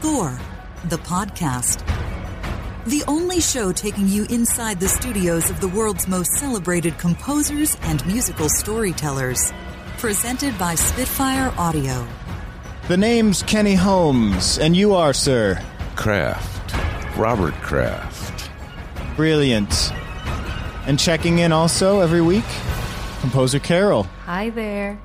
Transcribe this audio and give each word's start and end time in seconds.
Score, 0.00 0.38
the 0.86 0.96
podcast. 0.96 1.86
The 2.86 3.04
only 3.06 3.38
show 3.38 3.70
taking 3.70 4.08
you 4.08 4.24
inside 4.30 4.80
the 4.80 4.88
studios 4.88 5.50
of 5.50 5.60
the 5.60 5.68
world's 5.68 6.08
most 6.08 6.32
celebrated 6.36 6.96
composers 6.96 7.76
and 7.82 8.04
musical 8.06 8.48
storytellers. 8.48 9.52
Presented 9.98 10.58
by 10.58 10.74
Spitfire 10.74 11.52
Audio. 11.58 12.08
The 12.88 12.96
name's 12.96 13.42
Kenny 13.42 13.74
Holmes, 13.74 14.58
and 14.58 14.74
you 14.74 14.94
are, 14.94 15.12
sir. 15.12 15.62
Kraft. 15.96 16.74
Robert 17.18 17.52
Kraft. 17.56 18.50
Brilliant. 19.16 19.92
And 20.86 20.98
checking 20.98 21.40
in 21.40 21.52
also 21.52 22.00
every 22.00 22.22
week, 22.22 22.48
composer 23.20 23.58
Carol. 23.58 24.04
Hi 24.24 24.48
there. 24.48 24.98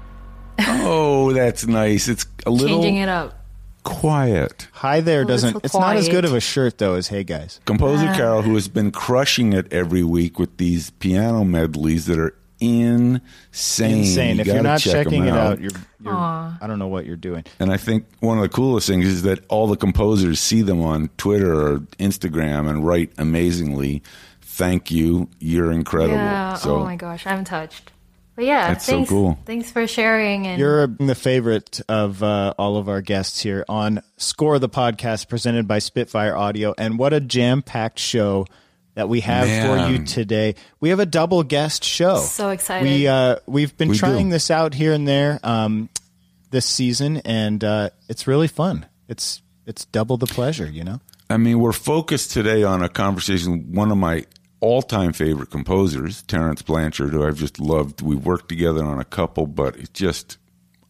Oh, 0.57 1.33
that's 1.33 1.67
nice. 1.67 2.07
It's 2.07 2.25
a 2.45 2.49
little 2.49 2.81
Changing 2.81 2.95
it 3.01 3.09
up. 3.09 3.44
Quiet. 3.85 4.67
Hi 4.73 4.99
there 4.99 5.21
A 5.21 5.25
doesn't. 5.25 5.47
little 5.53 5.61
It's 5.63 5.73
not 5.73 5.95
as 5.95 6.09
good 6.09 6.25
of 6.25 6.33
a 6.33 6.41
shirt 6.41 6.77
though 6.79 6.95
as 6.95 7.07
Hey 7.07 7.23
guys. 7.23 7.61
Composer 7.65 8.07
Ah. 8.09 8.15
Carol, 8.15 8.41
who 8.41 8.53
has 8.55 8.67
been 8.67 8.91
crushing 8.91 9.53
it 9.53 9.71
every 9.71 10.03
week 10.03 10.37
with 10.37 10.57
these 10.57 10.89
piano 10.89 11.45
medleys 11.45 12.05
that 12.07 12.19
are 12.19 12.33
insane. 12.59 13.21
Insane. 13.99 14.35
You 14.35 14.41
if 14.41 14.47
you're 14.47 14.61
not 14.63 14.79
check 14.81 14.93
checking 15.05 15.21
'em 15.23 15.27
it 15.29 15.33
out, 15.37 15.61
you're. 15.61 15.71
you're 16.03 16.13
I 16.13 16.67
don't 16.67 16.79
know 16.79 16.87
what 16.87 17.05
you're 17.05 17.15
doing. 17.15 17.43
And 17.59 17.71
I 17.71 17.77
think 17.77 18.05
one 18.19 18.37
of 18.37 18.41
the 18.43 18.49
coolest 18.49 18.87
things 18.87 19.05
is 19.05 19.21
that 19.23 19.39
all 19.49 19.67
the 19.67 19.77
composers 19.77 20.39
see 20.39 20.61
them 20.61 20.81
on 20.81 21.09
Twitter 21.17 21.53
or 21.53 21.79
Instagram 21.99 22.69
and 22.69 22.85
write 22.85 23.11
amazingly. 23.17 24.03
Thank 24.41 24.89
you. 24.91 25.29
You're 25.39 25.71
incredible. 25.71 26.15
Yeah. 26.15 26.55
So 26.55 26.77
oh 26.77 26.83
my 26.83 26.95
gosh, 26.95 27.25
I'm 27.27 27.43
touched. 27.43 27.91
But 28.35 28.45
yeah, 28.45 28.67
That's 28.67 28.85
so 28.85 28.91
thanks, 28.93 29.09
cool. 29.09 29.39
Thanks 29.45 29.71
for 29.71 29.87
sharing. 29.87 30.45
And 30.45 30.59
You're 30.59 30.87
the 30.87 31.15
favorite 31.15 31.79
of 31.87 32.21
uh, 32.21 32.53
all 32.57 32.75
of 32.77 32.89
our 32.89 33.01
guests 33.01 33.41
here 33.41 33.63
on 33.69 34.01
Score 34.17 34.59
the 34.59 34.67
podcast 34.67 35.29
presented 35.29 35.67
by 35.67 35.79
Spitfire 35.79 36.35
Audio. 36.35 36.73
And 36.77 36.99
what 36.99 37.13
a 37.13 37.21
jam 37.21 37.61
packed 37.61 37.99
show 37.99 38.45
that 38.95 39.07
we 39.07 39.21
have 39.21 39.47
for 39.47 39.89
you 39.89 40.03
today. 40.05 40.55
We 40.79 40.89
have 40.89 40.99
a 40.99 41.05
double 41.05 41.43
guest 41.43 41.83
show. 41.83 42.17
So 42.17 42.49
excited. 42.49 42.87
We 42.87 43.07
uh, 43.07 43.37
we've 43.45 43.75
been 43.77 43.89
We 43.89 43.97
trying 43.97 44.25
do. 44.27 44.31
this 44.31 44.51
out 44.51 44.73
here 44.73 44.91
and 44.93 45.07
there 45.07 45.39
um, 45.43 45.89
this 46.51 46.65
season, 46.65 47.17
and 47.17 47.63
uh, 47.63 47.89
it's 48.09 48.27
really 48.27 48.47
fun. 48.47 48.85
It's 49.07 49.41
it's 49.65 49.85
double 49.85 50.17
the 50.17 50.27
pleasure, 50.27 50.65
you 50.65 50.83
know. 50.83 50.99
I 51.29 51.37
mean, 51.37 51.59
we're 51.59 51.71
focused 51.73 52.31
today 52.31 52.63
on 52.63 52.83
a 52.83 52.89
conversation 52.89 53.73
one 53.73 53.91
of 53.91 53.97
my 53.97 54.25
all 54.59 54.81
time 54.81 55.13
favorite 55.13 55.49
composers, 55.49 56.23
Terence 56.23 56.61
Blanchard, 56.61 57.11
who 57.11 57.25
I've 57.25 57.37
just 57.37 57.59
loved. 57.59 58.01
We've 58.01 58.23
worked 58.23 58.49
together 58.49 58.83
on 58.83 58.99
a 58.99 59.05
couple, 59.05 59.47
but 59.47 59.75
it 59.77 59.93
just, 59.93 60.37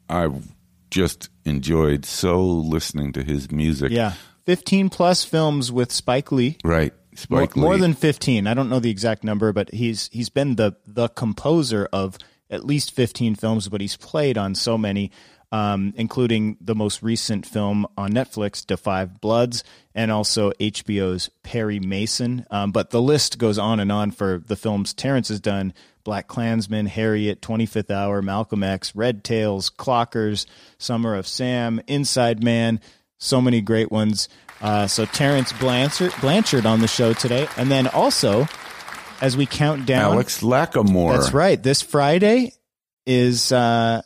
I've 0.09 0.47
just 0.91 1.30
enjoyed 1.45 2.05
so 2.05 2.44
listening 2.44 3.13
to 3.13 3.23
his 3.23 3.52
music. 3.52 3.91
Yeah, 3.91 4.13
fifteen 4.45 4.89
plus 4.89 5.23
films 5.23 5.72
with 5.72 5.91
Spike 5.91 6.31
Lee. 6.31 6.57
Right. 6.63 6.94
Spike 7.16 7.55
more, 7.55 7.69
more 7.69 7.77
than 7.77 7.94
15 7.94 8.45
i 8.45 8.53
don't 8.53 8.67
know 8.67 8.81
the 8.81 8.89
exact 8.89 9.23
number 9.23 9.53
but 9.53 9.73
he's 9.73 10.09
he's 10.11 10.27
been 10.27 10.57
the 10.57 10.75
the 10.85 11.07
composer 11.07 11.88
of 11.94 12.17
at 12.50 12.66
least 12.66 12.91
15 12.91 13.35
films 13.35 13.69
but 13.69 13.79
he's 13.79 13.95
played 13.95 14.38
on 14.38 14.53
so 14.53 14.77
many 14.77 15.11
um, 15.51 15.93
including 15.95 16.57
the 16.59 16.75
most 16.75 17.01
recent 17.01 17.45
film 17.45 17.85
on 17.97 18.11
netflix 18.11 18.65
five 18.79 19.21
bloods 19.21 19.63
and 19.93 20.11
also 20.11 20.51
hbo's 20.51 21.29
perry 21.43 21.79
mason 21.79 22.45
um, 22.51 22.71
but 22.71 22.89
the 22.89 23.01
list 23.01 23.38
goes 23.38 23.57
on 23.57 23.79
and 23.79 23.91
on 23.91 24.11
for 24.11 24.41
the 24.47 24.55
films 24.55 24.93
terence 24.93 25.29
has 25.29 25.39
done 25.39 25.73
black 26.03 26.27
klansman 26.27 26.85
harriet 26.85 27.41
25th 27.41 27.91
hour 27.91 28.21
malcolm 28.21 28.63
x 28.63 28.95
red 28.95 29.23
tails 29.23 29.69
clockers 29.69 30.45
summer 30.77 31.16
of 31.16 31.27
sam 31.27 31.81
inside 31.88 32.43
man 32.43 32.79
so 33.17 33.41
many 33.41 33.61
great 33.61 33.91
ones. 33.91 34.29
Uh, 34.61 34.88
so 34.88 35.05
Terence 35.05 35.51
Blanchard, 35.53 36.13
Blanchard 36.21 36.66
on 36.66 36.79
the 36.79 36.88
show 36.88 37.13
today, 37.13 37.47
and 37.57 37.69
then 37.69 37.88
also 37.88 38.47
as 39.22 39.35
we 39.35 39.45
count 39.45 39.85
down, 39.85 40.13
Alex 40.13 40.41
Lacamoire. 40.41 41.13
That's 41.13 41.34
right. 41.34 41.61
This 41.61 41.81
Friday 41.81 42.53
is 43.05 43.51
uh, 43.51 44.01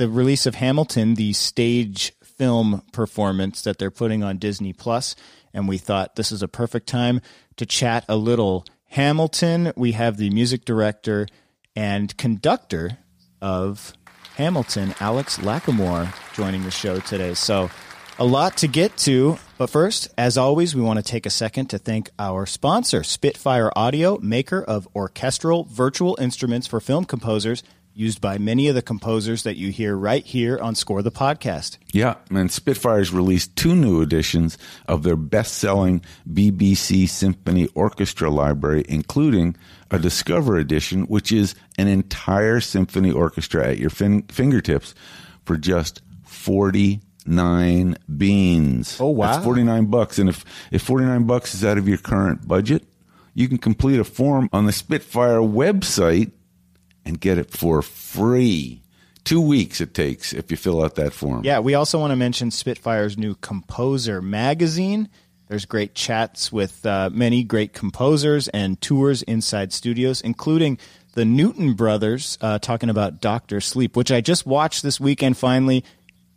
the 0.00 0.08
release 0.08 0.46
of 0.46 0.54
Hamilton, 0.54 1.14
the 1.14 1.34
stage 1.34 2.14
film 2.22 2.82
performance 2.90 3.60
that 3.60 3.78
they're 3.78 3.90
putting 3.90 4.24
on 4.24 4.38
Disney 4.38 4.72
Plus, 4.72 5.14
and 5.52 5.68
we 5.68 5.76
thought 5.76 6.16
this 6.16 6.32
is 6.32 6.42
a 6.42 6.48
perfect 6.48 6.86
time 6.86 7.20
to 7.56 7.66
chat 7.66 8.06
a 8.08 8.16
little 8.16 8.64
Hamilton. 8.86 9.74
We 9.76 9.92
have 9.92 10.16
the 10.16 10.30
music 10.30 10.64
director 10.64 11.26
and 11.76 12.16
conductor 12.16 12.96
of 13.42 13.92
Hamilton, 14.36 14.94
Alex 15.00 15.36
Lacamoire, 15.36 16.14
joining 16.34 16.64
the 16.64 16.70
show 16.70 17.00
today. 17.00 17.34
So, 17.34 17.68
a 18.18 18.24
lot 18.24 18.56
to 18.58 18.68
get 18.68 18.96
to. 18.98 19.38
But 19.58 19.68
first, 19.68 20.08
as 20.16 20.38
always, 20.38 20.74
we 20.74 20.80
want 20.80 20.98
to 20.98 21.02
take 21.02 21.26
a 21.26 21.30
second 21.30 21.66
to 21.68 21.78
thank 21.78 22.08
our 22.18 22.46
sponsor, 22.46 23.02
Spitfire 23.02 23.70
Audio, 23.76 24.18
maker 24.18 24.62
of 24.62 24.88
orchestral 24.94 25.64
virtual 25.64 26.16
instruments 26.18 26.66
for 26.66 26.80
film 26.80 27.04
composers, 27.04 27.62
used 27.94 28.20
by 28.20 28.38
many 28.38 28.68
of 28.68 28.74
the 28.74 28.82
composers 28.82 29.42
that 29.42 29.56
you 29.56 29.70
hear 29.70 29.96
right 29.96 30.24
here 30.24 30.58
on 30.58 30.74
Score 30.74 31.02
the 31.02 31.10
Podcast. 31.10 31.78
Yeah, 31.92 32.14
and 32.30 32.50
Spitfire's 32.50 33.12
released 33.12 33.56
two 33.56 33.74
new 33.74 34.00
editions 34.00 34.56
of 34.86 35.02
their 35.02 35.16
best 35.16 35.54
selling 35.54 36.02
BBC 36.30 37.08
Symphony 37.08 37.68
Orchestra 37.74 38.30
library, 38.30 38.84
including 38.88 39.56
a 39.90 39.98
Discover 39.98 40.56
edition, 40.56 41.02
which 41.02 41.32
is 41.32 41.54
an 41.78 41.88
entire 41.88 42.60
symphony 42.60 43.10
orchestra 43.10 43.68
at 43.68 43.78
your 43.78 43.90
fin- 43.90 44.22
fingertips 44.24 44.94
for 45.44 45.56
just 45.56 46.00
49 46.24 47.96
beans. 48.16 49.00
Oh, 49.00 49.08
wow. 49.08 49.32
That's 49.32 49.44
49 49.44 49.86
bucks. 49.86 50.18
And 50.18 50.28
if, 50.28 50.44
if 50.70 50.82
49 50.82 51.24
bucks 51.24 51.54
is 51.54 51.64
out 51.64 51.76
of 51.76 51.88
your 51.88 51.98
current 51.98 52.46
budget, 52.46 52.84
you 53.34 53.48
can 53.48 53.58
complete 53.58 53.98
a 53.98 54.04
form 54.04 54.48
on 54.52 54.66
the 54.66 54.72
Spitfire 54.72 55.38
website 55.38 56.32
and 57.10 57.20
get 57.20 57.38
it 57.38 57.50
for 57.50 57.82
free. 57.82 58.80
Two 59.24 59.40
weeks 59.40 59.80
it 59.80 59.94
takes 59.94 60.32
if 60.32 60.50
you 60.50 60.56
fill 60.56 60.82
out 60.82 60.94
that 60.94 61.12
form. 61.12 61.42
Yeah, 61.44 61.58
we 61.58 61.74
also 61.74 61.98
want 61.98 62.12
to 62.12 62.16
mention 62.16 62.50
Spitfire's 62.50 63.18
new 63.18 63.34
Composer 63.34 64.22
magazine. 64.22 65.08
There's 65.48 65.66
great 65.66 65.96
chats 65.96 66.52
with 66.52 66.86
uh, 66.86 67.10
many 67.12 67.42
great 67.42 67.72
composers 67.72 68.46
and 68.48 68.80
tours 68.80 69.22
inside 69.22 69.72
studios, 69.72 70.20
including 70.20 70.78
the 71.14 71.24
Newton 71.24 71.74
brothers 71.74 72.38
uh, 72.40 72.60
talking 72.60 72.88
about 72.88 73.20
Doctor 73.20 73.60
Sleep, 73.60 73.96
which 73.96 74.12
I 74.12 74.20
just 74.20 74.46
watched 74.46 74.84
this 74.84 75.00
weekend 75.00 75.36
finally. 75.36 75.84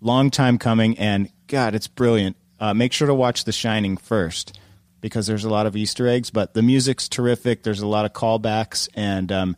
Long 0.02 0.32
time 0.32 0.58
coming, 0.58 0.98
and 0.98 1.30
God, 1.48 1.76
it's 1.76 1.88
brilliant. 1.88 2.36
Uh, 2.60 2.74
make 2.74 2.92
sure 2.92 3.08
to 3.08 3.14
watch 3.14 3.44
The 3.46 3.52
Shining 3.52 3.96
first 3.96 4.60
because 5.00 5.28
there's 5.28 5.46
a 5.46 5.50
lot 5.50 5.68
of 5.68 5.76
Easter 5.76 6.08
eggs, 6.08 6.32
but 6.32 6.56
the 6.56 6.64
music's 6.64 7.08
terrific. 7.08 7.62
There's 7.62 7.82
a 7.82 7.88
lot 7.88 8.06
of 8.06 8.14
callbacks, 8.14 8.90
and 8.96 9.32
um, 9.32 9.56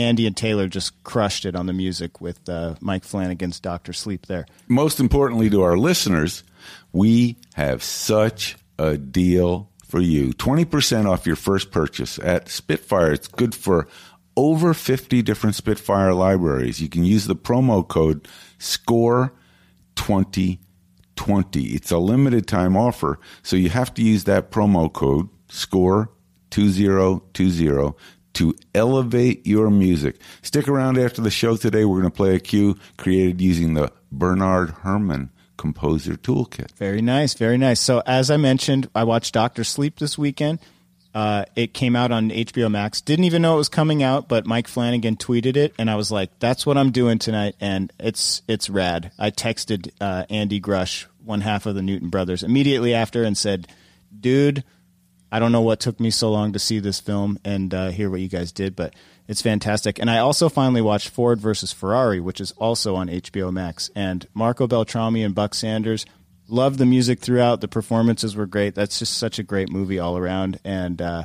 Andy 0.00 0.26
and 0.26 0.36
Taylor 0.36 0.66
just 0.66 1.04
crushed 1.04 1.44
it 1.44 1.54
on 1.54 1.66
the 1.66 1.74
music 1.74 2.20
with 2.20 2.48
uh, 2.48 2.74
Mike 2.80 3.04
Flanagan's 3.04 3.60
Doctor 3.60 3.92
Sleep 3.92 4.26
there. 4.26 4.46
most 4.66 4.98
importantly 4.98 5.50
to 5.50 5.62
our 5.62 5.76
listeners, 5.76 6.42
we 6.92 7.36
have 7.54 7.82
such 7.82 8.56
a 8.78 8.96
deal 8.96 9.68
for 9.86 10.00
you 10.00 10.32
20% 10.32 11.06
off 11.06 11.26
your 11.26 11.36
first 11.36 11.70
purchase 11.70 12.18
at 12.20 12.48
Spitfire. 12.48 13.12
It's 13.12 13.28
good 13.28 13.54
for 13.54 13.86
over 14.36 14.72
50 14.72 15.20
different 15.20 15.56
Spitfire 15.56 16.14
libraries. 16.14 16.80
You 16.80 16.88
can 16.88 17.04
use 17.04 17.26
the 17.26 17.36
promo 17.36 17.86
code 17.86 18.26
SCORE2020. 18.58 20.58
It's 21.74 21.90
a 21.90 21.98
limited 21.98 22.46
time 22.46 22.74
offer, 22.76 23.18
so 23.42 23.56
you 23.56 23.68
have 23.68 23.92
to 23.94 24.02
use 24.02 24.24
that 24.24 24.50
promo 24.50 24.90
code 24.90 25.28
SCORE2020 25.48 27.94
to 28.34 28.54
elevate 28.74 29.46
your 29.46 29.70
music. 29.70 30.20
Stick 30.42 30.68
around 30.68 30.98
after 30.98 31.20
the 31.20 31.30
show 31.30 31.56
today. 31.56 31.84
We're 31.84 32.00
going 32.00 32.10
to 32.10 32.16
play 32.16 32.34
a 32.34 32.40
cue 32.40 32.76
created 32.96 33.40
using 33.40 33.74
the 33.74 33.92
Bernard 34.12 34.74
Herrmann 34.82 35.30
Composer 35.56 36.14
Toolkit. 36.14 36.70
Very 36.72 37.02
nice, 37.02 37.34
very 37.34 37.58
nice. 37.58 37.80
So, 37.80 38.02
as 38.06 38.30
I 38.30 38.36
mentioned, 38.36 38.88
I 38.94 39.04
watched 39.04 39.34
Doctor 39.34 39.64
Sleep 39.64 39.98
this 39.98 40.16
weekend. 40.16 40.58
Uh, 41.12 41.44
it 41.56 41.74
came 41.74 41.96
out 41.96 42.12
on 42.12 42.30
HBO 42.30 42.70
Max. 42.70 43.00
Didn't 43.00 43.24
even 43.24 43.42
know 43.42 43.54
it 43.54 43.58
was 43.58 43.68
coming 43.68 44.02
out, 44.02 44.28
but 44.28 44.46
Mike 44.46 44.68
Flanagan 44.68 45.16
tweeted 45.16 45.56
it, 45.56 45.74
and 45.76 45.90
I 45.90 45.96
was 45.96 46.12
like, 46.12 46.30
"That's 46.38 46.64
what 46.64 46.78
I'm 46.78 46.92
doing 46.92 47.18
tonight," 47.18 47.56
and 47.60 47.92
it's 47.98 48.42
it's 48.46 48.70
rad. 48.70 49.10
I 49.18 49.32
texted 49.32 49.90
uh, 50.00 50.24
Andy 50.30 50.60
Grush, 50.60 51.06
one 51.24 51.40
half 51.40 51.66
of 51.66 51.74
the 51.74 51.82
Newton 51.82 52.10
brothers, 52.10 52.44
immediately 52.44 52.94
after, 52.94 53.24
and 53.24 53.36
said, 53.36 53.66
"Dude, 54.18 54.62
I 55.32 55.38
don't 55.38 55.52
know 55.52 55.60
what 55.60 55.80
took 55.80 56.00
me 56.00 56.10
so 56.10 56.30
long 56.30 56.52
to 56.52 56.58
see 56.58 56.80
this 56.80 57.00
film 57.00 57.38
and 57.44 57.72
uh, 57.72 57.90
hear 57.90 58.10
what 58.10 58.20
you 58.20 58.28
guys 58.28 58.52
did, 58.52 58.74
but 58.74 58.94
it's 59.28 59.42
fantastic. 59.42 59.98
And 59.98 60.10
I 60.10 60.18
also 60.18 60.48
finally 60.48 60.80
watched 60.80 61.08
Ford 61.08 61.40
versus 61.40 61.72
Ferrari, 61.72 62.18
which 62.18 62.40
is 62.40 62.50
also 62.52 62.96
on 62.96 63.08
HBO 63.08 63.52
Max. 63.52 63.90
And 63.94 64.26
Marco 64.34 64.66
Beltrami 64.66 65.22
and 65.22 65.34
Buck 65.34 65.54
Sanders 65.54 66.04
loved 66.48 66.78
the 66.78 66.86
music 66.86 67.20
throughout. 67.20 67.60
The 67.60 67.68
performances 67.68 68.34
were 68.34 68.46
great. 68.46 68.74
That's 68.74 68.98
just 68.98 69.16
such 69.16 69.38
a 69.38 69.44
great 69.44 69.70
movie 69.70 70.00
all 70.00 70.16
around. 70.16 70.58
And 70.64 71.00
uh, 71.00 71.24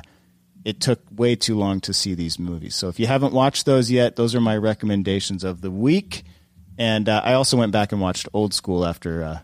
it 0.64 0.80
took 0.80 1.00
way 1.10 1.34
too 1.34 1.58
long 1.58 1.80
to 1.80 1.92
see 1.92 2.14
these 2.14 2.38
movies. 2.38 2.76
So 2.76 2.88
if 2.88 3.00
you 3.00 3.08
haven't 3.08 3.32
watched 3.32 3.66
those 3.66 3.90
yet, 3.90 4.14
those 4.14 4.34
are 4.36 4.40
my 4.40 4.56
recommendations 4.56 5.42
of 5.42 5.60
the 5.60 5.70
week. 5.70 6.22
And 6.78 7.08
uh, 7.08 7.22
I 7.24 7.32
also 7.32 7.56
went 7.56 7.72
back 7.72 7.90
and 7.90 8.00
watched 8.00 8.28
Old 8.32 8.54
School 8.54 8.86
after 8.86 9.24
uh, 9.24 9.38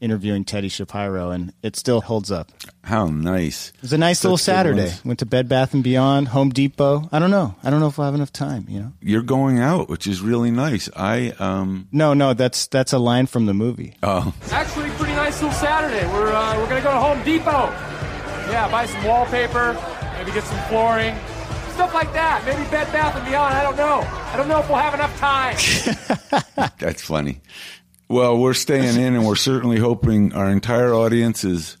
interviewing 0.00 0.44
Teddy 0.44 0.68
Shapiro, 0.68 1.30
and 1.30 1.52
it 1.62 1.76
still 1.76 2.00
holds 2.00 2.30
up. 2.30 2.50
How 2.82 3.06
nice! 3.06 3.70
It 3.76 3.82
was 3.82 3.92
a 3.92 3.98
nice 3.98 4.18
Such 4.20 4.24
little 4.24 4.38
Saturday. 4.38 4.92
Went 5.04 5.18
to 5.20 5.26
Bed 5.26 5.48
Bath 5.48 5.74
and 5.74 5.82
Beyond, 5.82 6.28
Home 6.28 6.50
Depot. 6.50 7.08
I 7.12 7.18
don't 7.18 7.30
know. 7.30 7.54
I 7.62 7.70
don't 7.70 7.80
know 7.80 7.88
if 7.88 7.98
I 7.98 8.02
will 8.02 8.06
have 8.06 8.14
enough 8.14 8.32
time. 8.32 8.66
You 8.68 8.80
know? 8.80 8.92
You're 9.00 9.22
going 9.22 9.58
out, 9.58 9.88
which 9.88 10.06
is 10.06 10.20
really 10.20 10.50
nice. 10.50 10.88
I 10.94 11.30
um 11.38 11.88
No, 11.92 12.14
no. 12.14 12.34
That's 12.34 12.66
that's 12.68 12.92
a 12.92 12.98
line 12.98 13.26
from 13.26 13.46
the 13.46 13.54
movie. 13.54 13.94
oh 14.02 14.32
Actually, 14.50 14.90
pretty 14.90 15.14
nice 15.14 15.42
little 15.42 15.56
Saturday. 15.56 16.06
We're 16.12 16.32
uh, 16.32 16.56
we're 16.58 16.68
gonna 16.68 16.82
go 16.82 16.92
to 16.92 16.98
Home 17.00 17.22
Depot. 17.24 17.70
Yeah, 18.50 18.68
buy 18.70 18.86
some 18.86 19.02
wallpaper, 19.04 19.72
maybe 20.18 20.30
get 20.30 20.44
some 20.44 20.58
flooring, 20.68 21.16
stuff 21.74 21.92
like 21.92 22.12
that. 22.12 22.44
Maybe 22.46 22.62
Bed 22.70 22.86
Bath 22.92 23.16
and 23.16 23.26
Beyond. 23.26 23.54
I 23.54 23.62
don't 23.64 23.76
know. 23.76 24.00
I 24.32 24.36
don't 24.36 24.48
know 24.48 24.60
if 24.60 24.68
we'll 24.68 24.78
have 24.78 24.94
enough 24.94 25.16
time. 25.18 25.56
That's 26.78 27.02
funny. 27.02 27.40
Well, 28.08 28.38
we're 28.38 28.54
staying 28.54 29.00
in, 29.00 29.16
and 29.16 29.26
we're 29.26 29.34
certainly 29.34 29.78
hoping 29.78 30.32
our 30.32 30.48
entire 30.48 30.94
audience 30.94 31.42
is 31.42 31.76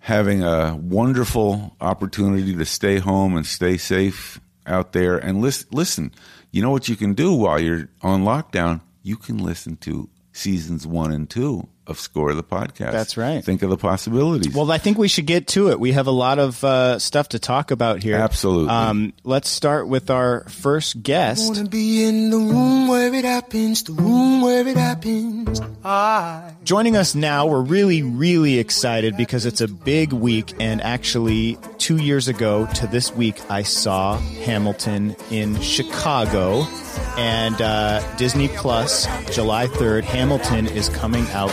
having 0.00 0.42
a 0.42 0.74
wonderful 0.74 1.76
opportunity 1.80 2.56
to 2.56 2.64
stay 2.64 2.98
home 2.98 3.36
and 3.36 3.46
stay 3.46 3.76
safe 3.76 4.40
out 4.66 4.92
there. 4.92 5.18
And 5.18 5.40
listen, 5.40 5.68
listen, 5.70 6.12
you 6.50 6.62
know 6.62 6.70
what 6.72 6.88
you 6.88 6.96
can 6.96 7.14
do 7.14 7.32
while 7.32 7.60
you're 7.60 7.88
on 8.02 8.24
lockdown? 8.24 8.80
You 9.04 9.16
can 9.16 9.38
listen 9.38 9.76
to 9.78 10.08
seasons 10.32 10.84
one 10.84 11.12
and 11.12 11.30
two 11.30 11.68
of 11.86 11.98
Score 11.98 12.34
the 12.34 12.42
podcast. 12.42 12.92
That's 12.92 13.16
right. 13.16 13.44
Think 13.44 13.62
of 13.62 13.70
the 13.70 13.76
possibilities. 13.76 14.54
Well, 14.54 14.70
I 14.70 14.78
think 14.78 14.98
we 14.98 15.08
should 15.08 15.26
get 15.26 15.48
to 15.48 15.70
it. 15.70 15.80
We 15.80 15.92
have 15.92 16.06
a 16.06 16.12
lot 16.12 16.38
of 16.38 16.62
uh, 16.62 16.98
stuff 16.98 17.30
to 17.30 17.38
talk 17.38 17.70
about 17.70 18.02
here. 18.02 18.16
Absolutely. 18.16 18.70
Um, 18.70 19.12
let's 19.24 19.48
start 19.48 19.88
with 19.88 20.10
our 20.10 20.44
first 20.48 21.02
guest. 21.02 21.48
Wanna 21.48 21.68
be 21.68 22.04
in 22.04 22.30
the 22.30 22.36
room 22.38 22.88
where 22.88 23.12
it 23.12 23.24
happens, 23.24 23.82
the 23.82 23.92
room 23.92 24.42
where 24.42 24.66
it 24.66 24.76
happens. 24.76 25.60
I 25.84 26.54
Joining 26.62 26.96
us 26.96 27.14
now, 27.14 27.46
we're 27.46 27.62
really, 27.62 28.02
really 28.02 28.58
excited 28.58 29.16
because 29.16 29.46
it's 29.46 29.60
a 29.60 29.68
big 29.68 30.12
week. 30.12 30.54
And 30.60 30.80
actually, 30.82 31.58
two 31.78 31.96
years 31.96 32.28
ago 32.28 32.66
to 32.74 32.86
this 32.86 33.12
week, 33.14 33.40
I 33.50 33.62
saw 33.62 34.18
Hamilton 34.18 35.16
in 35.30 35.60
Chicago. 35.60 36.66
And 37.16 37.60
uh, 37.60 38.16
Disney 38.16 38.48
Plus, 38.48 39.06
July 39.34 39.66
3rd, 39.66 40.04
Hamilton 40.04 40.66
is 40.66 40.88
coming 40.90 41.26
out. 41.30 41.50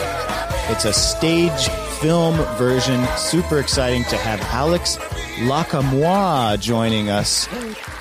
It's 0.70 0.86
a 0.86 0.94
stage 0.94 1.70
film 2.00 2.36
version. 2.58 3.06
Super 3.18 3.60
exciting 3.60 4.04
to 4.06 4.18
have 4.18 4.42
Alex 4.54 4.98
Lacamoire 5.38 6.60
joining 6.60 7.10
us 7.10 7.48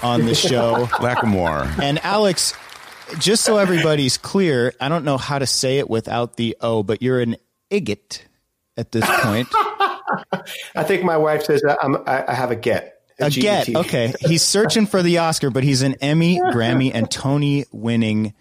on 0.02 0.26
the 0.26 0.34
show. 0.34 0.86
Lacamoire. 0.92 1.78
And 1.80 1.98
Alex, 2.04 2.54
just 3.18 3.44
so 3.44 3.58
everybody's 3.58 4.18
clear, 4.18 4.74
I 4.80 4.88
don't 4.88 5.04
know 5.04 5.16
how 5.16 5.38
to 5.38 5.46
say 5.46 5.78
it 5.78 5.88
without 5.88 6.36
the 6.36 6.56
O, 6.60 6.82
but 6.82 7.02
you're 7.02 7.20
an 7.20 7.36
EGOT 7.70 8.22
at 8.76 8.92
this 8.92 9.04
point. 9.22 9.48
I 10.74 10.82
think 10.84 11.04
my 11.04 11.16
wife 11.16 11.44
says 11.44 11.62
that 11.62 11.78
I'm, 11.82 11.96
I, 12.06 12.24
I 12.28 12.34
have 12.34 12.50
a 12.50 12.56
get. 12.56 13.00
A 13.18 13.30
get. 13.30 13.66
GET. 13.66 13.76
Okay. 13.76 14.12
He's 14.20 14.42
searching 14.42 14.86
for 14.86 15.02
the 15.02 15.18
Oscar, 15.18 15.50
but 15.50 15.64
he's 15.64 15.82
an 15.82 15.94
Emmy, 16.00 16.38
Grammy, 16.38 16.90
and 16.92 17.10
Tony 17.10 17.64
winning 17.72 18.34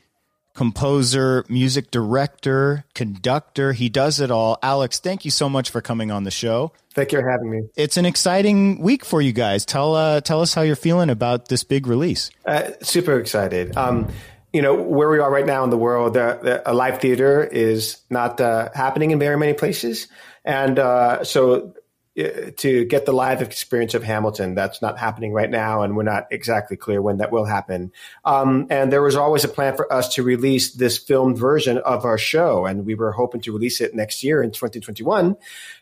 composer, 0.56 1.46
music 1.48 1.92
director, 1.92 2.86
conductor. 2.96 3.74
He 3.74 3.90
does 3.90 4.20
it 4.20 4.32
all. 4.32 4.58
Alex, 4.64 5.00
thank 5.00 5.26
you 5.26 5.32
so 5.32 5.48
much 5.48 5.70
for 5.70 5.82
coming 5.82 6.12
on 6.12 6.24
the 6.24 6.32
show. 6.32 6.72
Thank 6.94 7.12
you 7.12 7.20
for 7.20 7.30
having 7.30 7.52
me. 7.52 7.68
It's 7.76 7.98
an 7.98 8.06
exciting 8.06 8.80
week 8.80 9.06
for 9.06 9.22
you 9.22 9.34
guys. 9.34 9.66
Tell 9.66 9.96
uh, 9.96 10.22
tell 10.22 10.42
us 10.42 10.54
how 10.54 10.62
you're 10.62 10.78
feeling 10.78 11.10
about 11.10 11.50
this 11.50 11.64
big 11.64 11.88
release. 11.88 12.32
Uh, 12.46 12.72
super 12.82 13.20
excited. 13.20 13.76
Um, 13.76 14.08
you 14.54 14.62
know 14.62 14.74
where 14.74 15.10
we 15.10 15.20
are 15.20 15.30
right 15.30 15.46
now 15.46 15.66
in 15.66 15.70
the 15.70 15.78
world. 15.78 16.16
Uh, 16.16 16.62
a 16.66 16.74
live 16.74 17.02
theater 17.02 17.44
is 17.44 17.98
not 18.10 18.40
uh, 18.40 18.70
happening 18.74 19.12
in 19.12 19.20
very 19.20 19.38
many 19.38 19.54
places, 19.54 20.08
and 20.46 20.80
uh, 20.80 21.26
so 21.26 21.74
to 22.16 22.86
get 22.86 23.06
the 23.06 23.12
live 23.12 23.42
experience 23.42 23.94
of 23.94 24.02
Hamilton, 24.02 24.56
that's 24.56 24.82
not 24.82 24.98
happening 24.98 25.34
right 25.34 25.50
now, 25.50 25.82
and 25.82 25.98
we're 25.98 26.04
not 26.04 26.28
exactly 26.32 26.78
clear 26.78 27.02
when 27.02 27.18
that 27.18 27.30
will 27.30 27.44
happen. 27.44 27.92
Um, 28.24 28.68
and 28.70 28.92
there 28.92 29.02
was 29.02 29.18
always 29.18 29.44
a 29.44 29.50
plan 29.50 29.76
for 29.76 29.92
us 29.92 30.16
to 30.16 30.24
release 30.24 30.72
this 30.72 30.98
filmed 30.98 31.38
version 31.38 31.78
of 31.78 32.06
our 32.06 32.18
show, 32.18 32.66
and 32.66 32.86
we 32.86 32.96
were 32.96 33.12
hoping 33.12 33.42
to 33.42 33.52
release 33.52 33.82
it 33.82 33.94
next 33.94 34.24
year 34.24 34.42
in 34.42 34.52
2021. 34.52 35.36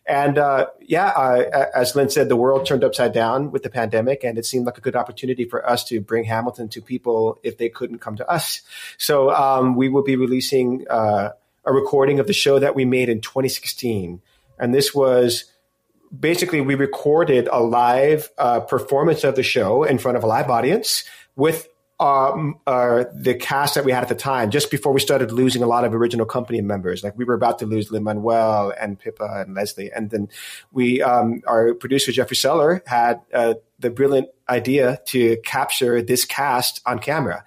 And 0.07 0.37
uh, 0.39 0.67
yeah, 0.81 1.09
uh, 1.09 1.67
as 1.75 1.95
Lynn 1.95 2.09
said, 2.09 2.29
the 2.29 2.35
world 2.35 2.65
turned 2.65 2.83
upside 2.83 3.13
down 3.13 3.51
with 3.51 3.61
the 3.61 3.69
pandemic, 3.69 4.23
and 4.23 4.39
it 4.39 4.45
seemed 4.47 4.65
like 4.65 4.79
a 4.79 4.81
good 4.81 4.95
opportunity 4.95 5.45
for 5.45 5.69
us 5.69 5.83
to 5.85 6.01
bring 6.01 6.23
Hamilton 6.23 6.67
to 6.69 6.81
people 6.81 7.39
if 7.43 7.59
they 7.59 7.69
couldn't 7.69 7.99
come 7.99 8.15
to 8.15 8.27
us. 8.27 8.63
So 8.97 9.29
um, 9.29 9.75
we 9.75 9.87
will 9.87 10.03
be 10.03 10.15
releasing 10.15 10.87
uh, 10.89 11.33
a 11.63 11.71
recording 11.71 12.19
of 12.19 12.25
the 12.25 12.33
show 12.33 12.57
that 12.57 12.73
we 12.73 12.85
made 12.85 13.09
in 13.09 13.21
2016, 13.21 14.19
and 14.57 14.73
this 14.73 14.95
was 14.95 15.52
basically 16.17 16.61
we 16.61 16.75
recorded 16.75 17.47
a 17.51 17.59
live 17.59 18.29
uh, 18.37 18.59
performance 18.61 19.23
of 19.23 19.35
the 19.35 19.43
show 19.43 19.83
in 19.83 19.97
front 19.97 20.17
of 20.17 20.23
a 20.23 20.27
live 20.27 20.49
audience 20.49 21.03
with 21.35 21.67
um, 21.99 22.59
uh, 22.67 23.05
the 23.13 23.33
cast 23.33 23.75
that 23.75 23.85
we 23.85 23.91
had 23.91 24.03
at 24.03 24.09
the 24.09 24.15
time, 24.15 24.49
just 24.51 24.69
before 24.69 24.91
we 24.91 24.99
started 24.99 25.31
losing 25.31 25.63
a 25.63 25.67
lot 25.67 25.85
of 25.85 25.93
original 25.93 26.25
company 26.25 26.59
members. 26.59 27.03
Like 27.03 27.17
we 27.17 27.23
were 27.23 27.33
about 27.33 27.59
to 27.59 27.65
lose 27.65 27.91
Lin 27.91 28.03
Manuel 28.03 28.73
and 28.79 28.99
Pippa 28.99 29.43
and 29.45 29.55
Leslie, 29.55 29.91
and 29.91 30.09
then 30.09 30.27
we, 30.71 31.01
um, 31.01 31.41
our 31.47 31.73
producer 31.73 32.11
Jeffrey 32.11 32.35
Seller 32.35 32.83
had 32.87 33.21
uh, 33.33 33.55
the 33.79 33.89
brilliant 33.89 34.29
idea 34.49 34.99
to 35.07 35.37
capture 35.45 36.01
this 36.01 36.25
cast 36.25 36.81
on 36.85 36.99
camera. 36.99 37.43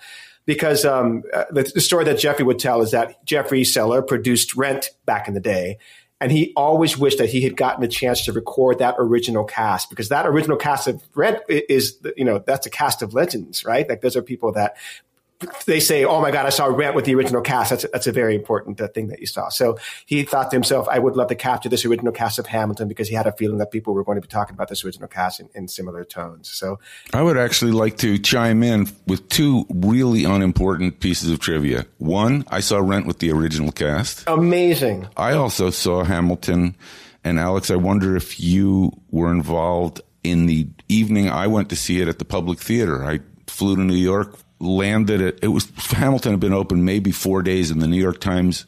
Because 0.46 0.84
um, 0.84 1.24
uh, 1.34 1.44
the, 1.50 1.64
the 1.64 1.80
story 1.80 2.04
that 2.04 2.20
Jeffrey 2.20 2.44
would 2.44 2.60
tell 2.60 2.80
is 2.80 2.92
that 2.92 3.24
Jeffrey 3.26 3.64
Seller 3.64 4.00
produced 4.00 4.54
Rent 4.54 4.90
back 5.04 5.26
in 5.26 5.34
the 5.34 5.40
day, 5.40 5.78
and 6.20 6.32
he 6.32 6.52
always 6.56 6.96
wished 6.96 7.18
that 7.18 7.28
he 7.28 7.42
had 7.42 7.56
gotten 7.56 7.84
a 7.84 7.88
chance 7.88 8.24
to 8.24 8.32
record 8.32 8.78
that 8.78 8.94
original 8.98 9.44
cast 9.44 9.90
because 9.90 10.08
that 10.08 10.26
original 10.26 10.56
cast 10.56 10.88
of 10.88 11.02
Rent 11.14 11.40
is, 11.48 11.98
you 12.16 12.24
know, 12.24 12.38
that's 12.38 12.66
a 12.66 12.70
cast 12.70 13.02
of 13.02 13.12
legends, 13.12 13.64
right? 13.64 13.86
Like 13.86 14.00
those 14.00 14.16
are 14.16 14.22
people 14.22 14.52
that 14.52 14.76
they 15.66 15.80
say, 15.80 16.04
"Oh 16.04 16.20
my 16.20 16.30
God, 16.30 16.46
I 16.46 16.50
saw 16.50 16.66
Rent 16.66 16.94
with 16.94 17.04
the 17.04 17.14
original 17.14 17.42
cast." 17.42 17.70
That's 17.70 17.86
that's 17.92 18.06
a 18.06 18.12
very 18.12 18.34
important 18.34 18.80
uh, 18.80 18.88
thing 18.88 19.08
that 19.08 19.20
you 19.20 19.26
saw. 19.26 19.48
So 19.48 19.78
he 20.06 20.22
thought 20.22 20.50
to 20.50 20.56
himself, 20.56 20.86
"I 20.90 20.98
would 20.98 21.16
love 21.16 21.28
to 21.28 21.34
capture 21.34 21.68
this 21.68 21.84
original 21.84 22.12
cast 22.12 22.38
of 22.38 22.46
Hamilton 22.46 22.88
because 22.88 23.08
he 23.08 23.14
had 23.14 23.26
a 23.26 23.32
feeling 23.32 23.58
that 23.58 23.70
people 23.70 23.94
were 23.94 24.04
going 24.04 24.16
to 24.16 24.22
be 24.22 24.28
talking 24.28 24.54
about 24.54 24.68
this 24.68 24.84
original 24.84 25.08
cast 25.08 25.40
in, 25.40 25.48
in 25.54 25.68
similar 25.68 26.04
tones." 26.04 26.50
So 26.50 26.78
I 27.12 27.22
would 27.22 27.36
actually 27.36 27.72
like 27.72 27.98
to 27.98 28.18
chime 28.18 28.62
in 28.62 28.88
with 29.06 29.28
two 29.28 29.66
really 29.70 30.24
unimportant 30.24 31.00
pieces 31.00 31.30
of 31.30 31.38
trivia. 31.38 31.86
One, 31.98 32.44
I 32.48 32.60
saw 32.60 32.78
Rent 32.78 33.06
with 33.06 33.18
the 33.18 33.32
original 33.32 33.72
cast. 33.72 34.24
amazing. 34.26 35.08
I 35.16 35.32
also 35.32 35.70
saw 35.70 36.04
Hamilton. 36.04 36.76
And 37.24 37.40
Alex, 37.40 37.72
I 37.72 37.76
wonder 37.76 38.14
if 38.14 38.38
you 38.38 38.92
were 39.10 39.32
involved 39.32 40.00
in 40.22 40.46
the 40.46 40.68
evening 40.88 41.28
I 41.28 41.48
went 41.48 41.70
to 41.70 41.76
see 41.76 42.00
it 42.00 42.06
at 42.06 42.20
the 42.20 42.24
public 42.24 42.60
theater. 42.60 43.04
I 43.04 43.18
flew 43.48 43.74
to 43.74 43.82
New 43.82 43.94
York, 43.94 44.36
landed 44.58 45.20
it. 45.20 45.38
it 45.42 45.48
was, 45.48 45.70
Hamilton 45.76 46.32
had 46.32 46.40
been 46.40 46.52
open 46.52 46.84
maybe 46.84 47.12
four 47.12 47.42
days 47.42 47.70
and 47.70 47.80
the 47.80 47.86
New 47.86 48.00
York 48.00 48.20
Times 48.20 48.66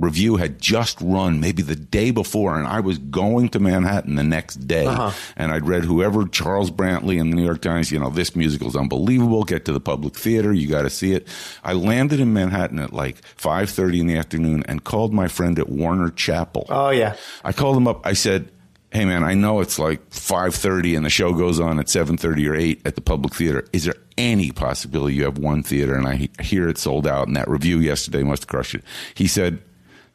review 0.00 0.36
had 0.36 0.58
just 0.58 0.98
run 1.02 1.40
maybe 1.40 1.62
the 1.62 1.76
day 1.76 2.10
before 2.10 2.56
and 2.56 2.66
I 2.66 2.80
was 2.80 2.96
going 2.96 3.50
to 3.50 3.60
Manhattan 3.60 4.14
the 4.14 4.24
next 4.24 4.56
day 4.66 4.86
uh-huh. 4.86 5.10
and 5.36 5.52
I'd 5.52 5.66
read 5.66 5.84
whoever 5.84 6.26
Charles 6.26 6.70
Brantley 6.70 7.18
in 7.18 7.28
the 7.28 7.36
New 7.36 7.44
York 7.44 7.60
Times, 7.60 7.92
you 7.92 7.98
know, 7.98 8.08
this 8.08 8.34
musical's 8.34 8.76
unbelievable. 8.76 9.44
Get 9.44 9.66
to 9.66 9.72
the 9.72 9.80
public 9.80 10.16
theater. 10.16 10.52
You 10.52 10.68
got 10.68 10.82
to 10.82 10.90
see 10.90 11.12
it. 11.12 11.28
I 11.62 11.74
landed 11.74 12.18
in 12.18 12.32
Manhattan 12.32 12.78
at 12.78 12.92
like 12.92 13.20
5.30 13.36 14.00
in 14.00 14.06
the 14.06 14.16
afternoon 14.16 14.62
and 14.66 14.82
called 14.82 15.12
my 15.12 15.28
friend 15.28 15.58
at 15.58 15.68
Warner 15.68 16.10
Chappell. 16.10 16.66
Oh 16.70 16.90
yeah, 16.90 17.16
I 17.44 17.52
called 17.52 17.76
him 17.76 17.86
up. 17.86 18.06
I 18.06 18.14
said, 18.14 18.50
"Hey 18.92 19.04
man, 19.04 19.22
I 19.24 19.34
know 19.34 19.60
it's 19.60 19.78
like 19.78 20.10
5:30 20.10 20.96
and 20.96 21.04
the 21.04 21.10
show 21.10 21.32
goes 21.32 21.60
on 21.60 21.78
at 21.78 21.88
7:30 21.88 22.48
or 22.48 22.54
8 22.54 22.82
at 22.84 22.94
the 22.94 23.00
public 23.00 23.34
theater. 23.34 23.64
Is 23.72 23.84
there 23.84 23.94
any 24.18 24.50
possibility 24.50 25.16
you 25.16 25.24
have 25.24 25.38
one 25.38 25.62
theater 25.62 25.94
and 25.94 26.06
I 26.06 26.28
hear 26.42 26.68
it's 26.68 26.82
sold 26.82 27.06
out 27.06 27.26
and 27.26 27.36
that 27.36 27.48
review 27.48 27.78
yesterday 27.78 28.22
must 28.22 28.42
have 28.42 28.48
crushed 28.48 28.74
it." 28.74 28.84
He 29.14 29.26
said, 29.26 29.60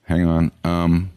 "Hang 0.03 0.25
on. 0.25 0.51
Um 0.63 1.11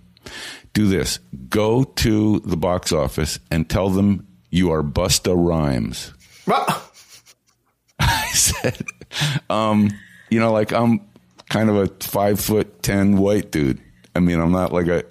do 0.73 0.87
this. 0.87 1.19
Go 1.49 1.83
to 1.83 2.41
the 2.41 2.57
box 2.57 2.93
office 2.93 3.39
and 3.51 3.69
tell 3.69 3.89
them 3.91 4.27
you 4.51 4.71
are 4.71 4.83
Busta 4.83 5.35
Rhymes." 5.35 6.13
Well, 6.47 6.67
I 7.99 8.29
said, 8.33 8.85
um, 9.51 9.91
you 10.31 10.39
know, 10.39 10.53
like 10.53 10.73
I'm 10.73 11.01
kind 11.49 11.69
of 11.69 11.77
a 11.77 11.87
five 12.05 12.41
foot 12.41 12.83
ten 12.83 13.17
white 13.17 13.51
dude. 13.51 13.81
I 14.15 14.21
mean, 14.21 14.41
I'm 14.41 14.53
not 14.53 14.73
like 14.73 14.87
a 14.87 15.05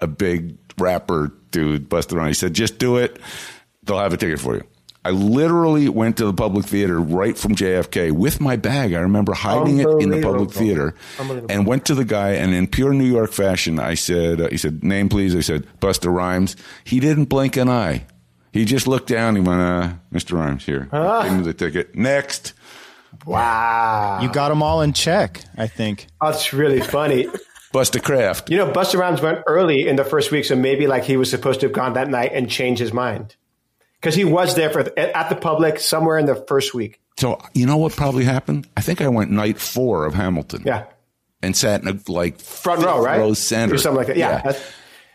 a 0.00 0.06
big 0.06 0.56
rapper 0.78 1.32
dude 1.50 1.88
busted 1.88 2.16
around. 2.18 2.28
He 2.28 2.34
said, 2.34 2.54
just 2.54 2.78
do 2.78 2.96
it. 2.96 3.18
They'll 3.84 3.98
have 3.98 4.12
a 4.12 4.16
ticket 4.16 4.40
for 4.40 4.54
you. 4.56 4.64
I 5.06 5.10
literally 5.10 5.90
went 5.90 6.16
to 6.16 6.24
the 6.24 6.32
public 6.32 6.64
theater 6.64 6.98
right 6.98 7.36
from 7.36 7.54
JFK 7.54 8.10
with 8.12 8.40
my 8.40 8.56
bag. 8.56 8.94
I 8.94 9.00
remember 9.00 9.34
hiding 9.34 9.78
it 9.80 9.86
in 10.00 10.08
the 10.08 10.22
public 10.22 10.50
theater 10.50 10.94
and 11.50 11.66
went 11.66 11.84
to 11.86 11.94
the 11.94 12.06
guy. 12.06 12.30
And 12.30 12.54
in 12.54 12.66
pure 12.66 12.94
New 12.94 13.04
York 13.04 13.30
fashion, 13.32 13.78
I 13.78 13.94
said, 13.94 14.40
uh, 14.40 14.48
he 14.48 14.56
said, 14.56 14.82
name 14.82 15.10
please. 15.10 15.36
I 15.36 15.40
said, 15.40 15.66
Busta 15.78 16.10
Rhymes. 16.10 16.56
He 16.84 17.00
didn't 17.00 17.26
blink 17.26 17.58
an 17.58 17.68
eye. 17.68 18.06
He 18.52 18.64
just 18.64 18.86
looked 18.86 19.08
down. 19.08 19.34
He 19.36 19.42
went, 19.42 19.60
uh, 19.60 19.92
Mr. 20.10 20.38
Rhymes 20.38 20.64
here. 20.64 20.88
Gave 20.90 21.32
me 21.36 21.42
the 21.42 21.52
ticket. 21.52 21.94
Next. 21.94 22.54
wow, 23.26 24.20
You 24.22 24.32
got 24.32 24.48
them 24.48 24.62
all 24.62 24.80
in 24.80 24.94
check, 24.94 25.42
I 25.58 25.66
think. 25.66 26.06
that's 26.20 26.52
really 26.54 26.80
funny. 26.80 27.26
Buster 27.74 27.98
Craft. 27.98 28.50
You 28.50 28.56
know, 28.56 28.70
Busta 28.70 29.00
Rhymes 29.00 29.20
went 29.20 29.40
early 29.48 29.88
in 29.88 29.96
the 29.96 30.04
first 30.04 30.30
week, 30.30 30.44
so 30.44 30.54
maybe 30.54 30.86
like 30.86 31.02
he 31.02 31.16
was 31.16 31.28
supposed 31.28 31.58
to 31.58 31.66
have 31.66 31.72
gone 31.72 31.94
that 31.94 32.08
night 32.08 32.30
and 32.32 32.48
changed 32.48 32.80
his 32.80 32.92
mind 32.92 33.34
because 34.00 34.14
he 34.14 34.24
was 34.24 34.54
there 34.54 34.70
for 34.70 34.96
at 34.96 35.28
the 35.28 35.34
public 35.34 35.80
somewhere 35.80 36.16
in 36.16 36.26
the 36.26 36.36
first 36.36 36.72
week. 36.72 37.00
So 37.18 37.40
you 37.52 37.66
know 37.66 37.76
what 37.76 37.92
probably 37.92 38.22
happened? 38.22 38.68
I 38.76 38.80
think 38.80 39.00
I 39.00 39.08
went 39.08 39.32
night 39.32 39.58
four 39.58 40.06
of 40.06 40.14
Hamilton. 40.14 40.62
Yeah, 40.64 40.84
and 41.42 41.56
sat 41.56 41.82
in 41.82 41.88
a 41.88 41.98
like 42.06 42.38
front 42.38 42.84
row, 42.84 43.02
right? 43.02 43.18
Row 43.18 43.34
center, 43.34 43.74
or 43.74 43.78
something 43.78 43.98
like 43.98 44.06
that. 44.06 44.18
Yeah. 44.18 44.42
yeah. 44.44 44.58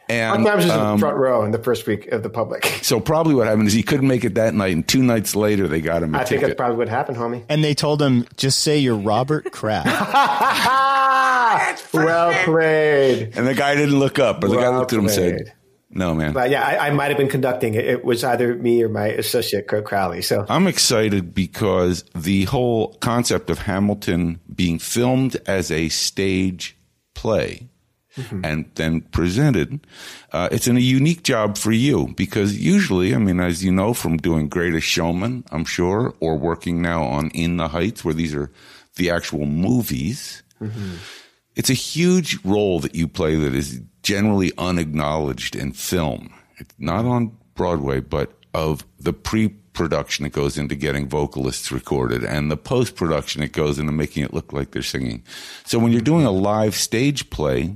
And 0.09 0.43
Mark 0.43 0.57
was 0.57 0.69
um, 0.69 0.95
in 0.95 0.99
front 0.99 1.17
row 1.17 1.45
in 1.45 1.51
the 1.51 1.59
first 1.59 1.87
week 1.87 2.07
of 2.07 2.23
the 2.23 2.29
public. 2.29 2.65
So 2.89 2.99
probably 2.99 3.35
what 3.35 3.45
happened 3.45 3.67
is 3.67 3.73
he 3.73 3.83
couldn't 3.83 4.07
make 4.07 4.25
it 4.25 4.33
that 4.35 4.53
night, 4.53 4.73
and 4.73 4.85
two 4.85 5.03
nights 5.03 5.35
later 5.35 5.67
they 5.67 5.79
got 5.79 6.01
him. 6.03 6.15
I 6.15 6.19
ticket. 6.19 6.29
think 6.29 6.41
that's 6.41 6.55
probably 6.55 6.77
what 6.77 6.89
happened, 6.89 7.17
homie. 7.17 7.45
And 7.47 7.63
they 7.63 7.73
told 7.73 8.01
him, 8.01 8.25
"Just 8.35 8.59
say 8.59 8.79
you're 8.79 8.97
Robert 8.97 9.51
Kraft." 9.53 9.87
well 11.93 12.33
played. 12.43 13.37
And 13.37 13.47
the 13.47 13.53
guy 13.53 13.75
didn't 13.75 13.97
look 13.99 14.19
up, 14.19 14.41
but 14.41 14.49
well 14.49 14.59
the 14.59 14.65
guy 14.65 14.77
looked 14.77 14.93
at 14.93 14.99
him 14.99 15.05
and 15.05 15.13
said, 15.13 15.53
"No, 15.89 16.13
man." 16.13 16.33
But 16.33 16.49
yeah, 16.49 16.63
I, 16.63 16.87
I 16.87 16.89
might 16.91 17.09
have 17.09 17.17
been 17.17 17.29
conducting 17.29 17.73
it. 17.73 17.85
It 17.85 18.03
was 18.03 18.23
either 18.23 18.55
me 18.55 18.83
or 18.83 18.89
my 18.89 19.07
associate 19.07 19.67
Kurt 19.67 19.85
Crowley. 19.85 20.21
So 20.21 20.45
I'm 20.49 20.67
excited 20.67 21.33
because 21.33 22.03
the 22.15 22.45
whole 22.45 22.93
concept 22.95 23.49
of 23.49 23.59
Hamilton 23.59 24.39
being 24.53 24.79
filmed 24.79 25.37
as 25.45 25.71
a 25.71 25.89
stage 25.89 26.77
play 27.13 27.69
mm-hmm. 28.19 28.43
and 28.43 28.69
then 28.75 29.01
presented. 29.01 29.85
Uh, 30.31 30.49
it's 30.51 30.67
a 30.67 30.79
unique 30.79 31.23
job 31.23 31.57
for 31.57 31.71
you 31.71 32.13
because 32.15 32.57
usually, 32.57 33.15
I 33.15 33.17
mean, 33.17 33.39
as 33.39 33.63
you 33.63 33.71
know 33.71 33.93
from 33.93 34.17
doing 34.17 34.49
Greatest 34.49 34.87
Showman, 34.87 35.43
I'm 35.51 35.65
sure, 35.65 36.13
or 36.19 36.37
working 36.37 36.81
now 36.81 37.03
on 37.03 37.29
In 37.31 37.57
the 37.57 37.69
Heights, 37.69 38.03
where 38.03 38.13
these 38.13 38.35
are 38.35 38.51
the 38.95 39.09
actual 39.09 39.45
movies. 39.45 40.43
Mm-hmm. 40.61 40.95
It's 41.59 41.69
a 41.69 41.73
huge 41.73 42.39
role 42.45 42.79
that 42.79 42.95
you 42.95 43.05
play 43.05 43.35
that 43.35 43.53
is 43.53 43.81
generally 44.01 44.53
unacknowledged 44.57 45.57
in 45.57 45.73
film. 45.73 46.33
It's 46.57 46.73
not 46.79 47.03
on 47.03 47.37
Broadway, 47.53 47.99
but 47.99 48.31
of 48.53 48.85
the 48.97 49.11
pre 49.11 49.49
production 49.49 50.23
that 50.23 50.31
goes 50.31 50.57
into 50.57 50.73
getting 50.73 51.09
vocalists 51.09 51.69
recorded 51.69 52.23
and 52.23 52.49
the 52.49 52.55
post 52.55 52.95
production 52.95 53.41
that 53.41 53.51
goes 53.51 53.77
into 53.77 53.91
making 53.91 54.23
it 54.23 54.33
look 54.33 54.53
like 54.53 54.71
they're 54.71 54.81
singing. 54.81 55.21
So 55.65 55.79
when 55.79 55.91
you're 55.91 55.99
doing 55.99 56.23
a 56.23 56.31
live 56.31 56.75
stage 56.75 57.29
play, 57.29 57.75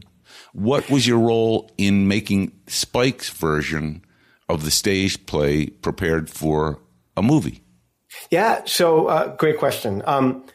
what 0.54 0.90
was 0.90 1.06
your 1.06 1.20
role 1.20 1.70
in 1.78 2.08
making 2.08 2.54
Spike's 2.68 3.32
version 3.32 4.02
of 4.48 4.64
the 4.64 4.72
stage 4.72 5.26
play 5.26 5.68
prepared 5.68 6.30
for 6.30 6.80
a 7.18 7.22
movie? 7.22 7.66
Yeah, 8.32 8.62
so 8.64 9.08
uh, 9.08 9.36
great 9.36 9.58
question. 9.58 10.02
Um, 10.06 10.46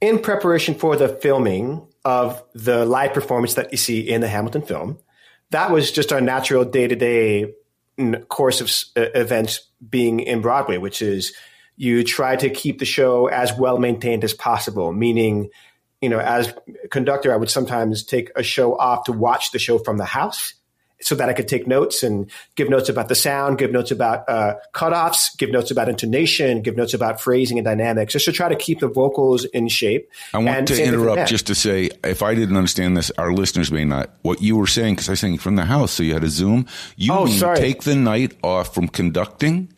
in 0.00 0.18
preparation 0.18 0.74
for 0.74 0.96
the 0.96 1.08
filming 1.08 1.86
of 2.06 2.40
the 2.54 2.86
live 2.86 3.12
performance 3.12 3.54
that 3.54 3.72
you 3.72 3.76
see 3.76 3.98
in 3.98 4.20
the 4.20 4.28
Hamilton 4.28 4.62
film, 4.62 4.96
that 5.50 5.72
was 5.72 5.90
just 5.90 6.12
our 6.12 6.20
natural 6.20 6.64
day 6.64 6.86
to 6.86 6.94
day 6.94 7.52
course 8.28 8.60
of 8.60 8.70
events 8.96 9.68
being 9.90 10.20
in 10.20 10.40
Broadway, 10.40 10.76
which 10.76 11.02
is 11.02 11.34
you 11.76 12.04
try 12.04 12.36
to 12.36 12.48
keep 12.48 12.78
the 12.78 12.84
show 12.84 13.26
as 13.26 13.52
well 13.58 13.78
maintained 13.78 14.22
as 14.22 14.32
possible, 14.32 14.92
meaning 14.92 15.50
you 16.00 16.08
know, 16.08 16.20
as 16.20 16.54
conductor, 16.90 17.32
I 17.32 17.36
would 17.36 17.50
sometimes 17.50 18.04
take 18.04 18.30
a 18.36 18.42
show 18.42 18.76
off 18.76 19.04
to 19.04 19.12
watch 19.12 19.50
the 19.50 19.58
show 19.58 19.78
from 19.78 19.96
the 19.96 20.04
house 20.04 20.54
so 21.00 21.14
that 21.14 21.28
I 21.28 21.32
could 21.32 21.48
take 21.48 21.66
notes 21.66 22.02
and 22.02 22.30
give 22.54 22.70
notes 22.70 22.88
about 22.88 23.08
the 23.08 23.14
sound, 23.14 23.58
give 23.58 23.70
notes 23.70 23.90
about 23.90 24.28
uh, 24.28 24.54
cutoffs, 24.72 25.36
give 25.36 25.50
notes 25.50 25.70
about 25.70 25.88
intonation, 25.88 26.62
give 26.62 26.76
notes 26.76 26.94
about 26.94 27.20
phrasing 27.20 27.58
and 27.58 27.64
dynamics, 27.64 28.12
just 28.12 28.24
to 28.24 28.32
try 28.32 28.48
to 28.48 28.56
keep 28.56 28.80
the 28.80 28.88
vocals 28.88 29.44
in 29.44 29.68
shape. 29.68 30.10
I 30.32 30.38
want 30.38 30.48
and 30.48 30.66
to 30.68 30.82
interrupt 30.82 31.28
just 31.28 31.46
to 31.48 31.54
say, 31.54 31.90
if 32.02 32.22
I 32.22 32.34
didn't 32.34 32.56
understand 32.56 32.96
this, 32.96 33.10
our 33.18 33.32
listeners 33.32 33.70
may 33.70 33.84
not. 33.84 34.10
What 34.22 34.40
you 34.40 34.56
were 34.56 34.66
saying, 34.66 34.94
because 34.94 35.08
I 35.08 35.12
was 35.12 35.20
saying 35.20 35.38
from 35.38 35.56
the 35.56 35.64
house, 35.66 35.92
so 35.92 36.02
you 36.02 36.14
had 36.14 36.24
a 36.24 36.28
Zoom. 36.28 36.66
You 36.96 37.12
oh, 37.12 37.26
mean 37.26 37.38
sorry. 37.38 37.58
take 37.58 37.82
the 37.82 37.94
night 37.94 38.36
off 38.42 38.74
from 38.74 38.88
conducting? 38.88 39.72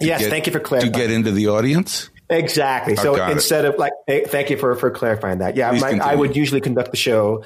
Yes, 0.00 0.20
get, 0.20 0.30
thank 0.30 0.46
you 0.46 0.52
for 0.52 0.60
clarifying. 0.60 0.92
To 0.92 0.98
get 0.98 1.10
into 1.10 1.30
the 1.30 1.48
audience? 1.48 2.10
Exactly. 2.28 2.96
So 2.96 3.14
instead 3.30 3.64
it. 3.64 3.74
of 3.74 3.78
like, 3.78 3.92
thank 4.08 4.50
you 4.50 4.56
for, 4.56 4.74
for 4.74 4.90
clarifying 4.90 5.38
that. 5.38 5.56
Yeah, 5.56 5.70
my, 5.72 5.98
I 6.02 6.16
would 6.16 6.34
usually 6.34 6.60
conduct 6.60 6.90
the 6.90 6.96
show. 6.96 7.44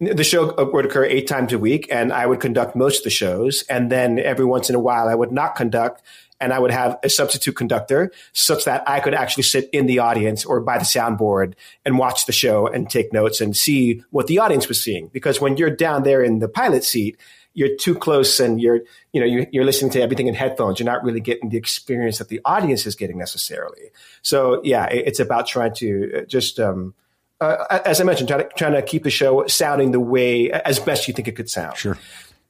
The 0.00 0.24
show 0.24 0.54
would 0.56 0.86
occur 0.86 1.04
eight 1.04 1.26
times 1.26 1.52
a 1.52 1.58
week, 1.58 1.86
and 1.90 2.10
I 2.10 2.24
would 2.24 2.40
conduct 2.40 2.74
most 2.74 2.98
of 2.98 3.04
the 3.04 3.10
shows. 3.10 3.64
And 3.68 3.92
then 3.92 4.18
every 4.18 4.46
once 4.46 4.70
in 4.70 4.74
a 4.74 4.80
while, 4.80 5.08
I 5.08 5.14
would 5.14 5.30
not 5.30 5.56
conduct, 5.56 6.02
and 6.40 6.54
I 6.54 6.58
would 6.58 6.70
have 6.70 6.98
a 7.02 7.10
substitute 7.10 7.54
conductor 7.54 8.10
such 8.32 8.64
that 8.64 8.82
I 8.88 9.00
could 9.00 9.12
actually 9.12 9.42
sit 9.42 9.68
in 9.74 9.84
the 9.84 9.98
audience 9.98 10.46
or 10.46 10.60
by 10.60 10.78
the 10.78 10.84
soundboard 10.84 11.52
and 11.84 11.98
watch 11.98 12.24
the 12.24 12.32
show 12.32 12.66
and 12.66 12.88
take 12.88 13.12
notes 13.12 13.42
and 13.42 13.54
see 13.54 14.02
what 14.08 14.26
the 14.26 14.38
audience 14.38 14.68
was 14.68 14.82
seeing. 14.82 15.08
Because 15.08 15.38
when 15.38 15.58
you're 15.58 15.68
down 15.68 16.02
there 16.02 16.22
in 16.22 16.38
the 16.38 16.48
pilot 16.48 16.82
seat, 16.82 17.18
you're 17.52 17.76
too 17.76 17.94
close 17.94 18.40
and 18.40 18.60
you're 18.60 18.80
you 19.12 19.20
know 19.20 19.46
you're, 19.50 19.64
listening 19.64 19.90
to 19.90 20.00
everything 20.00 20.28
in 20.28 20.34
headphones 20.34 20.78
you're 20.78 20.86
not 20.86 21.02
really 21.02 21.20
getting 21.20 21.48
the 21.48 21.56
experience 21.56 22.18
that 22.18 22.28
the 22.28 22.40
audience 22.44 22.86
is 22.86 22.94
getting 22.94 23.18
necessarily 23.18 23.90
so 24.22 24.60
yeah 24.62 24.86
it's 24.86 25.18
about 25.18 25.48
trying 25.48 25.74
to 25.74 26.12
uh, 26.14 26.24
just 26.26 26.60
um, 26.60 26.94
uh, 27.40 27.80
as 27.84 28.00
i 28.00 28.04
mentioned 28.04 28.28
trying 28.28 28.40
to, 28.40 28.48
trying 28.56 28.72
to 28.72 28.82
keep 28.82 29.02
the 29.02 29.10
show 29.10 29.46
sounding 29.46 29.92
the 29.92 30.00
way 30.00 30.50
as 30.50 30.78
best 30.78 31.08
you 31.08 31.14
think 31.14 31.28
it 31.28 31.36
could 31.36 31.50
sound 31.50 31.76
sure 31.76 31.98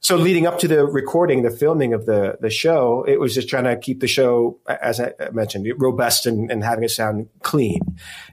so 0.03 0.15
leading 0.15 0.47
up 0.47 0.57
to 0.59 0.67
the 0.67 0.83
recording, 0.83 1.43
the 1.43 1.51
filming 1.51 1.93
of 1.93 2.07
the 2.07 2.35
the 2.41 2.49
show, 2.49 3.05
it 3.07 3.19
was 3.19 3.35
just 3.35 3.47
trying 3.47 3.65
to 3.65 3.77
keep 3.77 3.99
the 3.99 4.07
show, 4.07 4.57
as 4.67 4.99
I 4.99 5.13
mentioned, 5.31 5.71
robust 5.77 6.25
and, 6.25 6.51
and 6.51 6.63
having 6.63 6.83
it 6.83 6.89
sound 6.89 7.29
clean. 7.43 7.81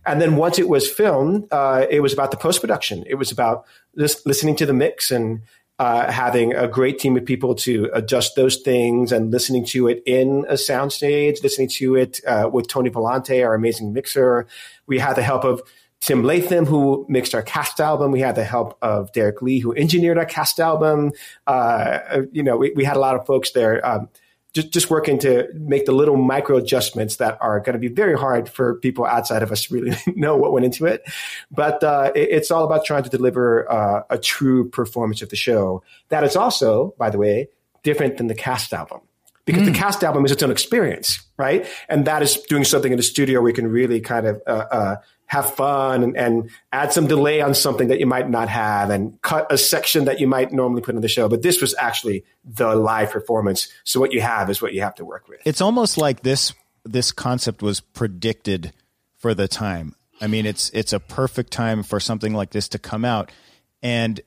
And 0.06 0.18
then 0.18 0.36
once 0.36 0.58
it 0.58 0.70
was 0.70 0.90
filmed, 0.90 1.46
uh, 1.50 1.84
it 1.90 2.00
was 2.00 2.14
about 2.14 2.30
the 2.30 2.38
post 2.38 2.62
production. 2.62 3.04
It 3.06 3.16
was 3.16 3.30
about 3.30 3.66
just 3.98 4.26
listening 4.26 4.56
to 4.56 4.66
the 4.66 4.72
mix 4.72 5.10
and 5.10 5.42
uh, 5.78 6.10
having 6.10 6.54
a 6.54 6.66
great 6.66 6.98
team 6.98 7.18
of 7.18 7.26
people 7.26 7.54
to 7.54 7.90
adjust 7.92 8.34
those 8.34 8.56
things 8.56 9.12
and 9.12 9.30
listening 9.30 9.66
to 9.66 9.88
it 9.88 10.02
in 10.06 10.46
a 10.48 10.54
soundstage, 10.54 11.42
listening 11.42 11.68
to 11.68 11.96
it 11.96 12.18
uh, 12.26 12.48
with 12.50 12.66
Tony 12.66 12.88
Volante, 12.88 13.44
our 13.44 13.54
amazing 13.54 13.92
mixer. 13.92 14.46
We 14.86 14.98
had 14.98 15.16
the 15.16 15.22
help 15.22 15.44
of 15.44 15.62
Tim 16.00 16.22
Latham, 16.22 16.64
who 16.64 17.04
mixed 17.08 17.34
our 17.34 17.42
cast 17.42 17.80
album. 17.80 18.12
We 18.12 18.20
had 18.20 18.36
the 18.36 18.44
help 18.44 18.78
of 18.82 19.12
Derek 19.12 19.42
Lee, 19.42 19.58
who 19.58 19.74
engineered 19.74 20.18
our 20.18 20.24
cast 20.24 20.60
album. 20.60 21.12
Uh, 21.46 22.22
you 22.32 22.42
know, 22.42 22.56
we, 22.56 22.72
we, 22.74 22.84
had 22.84 22.96
a 22.96 23.00
lot 23.00 23.16
of 23.16 23.26
folks 23.26 23.50
there. 23.50 23.84
Um, 23.84 24.08
just, 24.54 24.72
just 24.72 24.90
working 24.90 25.18
to 25.20 25.48
make 25.54 25.86
the 25.86 25.92
little 25.92 26.16
micro 26.16 26.56
adjustments 26.56 27.16
that 27.16 27.36
are 27.40 27.60
going 27.60 27.74
to 27.74 27.78
be 27.78 27.88
very 27.88 28.16
hard 28.16 28.48
for 28.48 28.76
people 28.76 29.04
outside 29.04 29.42
of 29.42 29.52
us 29.52 29.64
to 29.64 29.74
really 29.74 29.96
know 30.16 30.36
what 30.36 30.52
went 30.52 30.64
into 30.64 30.86
it. 30.86 31.02
But 31.50 31.82
uh, 31.84 32.12
it, 32.14 32.28
it's 32.30 32.50
all 32.50 32.64
about 32.64 32.84
trying 32.84 33.02
to 33.02 33.10
deliver 33.10 33.70
uh, 33.70 34.02
a 34.08 34.18
true 34.18 34.68
performance 34.70 35.20
of 35.20 35.28
the 35.28 35.36
show. 35.36 35.82
That 36.08 36.24
is 36.24 36.36
also, 36.36 36.94
by 36.98 37.10
the 37.10 37.18
way, 37.18 37.48
different 37.82 38.16
than 38.16 38.28
the 38.28 38.34
cast 38.34 38.72
album 38.72 39.00
because 39.44 39.62
mm. 39.62 39.66
the 39.66 39.78
cast 39.78 40.04
album 40.04 40.24
is 40.24 40.32
its 40.32 40.42
own 40.42 40.50
experience, 40.50 41.22
right? 41.38 41.66
And 41.88 42.06
that 42.06 42.22
is 42.22 42.36
doing 42.36 42.64
something 42.64 42.92
in 42.92 42.98
the 42.98 43.02
studio 43.02 43.40
where 43.40 43.48
you 43.48 43.54
can 43.54 43.68
really 43.68 44.00
kind 44.00 44.26
of 44.26 44.42
uh, 44.46 44.66
uh 44.70 44.96
have 45.28 45.54
fun 45.54 46.02
and, 46.02 46.16
and, 46.16 46.50
add 46.72 46.92
some 46.92 47.06
delay 47.06 47.40
on 47.40 47.54
something 47.54 47.88
that 47.88 48.00
you 48.00 48.06
might 48.06 48.28
not 48.28 48.48
have 48.48 48.90
and 48.90 49.20
cut 49.22 49.50
a 49.50 49.56
section 49.56 50.06
that 50.06 50.20
you 50.20 50.26
might 50.26 50.52
normally 50.52 50.82
put 50.82 50.94
in 50.94 51.00
the 51.00 51.08
show. 51.08 51.28
But 51.28 51.42
this 51.42 51.60
was 51.60 51.74
actually 51.78 52.24
the 52.44 52.74
live 52.74 53.10
performance. 53.10 53.68
So 53.84 54.00
what 54.00 54.12
you 54.12 54.20
have 54.20 54.50
is 54.50 54.60
what 54.60 54.74
you 54.74 54.80
have 54.82 54.94
to 54.96 55.04
work 55.04 55.28
with. 55.28 55.40
It's 55.44 55.60
almost 55.60 55.96
like 55.96 56.22
this 56.22 56.52
this 56.84 57.12
concept 57.12 57.62
was 57.62 57.80
predicted 57.80 58.72
for 59.16 59.34
the 59.34 59.48
time. 59.48 59.94
I 60.20 60.26
mean, 60.26 60.46
it's 60.46 60.70
it's 60.70 60.92
a 60.92 61.00
perfect 61.00 61.52
time 61.52 61.82
for 61.82 62.00
something 62.00 62.34
like 62.34 62.50
this 62.50 62.68
to 62.68 62.78
come 62.78 63.04
out. 63.04 63.30
And 63.82 64.20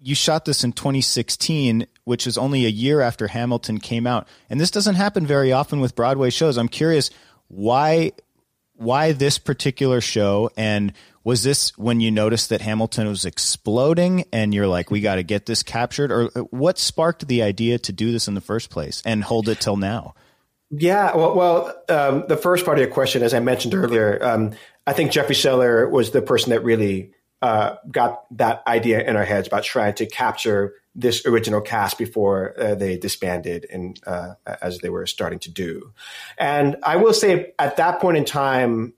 you 0.00 0.14
shot 0.14 0.44
this 0.44 0.64
in 0.64 0.72
2016, 0.72 1.86
which 2.04 2.26
is 2.26 2.36
only 2.38 2.66
a 2.66 2.70
year 2.70 3.00
after 3.00 3.26
Hamilton 3.26 3.78
came 3.78 4.06
out. 4.06 4.28
And 4.50 4.60
this 4.60 4.70
doesn't 4.70 4.96
happen 4.96 5.26
very 5.26 5.52
often 5.52 5.80
with 5.80 5.94
Broadway 5.94 6.30
shows. 6.30 6.58
I'm 6.58 6.68
curious 6.68 7.10
why 7.48 8.12
why 8.74 9.12
this 9.12 9.38
particular 9.38 10.00
show? 10.00 10.50
And 10.56 10.92
was 11.22 11.42
this 11.42 11.76
when 11.78 12.00
you 12.00 12.10
noticed 12.10 12.50
that 12.50 12.60
Hamilton 12.60 13.08
was 13.08 13.24
exploding 13.24 14.24
and 14.32 14.52
you're 14.52 14.66
like 14.66 14.90
we 14.90 15.00
got 15.00 15.16
to 15.16 15.22
get 15.22 15.46
this 15.46 15.62
captured? 15.62 16.12
Or 16.12 16.30
uh, 16.34 16.40
what 16.50 16.78
sparked 16.78 17.26
the 17.26 17.42
idea 17.42 17.78
to 17.78 17.92
do 17.92 18.12
this 18.12 18.28
in 18.28 18.34
the 18.34 18.40
first 18.40 18.70
place 18.70 19.02
and 19.04 19.24
hold 19.24 19.48
it 19.48 19.60
till 19.60 19.76
now? 19.76 20.14
Yeah 20.70 21.16
well, 21.16 21.34
well 21.34 21.82
um, 21.88 22.24
the 22.28 22.36
first 22.36 22.64
part 22.64 22.78
of 22.78 22.82
your 22.82 22.90
question 22.90 23.22
as 23.22 23.32
i 23.32 23.38
mentioned 23.38 23.74
earlier 23.74 24.18
um, 24.22 24.52
i 24.86 24.92
think 24.92 25.12
jeffrey 25.12 25.34
seller 25.34 25.88
was 25.88 26.10
the 26.10 26.22
person 26.22 26.50
that 26.50 26.64
really 26.64 27.12
uh, 27.44 27.76
got 27.90 28.24
that 28.38 28.62
idea 28.66 29.06
in 29.06 29.16
our 29.16 29.24
heads 29.24 29.46
about 29.46 29.64
trying 29.64 29.92
to 29.92 30.06
capture 30.06 30.72
this 30.94 31.26
original 31.26 31.60
cast 31.60 31.98
before 31.98 32.58
uh, 32.58 32.74
they 32.74 32.96
disbanded 32.96 33.66
and 33.70 34.00
uh, 34.06 34.32
as 34.62 34.78
they 34.78 34.88
were 34.88 35.04
starting 35.04 35.38
to 35.38 35.50
do. 35.50 35.92
And 36.38 36.76
I 36.82 36.96
will 36.96 37.12
say 37.12 37.52
at 37.58 37.76
that 37.76 38.00
point 38.00 38.16
in 38.16 38.24
time, 38.24 38.94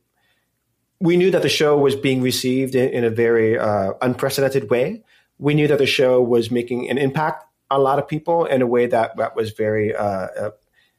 we 1.01 1.17
knew 1.17 1.33
that 1.33 1.43
the 1.43 1.49
show 1.49 1.77
was 1.77 1.97
being 1.97 2.23
received 2.23 2.77
in, 2.77 2.89
in 2.91 3.03
a 3.03 3.11
very 3.11 3.59
uh, 3.59 3.95
unprecedented 4.01 4.71
way. 4.71 5.03
We 5.41 5.55
knew 5.55 5.67
that 5.67 5.79
the 5.79 5.87
show 5.87 6.23
was 6.23 6.49
making 6.49 6.89
an 6.89 6.99
impact 6.99 7.47
on 7.69 7.81
a 7.81 7.83
lot 7.83 7.99
of 7.99 8.07
people 8.07 8.45
in 8.45 8.63
a 8.63 8.67
way 8.67 8.87
that, 8.87 9.17
that 9.17 9.35
was 9.35 9.51
very 9.51 9.93
uh, 9.93 10.05
uh, 10.05 10.51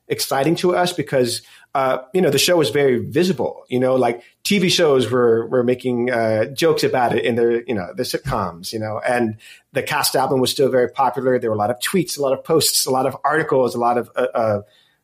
exciting 0.09 0.55
to 0.57 0.75
us 0.75 0.91
because 0.91 1.43
uh, 1.77 2.03
you 2.11 2.21
know 2.21 2.31
the 2.31 2.39
show 2.39 2.57
was 2.57 2.71
very 2.71 2.97
visible. 2.97 3.63
You 3.69 3.79
know, 3.79 3.93
like 3.93 4.23
TV 4.43 4.71
shows 4.71 5.11
were 5.11 5.45
were 5.45 5.63
making 5.63 6.09
uh, 6.09 6.45
jokes 6.45 6.83
about 6.83 7.15
it 7.15 7.23
in 7.23 7.35
their 7.35 7.61
you 7.65 7.75
know 7.75 7.93
the 7.95 8.01
sitcoms. 8.01 8.73
You 8.73 8.79
know, 8.79 8.99
and 9.07 9.37
the 9.73 9.83
cast 9.83 10.15
album 10.15 10.39
was 10.39 10.49
still 10.49 10.71
very 10.71 10.89
popular. 10.89 11.37
There 11.37 11.51
were 11.51 11.55
a 11.55 11.59
lot 11.59 11.69
of 11.69 11.77
tweets, 11.77 12.17
a 12.17 12.21
lot 12.23 12.33
of 12.33 12.43
posts, 12.43 12.87
a 12.87 12.89
lot 12.89 13.05
of 13.05 13.15
articles, 13.23 13.75
a 13.75 13.77
lot 13.77 13.99
of 13.99 14.09
uh, 14.15 14.27
uh 14.33 14.61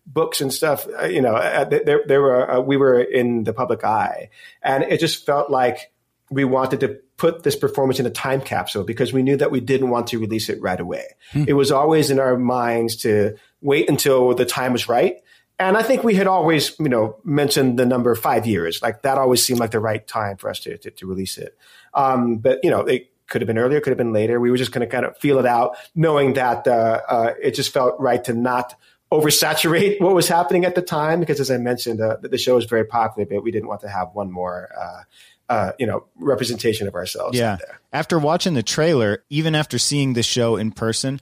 books 0.08 0.42
and 0.42 0.52
stuff. 0.52 0.88
Uh, 1.00 1.06
you 1.06 1.22
know, 1.22 1.36
uh, 1.36 1.66
there, 1.66 2.02
there 2.08 2.22
were 2.24 2.60
we 2.62 2.76
were 2.76 3.00
in 3.00 3.44
the 3.44 3.54
public 3.54 3.84
eye, 3.84 4.32
and 4.64 4.84
it 4.84 5.00
just 5.00 5.28
felt 5.28 5.52
like 5.52 5.92
we 6.32 6.44
wanted 6.44 6.80
to 6.80 6.98
put 7.18 7.44
this 7.44 7.56
performance 7.56 8.00
in 8.00 8.08
a 8.08 8.10
time 8.10 8.42
capsule 8.42 8.84
because 8.84 9.14
we 9.14 9.22
knew 9.22 9.38
that 9.38 9.52
we 9.52 9.60
didn't 9.60 9.92
want 9.92 10.08
to 10.08 10.18
release 10.18 10.50
it 10.50 10.60
right 10.60 10.80
away. 10.80 11.06
Hmm. 11.34 11.44
It 11.48 11.54
was 11.54 11.72
always 11.72 12.10
in 12.10 12.18
our 12.18 12.36
minds 12.36 12.96
to 13.04 13.36
wait 13.62 13.90
until 13.90 14.34
the 14.34 14.46
time 14.46 14.74
was 14.74 14.90
right. 14.90 15.18
And 15.68 15.78
I 15.78 15.84
think 15.84 16.04
we 16.04 16.16
had 16.16 16.28
always, 16.28 16.78
you 16.80 16.90
know, 16.90 17.18
mentioned 17.24 17.80
the 17.80 17.86
number 17.86 18.14
five 18.16 18.46
years. 18.46 18.82
Like 18.82 19.02
that 19.04 19.18
always 19.18 19.46
seemed 19.46 19.60
like 19.60 19.72
the 19.72 19.80
right 19.80 20.06
time 20.06 20.38
for 20.38 20.50
us 20.50 20.60
to, 20.62 20.78
to, 20.78 20.92
to 20.92 21.08
release 21.08 21.38
it. 21.38 21.58
Um, 21.94 22.38
but, 22.38 22.60
you 22.64 22.70
know, 22.70 22.82
it 22.82 23.12
could 23.28 23.42
have 23.42 23.48
been 23.48 23.58
earlier, 23.58 23.80
could 23.80 23.92
have 23.92 23.98
been 23.98 24.14
later. 24.14 24.40
We 24.40 24.52
were 24.52 24.58
just 24.58 24.72
going 24.72 24.88
to 24.88 24.92
kind 24.92 25.06
of 25.06 25.18
feel 25.18 25.40
it 25.40 25.46
out, 25.46 25.78
knowing 25.96 26.34
that 26.34 26.68
uh, 26.68 27.02
uh, 27.08 27.34
it 27.42 27.52
just 27.52 27.72
felt 27.72 28.00
right 28.00 28.24
to 28.26 28.34
not 28.34 28.76
oversaturate 29.12 30.00
what 30.02 30.14
was 30.14 30.28
happening 30.28 30.66
at 30.66 30.76
the 30.76 30.82
time. 30.82 31.20
Because 31.20 31.40
as 31.40 31.50
I 31.50 31.58
mentioned, 31.58 32.02
uh, 32.02 32.18
the 32.22 32.38
show 32.38 32.56
was 32.56 32.66
very 32.66 32.86
popular, 32.86 33.26
but 33.26 33.44
we 33.44 33.52
didn't 33.52 33.70
want 33.70 33.82
to 33.82 33.90
have 33.90 34.10
one 34.14 34.32
more 34.32 34.70
uh, 34.78 35.04
uh, 35.50 35.72
you 35.78 35.86
know, 35.86 36.06
representation 36.16 36.88
of 36.88 36.96
ourselves. 36.96 37.38
Yeah. 37.38 37.58
After 37.92 38.18
watching 38.18 38.54
the 38.54 38.64
trailer, 38.64 39.24
even 39.30 39.56
after 39.56 39.78
seeing 39.78 40.14
the 40.14 40.24
show 40.24 40.56
in 40.56 40.72
person, 40.72 41.20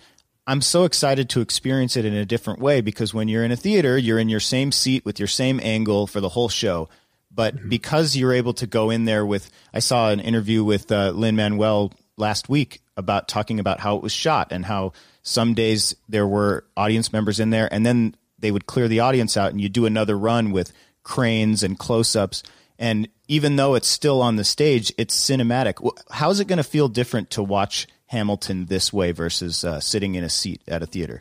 I'm 0.51 0.59
so 0.59 0.83
excited 0.83 1.29
to 1.29 1.39
experience 1.39 1.95
it 1.95 2.03
in 2.03 2.13
a 2.13 2.25
different 2.25 2.59
way 2.59 2.81
because 2.81 3.13
when 3.13 3.29
you're 3.29 3.45
in 3.45 3.53
a 3.53 3.55
theater, 3.55 3.97
you're 3.97 4.19
in 4.19 4.27
your 4.27 4.41
same 4.41 4.73
seat 4.73 5.05
with 5.05 5.17
your 5.17 5.29
same 5.29 5.61
angle 5.63 6.07
for 6.07 6.19
the 6.19 6.27
whole 6.27 6.49
show. 6.49 6.89
But 7.33 7.55
mm-hmm. 7.55 7.69
because 7.69 8.17
you're 8.17 8.33
able 8.33 8.53
to 8.55 8.67
go 8.67 8.89
in 8.89 9.05
there 9.05 9.25
with, 9.25 9.49
I 9.73 9.79
saw 9.79 10.09
an 10.09 10.19
interview 10.19 10.65
with 10.65 10.91
uh, 10.91 11.11
Lin 11.11 11.37
Manuel 11.37 11.93
last 12.17 12.49
week 12.49 12.81
about 12.97 13.29
talking 13.29 13.61
about 13.61 13.79
how 13.79 13.95
it 13.95 14.03
was 14.03 14.11
shot 14.11 14.51
and 14.51 14.65
how 14.65 14.91
some 15.23 15.53
days 15.53 15.95
there 16.09 16.27
were 16.27 16.65
audience 16.75 17.13
members 17.13 17.39
in 17.39 17.49
there 17.51 17.73
and 17.73 17.85
then 17.85 18.13
they 18.37 18.51
would 18.51 18.65
clear 18.65 18.89
the 18.89 18.99
audience 18.99 19.37
out 19.37 19.51
and 19.51 19.61
you 19.61 19.69
do 19.69 19.85
another 19.85 20.17
run 20.17 20.51
with 20.51 20.73
cranes 21.03 21.63
and 21.63 21.79
close 21.79 22.13
ups. 22.13 22.43
And 22.77 23.07
even 23.29 23.55
though 23.55 23.75
it's 23.75 23.87
still 23.87 24.21
on 24.21 24.35
the 24.35 24.43
stage, 24.43 24.91
it's 24.97 25.17
cinematic. 25.17 25.89
How's 26.09 26.41
it 26.41 26.49
going 26.49 26.57
to 26.57 26.63
feel 26.63 26.89
different 26.89 27.29
to 27.29 27.41
watch 27.41 27.87
Hamilton 28.11 28.65
this 28.65 28.91
way 28.91 29.13
versus 29.13 29.63
uh, 29.63 29.79
sitting 29.79 30.15
in 30.15 30.23
a 30.23 30.29
seat 30.29 30.61
at 30.67 30.83
a 30.83 30.85
theater? 30.85 31.17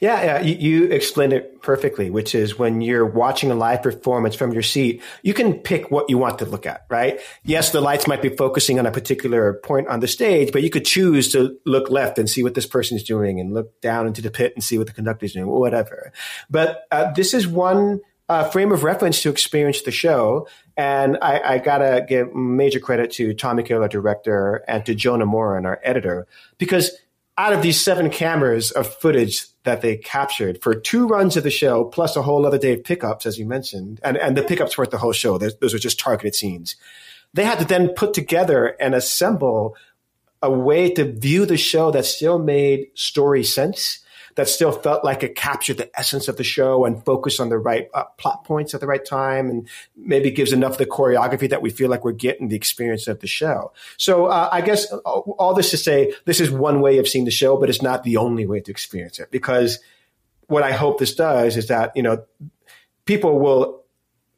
Yeah, 0.00 0.22
yeah, 0.22 0.40
you, 0.40 0.54
you 0.54 0.84
explained 0.92 1.32
it 1.32 1.60
perfectly, 1.60 2.08
which 2.08 2.36
is 2.36 2.56
when 2.56 2.80
you're 2.80 3.04
watching 3.04 3.50
a 3.50 3.54
live 3.54 3.82
performance 3.82 4.36
from 4.36 4.52
your 4.52 4.62
seat, 4.62 5.02
you 5.22 5.34
can 5.34 5.54
pick 5.54 5.90
what 5.90 6.08
you 6.08 6.16
want 6.16 6.38
to 6.38 6.46
look 6.46 6.66
at, 6.66 6.86
right? 6.88 7.20
Yes, 7.44 7.72
the 7.72 7.80
lights 7.80 8.06
might 8.06 8.22
be 8.22 8.30
focusing 8.30 8.78
on 8.78 8.86
a 8.86 8.92
particular 8.92 9.54
point 9.64 9.88
on 9.88 9.98
the 9.98 10.08
stage, 10.08 10.52
but 10.52 10.62
you 10.62 10.70
could 10.70 10.84
choose 10.84 11.32
to 11.32 11.58
look 11.66 11.90
left 11.90 12.16
and 12.18 12.30
see 12.30 12.44
what 12.44 12.54
this 12.54 12.66
person 12.66 12.96
is 12.96 13.02
doing 13.02 13.40
and 13.40 13.52
look 13.52 13.80
down 13.80 14.06
into 14.06 14.22
the 14.22 14.30
pit 14.30 14.52
and 14.54 14.62
see 14.62 14.78
what 14.78 14.86
the 14.86 14.92
conductor 14.92 15.26
is 15.26 15.32
doing, 15.32 15.46
or 15.46 15.60
whatever. 15.60 16.12
But 16.48 16.84
uh, 16.92 17.12
this 17.12 17.34
is 17.34 17.46
one 17.46 18.00
uh, 18.28 18.44
frame 18.50 18.72
of 18.72 18.84
reference 18.84 19.22
to 19.22 19.30
experience 19.30 19.82
the 19.82 19.90
show. 19.90 20.46
And 20.78 21.18
I, 21.20 21.40
I, 21.40 21.58
gotta 21.58 22.06
give 22.08 22.32
major 22.36 22.78
credit 22.78 23.10
to 23.14 23.34
Tommy 23.34 23.64
Kail, 23.64 23.82
our 23.82 23.88
director, 23.88 24.62
and 24.68 24.86
to 24.86 24.94
Jonah 24.94 25.26
Moran, 25.26 25.66
our 25.66 25.80
editor, 25.82 26.28
because 26.56 26.92
out 27.36 27.52
of 27.52 27.62
these 27.62 27.80
seven 27.80 28.10
cameras 28.10 28.70
of 28.70 28.86
footage 28.86 29.46
that 29.64 29.80
they 29.80 29.96
captured 29.96 30.62
for 30.62 30.76
two 30.76 31.08
runs 31.08 31.36
of 31.36 31.42
the 31.42 31.50
show, 31.50 31.84
plus 31.84 32.14
a 32.14 32.22
whole 32.22 32.46
other 32.46 32.58
day 32.58 32.74
of 32.74 32.84
pickups, 32.84 33.26
as 33.26 33.38
you 33.38 33.44
mentioned, 33.44 34.00
and, 34.04 34.16
and 34.16 34.36
the 34.36 34.42
pickups 34.42 34.78
weren't 34.78 34.92
the 34.92 34.98
whole 34.98 35.12
show. 35.12 35.36
Those, 35.36 35.56
those 35.58 35.72
were 35.72 35.80
just 35.80 35.98
targeted 35.98 36.36
scenes. 36.36 36.76
They 37.34 37.44
had 37.44 37.58
to 37.58 37.64
then 37.64 37.88
put 37.88 38.14
together 38.14 38.76
and 38.80 38.94
assemble 38.94 39.76
a 40.40 40.50
way 40.50 40.90
to 40.94 41.12
view 41.12 41.44
the 41.44 41.56
show 41.56 41.90
that 41.90 42.04
still 42.04 42.38
made 42.38 42.88
story 42.94 43.42
sense 43.42 43.98
that 44.38 44.48
still 44.48 44.70
felt 44.70 45.04
like 45.04 45.24
it 45.24 45.34
captured 45.34 45.78
the 45.78 45.90
essence 45.98 46.28
of 46.28 46.36
the 46.36 46.44
show 46.44 46.84
and 46.84 47.04
focused 47.04 47.40
on 47.40 47.48
the 47.48 47.58
right 47.58 47.88
uh, 47.92 48.04
plot 48.18 48.44
points 48.44 48.72
at 48.72 48.80
the 48.80 48.86
right 48.86 49.04
time 49.04 49.50
and 49.50 49.68
maybe 49.96 50.30
gives 50.30 50.52
enough 50.52 50.72
of 50.74 50.78
the 50.78 50.86
choreography 50.86 51.50
that 51.50 51.60
we 51.60 51.70
feel 51.70 51.90
like 51.90 52.04
we're 52.04 52.12
getting 52.12 52.46
the 52.46 52.54
experience 52.54 53.08
of 53.08 53.18
the 53.18 53.26
show. 53.26 53.72
So 53.96 54.26
uh, 54.26 54.48
I 54.52 54.60
guess 54.60 54.92
all 54.92 55.54
this 55.54 55.72
to 55.72 55.76
say, 55.76 56.14
this 56.24 56.38
is 56.38 56.52
one 56.52 56.80
way 56.80 56.98
of 56.98 57.08
seeing 57.08 57.24
the 57.24 57.32
show, 57.32 57.56
but 57.56 57.68
it's 57.68 57.82
not 57.82 58.04
the 58.04 58.16
only 58.16 58.46
way 58.46 58.60
to 58.60 58.70
experience 58.70 59.18
it 59.18 59.32
because 59.32 59.80
what 60.46 60.62
I 60.62 60.70
hope 60.70 61.00
this 61.00 61.16
does 61.16 61.56
is 61.56 61.66
that, 61.66 61.90
you 61.96 62.04
know, 62.04 62.24
people 63.06 63.40
will 63.40 63.77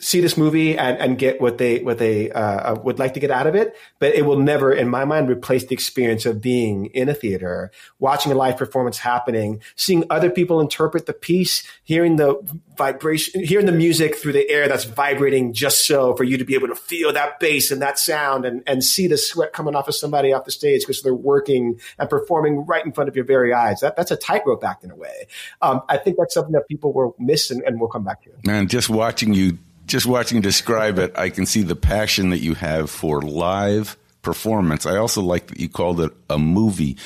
see 0.00 0.20
this 0.20 0.36
movie 0.36 0.76
and, 0.76 0.98
and 0.98 1.18
get 1.18 1.40
what 1.40 1.58
they 1.58 1.80
what 1.80 1.98
they 1.98 2.30
uh, 2.30 2.40
uh, 2.40 2.80
would 2.82 2.98
like 2.98 3.14
to 3.14 3.20
get 3.20 3.30
out 3.30 3.46
of 3.46 3.54
it, 3.54 3.76
but 3.98 4.14
it 4.14 4.22
will 4.22 4.38
never, 4.38 4.72
in 4.72 4.88
my 4.88 5.04
mind, 5.04 5.28
replace 5.28 5.64
the 5.66 5.74
experience 5.74 6.26
of 6.26 6.40
being 6.40 6.86
in 6.86 7.08
a 7.08 7.14
theater, 7.14 7.70
watching 7.98 8.32
a 8.32 8.34
live 8.34 8.56
performance 8.56 8.98
happening, 8.98 9.60
seeing 9.76 10.04
other 10.10 10.30
people 10.30 10.60
interpret 10.60 11.06
the 11.06 11.12
piece, 11.12 11.62
hearing 11.84 12.16
the 12.16 12.40
vibration, 12.76 13.44
hearing 13.44 13.66
the 13.66 13.72
music 13.72 14.16
through 14.16 14.32
the 14.32 14.48
air 14.50 14.68
that's 14.68 14.84
vibrating 14.84 15.52
just 15.52 15.86
so 15.86 16.16
for 16.16 16.24
you 16.24 16.38
to 16.38 16.44
be 16.44 16.54
able 16.54 16.68
to 16.68 16.74
feel 16.74 17.12
that 17.12 17.38
bass 17.38 17.70
and 17.70 17.82
that 17.82 17.98
sound 17.98 18.44
and, 18.46 18.62
and 18.66 18.82
see 18.82 19.06
the 19.06 19.18
sweat 19.18 19.52
coming 19.52 19.74
off 19.74 19.86
of 19.86 19.94
somebody 19.94 20.32
off 20.32 20.44
the 20.44 20.50
stage 20.50 20.80
because 20.80 21.02
they're 21.02 21.14
working 21.14 21.78
and 21.98 22.08
performing 22.08 22.64
right 22.64 22.84
in 22.84 22.92
front 22.92 23.08
of 23.08 23.14
your 23.14 23.24
very 23.24 23.52
eyes. 23.52 23.80
That, 23.80 23.96
that's 23.96 24.10
a 24.10 24.16
tightrope 24.16 24.64
act 24.64 24.82
in 24.82 24.90
a 24.90 24.96
way. 24.96 25.26
Um, 25.60 25.82
I 25.88 25.98
think 25.98 26.16
that's 26.16 26.32
something 26.32 26.52
that 26.52 26.68
people 26.68 26.92
will 26.94 27.14
miss 27.18 27.50
and, 27.50 27.62
and 27.62 27.78
we'll 27.78 27.90
come 27.90 28.04
back 28.04 28.22
to. 28.22 28.30
Man, 28.46 28.66
just 28.66 28.88
watching 28.88 29.34
you 29.34 29.58
just 29.90 30.06
watching 30.06 30.36
you 30.36 30.42
describe 30.42 30.98
it, 30.98 31.12
I 31.16 31.30
can 31.30 31.46
see 31.46 31.62
the 31.62 31.76
passion 31.76 32.30
that 32.30 32.38
you 32.38 32.54
have 32.54 32.90
for 32.90 33.20
live 33.20 33.96
performance. 34.22 34.86
I 34.86 34.96
also 34.96 35.20
like 35.20 35.48
that 35.48 35.60
you 35.60 35.68
called 35.68 36.00
it 36.00 36.12
a 36.28 36.38
movie. 36.38 36.96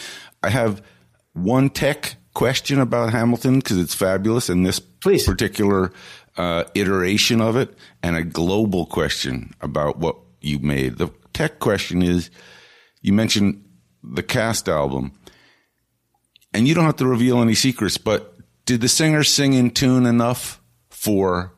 I 0.43 0.51
have 0.51 0.83
one 1.33 1.71
tech 1.71 2.17
question 2.35 2.81
about 2.81 3.13
Hamilton 3.13 3.59
because 3.59 3.79
it's 3.79 3.95
fabulous 3.95 4.51
in 4.51 4.65
this 4.65 4.81
Please. 4.81 5.25
particular 5.25 5.93
uh, 6.37 6.65
iteration 6.75 7.41
of 7.41 7.57
it, 7.57 7.75
and 8.03 8.17
a 8.17 8.25
global 8.25 8.87
question 8.87 9.55
about 9.61 9.99
what 9.99 10.17
you 10.41 10.59
made. 10.59 10.99
The 10.99 11.09
tech 11.33 11.61
question 11.61 12.03
is 12.03 12.29
you 13.01 13.13
mentioned 13.13 13.65
the 14.03 14.23
cast 14.23 14.69
album, 14.69 15.13
and 16.53 16.69
you 16.69 16.75
don't 16.75 16.85
have 16.85 16.97
to 16.97 17.07
reveal 17.07 17.41
any 17.41 17.55
secrets, 17.55 17.97
but 17.97 18.37
did 18.67 18.81
the 18.81 18.89
singers 18.89 19.29
sing 19.33 19.55
in 19.55 19.71
tune 19.71 20.07
enough 20.07 20.61
for 20.91 21.54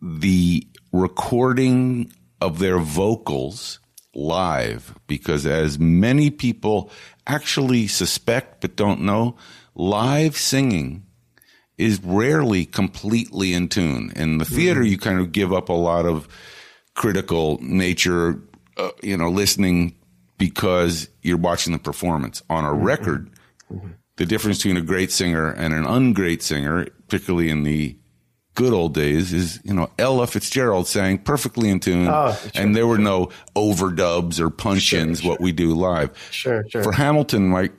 the 0.00 0.66
recording 0.92 2.12
of 2.40 2.58
their 2.58 2.78
vocals 2.78 3.80
live 4.14 4.98
because 5.06 5.46
as 5.46 5.78
many 5.78 6.30
people 6.30 6.90
actually 7.26 7.86
suspect 7.86 8.60
but 8.60 8.76
don't 8.76 9.00
know, 9.00 9.36
live 9.74 10.36
singing 10.36 11.04
is 11.76 12.02
rarely 12.02 12.64
completely 12.64 13.52
in 13.52 13.68
tune. 13.68 14.12
In 14.16 14.38
the 14.38 14.44
theater, 14.44 14.80
mm-hmm. 14.80 14.90
you 14.90 14.98
kind 14.98 15.20
of 15.20 15.32
give 15.32 15.52
up 15.52 15.68
a 15.68 15.74
lot 15.74 16.06
of 16.06 16.26
critical 16.94 17.58
nature, 17.60 18.40
uh, 18.78 18.90
you 19.02 19.16
know, 19.16 19.28
listening 19.28 19.94
because 20.38 21.08
you're 21.22 21.36
watching 21.36 21.72
the 21.72 21.78
performance. 21.78 22.42
On 22.48 22.64
a 22.64 22.68
mm-hmm. 22.68 22.82
record, 22.84 23.30
mm-hmm. 23.70 23.88
the 24.16 24.24
difference 24.24 24.58
between 24.58 24.78
a 24.78 24.82
great 24.82 25.12
singer 25.12 25.50
and 25.50 25.74
an 25.74 25.84
ungreat 25.84 26.40
singer, 26.40 26.86
particularly 27.08 27.50
in 27.50 27.62
the 27.62 27.98
good 28.56 28.72
old 28.72 28.92
days 28.92 29.32
is, 29.32 29.60
you 29.62 29.72
know, 29.72 29.88
Ella 29.98 30.26
Fitzgerald 30.26 30.88
sang 30.88 31.18
perfectly 31.18 31.68
in 31.70 31.78
tune. 31.78 32.08
Oh, 32.08 32.36
and 32.54 32.74
there 32.74 32.88
were 32.88 32.98
no 32.98 33.28
overdubs 33.54 34.40
or 34.40 34.50
punch 34.50 34.92
ins, 34.92 35.20
sure, 35.20 35.30
what 35.30 35.40
we 35.40 35.52
do 35.52 35.74
live. 35.74 36.10
Sure, 36.32 36.68
sure. 36.68 36.82
For 36.82 36.90
Hamilton, 36.90 37.48
Mike, 37.48 37.72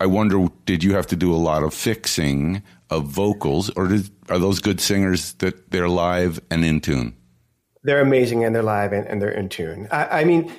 I 0.00 0.06
wonder, 0.06 0.46
did 0.64 0.82
you 0.82 0.94
have 0.94 1.06
to 1.08 1.16
do 1.16 1.34
a 1.34 1.36
lot 1.36 1.62
of 1.62 1.74
fixing 1.74 2.62
of 2.88 3.06
vocals 3.06 3.68
or 3.70 3.88
did, 3.88 4.10
are 4.30 4.38
those 4.38 4.60
good 4.60 4.80
singers 4.80 5.34
that 5.34 5.70
they're 5.70 5.90
live 5.90 6.40
and 6.50 6.64
in 6.64 6.80
tune? 6.80 7.14
They're 7.82 8.00
amazing 8.00 8.44
and 8.44 8.54
they're 8.54 8.62
live 8.62 8.92
and, 8.92 9.06
and 9.06 9.20
they're 9.20 9.30
in 9.30 9.48
tune. 9.48 9.88
I, 9.90 10.20
I 10.20 10.24
mean, 10.24 10.52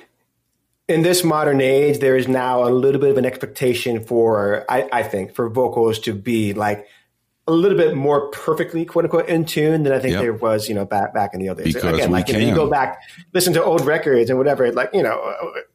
in 0.88 1.02
this 1.02 1.24
modern 1.24 1.60
age, 1.60 1.98
there 1.98 2.16
is 2.16 2.28
now 2.28 2.68
a 2.68 2.70
little 2.70 3.00
bit 3.00 3.10
of 3.10 3.16
an 3.16 3.24
expectation 3.24 4.04
for, 4.04 4.64
I, 4.68 4.88
I 4.92 5.02
think, 5.02 5.34
for 5.34 5.48
vocals 5.48 5.98
to 6.00 6.14
be 6.14 6.52
like 6.52 6.86
a 7.48 7.52
little 7.52 7.76
bit 7.76 7.96
more 7.96 8.28
perfectly 8.28 8.84
quote 8.84 9.04
unquote 9.04 9.28
in 9.28 9.44
tune 9.44 9.82
than 9.82 9.92
I 9.92 9.98
think 9.98 10.12
yep. 10.12 10.22
there 10.22 10.32
was, 10.32 10.68
you 10.68 10.74
know, 10.74 10.84
back 10.84 11.12
back 11.12 11.34
in 11.34 11.40
the 11.40 11.48
old 11.48 11.58
days. 11.58 11.74
Because 11.74 11.94
Again, 11.94 12.12
like 12.12 12.28
you, 12.28 12.34
know, 12.34 12.40
you, 12.40 12.54
go 12.54 12.70
back, 12.70 13.02
listen 13.32 13.52
to 13.54 13.64
old 13.64 13.84
records 13.84 14.30
and 14.30 14.38
whatever, 14.38 14.70
like, 14.72 14.90
you 14.92 15.02
know, 15.02 15.20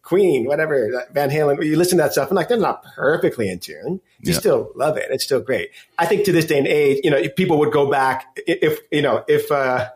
Queen, 0.01 0.45
whatever, 0.45 0.89
Van 1.12 1.30
Halen, 1.30 1.63
you 1.65 1.75
listen 1.75 1.97
to 1.97 2.03
that 2.06 2.13
stuff 2.13 2.30
and 2.30 2.38
like 2.38 2.47
they're 2.47 2.58
not 2.58 2.84
perfectly 2.95 3.49
in 3.49 3.60
tune. 3.60 3.99
You 4.19 4.32
yep. 4.32 4.39
still 4.39 4.71
love 4.75 4.95
it. 4.95 5.08
It's 5.10 5.25
still 5.25 5.41
great. 5.41 5.71
I 5.97 6.06
think 6.06 6.23
to 6.25 6.32
this 6.32 6.45
day 6.45 6.58
and 6.58 6.67
age, 6.67 7.01
you 7.03 7.12
know, 7.12 7.21
people 7.36 7.60
would 7.60 7.73
go 7.73 7.91
back 7.91 8.25
if, 8.47 8.80
you 8.91 9.01
know, 9.01 9.25
if 9.27 9.51
uh 9.51 9.89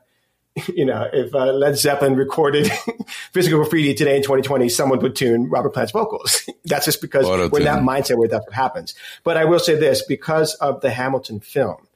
you 0.74 0.86
know, 0.86 1.08
if 1.12 1.34
uh, 1.34 1.54
Led 1.54 1.78
Zeppelin 1.78 2.16
recorded 2.16 2.70
Physical 3.34 3.60
Graffiti 3.60 3.94
today 3.94 4.18
in 4.18 4.24
2020, 4.24 4.68
someone 4.70 5.00
would 5.00 5.16
tune 5.16 5.50
Robert 5.50 5.74
Plant's 5.74 5.92
vocals. 5.92 6.50
That's 6.66 6.86
just 6.86 7.02
because 7.02 7.26
Auto 7.26 7.50
we're 7.50 7.60
in 7.60 7.66
that 7.66 7.84
mindset 7.84 8.18
where 8.18 8.28
that's 8.28 8.46
what 8.46 8.54
happens. 8.54 8.94
But 9.24 9.36
I 9.36 9.46
will 9.46 9.60
say 9.60 9.76
this, 9.76 10.04
because 10.04 10.54
of 10.56 10.82
the 10.82 10.92
Hamilton 10.92 11.40
film, 11.40 11.88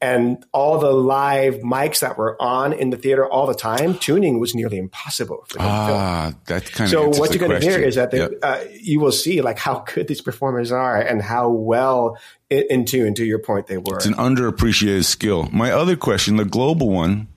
and 0.00 0.44
all 0.52 0.78
the 0.78 0.90
live 0.90 1.56
mics 1.56 2.00
that 2.00 2.18
were 2.18 2.40
on 2.42 2.72
in 2.72 2.90
the 2.90 2.96
theater 2.96 3.24
all 3.24 3.46
the 3.46 3.54
time, 3.54 3.96
tuning 3.98 4.40
was 4.40 4.54
nearly 4.54 4.76
impossible. 4.76 5.44
For 5.48 5.58
ah, 5.60 6.32
that 6.46 6.64
kind 6.72 6.90
so 6.90 7.08
of. 7.08 7.14
So 7.14 7.20
what 7.20 7.30
you're 7.30 7.46
going 7.46 7.60
to 7.60 7.64
hear 7.64 7.78
is 7.78 7.94
that 7.94 8.10
they, 8.10 8.18
yep. 8.18 8.32
uh, 8.42 8.64
you 8.80 8.98
will 8.98 9.12
see 9.12 9.42
like 9.42 9.58
how 9.58 9.84
good 9.94 10.08
these 10.08 10.20
performers 10.20 10.72
are 10.72 11.00
and 11.00 11.22
how 11.22 11.50
well 11.50 12.18
in, 12.50 12.64
in 12.68 12.84
tune. 12.84 13.14
To 13.14 13.24
your 13.24 13.38
point, 13.38 13.68
they 13.68 13.78
were. 13.78 13.96
It's 13.96 14.06
an 14.06 14.14
underappreciated 14.14 15.04
skill. 15.04 15.48
My 15.52 15.70
other 15.70 15.94
question, 15.94 16.36
the 16.36 16.44
global 16.44 16.88
one, 16.88 17.28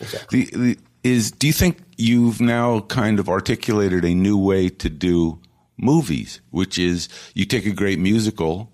exactly. 0.00 0.44
the, 0.44 0.56
the, 0.56 0.78
is: 1.04 1.30
Do 1.30 1.46
you 1.46 1.52
think 1.52 1.78
you've 1.96 2.40
now 2.40 2.80
kind 2.80 3.18
of 3.18 3.28
articulated 3.28 4.04
a 4.04 4.14
new 4.14 4.38
way 4.38 4.68
to 4.68 4.90
do 4.90 5.40
movies, 5.76 6.40
which 6.50 6.78
is 6.78 7.08
you 7.34 7.44
take 7.44 7.66
a 7.66 7.72
great 7.72 7.98
musical 7.98 8.70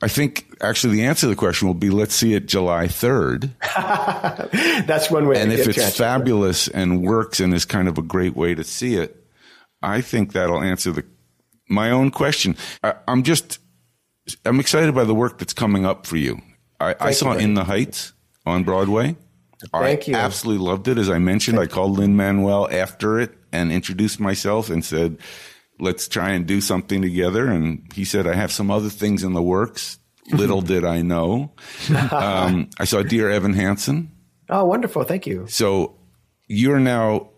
I 0.00 0.08
think 0.08 0.56
actually 0.60 0.96
the 0.96 1.04
answer 1.04 1.22
to 1.22 1.28
the 1.28 1.36
question 1.36 1.66
will 1.66 1.74
be 1.74 1.90
let's 1.90 2.14
see 2.14 2.34
it 2.34 2.46
July 2.46 2.86
3rd. 2.86 3.50
That's 4.86 5.10
one 5.10 5.26
way. 5.26 5.40
And 5.40 5.52
if 5.52 5.66
it's 5.66 5.96
fabulous 5.96 6.68
and 6.68 7.02
works 7.02 7.40
and 7.40 7.52
is 7.52 7.64
kind 7.64 7.88
of 7.88 7.98
a 7.98 8.02
great 8.02 8.36
way 8.36 8.54
to 8.54 8.62
see 8.62 8.94
it, 8.94 9.24
I 9.82 10.00
think 10.00 10.32
that'll 10.32 10.62
answer 10.62 10.92
the 10.92 11.04
my 11.68 11.90
own 11.90 12.10
question. 12.10 12.56
I, 12.82 12.94
am 13.08 13.24
just 13.24 13.58
I'm 14.44 14.60
excited 14.60 14.94
by 14.94 15.04
the 15.04 15.14
work 15.14 15.38
that's 15.38 15.52
coming 15.52 15.84
up 15.84 16.06
for 16.06 16.16
you. 16.16 16.40
I, 16.78 16.94
I 17.00 17.10
saw 17.10 17.32
you, 17.32 17.40
In 17.40 17.54
the 17.54 17.64
Heights 17.64 18.12
on 18.46 18.62
Broadway. 18.62 19.16
Thank 19.72 20.02
I 20.08 20.10
you. 20.10 20.14
absolutely 20.14 20.64
loved 20.64 20.88
it. 20.88 20.98
As 20.98 21.10
I 21.10 21.18
mentioned, 21.18 21.58
Thank 21.58 21.70
I 21.70 21.74
called 21.74 21.98
Lin 21.98 22.16
Manuel 22.16 22.68
after 22.70 23.18
it 23.18 23.32
and 23.52 23.72
introduced 23.72 24.20
myself 24.20 24.70
and 24.70 24.84
said, 24.84 25.18
let's 25.80 26.08
try 26.08 26.30
and 26.30 26.46
do 26.46 26.60
something 26.60 27.02
together. 27.02 27.46
And 27.48 27.90
he 27.92 28.04
said, 28.04 28.26
I 28.26 28.34
have 28.34 28.52
some 28.52 28.70
other 28.70 28.88
things 28.88 29.24
in 29.24 29.32
the 29.32 29.42
works. 29.42 29.98
Little 30.32 30.60
did 30.60 30.84
I 30.84 31.02
know. 31.02 31.52
Um, 32.12 32.68
I 32.78 32.84
saw 32.84 33.02
Dear 33.02 33.30
Evan 33.30 33.54
Hansen. 33.54 34.10
Oh, 34.50 34.64
wonderful. 34.64 35.04
Thank 35.04 35.26
you. 35.26 35.46
So 35.48 35.96
you're 36.46 36.80
now, 36.80 37.30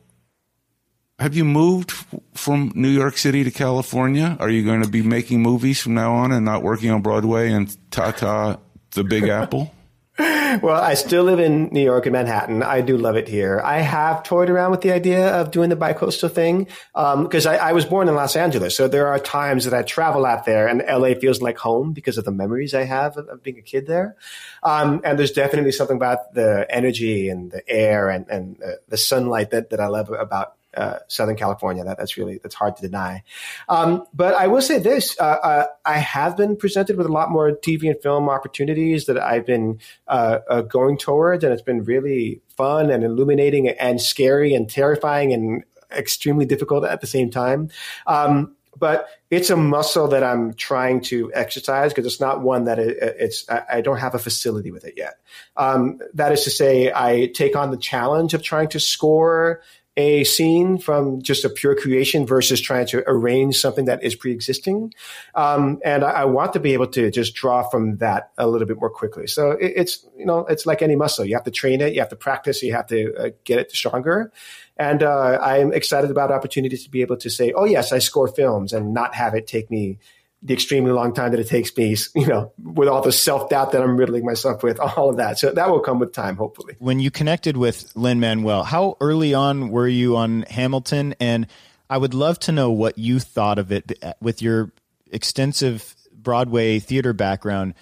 have 1.19 1.35
you 1.37 1.45
moved 1.45 1.93
from 2.35 2.73
New 2.75 2.89
York 2.89 3.17
City 3.17 3.45
to 3.45 3.51
California? 3.51 4.37
Are 4.41 4.51
you 4.51 4.65
going 4.65 4.83
to 4.83 4.89
be 4.89 5.03
making 5.03 5.41
movies 5.41 5.81
from 5.81 5.95
now 5.95 6.15
on 6.15 6.33
and 6.33 6.45
not 6.45 6.63
working 6.63 6.91
on 6.91 7.01
Broadway 7.03 7.53
and 7.53 7.77
Tata, 7.91 8.59
the 8.93 9.05
Big 9.05 9.29
Apple? 9.29 9.73
Well, 10.21 10.83
I 10.83 10.95
still 10.95 11.25
live 11.25 11.41
in 11.41 11.69
New 11.73 11.83
York 11.83 12.05
and 12.05 12.13
Manhattan. 12.13 12.63
I 12.63 12.83
do 12.83 12.99
love 12.99 13.17
it 13.17 13.27
here. 13.27 13.61
I 13.65 13.79
have 13.79 14.23
toyed 14.23 14.51
around 14.51 14.71
with 14.71 14.83
the 14.83 14.93
idea 14.93 15.35
of 15.41 15.51
doing 15.51 15.71
the 15.71 15.77
bicoastal 15.77 16.31
thing 16.31 16.65
because 16.93 17.47
um, 17.47 17.53
I, 17.53 17.57
I, 17.57 17.73
was 17.73 17.87
born 17.87 18.07
in 18.07 18.15
Los 18.15 18.37
Angeles. 18.37 18.77
So 18.77 18.87
there 18.87 19.07
are 19.09 19.19
times 19.19 19.65
that 19.65 19.73
I 19.73 19.83
travel 19.83 20.27
out 20.27 20.45
there 20.45 20.69
and 20.69 20.83
LA 20.87 21.15
feels 21.15 21.41
like 21.41 21.57
home 21.57 21.95
because 21.95 22.19
of 22.19 22.27
the 22.27 22.33
memories 22.33 22.75
I 22.75 22.85
have 22.85 23.17
of, 23.17 23.29
of 23.29 23.43
being 23.43 23.59
a 23.59 23.63
kid 23.63 23.87
there. 23.87 24.17
Um, 24.63 25.01
and 25.05 25.19
there's 25.19 25.33
definitely 25.33 25.73
something 25.73 25.97
about 25.97 26.35
the 26.35 26.67
energy 26.69 27.31
and 27.31 27.51
the 27.51 27.67
air 27.67 28.11
and, 28.11 28.29
and 28.29 28.63
uh, 28.63 28.73
the 28.89 28.99
sunlight 28.99 29.51
that, 29.51 29.71
that 29.71 29.81
I 29.81 29.87
love 29.87 30.11
about 30.11 30.55
uh, 30.77 30.99
Southern 31.09 31.37
California. 31.37 31.85
That 31.85 31.99
that's 31.99 32.17
really 32.17 32.39
that's 32.39 32.55
hard 32.55 32.77
to 32.77 32.83
deny. 32.83 33.23
Um, 33.69 34.05
but 34.15 34.35
I 34.35 34.47
will 34.47 34.63
say 34.63 34.79
this: 34.79 35.17
uh, 35.21 35.25
uh, 35.25 35.67
I 35.85 35.99
have 35.99 36.37
been 36.37 36.57
presented 36.57 36.97
with 36.97 37.07
a 37.07 37.13
lot 37.13 37.31
more 37.31 37.53
TV 37.53 37.91
and 37.91 38.01
film 38.01 38.29
opportunities 38.29 39.07
that 39.07 39.19
I've 39.19 39.47
been 39.47 39.81
uh, 40.09 40.39
uh, 40.49 40.63
going 40.63 40.99
towards, 40.99 41.45
and 41.45 41.53
it's 41.53 41.63
been 41.63 41.85
really 41.85 42.41
fun 42.57 42.91
and 42.91 43.05
illuminating 43.05 43.69
and 43.69 44.01
scary 44.01 44.55
and 44.55 44.69
terrifying 44.69 45.33
and 45.33 45.65
extremely 45.93 46.47
difficult 46.47 46.85
at 46.85 47.01
the 47.01 47.07
same 47.07 47.31
time. 47.31 47.69
Um, 48.07 48.55
but 48.79 49.09
it's 49.31 49.51
a 49.51 49.57
muscle 49.57 50.09
that 50.09 50.23
I'm 50.23 50.55
trying 50.55 51.03
to 51.03 51.31
exercise 51.35 51.93
because 51.93 52.07
it's 52.07 52.21
not 52.21 52.41
one 52.41 52.65
that 52.65 52.79
it, 52.79 52.97
it's 53.01 53.45
I 53.49 53.81
don't 53.81 53.99
have 53.99 54.15
a 54.15 54.19
facility 54.19 54.71
with 54.71 54.85
it 54.85 54.95
yet. 54.97 55.19
Um, 55.57 56.01
that 56.15 56.33
is 56.33 56.45
to 56.45 56.51
say, 56.51 56.93
I 56.93 57.31
take 57.35 57.57
on 57.57 57.71
the 57.71 57.77
challenge 57.77 58.33
of 58.33 58.43
trying 58.43 58.69
to 58.69 58.81
score 58.81 59.61
a 59.97 60.25
scene 60.25 60.79
from 60.79 61.21
just 61.21 61.45
a 61.45 61.51
pure 61.51 61.75
creation 61.75 62.27
versus 62.27 62.61
trying 62.61 62.87
to 62.87 63.03
arrange 63.09 63.59
something 63.59 63.87
that 63.87 64.03
is 64.05 64.15
pre-existing. 64.15 64.95
Um, 65.35 65.81
and 65.85 66.05
I, 66.05 66.11
I, 66.11 66.25
want 66.27 66.53
to 66.53 66.61
be 66.61 66.75
able 66.75 66.87
to 66.89 67.11
just 67.11 67.35
draw 67.35 67.69
from 67.69 67.97
that 67.97 68.31
a 68.39 68.47
little 68.47 68.69
bit 68.69 68.79
more 68.79 68.89
quickly. 68.89 69.27
So 69.27 69.51
it, 69.53 69.73
it's, 69.77 70.07
you 70.17 70.25
know, 70.25 70.47
it's 70.47 70.65
like 70.65 70.81
any 70.81 70.95
muscle. 70.95 71.25
You 71.25 71.35
have 71.35 71.45
to 71.45 71.51
train 71.51 71.81
it. 71.81 71.93
You 71.93 72.01
have 72.01 72.09
to 72.11 72.17
practice. 72.17 72.63
You 72.63 72.73
have 72.73 72.87
to 72.87 73.15
uh, 73.17 73.31
get 73.45 73.59
it 73.59 73.73
stronger. 73.73 74.33
And 74.77 75.03
uh, 75.03 75.39
I'm 75.43 75.73
excited 75.73 76.11
about 76.11 76.31
opportunities 76.31 76.85
to 76.85 76.91
be 76.91 77.03
able 77.03 77.17
to 77.19 77.29
say, 77.29 77.53
oh, 77.53 77.65
yes, 77.65 77.93
I 77.93 77.99
score 77.99 78.29
films 78.29 78.73
and 78.73 78.95
not 78.95 79.15
have 79.17 79.35
it 79.35 79.47
take 79.47 79.71
me 79.71 79.99
the 80.43 80.55
extremely 80.55 80.91
long 80.91 81.13
time 81.13 81.33
that 81.33 81.41
it 81.41 81.49
takes 81.49 81.77
me, 81.77 81.97
you 82.15 82.27
know, 82.27 82.53
with 82.63 82.89
all 82.89 83.03
the 83.03 83.13
self 83.13 83.51
doubt 83.51 83.73
that 83.73 83.83
I'm 83.83 83.97
riddling 83.97 84.25
myself 84.25 84.63
with, 84.63 84.81
all 84.97 85.11
of 85.11 85.17
that. 85.17 85.39
So 85.39 85.51
that 85.53 85.71
will 85.71 85.81
come 85.81 85.99
with 85.99 86.13
time, 86.13 86.37
hopefully. 86.37 86.77
When 86.79 87.01
you 87.01 87.11
connected 87.11 87.57
with 87.57 87.93
Lin 87.95 88.21
Manuel, 88.21 88.65
how 88.65 88.97
early 89.01 89.35
on 89.35 89.71
were 89.71 89.89
you 89.89 90.17
on 90.17 90.43
Hamilton? 90.43 91.15
And 91.21 91.47
I 91.89 91.99
would 91.99 92.15
love 92.15 92.39
to 92.41 92.53
know 92.53 92.71
what 92.71 92.99
you 92.99 93.19
thought 93.19 93.59
of 93.59 93.73
it 93.73 93.93
with 94.21 94.43
your 94.43 94.73
extensive 95.11 95.95
Broadway 96.13 96.79
theater 96.79 97.13
background, 97.13 97.75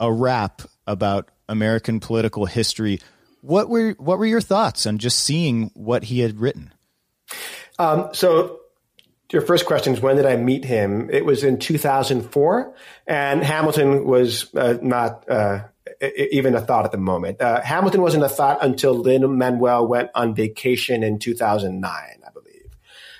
a 0.00 0.12
rap 0.12 0.62
about 0.86 1.28
American 1.48 2.00
political 2.00 2.46
history. 2.46 3.00
What 3.40 3.68
were 3.68 3.94
what 3.98 4.18
were 4.18 4.26
your 4.26 4.40
thoughts 4.40 4.86
on 4.86 4.98
just 4.98 5.18
seeing 5.18 5.70
what 5.74 6.04
he 6.04 6.20
had 6.20 6.40
written? 6.40 6.72
Um, 7.78 8.08
so 8.12 8.57
your 9.32 9.42
first 9.42 9.66
question 9.66 9.92
is 9.92 10.00
when 10.00 10.16
did 10.16 10.26
I 10.26 10.36
meet 10.36 10.64
him? 10.64 11.10
It 11.10 11.24
was 11.24 11.44
in 11.44 11.58
2004, 11.58 12.74
and 13.06 13.44
Hamilton 13.44 14.06
was 14.06 14.54
uh, 14.54 14.78
not 14.80 15.28
uh, 15.28 15.64
even 16.00 16.54
a 16.54 16.60
thought 16.60 16.84
at 16.84 16.92
the 16.92 16.98
moment. 16.98 17.40
Uh, 17.40 17.60
Hamilton 17.60 18.00
wasn't 18.00 18.24
a 18.24 18.28
thought 18.28 18.58
until 18.62 18.94
Lin 18.94 19.36
Manuel 19.36 19.86
went 19.86 20.10
on 20.14 20.34
vacation 20.34 21.02
in 21.02 21.18
2009, 21.18 21.90
I 21.92 22.30
believe. 22.30 22.70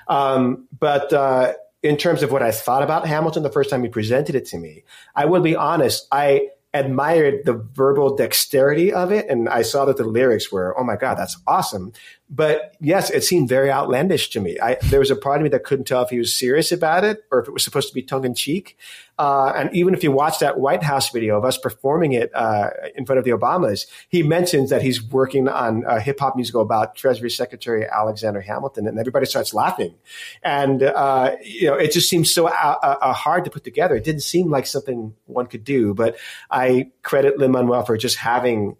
Um, 0.06 0.68
but 0.78 1.12
uh, 1.12 1.52
in 1.82 1.96
terms 1.96 2.22
of 2.22 2.32
what 2.32 2.42
I 2.42 2.52
thought 2.52 2.82
about 2.82 3.06
Hamilton 3.06 3.42
the 3.42 3.50
first 3.50 3.70
time 3.70 3.82
he 3.82 3.88
presented 3.88 4.34
it 4.34 4.46
to 4.46 4.58
me, 4.58 4.84
I 5.14 5.26
will 5.26 5.42
be 5.42 5.56
honest. 5.56 6.06
I 6.10 6.48
admired 6.78 7.44
the 7.44 7.52
verbal 7.52 8.16
dexterity 8.16 8.92
of 8.92 9.12
it, 9.12 9.28
and 9.28 9.48
I 9.48 9.62
saw 9.62 9.84
that 9.84 9.96
the 9.96 10.04
lyrics 10.04 10.50
were, 10.50 10.78
"Oh 10.78 10.84
my 10.84 10.96
god, 10.96 11.16
that's 11.16 11.36
awesome." 11.46 11.92
But 12.30 12.74
yes, 12.80 13.10
it 13.10 13.24
seemed 13.24 13.48
very 13.48 13.70
outlandish 13.70 14.30
to 14.30 14.40
me. 14.40 14.58
I, 14.60 14.76
there 14.84 15.00
was 15.00 15.10
a 15.10 15.16
part 15.16 15.38
of 15.38 15.44
me 15.44 15.48
that 15.50 15.64
couldn't 15.64 15.86
tell 15.86 16.02
if 16.02 16.10
he 16.10 16.18
was 16.18 16.38
serious 16.38 16.72
about 16.72 17.04
it 17.04 17.24
or 17.30 17.40
if 17.40 17.48
it 17.48 17.52
was 17.52 17.64
supposed 17.64 17.88
to 17.88 17.94
be 17.94 18.02
tongue 18.02 18.24
in 18.24 18.34
cheek. 18.34 18.76
Uh, 19.18 19.52
and 19.56 19.74
even 19.74 19.94
if 19.94 20.04
you 20.04 20.12
watch 20.12 20.38
that 20.38 20.60
White 20.60 20.82
House 20.82 21.10
video 21.10 21.36
of 21.36 21.44
us 21.44 21.58
performing 21.58 22.12
it 22.12 22.30
uh, 22.34 22.70
in 22.94 23.04
front 23.04 23.18
of 23.18 23.24
the 23.24 23.32
Obamas, 23.32 23.86
he 24.08 24.22
mentions 24.22 24.70
that 24.70 24.80
he's 24.80 25.02
working 25.02 25.48
on 25.48 25.84
a 25.86 26.00
hip 26.00 26.20
hop 26.20 26.36
musical 26.36 26.62
about 26.62 26.94
Treasury 26.94 27.30
Secretary 27.30 27.84
Alexander 27.86 28.40
Hamilton, 28.40 28.86
and 28.86 28.98
everybody 28.98 29.26
starts 29.26 29.52
laughing. 29.52 29.94
And 30.42 30.82
uh, 30.82 31.36
you 31.42 31.66
know, 31.66 31.74
it 31.74 31.92
just 31.92 32.08
seems 32.08 32.32
so 32.32 32.46
uh, 32.46 32.50
uh, 32.82 32.96
uh, 33.00 33.12
hard 33.12 33.44
to 33.44 33.50
put 33.50 33.64
together. 33.64 33.96
It 33.96 34.04
didn't 34.04 34.22
seem 34.22 34.50
like 34.50 34.66
something 34.66 35.14
one 35.26 35.46
could 35.46 35.64
do. 35.64 35.94
But 35.94 36.16
I 36.50 36.90
credit 37.02 37.38
Lin 37.38 37.50
Manuel 37.50 37.84
for 37.84 37.96
just 37.96 38.16
having 38.16 38.76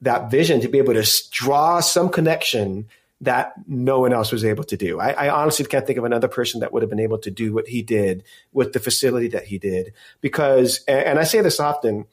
that 0.00 0.30
vision 0.30 0.60
to 0.60 0.68
be 0.68 0.78
able 0.78 0.94
to 0.94 1.06
draw 1.30 1.80
some 1.80 2.08
connection 2.08 2.88
that 3.20 3.54
no 3.66 4.00
one 4.00 4.12
else 4.12 4.30
was 4.30 4.44
able 4.44 4.64
to 4.64 4.76
do. 4.76 5.00
I, 5.00 5.10
I, 5.12 5.28
honestly 5.30 5.64
can't 5.64 5.86
think 5.86 5.98
of 5.98 6.04
another 6.04 6.28
person 6.28 6.60
that 6.60 6.72
would 6.72 6.82
have 6.82 6.90
been 6.90 7.00
able 7.00 7.18
to 7.18 7.30
do 7.30 7.54
what 7.54 7.66
he 7.66 7.82
did 7.82 8.24
with 8.52 8.74
the 8.74 8.78
facility 8.78 9.28
that 9.28 9.46
he 9.46 9.58
did. 9.58 9.94
Because, 10.20 10.84
and 10.86 11.18
I 11.18 11.24
say 11.24 11.40
this 11.40 11.58
often, 11.58 12.04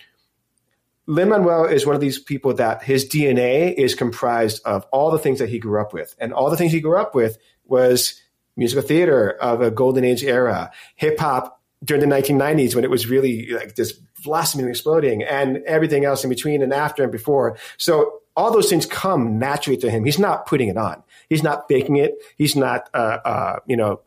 Lin 1.05 1.27
Manuel 1.27 1.65
is 1.65 1.85
one 1.85 1.95
of 1.95 2.01
these 2.01 2.19
people 2.19 2.53
that 2.53 2.83
his 2.83 3.05
DNA 3.07 3.73
is 3.73 3.95
comprised 3.95 4.61
of 4.65 4.85
all 4.93 5.11
the 5.11 5.19
things 5.19 5.39
that 5.39 5.49
he 5.49 5.59
grew 5.59 5.81
up 5.81 5.93
with. 5.93 6.15
And 6.19 6.33
all 6.33 6.49
the 6.49 6.55
things 6.55 6.71
he 6.71 6.79
grew 6.79 6.97
up 6.97 7.13
with 7.13 7.37
was 7.65 8.21
musical 8.55 8.87
theater 8.87 9.31
of 9.31 9.61
a 9.61 9.71
golden 9.71 10.05
age 10.05 10.23
era, 10.23 10.71
hip 10.95 11.19
hop 11.19 11.61
during 11.83 12.07
the 12.07 12.15
1990s 12.15 12.75
when 12.75 12.85
it 12.85 12.89
was 12.89 13.09
really 13.09 13.47
like 13.47 13.75
this 13.75 13.91
blossoming 14.23 14.65
and 14.65 14.73
exploding 14.73 15.23
and 15.23 15.57
everything 15.65 16.05
else 16.05 16.23
in 16.23 16.29
between 16.29 16.61
and 16.61 16.73
after 16.73 17.03
and 17.03 17.11
before. 17.11 17.57
So 17.77 18.21
all 18.35 18.51
those 18.51 18.69
things 18.69 18.85
come 18.85 19.37
naturally 19.39 19.77
to 19.77 19.89
him. 19.89 20.05
He's 20.05 20.19
not 20.19 20.45
putting 20.45 20.69
it 20.69 20.77
on. 20.77 21.03
He's 21.29 21.43
not 21.43 21.67
faking 21.67 21.97
it. 21.97 22.15
He's 22.37 22.55
not, 22.55 22.89
uh, 22.93 23.19
uh, 23.23 23.59
you 23.65 23.77
know, 23.77 24.01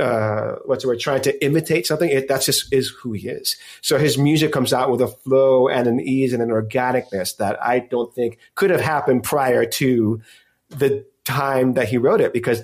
uh, 0.00 0.56
what's 0.64 0.82
the 0.82 0.88
word? 0.88 1.00
Trying 1.00 1.22
to 1.22 1.44
imitate 1.44 1.86
something. 1.86 2.08
It, 2.08 2.28
that's 2.28 2.46
just 2.46 2.72
is 2.72 2.88
who 2.88 3.12
he 3.12 3.28
is. 3.28 3.56
So 3.82 3.98
his 3.98 4.16
music 4.16 4.52
comes 4.52 4.72
out 4.72 4.90
with 4.90 5.02
a 5.02 5.08
flow 5.08 5.68
and 5.68 5.86
an 5.86 6.00
ease 6.00 6.32
and 6.32 6.42
an 6.42 6.48
organicness 6.48 7.36
that 7.36 7.62
I 7.62 7.80
don't 7.80 8.14
think 8.14 8.38
could 8.54 8.70
have 8.70 8.80
happened 8.80 9.24
prior 9.24 9.66
to 9.66 10.22
the 10.70 11.04
time 11.24 11.74
that 11.74 11.88
he 11.88 11.98
wrote 11.98 12.20
it 12.20 12.32
because 12.32 12.62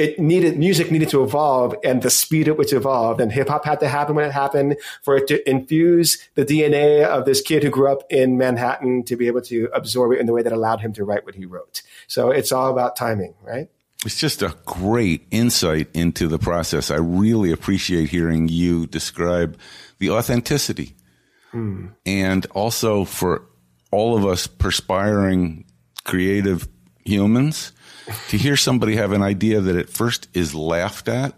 it 0.00 0.18
needed 0.18 0.58
music 0.58 0.90
needed 0.90 1.10
to 1.10 1.22
evolve 1.22 1.74
and 1.84 2.00
the 2.00 2.08
speed 2.08 2.48
at 2.48 2.56
which 2.56 2.72
it 2.72 2.76
evolved 2.76 3.20
and 3.20 3.30
hip 3.30 3.48
hop 3.48 3.66
had 3.66 3.78
to 3.80 3.86
happen 3.86 4.14
when 4.14 4.24
it 4.24 4.32
happened 4.32 4.76
for 5.02 5.14
it 5.14 5.26
to 5.26 5.48
infuse 5.48 6.26
the 6.36 6.44
DNA 6.44 7.04
of 7.04 7.26
this 7.26 7.42
kid 7.42 7.62
who 7.62 7.68
grew 7.68 7.92
up 7.92 8.02
in 8.10 8.38
Manhattan 8.38 9.04
to 9.04 9.14
be 9.14 9.26
able 9.26 9.42
to 9.42 9.68
absorb 9.74 10.12
it 10.12 10.18
in 10.18 10.24
the 10.24 10.32
way 10.32 10.42
that 10.42 10.54
allowed 10.54 10.80
him 10.80 10.94
to 10.94 11.04
write 11.04 11.26
what 11.26 11.34
he 11.34 11.44
wrote. 11.44 11.82
So 12.06 12.30
it's 12.30 12.50
all 12.50 12.70
about 12.70 12.96
timing, 12.96 13.34
right? 13.42 13.68
It's 14.06 14.18
just 14.18 14.40
a 14.40 14.56
great 14.64 15.26
insight 15.30 15.88
into 15.92 16.26
the 16.28 16.38
process. 16.38 16.90
I 16.90 16.96
really 16.96 17.52
appreciate 17.52 18.08
hearing 18.08 18.48
you 18.48 18.86
describe 18.86 19.58
the 19.98 20.10
authenticity. 20.10 20.96
Hmm. 21.50 21.88
And 22.06 22.46
also 22.52 23.04
for 23.04 23.42
all 23.90 24.16
of 24.16 24.24
us 24.24 24.46
perspiring 24.46 25.66
creative 26.04 26.66
humans 27.04 27.72
to 28.28 28.36
hear 28.38 28.56
somebody 28.56 28.96
have 28.96 29.12
an 29.12 29.22
idea 29.22 29.60
that 29.60 29.76
at 29.76 29.88
first 29.90 30.28
is 30.34 30.54
laughed 30.54 31.08
at 31.08 31.34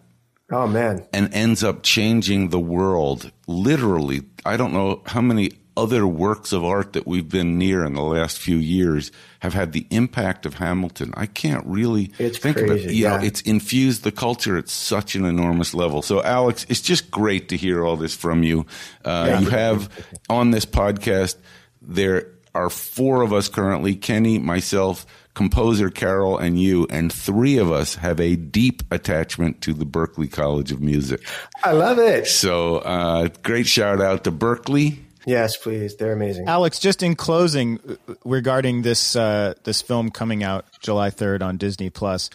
Oh 0.50 0.66
man. 0.66 1.04
and 1.12 1.32
ends 1.34 1.64
up 1.64 1.82
changing 1.82 2.48
the 2.50 2.60
world. 2.60 3.30
Literally, 3.46 4.22
I 4.44 4.56
don't 4.56 4.72
know 4.72 5.02
how 5.06 5.20
many 5.20 5.52
other 5.74 6.06
works 6.06 6.52
of 6.52 6.62
art 6.62 6.92
that 6.92 7.06
we've 7.06 7.30
been 7.30 7.56
near 7.56 7.82
in 7.82 7.94
the 7.94 8.02
last 8.02 8.36
few 8.38 8.56
years 8.58 9.10
have 9.40 9.54
had 9.54 9.72
the 9.72 9.86
impact 9.88 10.44
of 10.44 10.52
Hamilton. 10.54 11.14
I 11.16 11.24
can't 11.24 11.64
really 11.66 12.12
It's 12.18 12.36
think 12.36 12.58
of 12.58 12.64
it. 12.64 12.68
crazy, 12.68 12.96
You 12.96 13.08
know, 13.08 13.14
yeah. 13.16 13.22
it's 13.22 13.40
infused 13.40 14.02
the 14.04 14.12
culture 14.12 14.58
at 14.58 14.68
such 14.68 15.14
an 15.14 15.24
enormous 15.24 15.72
level. 15.72 16.02
So, 16.02 16.22
Alex, 16.22 16.66
it's 16.68 16.82
just 16.82 17.10
great 17.10 17.48
to 17.48 17.56
hear 17.56 17.82
all 17.86 17.96
this 17.96 18.14
from 18.14 18.42
you. 18.42 18.66
Uh, 19.02 19.38
You 19.40 19.48
have 19.48 19.88
on 20.28 20.50
this 20.50 20.66
podcast, 20.66 21.36
there 21.80 22.26
are 22.54 22.68
four 22.68 23.22
of 23.22 23.32
us 23.32 23.48
currently 23.48 23.96
Kenny, 23.96 24.38
myself, 24.38 25.06
composer 25.34 25.90
Carol, 25.90 26.38
and 26.38 26.60
you, 26.60 26.86
and 26.90 27.12
three 27.12 27.58
of 27.58 27.72
us 27.72 27.96
have 27.96 28.20
a 28.20 28.36
deep 28.36 28.82
attachment 28.90 29.60
to 29.62 29.72
the 29.72 29.86
Berklee 29.86 30.30
College 30.30 30.72
of 30.72 30.80
Music. 30.80 31.20
I 31.64 31.72
love 31.72 31.98
it. 31.98 32.26
So, 32.26 32.78
uh, 32.78 33.28
great 33.42 33.66
shout 33.66 34.00
out 34.00 34.24
to 34.24 34.30
Berkeley. 34.30 35.00
Yes, 35.24 35.56
please. 35.56 35.96
They're 35.96 36.12
amazing. 36.12 36.48
Alex, 36.48 36.78
just 36.78 37.02
in 37.02 37.14
closing 37.14 37.78
uh, 37.88 38.14
regarding 38.24 38.82
this 38.82 39.14
uh, 39.14 39.54
this 39.64 39.80
film 39.80 40.10
coming 40.10 40.42
out 40.42 40.66
July 40.80 41.10
third 41.10 41.42
on 41.42 41.56
Disney 41.56 41.90
Plus, 41.90 42.28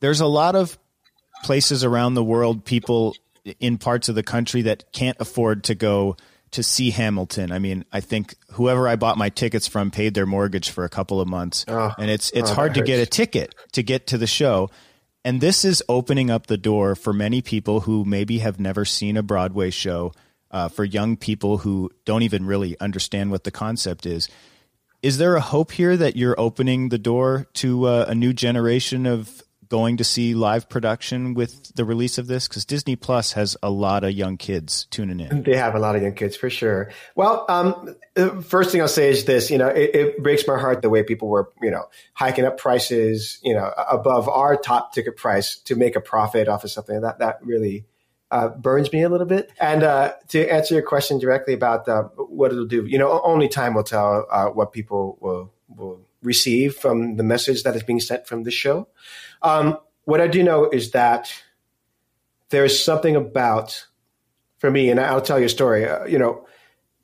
there's 0.00 0.20
a 0.20 0.26
lot 0.26 0.54
of 0.54 0.78
places 1.42 1.84
around 1.84 2.14
the 2.14 2.24
world, 2.24 2.64
people 2.64 3.16
in 3.60 3.78
parts 3.78 4.08
of 4.08 4.14
the 4.14 4.22
country 4.22 4.62
that 4.62 4.92
can't 4.92 5.16
afford 5.20 5.64
to 5.64 5.74
go 5.74 6.16
to 6.52 6.62
see 6.62 6.90
Hamilton. 6.90 7.52
I 7.52 7.58
mean, 7.58 7.84
I 7.92 8.00
think 8.00 8.34
whoever 8.52 8.88
I 8.88 8.96
bought 8.96 9.18
my 9.18 9.28
tickets 9.28 9.66
from 9.66 9.90
paid 9.90 10.14
their 10.14 10.26
mortgage 10.26 10.70
for 10.70 10.84
a 10.84 10.88
couple 10.88 11.20
of 11.20 11.28
months, 11.28 11.64
and 11.98 12.10
it's 12.10 12.30
it's 12.30 12.50
oh, 12.50 12.54
hard 12.54 12.74
to 12.74 12.82
get 12.82 13.00
a 13.00 13.06
ticket 13.06 13.54
to 13.72 13.82
get 13.82 14.06
to 14.08 14.18
the 14.18 14.26
show. 14.26 14.70
And 15.24 15.40
this 15.40 15.64
is 15.64 15.82
opening 15.88 16.30
up 16.30 16.46
the 16.46 16.56
door 16.56 16.94
for 16.94 17.12
many 17.12 17.42
people 17.42 17.80
who 17.80 18.04
maybe 18.04 18.38
have 18.38 18.58
never 18.58 18.84
seen 18.84 19.16
a 19.16 19.22
Broadway 19.22 19.70
show, 19.70 20.12
uh, 20.50 20.68
for 20.68 20.84
young 20.84 21.16
people 21.16 21.58
who 21.58 21.90
don't 22.04 22.22
even 22.22 22.46
really 22.46 22.78
understand 22.80 23.30
what 23.30 23.44
the 23.44 23.50
concept 23.50 24.06
is. 24.06 24.28
Is 25.02 25.18
there 25.18 25.36
a 25.36 25.40
hope 25.40 25.72
here 25.72 25.96
that 25.96 26.16
you're 26.16 26.38
opening 26.38 26.88
the 26.88 26.98
door 26.98 27.46
to 27.54 27.86
uh, 27.86 28.06
a 28.08 28.14
new 28.14 28.32
generation 28.32 29.06
of 29.06 29.42
going 29.68 29.96
to 29.98 30.04
see 30.04 30.34
live 30.34 30.68
production 30.68 31.34
with 31.34 31.74
the 31.74 31.84
release 31.84 32.18
of 32.18 32.26
this? 32.26 32.48
Because 32.48 32.64
Disney 32.64 32.96
Plus 32.96 33.32
has 33.32 33.56
a 33.62 33.70
lot 33.70 34.04
of 34.04 34.12
young 34.12 34.36
kids 34.36 34.86
tuning 34.90 35.20
in. 35.20 35.42
They 35.42 35.56
have 35.56 35.74
a 35.74 35.78
lot 35.78 35.96
of 35.96 36.02
young 36.02 36.14
kids 36.14 36.36
for 36.36 36.50
sure. 36.50 36.90
Well, 37.14 37.44
um, 37.48 37.96
the 38.14 38.42
first 38.42 38.70
thing 38.70 38.80
I'll 38.80 38.88
say 38.88 39.10
is 39.10 39.24
this: 39.24 39.50
you 39.50 39.58
know, 39.58 39.68
it, 39.68 39.94
it 39.94 40.22
breaks 40.22 40.46
my 40.46 40.58
heart 40.58 40.82
the 40.82 40.90
way 40.90 41.02
people 41.02 41.28
were, 41.28 41.52
you 41.62 41.70
know, 41.70 41.84
hiking 42.14 42.44
up 42.44 42.58
prices, 42.58 43.38
you 43.42 43.54
know, 43.54 43.72
above 43.90 44.28
our 44.28 44.56
top 44.56 44.92
ticket 44.92 45.16
price 45.16 45.56
to 45.60 45.76
make 45.76 45.96
a 45.96 46.00
profit 46.00 46.48
off 46.48 46.64
of 46.64 46.70
something. 46.70 47.00
That 47.00 47.18
that 47.18 47.38
really 47.42 47.84
uh, 48.30 48.48
burns 48.48 48.92
me 48.92 49.02
a 49.02 49.08
little 49.08 49.26
bit. 49.26 49.50
And 49.60 49.82
uh, 49.82 50.14
to 50.28 50.48
answer 50.48 50.74
your 50.74 50.82
question 50.82 51.18
directly 51.18 51.54
about 51.54 51.88
uh, 51.88 52.04
what 52.16 52.52
it'll 52.52 52.66
do, 52.66 52.86
you 52.86 52.98
know, 52.98 53.20
only 53.22 53.48
time 53.48 53.74
will 53.74 53.84
tell 53.84 54.26
uh, 54.30 54.46
what 54.46 54.72
people 54.72 55.18
will 55.20 55.52
will 55.68 56.00
receive 56.22 56.74
from 56.74 57.16
the 57.16 57.22
message 57.22 57.62
that 57.62 57.76
is 57.76 57.82
being 57.82 58.00
sent 58.00 58.26
from 58.26 58.42
the 58.42 58.50
show. 58.50 58.88
Um, 59.42 59.78
what 60.04 60.20
I 60.20 60.26
do 60.26 60.42
know 60.42 60.68
is 60.68 60.92
that 60.92 61.32
there's 62.50 62.82
something 62.82 63.16
about 63.16 63.86
for 64.58 64.70
me, 64.70 64.90
and 64.90 64.98
I'll 64.98 65.20
tell 65.20 65.38
you 65.38 65.46
a 65.46 65.50
story. 65.50 65.86
Uh, 65.86 66.04
you 66.06 66.18
know, 66.18 66.46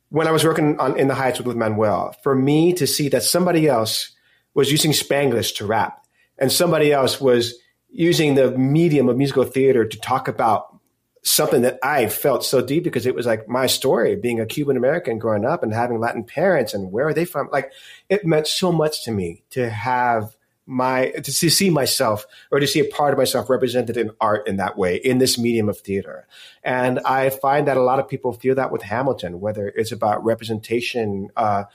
when 0.09 0.27
I 0.27 0.31
was 0.31 0.43
working 0.43 0.79
on 0.79 0.97
in 0.99 1.07
the 1.07 1.15
Heights 1.15 1.39
with, 1.39 1.47
with 1.47 1.57
Manuel, 1.57 2.15
for 2.23 2.35
me 2.35 2.73
to 2.73 2.87
see 2.87 3.09
that 3.09 3.23
somebody 3.23 3.67
else 3.67 4.11
was 4.53 4.71
using 4.71 4.91
Spanglish 4.91 5.55
to 5.57 5.65
rap, 5.65 6.05
and 6.37 6.51
somebody 6.51 6.91
else 6.91 7.21
was 7.21 7.55
using 7.89 8.35
the 8.35 8.51
medium 8.51 9.07
of 9.07 9.17
musical 9.17 9.45
theater 9.45 9.85
to 9.85 9.99
talk 9.99 10.27
about 10.27 10.75
something 11.23 11.63
that 11.63 11.79
I 11.81 12.07
felt 12.07 12.45
so 12.45 12.61
deep 12.61 12.83
because 12.83 13.05
it 13.05 13.15
was 13.15 13.25
like 13.25 13.47
my 13.47 13.65
story, 13.65 14.15
being 14.15 14.39
a 14.39 14.45
Cuban 14.45 14.77
American 14.77 15.17
growing 15.17 15.43
up 15.43 15.63
and 15.63 15.73
having 15.73 15.99
Latin 15.99 16.23
parents, 16.23 16.73
and 16.73 16.91
where 16.91 17.07
are 17.07 17.13
they 17.13 17.25
from? 17.25 17.49
Like, 17.51 17.71
it 18.09 18.25
meant 18.25 18.47
so 18.47 18.71
much 18.71 19.03
to 19.05 19.11
me 19.11 19.43
to 19.51 19.69
have 19.69 20.35
my 20.65 21.11
to 21.11 21.31
see 21.31 21.69
myself 21.69 22.25
or 22.51 22.59
to 22.59 22.67
see 22.67 22.79
a 22.79 22.85
part 22.85 23.13
of 23.13 23.17
myself 23.17 23.49
represented 23.49 23.97
in 23.97 24.11
art 24.19 24.47
in 24.47 24.57
that 24.57 24.77
way 24.77 24.95
in 24.97 25.19
this 25.19 25.37
medium 25.37 25.69
of 25.69 25.79
theater. 25.79 26.27
And 26.63 26.99
i 26.99 27.29
find 27.29 27.67
that 27.67 27.77
a 27.77 27.83
lot 27.83 27.99
of 27.99 28.07
people 28.07 28.33
feel 28.33 28.55
that 28.55 28.71
with 28.71 28.81
hamilton 28.81 29.39
whether 29.39 29.67
it's 29.67 29.91
about 29.91 30.25
representation 30.25 31.29
uh 31.35 31.65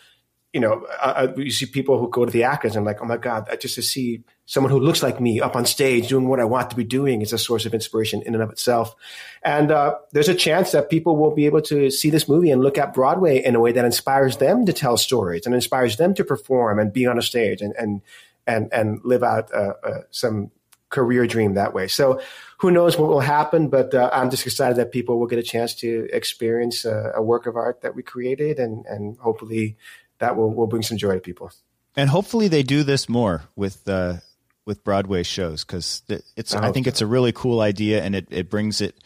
you 0.52 0.60
know 0.60 0.84
uh, 1.00 1.28
uh, 1.28 1.32
you 1.36 1.50
see 1.50 1.66
people 1.66 1.98
who 1.98 2.08
go 2.10 2.24
to 2.24 2.32
the 2.32 2.42
actors 2.42 2.74
and 2.74 2.84
like 2.84 3.00
oh 3.00 3.04
my 3.04 3.16
god 3.16 3.48
just 3.60 3.76
to 3.76 3.82
see 3.82 4.24
someone 4.46 4.72
who 4.72 4.80
looks 4.80 5.00
like 5.00 5.20
me 5.20 5.40
up 5.40 5.54
on 5.54 5.64
stage 5.64 6.08
doing 6.08 6.26
what 6.26 6.40
i 6.40 6.44
want 6.44 6.70
to 6.70 6.76
be 6.76 6.82
doing 6.82 7.22
is 7.22 7.32
a 7.32 7.38
source 7.38 7.66
of 7.66 7.74
inspiration 7.74 8.20
in 8.22 8.34
and 8.34 8.42
of 8.42 8.50
itself. 8.50 8.96
And 9.44 9.70
uh, 9.70 9.94
there's 10.12 10.28
a 10.28 10.34
chance 10.34 10.72
that 10.72 10.90
people 10.90 11.16
will 11.16 11.34
be 11.34 11.46
able 11.46 11.62
to 11.62 11.90
see 11.90 12.10
this 12.10 12.28
movie 12.28 12.50
and 12.50 12.60
look 12.60 12.76
at 12.76 12.92
broadway 12.92 13.42
in 13.42 13.54
a 13.54 13.60
way 13.60 13.72
that 13.72 13.84
inspires 13.84 14.38
them 14.38 14.66
to 14.66 14.72
tell 14.72 14.96
stories 14.96 15.46
and 15.46 15.54
inspires 15.54 15.96
them 15.96 16.14
to 16.14 16.24
perform 16.24 16.78
and 16.78 16.92
be 16.92 17.06
on 17.06 17.16
a 17.16 17.22
stage 17.22 17.62
and 17.62 17.74
and 17.78 18.02
and 18.46 18.72
and 18.72 19.00
live 19.04 19.22
out 19.22 19.52
uh, 19.54 19.74
uh, 19.82 20.00
some 20.10 20.50
career 20.88 21.26
dream 21.26 21.54
that 21.54 21.72
way. 21.72 21.88
So 21.88 22.20
who 22.58 22.70
knows 22.70 22.98
what 22.98 23.08
will 23.08 23.20
happen? 23.20 23.68
But 23.68 23.94
uh, 23.94 24.10
I'm 24.12 24.30
just 24.30 24.44
excited 24.44 24.76
that 24.76 24.92
people 24.92 25.18
will 25.18 25.26
get 25.26 25.38
a 25.38 25.42
chance 25.42 25.74
to 25.76 26.08
experience 26.12 26.84
uh, 26.84 27.12
a 27.14 27.22
work 27.22 27.46
of 27.46 27.56
art 27.56 27.82
that 27.82 27.94
we 27.94 28.02
created, 28.02 28.58
and 28.58 28.84
and 28.86 29.16
hopefully 29.18 29.76
that 30.18 30.36
will 30.36 30.52
will 30.52 30.66
bring 30.66 30.82
some 30.82 30.98
joy 30.98 31.14
to 31.14 31.20
people. 31.20 31.52
And 31.96 32.10
hopefully 32.10 32.48
they 32.48 32.62
do 32.62 32.82
this 32.82 33.08
more 33.08 33.44
with 33.56 33.88
uh, 33.88 34.16
with 34.64 34.84
Broadway 34.84 35.22
shows 35.22 35.64
because 35.64 36.02
it's. 36.36 36.54
I, 36.54 36.64
hope 36.64 36.74
think 36.74 36.86
it's 36.86 37.00
a 37.00 37.06
really 37.06 37.32
cool 37.32 37.60
idea, 37.60 38.02
and 38.02 38.14
it, 38.14 38.26
it 38.30 38.50
brings 38.50 38.80
it 38.80 38.96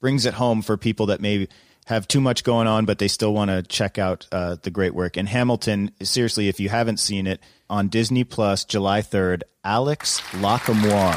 brings 0.00 0.26
it 0.26 0.34
home 0.34 0.60
for 0.60 0.76
people 0.76 1.06
that 1.06 1.20
maybe 1.20 1.48
have 1.86 2.08
too 2.08 2.20
much 2.20 2.44
going 2.44 2.66
on, 2.66 2.84
but 2.84 2.98
they 2.98 3.08
still 3.08 3.34
want 3.34 3.50
to 3.50 3.62
check 3.62 3.98
out 3.98 4.26
uh, 4.32 4.56
the 4.62 4.70
great 4.70 4.94
work. 4.94 5.16
And 5.16 5.28
Hamilton, 5.28 5.90
seriously, 6.02 6.48
if 6.48 6.58
you 6.58 6.68
haven't 6.68 6.98
seen 6.98 7.26
it 7.26 7.40
on 7.70 7.88
Disney 7.88 8.24
Plus, 8.24 8.64
July 8.64 9.02
third, 9.02 9.44
Alex 9.64 10.20
Lacamoire. 10.32 11.14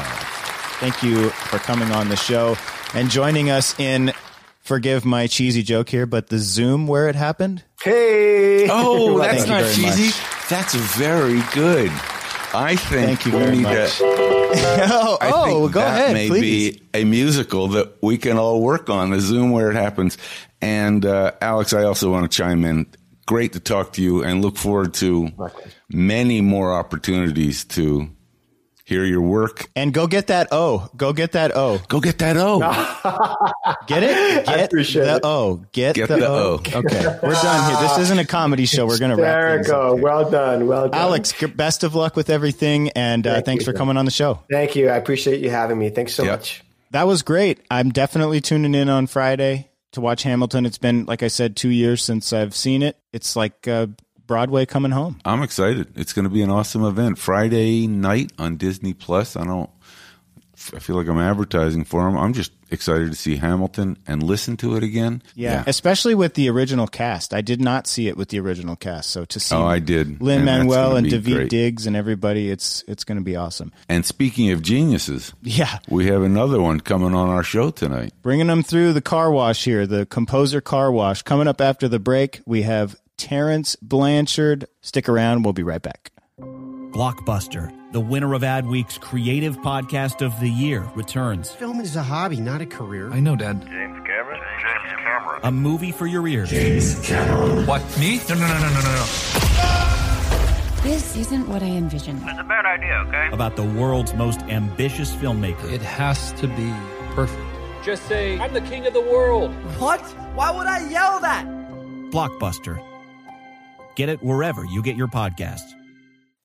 Thank 0.80 1.02
you 1.02 1.30
for 1.30 1.58
coming 1.58 1.90
on 1.90 2.08
the 2.08 2.16
show 2.16 2.56
and 2.94 3.10
joining 3.10 3.50
us 3.50 3.78
in. 3.80 4.12
Forgive 4.60 5.04
my 5.04 5.26
cheesy 5.26 5.62
joke 5.62 5.88
here, 5.88 6.04
but 6.06 6.28
the 6.28 6.38
Zoom 6.38 6.86
where 6.86 7.08
it 7.08 7.14
happened. 7.14 7.64
Hey, 7.82 8.68
Oh, 8.70 9.14
Well, 9.14 9.18
that's 9.22 9.46
not 9.46 9.64
cheesy. 9.74 10.06
much. 10.06 10.48
That's 10.50 10.74
very 10.74 11.40
good. 11.54 11.90
I 12.54 12.76
think 12.76 13.20
Thank 13.20 13.26
you 13.26 13.32
we 13.38 13.56
need 13.58 13.62
much. 13.62 13.98
to. 13.98 14.04
oh, 14.04 15.18
I 15.20 15.30
oh, 15.34 15.44
think 15.62 15.72
go 15.72 15.80
that 15.80 15.94
ahead, 16.00 16.12
may 16.14 16.28
please. 16.28 16.76
be 16.76 16.82
a 16.94 17.04
musical 17.04 17.68
that 17.68 17.96
we 18.02 18.16
can 18.18 18.38
all 18.38 18.62
work 18.62 18.88
on. 18.88 19.10
The 19.10 19.20
Zoom 19.20 19.50
where 19.52 19.70
it 19.70 19.74
happens. 19.74 20.16
And 20.62 21.04
uh, 21.04 21.32
Alex, 21.40 21.72
I 21.72 21.84
also 21.84 22.10
want 22.10 22.30
to 22.30 22.34
chime 22.36 22.64
in. 22.64 22.86
Great 23.28 23.52
to 23.52 23.60
talk 23.60 23.92
to 23.92 24.02
you, 24.02 24.24
and 24.24 24.40
look 24.42 24.56
forward 24.56 24.94
to 24.94 25.28
many 25.90 26.40
more 26.40 26.72
opportunities 26.72 27.62
to 27.66 28.08
hear 28.86 29.04
your 29.04 29.20
work. 29.20 29.68
And 29.76 29.92
go 29.92 30.06
get 30.06 30.28
that 30.28 30.48
O. 30.50 30.88
Go 30.96 31.12
get 31.12 31.32
that 31.32 31.54
O. 31.54 31.78
Go 31.88 32.00
get 32.00 32.16
that 32.20 32.38
O. 32.38 32.58
Get 33.86 34.02
it? 34.02 34.46
Get 34.46 34.64
appreciate 34.64 35.04
the 35.04 35.16
it. 35.16 35.20
O. 35.24 35.62
Get, 35.72 35.94
Get 35.94 36.08
the, 36.08 36.16
the 36.16 36.26
o. 36.26 36.32
O. 36.32 36.78
Okay, 36.78 37.18
we're 37.22 37.32
done 37.34 37.70
here. 37.70 37.88
This 37.88 37.98
isn't 37.98 38.18
a 38.18 38.24
comedy 38.24 38.64
show. 38.64 38.86
We're 38.86 38.98
going 38.98 39.14
to 39.14 39.22
wrap 39.22 39.50
things 39.56 39.66
Hysterical. 39.66 39.90
up. 39.90 39.94
here. 39.96 40.02
Well 40.04 40.30
done. 40.30 40.66
Well 40.66 40.88
done, 40.88 40.98
Alex, 40.98 41.34
best 41.54 41.84
of 41.84 41.94
luck 41.94 42.16
with 42.16 42.30
everything, 42.30 42.88
and 42.96 43.26
uh, 43.26 43.34
Thank 43.34 43.44
thanks 43.46 43.66
you. 43.66 43.72
for 43.72 43.76
coming 43.76 43.98
on 43.98 44.06
the 44.06 44.10
show. 44.10 44.40
Thank 44.50 44.74
you. 44.74 44.88
I 44.88 44.96
appreciate 44.96 45.40
you 45.40 45.50
having 45.50 45.78
me. 45.78 45.90
Thanks 45.90 46.14
so 46.14 46.22
Yep. 46.24 46.32
much. 46.32 46.62
That 46.92 47.06
was 47.06 47.20
great. 47.22 47.60
I'm 47.70 47.90
definitely 47.90 48.40
tuning 48.40 48.74
in 48.74 48.88
on 48.88 49.06
Friday 49.06 49.68
to 49.92 50.00
watch 50.00 50.22
Hamilton. 50.22 50.66
It's 50.66 50.78
been, 50.78 51.04
like 51.06 51.22
I 51.22 51.28
said, 51.28 51.56
two 51.56 51.70
years 51.70 52.02
since 52.02 52.32
I've 52.32 52.54
seen 52.54 52.82
it. 52.82 52.98
It's 53.12 53.36
like 53.36 53.66
uh, 53.68 53.88
Broadway 54.26 54.66
coming 54.66 54.92
home. 54.92 55.20
I'm 55.24 55.42
excited. 55.42 55.96
It's 55.96 56.12
going 56.12 56.24
to 56.24 56.30
be 56.30 56.42
an 56.42 56.50
awesome 56.50 56.84
event. 56.84 57.18
Friday 57.18 57.86
night 57.86 58.32
on 58.38 58.56
Disney 58.56 58.94
Plus. 58.94 59.36
I 59.36 59.44
don't. 59.44 59.70
I 60.74 60.80
feel 60.80 60.96
like 60.96 61.06
I'm 61.06 61.18
advertising 61.18 61.84
for 61.84 62.04
them. 62.04 62.16
I'm 62.16 62.32
just 62.32 62.52
excited 62.70 63.10
to 63.10 63.16
see 63.16 63.36
Hamilton 63.36 63.96
and 64.06 64.22
listen 64.22 64.56
to 64.58 64.76
it 64.76 64.82
again. 64.82 65.22
Yeah, 65.34 65.64
especially 65.66 66.14
with 66.14 66.34
the 66.34 66.48
original 66.50 66.86
cast. 66.86 67.32
I 67.34 67.40
did 67.40 67.60
not 67.60 67.86
see 67.86 68.08
it 68.08 68.16
with 68.16 68.28
the 68.28 68.40
original 68.40 68.76
cast, 68.76 69.10
so 69.10 69.24
to 69.26 69.40
see 69.40 69.54
Oh, 69.54 69.64
I 69.66 69.78
did. 69.78 70.20
Lin 70.20 70.40
And 70.40 70.48
that's 70.48 70.58
Manuel 70.58 70.88
gonna 70.90 70.96
and 70.98 71.10
David. 71.10 71.48
Diggs 71.48 71.86
and 71.86 71.96
everybody. 71.96 72.50
It's 72.50 72.84
it's 72.88 73.04
going 73.04 73.18
to 73.18 73.24
be 73.24 73.36
awesome. 73.36 73.72
And 73.88 74.04
speaking 74.04 74.50
of 74.50 74.62
geniuses, 74.62 75.32
Yeah, 75.42 75.78
we 75.88 76.06
have 76.06 76.22
another 76.22 76.60
one 76.60 76.80
coming 76.80 77.14
on 77.14 77.28
our 77.28 77.42
show 77.42 77.70
tonight. 77.70 78.12
bringing 78.22 78.46
them 78.48 78.62
through 78.62 78.92
the 78.92 79.00
car 79.02 79.30
wash 79.30 79.64
here, 79.64 79.86
the 79.86 80.06
composer 80.06 80.60
car 80.60 80.90
wash. 80.92 81.22
Coming 81.22 81.48
up 81.48 81.60
after 81.60 81.88
the 81.88 81.98
break, 81.98 82.40
we 82.46 82.62
have 82.62 82.96
Terence 83.16 83.76
Blanchard. 83.82 84.66
Stick 84.80 85.08
around. 85.08 85.42
We'll 85.42 85.52
be 85.52 85.62
right 85.62 85.82
back. 85.82 86.12
Blockbuster, 86.92 87.70
the 87.90 88.00
winner 88.00 88.34
of 88.34 88.42
Adweek's 88.42 88.98
Creative 88.98 89.56
Podcast 89.58 90.24
of 90.24 90.38
the 90.40 90.48
Year, 90.48 90.90
returns. 90.94 91.50
Film 91.50 91.80
is 91.80 91.96
a 91.96 92.02
hobby, 92.02 92.36
not 92.36 92.60
a 92.60 92.66
career. 92.66 93.10
I 93.10 93.20
know, 93.20 93.34
Dad. 93.34 93.62
James 93.62 94.06
Cameron? 94.06 94.40
James 94.60 95.00
Cameron. 95.02 95.40
A 95.42 95.50
movie 95.50 95.92
for 95.92 96.06
your 96.06 96.26
ears. 96.28 96.50
James 96.50 97.06
Cameron. 97.06 97.66
What? 97.66 97.82
Me? 97.98 98.20
No, 98.28 98.34
no, 98.34 98.40
no, 98.46 98.58
no, 98.58 98.68
no, 98.68 98.80
no, 98.80 98.80
no. 98.80 99.06
This 100.82 101.16
isn't 101.16 101.48
what 101.48 101.62
I 101.62 101.66
envisioned. 101.66 102.22
It's 102.26 102.38
a 102.38 102.44
bad 102.44 102.66
idea, 102.66 103.04
okay? 103.08 103.30
About 103.32 103.56
the 103.56 103.64
world's 103.64 104.14
most 104.14 104.40
ambitious 104.42 105.14
filmmaker. 105.14 105.70
It 105.72 105.82
has 105.82 106.32
to 106.34 106.46
be 106.46 106.72
perfect. 107.14 107.42
Just 107.84 108.04
say, 108.06 108.38
I'm 108.38 108.52
the 108.52 108.60
king 108.60 108.86
of 108.86 108.92
the 108.92 109.00
world. 109.00 109.52
What? 109.78 110.00
Why 110.34 110.50
would 110.50 110.66
I 110.66 110.88
yell 110.90 111.20
that? 111.20 111.46
Blockbuster. 112.10 112.82
Get 113.96 114.08
it 114.08 114.22
wherever 114.22 114.64
you 114.64 114.82
get 114.82 114.96
your 114.96 115.08
podcasts. 115.08 115.74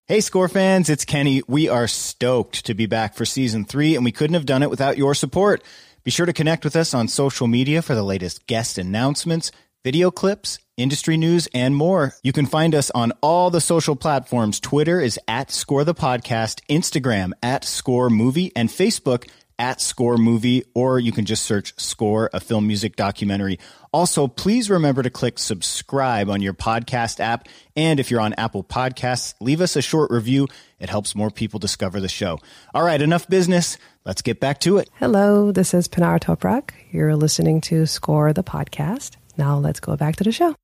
Hey, 0.05 0.19
score 0.19 0.49
fans, 0.49 0.89
it's 0.89 1.05
Kenny. 1.05 1.43
We 1.47 1.69
are 1.69 1.87
stoked 1.87 2.65
to 2.65 2.73
be 2.73 2.87
back 2.87 3.15
for 3.15 3.23
season 3.23 3.63
three, 3.63 3.95
and 3.95 4.03
we 4.03 4.11
couldn't 4.11 4.33
have 4.33 4.45
done 4.45 4.61
it 4.61 4.69
without 4.69 4.97
your 4.97 5.15
support. 5.15 5.63
Be 6.03 6.11
sure 6.11 6.25
to 6.25 6.33
connect 6.33 6.65
with 6.65 6.75
us 6.75 6.93
on 6.93 7.07
social 7.07 7.47
media 7.47 7.81
for 7.81 7.95
the 7.95 8.03
latest 8.03 8.45
guest 8.45 8.77
announcements, 8.77 9.53
video 9.81 10.11
clips, 10.11 10.59
industry 10.75 11.15
news, 11.15 11.47
and 11.53 11.73
more. 11.73 12.15
You 12.21 12.33
can 12.33 12.45
find 12.45 12.75
us 12.75 12.91
on 12.91 13.13
all 13.21 13.49
the 13.49 13.61
social 13.61 13.95
platforms. 13.95 14.59
Twitter 14.59 14.99
is 14.99 15.17
at 15.29 15.51
Score 15.51 15.85
the 15.85 15.95
Podcast, 15.95 16.59
Instagram 16.69 17.31
at 17.41 17.63
Score 17.63 18.09
Movie, 18.09 18.51
and 18.57 18.67
Facebook 18.67 19.29
at 19.57 19.79
Score 19.79 20.17
Movie, 20.17 20.65
or 20.75 20.99
you 20.99 21.13
can 21.13 21.23
just 21.23 21.45
search 21.45 21.79
Score, 21.79 22.29
a 22.33 22.41
film 22.41 22.67
music 22.67 22.97
documentary. 22.97 23.57
Also, 23.93 24.27
please 24.27 24.71
remember 24.71 25.03
to 25.03 25.11
click 25.11 25.37
subscribe 25.37 26.27
on 26.27 26.41
your 26.41 26.53
podcast 26.55 27.19
app. 27.19 27.47
And 27.75 27.99
if 27.99 28.09
you're 28.09 28.19
on 28.19 28.33
Apple 28.33 28.63
Podcasts, 28.63 29.35
leave 29.39 29.61
us 29.61 29.75
a 29.75 29.83
short 29.83 30.09
review. 30.09 30.47
It 30.79 30.89
helps 30.89 31.15
more 31.15 31.29
people 31.29 31.59
discover 31.59 32.01
the 32.01 32.09
show. 32.09 32.39
All 32.73 32.83
right, 32.83 32.99
enough 32.99 33.27
business. 33.27 33.77
Let's 34.03 34.23
get 34.23 34.39
back 34.39 34.59
to 34.61 34.79
it. 34.79 34.89
Hello, 34.95 35.51
this 35.51 35.75
is 35.75 35.87
Pinar 35.87 36.17
Toprak. 36.17 36.71
You're 36.91 37.15
listening 37.15 37.61
to 37.61 37.85
Score 37.85 38.33
the 38.33 38.43
Podcast. 38.43 39.11
Now 39.37 39.59
let's 39.59 39.79
go 39.79 39.95
back 39.95 40.15
to 40.17 40.23
the 40.23 40.31
show. 40.31 40.55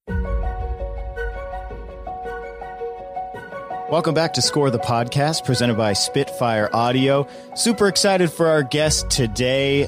Welcome 3.91 4.13
back 4.13 4.33
to 4.33 4.41
Score 4.41 4.69
the 4.69 4.79
Podcast, 4.79 5.45
presented 5.45 5.77
by 5.77 5.93
Spitfire 5.93 6.69
Audio. 6.73 7.27
Super 7.55 7.87
excited 7.87 8.31
for 8.31 8.47
our 8.47 8.61
guest 8.61 9.09
today. 9.09 9.87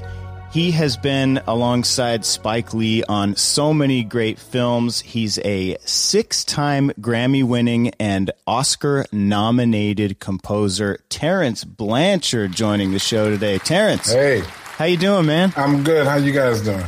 He 0.51 0.71
has 0.71 0.97
been 0.97 1.41
alongside 1.47 2.25
Spike 2.25 2.73
Lee 2.73 3.03
on 3.03 3.37
so 3.37 3.73
many 3.73 4.03
great 4.03 4.37
films. 4.37 4.99
He's 4.99 5.39
a 5.39 5.77
six 5.85 6.43
time 6.43 6.91
Grammy 6.99 7.41
winning 7.41 7.93
and 8.01 8.31
Oscar 8.45 9.05
nominated 9.13 10.19
composer. 10.19 10.99
Terence 11.07 11.63
Blanchard 11.63 12.51
joining 12.51 12.91
the 12.91 12.99
show 12.99 13.29
today. 13.29 13.59
Terence. 13.59 14.11
Hey. 14.11 14.41
How 14.75 14.85
you 14.85 14.97
doing, 14.97 15.25
man? 15.25 15.53
I'm 15.55 15.85
good. 15.85 16.05
How 16.05 16.15
you 16.15 16.33
guys 16.33 16.61
doing? 16.61 16.85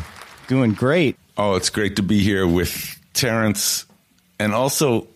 Doing 0.47 0.73
great. 0.73 1.17
Oh, 1.38 1.56
it's 1.56 1.69
great 1.69 1.95
to 1.95 2.04
be 2.04 2.19
here 2.21 2.45
with 2.45 2.99
Terence. 3.13 3.86
and 4.39 4.54
also 4.54 5.08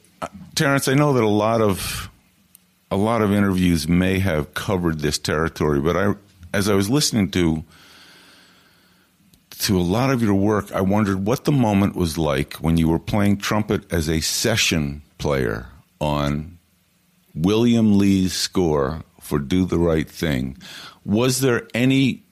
Terence, 0.56 0.88
I 0.88 0.94
know 0.94 1.12
that 1.14 1.24
a 1.24 1.28
lot 1.28 1.60
of 1.60 2.10
a 2.90 2.96
lot 2.96 3.22
of 3.22 3.34
interviews 3.34 3.90
may 3.90 4.20
have 4.20 4.54
covered 4.54 5.00
this 5.00 5.18
territory, 5.18 5.82
but 5.82 5.98
I, 5.98 6.14
as 6.54 6.70
I 6.70 6.76
was 6.76 6.90
listening 6.90 7.30
to 7.32 7.66
to 9.60 9.80
a 9.80 9.82
lot 9.82 10.12
of 10.12 10.22
your 10.22 10.36
work, 10.36 10.72
I 10.72 10.82
wondered 10.82 11.26
what 11.26 11.46
the 11.46 11.52
moment 11.52 11.96
was 11.96 12.18
like 12.18 12.54
when 12.56 12.78
you 12.78 12.90
were 12.90 13.00
playing 13.00 13.38
trumpet 13.38 13.92
as 13.92 14.10
a 14.10 14.22
session 14.22 15.02
player 15.18 15.68
on 16.00 16.58
William 17.34 17.98
Lee's 17.98 18.34
score 18.34 19.04
for 19.20 19.40
"Do 19.40 19.66
the 19.66 19.80
Right 19.80 20.10
Thing." 20.10 20.58
Was 21.04 21.40
there 21.40 21.68
any 21.74 22.24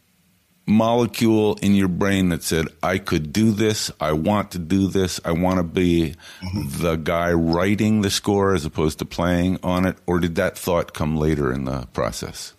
molecule 0.67 1.55
in 1.61 1.75
your 1.75 1.87
brain 1.87 2.29
that 2.29 2.43
said, 2.43 2.67
I 2.81 2.97
could 2.97 3.31
do 3.31 3.51
this, 3.51 3.91
I 3.99 4.13
want 4.13 4.51
to 4.51 4.59
do 4.59 4.87
this, 4.87 5.19
I 5.23 5.31
want 5.31 5.57
to 5.57 5.63
be 5.63 6.15
mm-hmm. 6.41 6.81
the 6.81 6.95
guy 6.95 7.31
writing 7.33 8.01
the 8.01 8.09
score 8.09 8.53
as 8.53 8.65
opposed 8.65 8.99
to 8.99 9.05
playing 9.05 9.59
on 9.63 9.85
it? 9.85 9.97
Or 10.05 10.19
did 10.19 10.35
that 10.35 10.57
thought 10.57 10.93
come 10.93 11.17
later 11.17 11.53
in 11.53 11.65
the 11.65 11.87
process? 11.93 12.53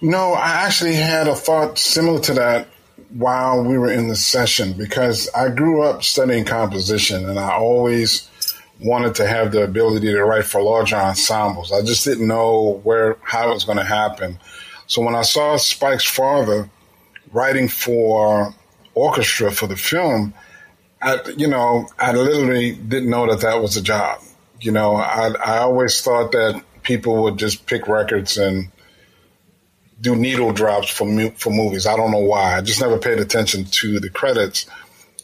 No, 0.00 0.34
I 0.34 0.66
actually 0.66 0.96
had 0.96 1.28
a 1.28 1.34
thought 1.34 1.78
similar 1.78 2.20
to 2.20 2.34
that 2.34 2.68
while 3.14 3.62
we 3.62 3.78
were 3.78 3.90
in 3.90 4.08
the 4.08 4.16
session 4.16 4.72
because 4.72 5.28
I 5.34 5.48
grew 5.48 5.82
up 5.82 6.02
studying 6.02 6.44
composition 6.44 7.28
and 7.28 7.38
I 7.38 7.52
always 7.52 8.28
wanted 8.80 9.14
to 9.16 9.26
have 9.26 9.52
the 9.52 9.62
ability 9.62 10.08
to 10.08 10.24
write 10.24 10.44
for 10.44 10.60
larger 10.60 10.96
ensembles. 10.96 11.70
I 11.72 11.82
just 11.82 12.04
didn't 12.04 12.26
know 12.26 12.80
where 12.82 13.16
how 13.22 13.50
it 13.50 13.54
was 13.54 13.64
going 13.64 13.78
to 13.78 13.84
happen. 13.84 14.38
So 14.88 15.00
when 15.00 15.14
I 15.14 15.22
saw 15.22 15.56
Spike's 15.56 16.04
father 16.04 16.68
writing 17.32 17.68
for 17.68 18.52
orchestra 18.94 19.52
for 19.52 19.68
the 19.68 19.76
film, 19.76 20.34
I, 21.00 21.20
you 21.36 21.46
know, 21.46 21.86
I 21.98 22.12
literally 22.12 22.72
didn't 22.72 23.10
know 23.10 23.30
that 23.30 23.42
that 23.42 23.62
was 23.62 23.76
a 23.76 23.82
job. 23.82 24.20
You 24.60 24.72
know, 24.72 24.96
I, 24.96 25.28
I 25.34 25.58
always 25.58 26.00
thought 26.02 26.32
that 26.32 26.60
people 26.82 27.22
would 27.22 27.38
just 27.38 27.66
pick 27.66 27.86
records 27.86 28.38
and 28.38 28.70
do 30.04 30.14
needle 30.14 30.52
drops 30.52 30.88
for 30.88 31.06
for 31.30 31.50
movies. 31.50 31.86
I 31.86 31.96
don't 31.96 32.10
know 32.10 32.18
why. 32.18 32.56
I 32.56 32.60
just 32.60 32.80
never 32.80 32.98
paid 32.98 33.18
attention 33.18 33.64
to 33.64 33.98
the 33.98 34.10
credits. 34.10 34.66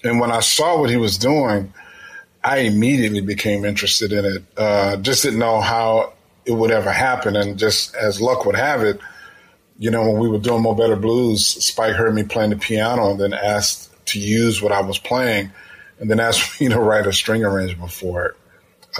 And 0.02 0.18
when 0.18 0.32
I 0.32 0.40
saw 0.40 0.80
what 0.80 0.88
he 0.88 0.96
was 0.96 1.18
doing, 1.18 1.72
I 2.42 2.58
immediately 2.60 3.20
became 3.20 3.66
interested 3.66 4.12
in 4.12 4.24
it. 4.24 4.42
Uh, 4.56 4.96
just 4.96 5.22
didn't 5.22 5.38
know 5.38 5.60
how 5.60 6.14
it 6.46 6.52
would 6.52 6.70
ever 6.70 6.90
happen. 6.90 7.36
And 7.36 7.58
just 7.58 7.94
as 7.94 8.20
luck 8.20 8.46
would 8.46 8.56
have 8.56 8.82
it, 8.82 8.98
you 9.78 9.90
know, 9.90 10.10
when 10.10 10.18
we 10.18 10.28
were 10.28 10.38
doing 10.38 10.62
Mo 10.62 10.74
Better 10.74 10.96
Blues, 10.96 11.46
Spike 11.46 11.94
heard 11.94 12.14
me 12.14 12.22
playing 12.22 12.50
the 12.50 12.56
piano 12.56 13.10
and 13.10 13.20
then 13.20 13.34
asked 13.34 13.90
to 14.06 14.18
use 14.18 14.62
what 14.62 14.72
I 14.72 14.80
was 14.80 14.98
playing 14.98 15.52
and 15.98 16.10
then 16.10 16.18
asked 16.18 16.60
me 16.60 16.68
to 16.68 16.80
write 16.80 17.06
a 17.06 17.12
string 17.12 17.44
arrangement 17.44 17.92
for 17.92 18.26
it. 18.26 18.36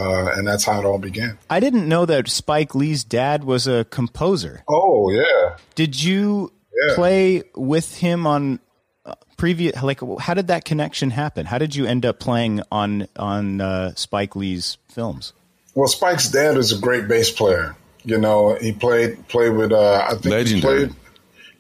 Uh, 0.01 0.33
and 0.35 0.47
that's 0.49 0.65
how 0.65 0.81
it 0.81 0.87
all 0.87 0.99
began. 0.99 1.37
I 1.51 1.61
didn't 1.61 1.87
know 1.87 2.07
that 2.07 2.29
Spike 2.29 2.75
Lee's 2.75 3.05
dad 3.05 3.45
was 3.45 3.67
a 3.67 3.85
composer. 3.85 4.65
Oh, 4.67 5.11
yeah. 5.11 5.57
Did 5.75 6.03
you 6.03 6.53
yeah. 6.87 6.95
play 6.95 7.43
with 7.55 7.99
him 7.99 8.27
on 8.27 8.61
uh, 9.05 9.15
previous 9.37 9.83
like 9.83 10.01
how 10.19 10.35
did 10.35 10.47
that 10.47 10.65
connection 10.65 11.11
happen? 11.11 11.45
How 11.45 11.59
did 11.59 11.77
you 11.77 11.85
end 11.85 12.07
up 12.07 12.19
playing 12.19 12.63
on 12.73 13.09
on 13.17 13.61
uh, 13.61 13.95
Spike 13.95 14.37
Lee's 14.37 14.79
films? 14.89 15.35
Well, 15.75 15.89
Spike's 15.89 16.29
dad 16.29 16.57
is 16.57 16.73
a 16.73 16.79
great 16.79 17.07
bass 17.07 17.31
player. 17.31 17.77
You 18.05 18.19
know, 18.19 18.55
he 18.55 18.73
played 18.73 19.29
played 19.29 19.53
with 19.53 19.73
uh, 19.73 20.07
I 20.07 20.13
think 20.13 20.27
legendary. 20.27 20.81
He 20.81 20.87
played, 20.87 20.97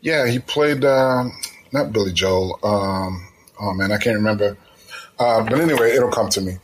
yeah, 0.00 0.26
he 0.26 0.38
played 0.38 0.84
uh, 0.84 1.24
not 1.72 1.92
Billy 1.92 2.12
Joel. 2.12 2.58
Um, 2.62 3.28
oh 3.60 3.74
man, 3.74 3.92
I 3.92 3.98
can't 3.98 4.16
remember. 4.16 4.56
Uh, 5.20 5.44
but 5.44 5.60
anyway, 5.60 5.90
it'll 5.90 6.10
come 6.10 6.28
to 6.30 6.40
me. 6.40 6.56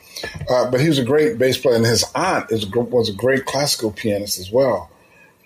Uh, 0.49 0.71
but 0.71 0.81
he 0.81 0.89
was 0.89 0.99
a 0.99 1.05
great 1.05 1.39
bass 1.39 1.59
player, 1.59 1.77
and 1.77 1.85
his 1.85 2.05
aunt 2.15 2.51
is, 2.51 2.67
was 2.67 3.09
a 3.09 3.13
great 3.13 3.45
classical 3.45 3.93
pianist 3.93 4.39
as 4.41 4.51
well. 4.51 4.91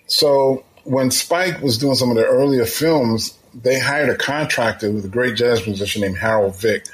So 0.07 0.63
when 0.85 1.11
Spike 1.11 1.61
was 1.61 1.77
doing 1.77 1.95
some 1.95 2.09
of 2.09 2.15
the 2.15 2.25
earlier 2.25 2.65
films, 2.65 3.37
they 3.53 3.79
hired 3.79 4.09
a 4.09 4.15
contractor 4.15 4.89
with 4.91 5.05
a 5.05 5.09
great 5.09 5.35
jazz 5.35 5.65
musician 5.67 6.01
named 6.01 6.17
Harold 6.17 6.55
Vick. 6.59 6.85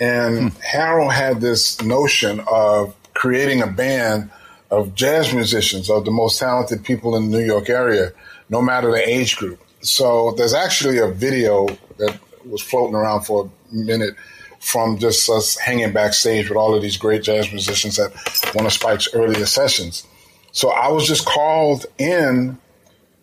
And 0.00 0.52
hmm. 0.52 0.60
Harold 0.60 1.12
had 1.12 1.40
this 1.40 1.82
notion 1.82 2.40
of 2.46 2.94
creating 3.12 3.60
a 3.60 3.66
band– 3.66 4.30
of 4.74 4.94
jazz 4.94 5.32
musicians, 5.32 5.88
of 5.88 6.04
the 6.04 6.10
most 6.10 6.38
talented 6.38 6.84
people 6.84 7.16
in 7.16 7.30
the 7.30 7.38
New 7.38 7.44
York 7.44 7.70
area, 7.70 8.12
no 8.48 8.60
matter 8.60 8.90
the 8.90 9.08
age 9.08 9.36
group. 9.36 9.60
So 9.80 10.32
there's 10.32 10.54
actually 10.54 10.98
a 10.98 11.08
video 11.08 11.66
that 11.98 12.18
was 12.44 12.62
floating 12.62 12.94
around 12.94 13.22
for 13.22 13.50
a 13.72 13.74
minute 13.74 14.14
from 14.64 14.98
just 14.98 15.28
us 15.28 15.58
hanging 15.58 15.92
backstage 15.92 16.48
with 16.48 16.56
all 16.56 16.74
of 16.74 16.80
these 16.80 16.96
great 16.96 17.22
jazz 17.22 17.52
musicians 17.52 17.98
at 17.98 18.12
one 18.54 18.64
of 18.64 18.72
Spike's 18.72 19.12
earlier 19.12 19.44
sessions. 19.44 20.06
So 20.52 20.70
I 20.70 20.88
was 20.88 21.06
just 21.06 21.26
called 21.26 21.84
in 21.98 22.56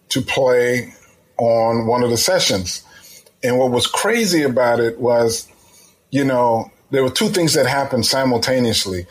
to 0.09 0.21
play 0.21 0.93
on 1.37 1.87
one 1.87 2.03
of 2.03 2.11
the 2.11 2.17
sessions. 2.17 2.83
And 3.43 3.57
what 3.57 3.71
was 3.71 3.87
crazy 3.87 4.43
about 4.43 4.79
it 4.79 4.99
was, 4.99 5.47
you 6.11 6.23
know, 6.23 6.71
there 6.91 7.01
were 7.01 7.09
two 7.09 7.29
things 7.29 7.55
that 7.55 7.65
happened 7.65 8.05
simultaneously. 8.05 9.07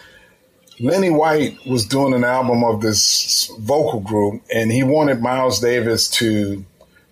Lenny 0.79 1.11
White 1.11 1.59
was 1.67 1.85
doing 1.85 2.15
an 2.15 2.23
album 2.23 2.63
of 2.63 2.81
this 2.81 3.51
vocal 3.59 4.01
group, 4.01 4.43
and 4.55 4.71
he 4.71 4.85
wanted 4.85 5.21
Miles 5.21 5.59
Davis 5.59 6.09
to 6.11 6.65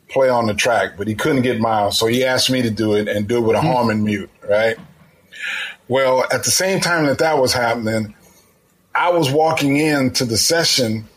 play 0.09 0.29
on 0.29 0.47
the 0.47 0.55
track, 0.55 0.97
but 0.97 1.09
he 1.09 1.15
couldn't 1.15 1.43
get 1.43 1.59
Miles, 1.61 1.99
so 1.99 2.07
he 2.07 2.25
asked 2.25 2.51
me 2.51 2.63
to 2.63 2.71
do 2.71 2.95
it 2.95 3.09
and 3.09 3.27
do 3.27 3.39
it 3.39 3.41
with 3.41 3.57
a 3.57 3.59
mm-hmm. 3.59 3.69
Harmon 3.69 4.05
mute, 4.05 4.31
right? 4.49 4.79
Well, 5.89 6.25
at 6.33 6.45
the 6.45 6.51
same 6.51 6.81
time 6.81 7.07
that 7.07 7.19
that 7.19 7.39
was 7.39 7.53
happening, 7.53 8.15
I 8.95 9.11
was 9.11 9.31
walking 9.31 9.77
into 9.77 10.25
the 10.25 10.37
session 10.37 11.09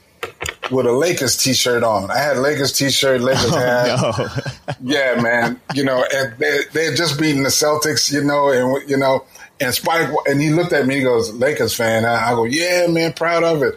with 0.70 0.86
a 0.86 0.92
Lakers 0.92 1.36
t-shirt 1.36 1.84
on. 1.84 2.10
I 2.10 2.18
had 2.18 2.38
a 2.38 2.42
Lakers 2.42 2.72
t-shirt, 2.72 3.22
Lakers 3.22 3.46
oh, 3.52 3.58
hat. 3.58 4.48
No. 4.70 4.74
yeah, 4.94 5.22
man. 5.22 5.60
You 5.74 5.84
know, 5.84 6.06
and 6.14 6.38
they, 6.38 6.60
they 6.74 6.86
had 6.86 6.96
just 6.96 7.20
beaten 7.20 7.44
the 7.44 7.50
Celtics, 7.50 8.12
you 8.12 8.24
know, 8.24 8.50
and 8.50 8.90
you 8.90 8.98
know, 8.98 9.26
and 9.60 9.74
Spike, 9.74 10.10
and 10.26 10.42
he 10.42 10.50
looked 10.50 10.74
at 10.74 10.88
me, 10.88 10.98
he 10.98 11.02
goes, 11.02 11.34
Lakers 11.34 11.76
fan. 11.76 12.06
I 12.06 12.32
go, 12.32 12.46
yeah, 12.46 12.88
man, 12.88 13.14
proud 13.14 13.44
of 13.44 13.62
it. 13.62 13.76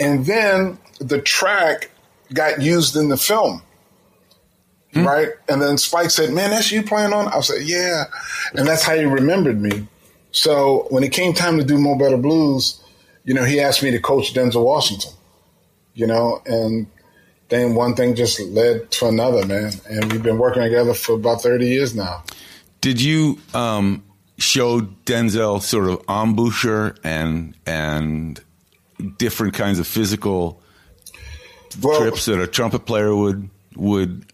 And 0.00 0.24
then 0.26 0.78
the 1.00 1.20
track 1.20 1.90
got 2.32 2.60
used 2.60 2.96
in 2.96 3.08
the 3.08 3.16
film. 3.16 3.62
Mm-hmm. 4.94 5.06
Right. 5.06 5.28
And 5.48 5.62
then 5.62 5.78
Spike 5.78 6.10
said, 6.10 6.32
man, 6.32 6.50
that's 6.50 6.70
you 6.70 6.82
playing 6.82 7.12
on? 7.12 7.28
I 7.28 7.40
said, 7.40 7.62
yeah. 7.62 8.04
And 8.54 8.66
that's 8.66 8.82
how 8.82 8.94
he 8.94 9.04
remembered 9.04 9.60
me. 9.60 9.86
So 10.32 10.86
when 10.90 11.04
it 11.04 11.12
came 11.12 11.34
time 11.34 11.58
to 11.58 11.64
do 11.64 11.78
Mo 11.78 11.96
Better 11.96 12.16
Blues, 12.16 12.82
you 13.24 13.34
know, 13.34 13.44
he 13.44 13.60
asked 13.60 13.82
me 13.82 13.90
to 13.92 14.00
coach 14.00 14.34
Denzel 14.34 14.64
Washington. 14.64 15.12
you 15.94 16.06
know, 16.06 16.40
and 16.46 16.86
then 17.50 17.74
one 17.74 17.94
thing 17.94 18.14
just 18.14 18.40
led 18.40 18.90
to 18.92 19.08
another, 19.08 19.46
man. 19.46 19.72
And 19.88 20.10
we've 20.10 20.22
been 20.22 20.38
working 20.38 20.62
together 20.62 20.94
for 20.94 21.12
about 21.12 21.42
30 21.42 21.66
years 21.66 21.94
now. 21.94 22.24
Did 22.80 23.00
you 23.00 23.38
um, 23.52 24.02
show 24.38 24.80
Denzel 24.80 25.60
sort 25.60 25.88
of 25.88 26.02
embouchure 26.08 26.96
and 27.04 27.54
and 27.66 28.40
different 29.18 29.54
kinds 29.54 29.78
of 29.78 29.86
physical 29.86 30.62
well, 31.82 32.00
trips 32.00 32.24
that 32.24 32.40
a 32.40 32.46
trumpet 32.46 32.86
player 32.86 33.14
would 33.14 33.50
would 33.76 34.24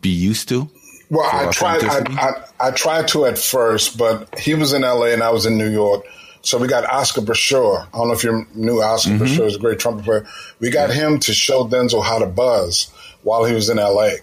be 0.00 0.10
used 0.10 0.48
to? 0.48 0.68
Well, 1.10 1.28
I 1.30 1.50
tried. 1.50 1.84
I, 1.84 2.02
I, 2.08 2.68
I, 2.68 2.70
tried 2.70 3.08
to 3.08 3.24
at 3.24 3.38
first, 3.38 3.96
but 3.96 4.38
he 4.38 4.54
was 4.54 4.74
in 4.74 4.84
L.A. 4.84 5.14
and 5.14 5.22
I 5.22 5.30
was 5.30 5.46
in 5.46 5.56
New 5.56 5.70
York. 5.70 6.04
So 6.42 6.58
we 6.58 6.68
got 6.68 6.84
Oscar 6.84 7.22
Brashear. 7.22 7.60
I 7.60 7.88
don't 7.92 8.08
know 8.08 8.14
if 8.14 8.24
you 8.24 8.46
knew 8.54 8.82
Oscar 8.82 9.10
mm-hmm. 9.10 9.18
Brashear 9.18 9.46
is 9.46 9.56
a 9.56 9.58
great 9.58 9.78
trumpet 9.78 10.04
player. 10.04 10.26
We 10.60 10.70
got 10.70 10.90
yeah. 10.90 10.96
him 10.96 11.18
to 11.20 11.32
show 11.32 11.64
Denzel 11.64 12.04
how 12.04 12.18
to 12.18 12.26
buzz 12.26 12.90
while 13.22 13.44
he 13.44 13.54
was 13.54 13.68
in 13.70 13.78
L.A. 13.78 14.18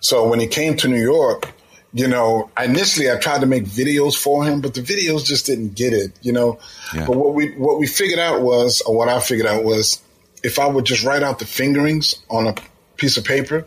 So 0.00 0.28
when 0.28 0.40
he 0.40 0.46
came 0.46 0.76
to 0.78 0.88
New 0.88 1.00
York, 1.00 1.52
you 1.92 2.06
know, 2.06 2.50
initially 2.60 3.10
I 3.10 3.16
tried 3.16 3.40
to 3.40 3.46
make 3.46 3.64
videos 3.64 4.14
for 4.16 4.44
him, 4.44 4.60
but 4.60 4.74
the 4.74 4.82
videos 4.82 5.24
just 5.24 5.46
didn't 5.46 5.74
get 5.74 5.92
it, 5.92 6.12
you 6.20 6.32
know. 6.32 6.58
Yeah. 6.94 7.06
But 7.06 7.16
what 7.16 7.34
we 7.34 7.52
what 7.52 7.78
we 7.78 7.86
figured 7.86 8.18
out 8.18 8.42
was, 8.42 8.82
or 8.82 8.94
what 8.96 9.08
I 9.08 9.20
figured 9.20 9.46
out 9.46 9.64
was, 9.64 10.02
if 10.42 10.58
I 10.58 10.66
would 10.66 10.84
just 10.84 11.04
write 11.04 11.22
out 11.22 11.38
the 11.38 11.46
fingerings 11.46 12.16
on 12.28 12.46
a 12.46 12.54
piece 12.96 13.16
of 13.16 13.24
paper, 13.24 13.66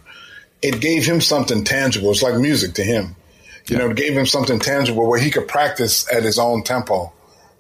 it 0.61 0.79
gave 0.79 1.05
him 1.05 1.21
something 1.21 1.63
tangible. 1.63 2.11
It's 2.11 2.21
like 2.21 2.35
music 2.35 2.73
to 2.75 2.83
him. 2.83 3.15
You 3.67 3.77
yeah. 3.77 3.83
know, 3.83 3.91
it 3.91 3.97
gave 3.97 4.17
him 4.17 4.25
something 4.25 4.59
tangible 4.59 5.07
where 5.07 5.19
he 5.19 5.31
could 5.31 5.47
practice 5.47 6.11
at 6.11 6.23
his 6.23 6.39
own 6.39 6.63
tempo, 6.63 7.11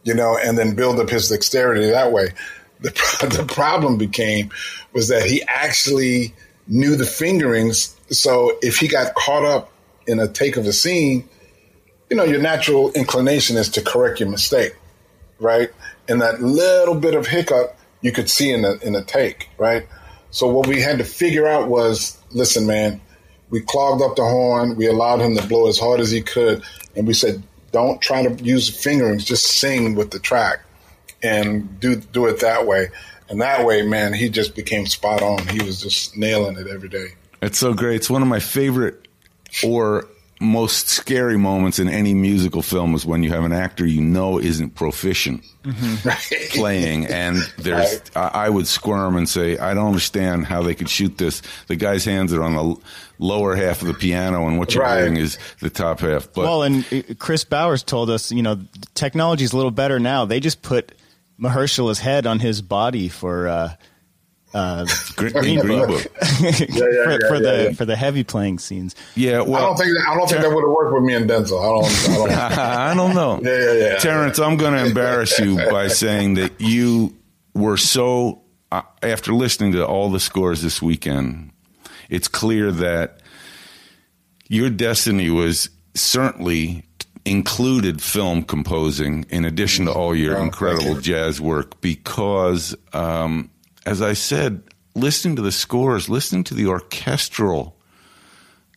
you 0.03 0.13
know, 0.13 0.37
and 0.37 0.57
then 0.57 0.75
build 0.75 0.99
up 0.99 1.09
his 1.09 1.29
dexterity 1.29 1.89
that 1.89 2.11
way. 2.11 2.29
The, 2.79 2.89
the 3.37 3.45
problem 3.45 3.97
became 3.97 4.51
was 4.93 5.07
that 5.09 5.25
he 5.25 5.43
actually 5.47 6.33
knew 6.67 6.95
the 6.95 7.05
fingerings. 7.05 7.95
So 8.09 8.57
if 8.61 8.77
he 8.77 8.87
got 8.87 9.13
caught 9.15 9.45
up 9.45 9.71
in 10.07 10.19
a 10.19 10.27
take 10.27 10.57
of 10.57 10.65
a 10.65 10.73
scene, 10.73 11.27
you 12.09 12.17
know, 12.17 12.23
your 12.23 12.41
natural 12.41 12.91
inclination 12.91 13.57
is 13.57 13.69
to 13.69 13.81
correct 13.81 14.19
your 14.19 14.29
mistake, 14.29 14.75
right? 15.39 15.69
And 16.07 16.21
that 16.21 16.41
little 16.41 16.95
bit 16.95 17.15
of 17.15 17.27
hiccup 17.27 17.77
you 18.01 18.11
could 18.11 18.29
see 18.29 18.51
in 18.51 18.63
the 18.63 18.79
in 18.79 18.93
the 18.93 19.03
take, 19.03 19.49
right? 19.57 19.87
So 20.31 20.47
what 20.47 20.67
we 20.67 20.81
had 20.81 20.97
to 20.97 21.03
figure 21.03 21.47
out 21.47 21.67
was, 21.67 22.17
listen, 22.31 22.65
man, 22.65 22.99
we 23.49 23.61
clogged 23.61 24.01
up 24.01 24.15
the 24.15 24.23
horn. 24.23 24.75
We 24.75 24.87
allowed 24.87 25.19
him 25.19 25.35
to 25.35 25.45
blow 25.45 25.67
as 25.67 25.77
hard 25.77 25.99
as 25.99 26.09
he 26.09 26.21
could, 26.21 26.63
and 26.95 27.05
we 27.05 27.13
said, 27.13 27.43
don't 27.71 28.01
try 28.01 28.25
to 28.25 28.43
use 28.43 28.69
fingerings. 28.69 29.23
Just 29.25 29.45
sing 29.45 29.95
with 29.95 30.11
the 30.11 30.19
track, 30.19 30.61
and 31.21 31.79
do 31.79 31.95
do 31.97 32.27
it 32.27 32.39
that 32.39 32.65
way. 32.65 32.89
And 33.29 33.39
that 33.41 33.65
way, 33.65 33.81
man, 33.81 34.13
he 34.13 34.29
just 34.29 34.55
became 34.55 34.85
spot 34.85 35.21
on. 35.21 35.47
He 35.47 35.63
was 35.63 35.81
just 35.81 36.17
nailing 36.17 36.57
it 36.57 36.67
every 36.67 36.89
day. 36.89 37.07
It's 37.41 37.57
so 37.57 37.73
great. 37.73 37.95
It's 37.95 38.09
one 38.09 38.21
of 38.21 38.27
my 38.27 38.39
favorite 38.39 39.07
or 39.65 40.07
most 40.41 40.89
scary 40.89 41.37
moments 41.37 41.77
in 41.77 41.87
any 41.87 42.15
musical 42.15 42.63
film 42.63 42.95
is 42.95 43.05
when 43.05 43.21
you 43.21 43.29
have 43.29 43.43
an 43.43 43.53
actor 43.53 43.85
you 43.85 44.01
know 44.01 44.39
isn't 44.39 44.71
proficient 44.71 45.43
mm-hmm. 45.63 46.57
playing, 46.59 47.05
and 47.05 47.37
there's 47.59 47.93
right. 47.93 48.17
I, 48.17 48.45
I, 48.45 48.49
would 48.49 48.65
squirm 48.65 49.15
and 49.15 49.29
say 49.29 49.57
I 49.59 49.75
don't 49.75 49.85
understand 49.85 50.47
how 50.47 50.63
they 50.63 50.73
could 50.73 50.89
shoot 50.89 51.19
this. 51.19 51.43
The 51.67 51.75
guy's 51.75 52.03
hands 52.03 52.33
are 52.33 52.41
on 52.41 52.55
the 52.55 52.75
lower 53.19 53.55
half 53.55 53.81
of 53.81 53.87
the 53.87 53.93
piano, 53.93 54.47
and 54.47 54.57
what 54.57 54.73
you're 54.73 54.83
right. 54.83 54.97
hearing 54.97 55.17
is 55.17 55.37
the 55.59 55.69
top 55.69 55.99
half. 55.99 56.33
But, 56.33 56.45
well, 56.45 56.63
and 56.63 56.85
uh, 56.91 57.13
Kris 57.19 57.43
Bowers 57.43 57.83
told 57.83 58.09
us, 58.09 58.31
you 58.31 58.41
know, 58.41 58.59
technology 58.95 59.43
is 59.43 59.53
a 59.53 59.57
little 59.57 59.71
better 59.71 59.99
now. 59.99 60.25
They 60.25 60.39
just 60.39 60.63
put 60.63 60.91
Mahershala's 61.39 61.99
head 61.99 62.25
on 62.25 62.39
his 62.39 62.61
body 62.61 63.09
for. 63.09 63.47
Uh, 63.47 63.73
uh, 64.53 64.85
Green, 65.15 65.59
Green, 65.59 65.87
Book, 65.87 66.03
Book. 66.03 66.05
yeah, 66.41 66.49
yeah, 66.49 67.03
for, 67.03 67.11
yeah, 67.11 67.17
for 67.27 67.39
the 67.39 67.73
for 67.77 67.85
the 67.85 67.95
heavy 67.95 68.23
playing 68.23 68.59
scenes. 68.59 68.95
Yeah, 69.15 69.41
well, 69.41 69.55
I 69.55 69.59
don't 69.61 69.77
think 69.77 69.97
that, 69.97 70.07
I 70.09 70.15
don't 70.15 70.27
think 70.27 70.41
Ter- 70.41 70.49
that 70.49 70.55
would 70.55 70.63
have 70.63 70.71
worked 70.71 70.93
with 70.93 71.03
me 71.03 71.13
and 71.13 71.29
Denzel. 71.29 71.59
I 71.59 71.67
don't. 71.67 72.09
I 72.09 72.15
don't, 72.15 72.31
I 72.59 72.93
don't 72.93 73.15
know. 73.15 73.39
Yeah, 73.41 73.73
yeah, 73.73 73.87
yeah. 73.89 73.97
Terence, 73.97 74.39
I'm 74.39 74.57
going 74.57 74.73
to 74.73 74.85
embarrass 74.85 75.39
you 75.39 75.55
by 75.69 75.87
saying 75.87 76.35
that 76.35 76.59
you 76.59 77.15
were 77.53 77.77
so 77.77 78.41
uh, 78.71 78.81
after 79.03 79.33
listening 79.33 79.73
to 79.73 79.85
all 79.85 80.09
the 80.09 80.19
scores 80.19 80.61
this 80.61 80.81
weekend. 80.81 81.51
It's 82.09 82.27
clear 82.27 82.71
that 82.73 83.21
your 84.49 84.69
destiny 84.69 85.29
was 85.29 85.69
certainly 85.93 86.83
included 87.25 88.01
film 88.01 88.43
composing 88.43 89.25
in 89.29 89.45
addition 89.45 89.85
to 89.85 89.93
all 89.93 90.15
your 90.15 90.37
incredible 90.37 90.99
jazz 90.99 91.39
work 91.39 91.79
because 91.81 92.75
um, 92.93 93.49
as 93.85 94.01
I 94.01 94.13
said, 94.13 94.63
listening 94.95 95.35
to 95.37 95.41
the 95.41 95.51
scores, 95.51 96.09
listening 96.09 96.43
to 96.45 96.53
the 96.53 96.67
orchestral 96.67 97.77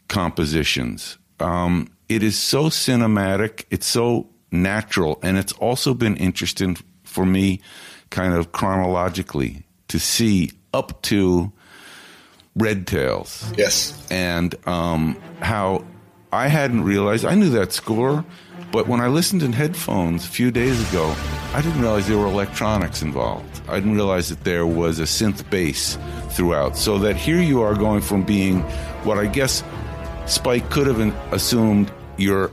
compositions, 0.09 1.19
um, 1.41 1.89
it 2.09 2.23
is 2.23 2.39
so 2.39 2.65
cinematic, 2.65 3.65
it's 3.71 3.87
so 3.87 4.29
natural, 4.51 5.19
and 5.23 5.37
it's 5.37 5.53
also 5.53 5.95
been 5.95 6.17
interesting 6.17 6.77
for 7.03 7.27
me, 7.27 7.61
kind 8.11 8.35
of 8.35 8.53
chronologically, 8.53 9.65
to 9.89 9.99
see 9.99 10.51
up 10.73 11.03
to 11.03 11.53
Red 12.57 12.87
Tails. 12.87 13.53
Yes. 13.57 14.07
And 14.11 14.55
um, 14.67 15.17
how 15.41 15.85
I 16.33 16.49
hadn't 16.49 16.85
realized, 16.85 17.25
I 17.25 17.35
knew 17.35 17.51
that 17.51 17.73
score, 17.73 18.25
but 18.75 18.89
when 18.89 19.01
I 19.01 19.07
listened 19.07 19.45
in 19.45 19.53
headphones 19.53 20.25
a 20.25 20.29
few 20.29 20.51
days 20.51 20.91
ago, 20.91 21.15
I 21.53 21.63
didn't 21.63 21.81
realize 21.81 22.09
there 22.09 22.19
were 22.19 22.27
electronics 22.27 23.03
involved. 23.03 23.63
I 23.69 23.77
didn't 23.77 23.95
realize 23.95 24.31
that 24.31 24.43
there 24.43 24.67
was 24.67 24.99
a 24.99 25.05
synth 25.05 25.49
bass 25.49 25.97
throughout. 26.31 26.77
So 26.77 26.99
that 26.99 27.15
here 27.15 27.41
you 27.41 27.63
are 27.63 27.77
going 27.77 28.01
from 28.01 28.25
being 28.25 28.63
what 29.05 29.17
I 29.17 29.27
guess 29.27 29.63
Spike 30.27 30.71
could 30.71 30.89
have 30.89 30.99
assumed 31.33 31.93
you're 32.17 32.51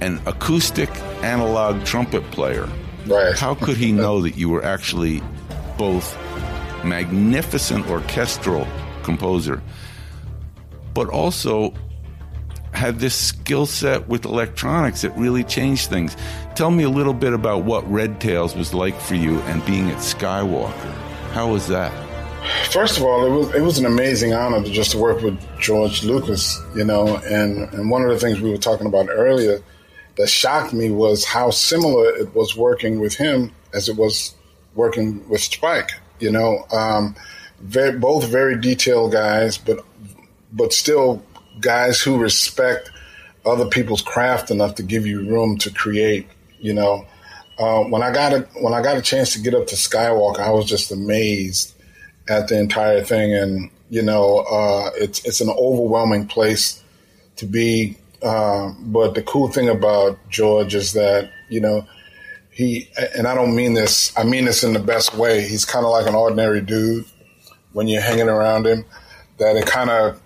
an 0.00 0.20
acoustic 0.26 0.90
analog 1.24 1.84
trumpet 1.84 2.22
player. 2.30 2.68
Right. 3.06 3.36
How 3.36 3.56
could 3.56 3.76
he 3.76 3.90
know 3.90 4.22
that 4.22 4.36
you 4.36 4.48
were 4.48 4.64
actually 4.64 5.24
both 5.76 6.16
magnificent 6.84 7.90
orchestral 7.90 8.64
composer, 9.02 9.60
but 10.94 11.08
also 11.08 11.74
had 12.78 13.00
this 13.00 13.14
skill 13.16 13.66
set 13.66 14.08
with 14.08 14.24
electronics 14.24 15.02
that 15.02 15.10
really 15.16 15.42
changed 15.42 15.90
things. 15.90 16.16
Tell 16.54 16.70
me 16.70 16.84
a 16.84 16.88
little 16.88 17.12
bit 17.12 17.32
about 17.32 17.64
what 17.64 17.88
Red 17.90 18.20
Tails 18.20 18.54
was 18.54 18.72
like 18.72 18.98
for 19.00 19.16
you 19.16 19.40
and 19.40 19.64
being 19.66 19.90
at 19.90 19.96
Skywalker. 19.98 20.94
How 21.32 21.50
was 21.50 21.66
that? 21.68 21.92
First 22.70 22.96
of 22.96 23.02
all, 23.02 23.26
it 23.26 23.30
was 23.30 23.54
it 23.54 23.60
was 23.62 23.78
an 23.78 23.84
amazing 23.84 24.32
honor 24.32 24.62
to 24.62 24.70
just 24.70 24.92
to 24.92 24.98
work 24.98 25.22
with 25.22 25.36
George 25.58 26.04
Lucas, 26.04 26.62
you 26.76 26.84
know, 26.84 27.16
and 27.28 27.68
and 27.74 27.90
one 27.90 28.02
of 28.02 28.10
the 28.10 28.18
things 28.18 28.40
we 28.40 28.50
were 28.50 28.56
talking 28.56 28.86
about 28.86 29.08
earlier 29.10 29.60
that 30.16 30.28
shocked 30.28 30.72
me 30.72 30.88
was 30.90 31.24
how 31.24 31.50
similar 31.50 32.08
it 32.16 32.32
was 32.34 32.56
working 32.56 33.00
with 33.00 33.14
him 33.16 33.50
as 33.74 33.88
it 33.88 33.96
was 33.96 34.34
working 34.76 35.28
with 35.28 35.40
Spike. 35.40 35.90
You 36.20 36.30
know, 36.30 36.64
um, 36.70 37.16
very, 37.60 37.98
both 37.98 38.24
very 38.28 38.56
detailed 38.56 39.12
guys, 39.12 39.58
but 39.58 39.84
but 40.52 40.72
still 40.72 41.22
guys 41.60 42.00
who 42.00 42.18
respect 42.18 42.90
other 43.46 43.66
people's 43.66 44.02
craft 44.02 44.50
enough 44.50 44.74
to 44.76 44.82
give 44.82 45.06
you 45.06 45.28
room 45.28 45.56
to 45.58 45.70
create. 45.70 46.26
You 46.58 46.74
know, 46.74 47.06
uh, 47.58 47.84
when 47.84 48.02
I 48.02 48.12
got 48.12 48.32
a 48.32 48.40
when 48.60 48.74
I 48.74 48.82
got 48.82 48.96
a 48.96 49.02
chance 49.02 49.32
to 49.34 49.40
get 49.40 49.54
up 49.54 49.66
to 49.68 49.76
Skywalker, 49.76 50.40
I 50.40 50.50
was 50.50 50.66
just 50.66 50.92
amazed 50.92 51.74
at 52.28 52.48
the 52.48 52.58
entire 52.58 53.02
thing, 53.02 53.34
and 53.34 53.70
you 53.90 54.02
know, 54.02 54.38
uh, 54.38 54.90
it's 54.94 55.24
it's 55.24 55.40
an 55.40 55.50
overwhelming 55.50 56.26
place 56.26 56.82
to 57.36 57.46
be. 57.46 57.96
Uh, 58.22 58.72
but 58.80 59.14
the 59.14 59.22
cool 59.22 59.48
thing 59.48 59.68
about 59.68 60.18
George 60.28 60.74
is 60.74 60.92
that 60.92 61.30
you 61.48 61.60
know 61.60 61.86
he 62.50 62.88
and 63.16 63.28
I 63.28 63.34
don't 63.34 63.54
mean 63.54 63.74
this. 63.74 64.12
I 64.16 64.24
mean 64.24 64.44
this 64.44 64.64
in 64.64 64.72
the 64.72 64.80
best 64.80 65.14
way. 65.14 65.46
He's 65.46 65.64
kind 65.64 65.84
of 65.84 65.92
like 65.92 66.08
an 66.08 66.16
ordinary 66.16 66.60
dude 66.60 67.04
when 67.72 67.86
you're 67.86 68.02
hanging 68.02 68.28
around 68.28 68.66
him. 68.66 68.84
That 69.38 69.54
it 69.56 69.66
kind 69.66 69.90
of 69.90 70.20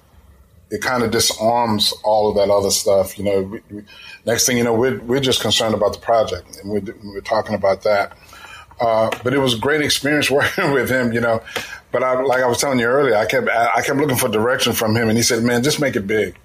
it 0.72 0.80
kind 0.80 1.02
of 1.02 1.10
disarms 1.10 1.92
all 2.02 2.30
of 2.30 2.36
that 2.36 2.50
other 2.50 2.70
stuff. 2.70 3.18
You 3.18 3.24
know, 3.24 3.42
we, 3.42 3.60
we, 3.70 3.82
next 4.24 4.46
thing 4.46 4.56
you 4.56 4.64
know, 4.64 4.72
we're, 4.72 4.98
we're 5.02 5.20
just 5.20 5.42
concerned 5.42 5.74
about 5.74 5.92
the 5.92 5.98
project 5.98 6.56
and 6.56 6.70
we're, 6.70 6.94
we're 7.04 7.20
talking 7.20 7.54
about 7.54 7.82
that. 7.82 8.16
Uh, 8.80 9.10
but 9.22 9.34
it 9.34 9.38
was 9.38 9.54
a 9.54 9.58
great 9.58 9.82
experience 9.82 10.30
working 10.30 10.72
with 10.72 10.88
him, 10.88 11.12
you 11.12 11.20
know. 11.20 11.42
But 11.92 12.02
I, 12.02 12.18
like 12.22 12.42
I 12.42 12.46
was 12.46 12.58
telling 12.58 12.78
you 12.78 12.86
earlier, 12.86 13.14
I 13.14 13.26
kept 13.26 13.48
I 13.48 13.82
kept 13.82 13.98
looking 13.98 14.16
for 14.16 14.30
direction 14.30 14.72
from 14.72 14.96
him, 14.96 15.10
and 15.10 15.16
he 15.16 15.22
said, 15.22 15.42
"Man, 15.44 15.62
just 15.62 15.78
make 15.78 15.94
it 15.94 16.06
big, 16.06 16.36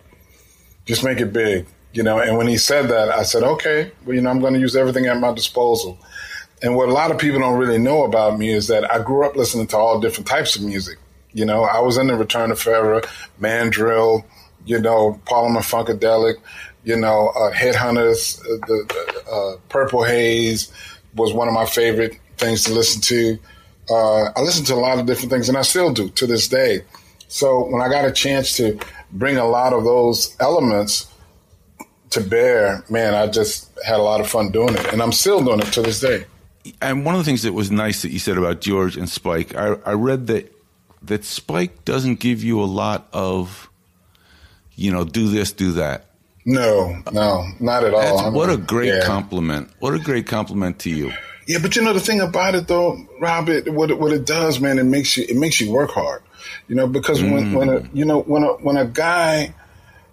just 0.85 1.05
make 1.05 1.21
it 1.21 1.31
big." 1.31 1.65
You 1.93 2.03
know, 2.03 2.19
and 2.19 2.37
when 2.37 2.47
he 2.47 2.57
said 2.57 2.89
that, 2.89 3.09
I 3.09 3.23
said, 3.23 3.43
"Okay, 3.43 3.93
well, 4.05 4.13
you 4.13 4.21
know, 4.21 4.29
I'm 4.29 4.41
going 4.41 4.53
to 4.53 4.59
use 4.59 4.75
everything 4.75 5.05
at 5.05 5.17
my 5.17 5.33
disposal." 5.33 5.97
And 6.61 6.75
what 6.75 6.89
a 6.89 6.91
lot 6.91 7.11
of 7.11 7.17
people 7.17 7.39
don't 7.39 7.57
really 7.57 7.77
know 7.77 8.03
about 8.03 8.37
me 8.37 8.49
is 8.49 8.67
that 8.67 8.91
I 8.91 9.01
grew 9.01 9.25
up 9.25 9.37
listening 9.37 9.67
to 9.67 9.77
all 9.77 10.01
different 10.01 10.27
types 10.27 10.57
of 10.57 10.63
music. 10.63 10.97
You 11.37 11.45
know, 11.45 11.65
I 11.65 11.81
was 11.81 11.99
in 11.99 12.07
the 12.07 12.15
Return 12.15 12.49
to 12.49 12.55
Forever, 12.55 13.03
Mandrill, 13.37 14.25
you 14.65 14.79
know, 14.79 15.21
Parliament 15.25 15.65
Funkadelic, 15.65 16.37
you 16.83 16.95
know, 16.95 17.27
uh, 17.27 17.51
Headhunters, 17.53 18.39
uh, 18.39 18.65
the, 18.65 19.23
uh, 19.31 19.59
Purple 19.69 20.03
Haze 20.03 20.71
was 21.13 21.33
one 21.33 21.47
of 21.47 21.53
my 21.53 21.67
favorite 21.67 22.17
things 22.37 22.63
to 22.63 22.73
listen 22.73 23.01
to. 23.01 23.37
uh, 23.91 24.31
I 24.35 24.41
listened 24.41 24.65
to 24.67 24.73
a 24.73 24.81
lot 24.81 24.97
of 24.97 25.05
different 25.05 25.29
things, 25.29 25.47
and 25.47 25.55
I 25.55 25.61
still 25.61 25.93
do 25.93 26.09
to 26.09 26.25
this 26.25 26.47
day. 26.47 26.81
So 27.27 27.67
when 27.67 27.83
I 27.83 27.87
got 27.87 28.03
a 28.05 28.11
chance 28.11 28.57
to 28.57 28.79
bring 29.11 29.37
a 29.37 29.45
lot 29.45 29.73
of 29.73 29.83
those 29.83 30.35
elements 30.39 31.05
to 32.09 32.21
bear, 32.21 32.83
man, 32.89 33.13
I 33.13 33.27
just 33.27 33.69
had 33.85 33.99
a 33.99 34.01
lot 34.01 34.21
of 34.21 34.27
fun 34.27 34.49
doing 34.49 34.73
it, 34.73 34.91
and 34.91 35.03
I'm 35.03 35.11
still 35.11 35.45
doing 35.45 35.59
it 35.59 35.71
to 35.73 35.83
this 35.83 35.99
day. 35.99 36.25
And 36.81 37.05
one 37.05 37.13
of 37.13 37.21
the 37.21 37.25
things 37.25 37.43
that 37.43 37.53
was 37.53 37.69
nice 37.69 38.01
that 38.01 38.09
you 38.09 38.17
said 38.17 38.39
about 38.39 38.59
George 38.59 38.97
and 38.97 39.07
Spike, 39.07 39.55
I, 39.55 39.75
I 39.85 39.93
read 39.93 40.25
that 40.27 40.56
that 41.07 41.25
Spike 41.25 41.85
doesn't 41.85 42.19
give 42.19 42.43
you 42.43 42.61
a 42.61 42.65
lot 42.65 43.07
of, 43.11 43.69
you 44.75 44.91
know, 44.91 45.03
do 45.03 45.27
this, 45.29 45.51
do 45.51 45.73
that. 45.73 46.05
No, 46.45 47.01
no, 47.11 47.45
not 47.59 47.83
at 47.83 47.93
all. 47.93 48.31
What 48.31 48.49
a 48.49 48.55
great 48.55 48.93
yeah. 48.93 49.05
compliment! 49.05 49.69
What 49.79 49.93
a 49.93 49.99
great 49.99 50.27
compliment 50.27 50.79
to 50.79 50.89
you. 50.89 51.11
Yeah, 51.45 51.59
but 51.61 51.75
you 51.75 51.81
know 51.81 51.93
the 51.93 51.99
thing 51.99 52.21
about 52.21 52.55
it 52.55 52.67
though, 52.67 52.97
Rob, 53.19 53.49
it, 53.49 53.73
what 53.73 53.91
it, 53.91 53.99
what 53.99 54.13
it 54.13 54.25
does, 54.25 54.59
man, 54.59 54.79
it 54.79 54.85
makes 54.85 55.17
you 55.17 55.25
it 55.27 55.35
makes 55.35 55.59
you 55.59 55.71
work 55.71 55.91
hard. 55.91 56.21
You 56.69 56.75
know, 56.75 56.87
because 56.87 57.21
mm. 57.21 57.33
when 57.33 57.53
when 57.53 57.69
a, 57.69 57.89
you 57.93 58.05
know 58.05 58.21
when 58.21 58.43
a 58.43 58.53
when 58.53 58.77
a 58.77 58.85
guy 58.85 59.53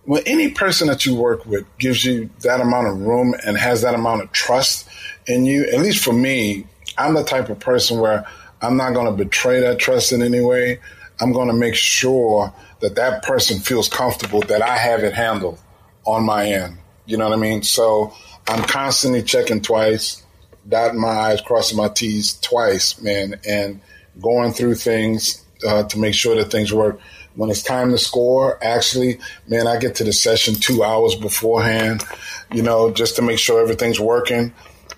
when 0.04 0.22
any 0.26 0.50
person 0.50 0.88
that 0.88 1.06
you 1.06 1.14
work 1.14 1.46
with 1.46 1.66
gives 1.78 2.04
you 2.04 2.30
that 2.40 2.60
amount 2.60 2.88
of 2.88 3.00
room 3.00 3.34
and 3.44 3.56
has 3.56 3.82
that 3.82 3.94
amount 3.94 4.22
of 4.22 4.32
trust 4.32 4.88
in 5.26 5.44
you, 5.46 5.64
at 5.64 5.80
least 5.80 6.04
for 6.04 6.12
me, 6.12 6.66
I'm 6.98 7.14
the 7.14 7.24
type 7.24 7.48
of 7.48 7.58
person 7.58 8.00
where 8.00 8.26
I'm 8.64 8.76
not 8.76 8.94
going 8.94 9.06
to 9.06 9.24
betray 9.24 9.60
that 9.60 9.78
trust 9.78 10.12
in 10.12 10.22
any 10.22 10.40
way. 10.40 10.80
I'm 11.20 11.32
going 11.32 11.48
to 11.48 11.54
make 11.54 11.74
sure 11.74 12.52
that 12.80 12.96
that 12.96 13.22
person 13.22 13.60
feels 13.60 13.88
comfortable 13.88 14.40
that 14.42 14.62
I 14.62 14.76
have 14.76 15.04
it 15.04 15.12
handled 15.14 15.58
on 16.06 16.24
my 16.24 16.46
end. 16.46 16.78
You 17.06 17.16
know 17.16 17.28
what 17.28 17.38
I 17.38 17.40
mean? 17.40 17.62
So 17.62 18.12
I'm 18.48 18.64
constantly 18.64 19.22
checking 19.22 19.60
twice, 19.60 20.22
dotting 20.68 21.00
my 21.00 21.08
I's, 21.08 21.40
crossing 21.40 21.76
my 21.76 21.88
T's 21.88 22.38
twice, 22.40 23.00
man, 23.00 23.40
and 23.46 23.80
going 24.20 24.52
through 24.52 24.76
things 24.76 25.44
uh, 25.66 25.84
to 25.84 25.98
make 25.98 26.14
sure 26.14 26.34
that 26.36 26.50
things 26.50 26.72
work. 26.72 27.00
When 27.36 27.50
it's 27.50 27.62
time 27.62 27.90
to 27.90 27.98
score, 27.98 28.62
actually, 28.62 29.18
man, 29.48 29.66
I 29.66 29.78
get 29.78 29.96
to 29.96 30.04
the 30.04 30.12
session 30.12 30.54
two 30.54 30.84
hours 30.84 31.14
beforehand, 31.16 32.04
you 32.52 32.62
know, 32.62 32.92
just 32.92 33.16
to 33.16 33.22
make 33.22 33.38
sure 33.38 33.60
everything's 33.60 33.98
working. 33.98 34.54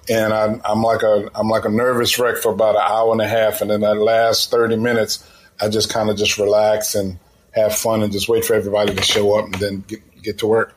And 0.09 0.33
I'm, 0.33 0.61
I'm 0.65 0.83
like 0.83 1.03
a 1.03 1.31
I'm 1.35 1.49
like 1.49 1.65
a 1.65 1.69
nervous 1.69 2.19
wreck 2.19 2.37
for 2.37 2.53
about 2.53 2.77
an 2.77 2.83
hour 2.85 3.13
and 3.13 3.21
a 3.21 3.27
half, 3.27 3.61
and 3.61 3.71
then 3.71 3.81
that 3.81 3.97
last 3.97 4.51
thirty 4.51 4.77
minutes, 4.77 5.29
I 5.61 5.69
just 5.69 5.93
kind 5.93 6.11
of 6.11 6.17
just 6.17 6.39
relax 6.39 6.95
and 6.95 7.19
have 7.53 7.75
fun 7.75 8.03
and 8.03 8.13
just 8.13 8.29
wait 8.29 8.45
for 8.45 8.55
everybody 8.55 8.95
to 8.95 9.03
show 9.03 9.39
up 9.39 9.47
and 9.47 9.55
then 9.55 9.85
get, 9.89 10.23
get 10.23 10.39
to 10.39 10.47
work. 10.47 10.77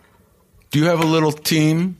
Do 0.71 0.79
you 0.79 0.85
have 0.85 1.01
a 1.01 1.05
little 1.05 1.31
team? 1.31 1.97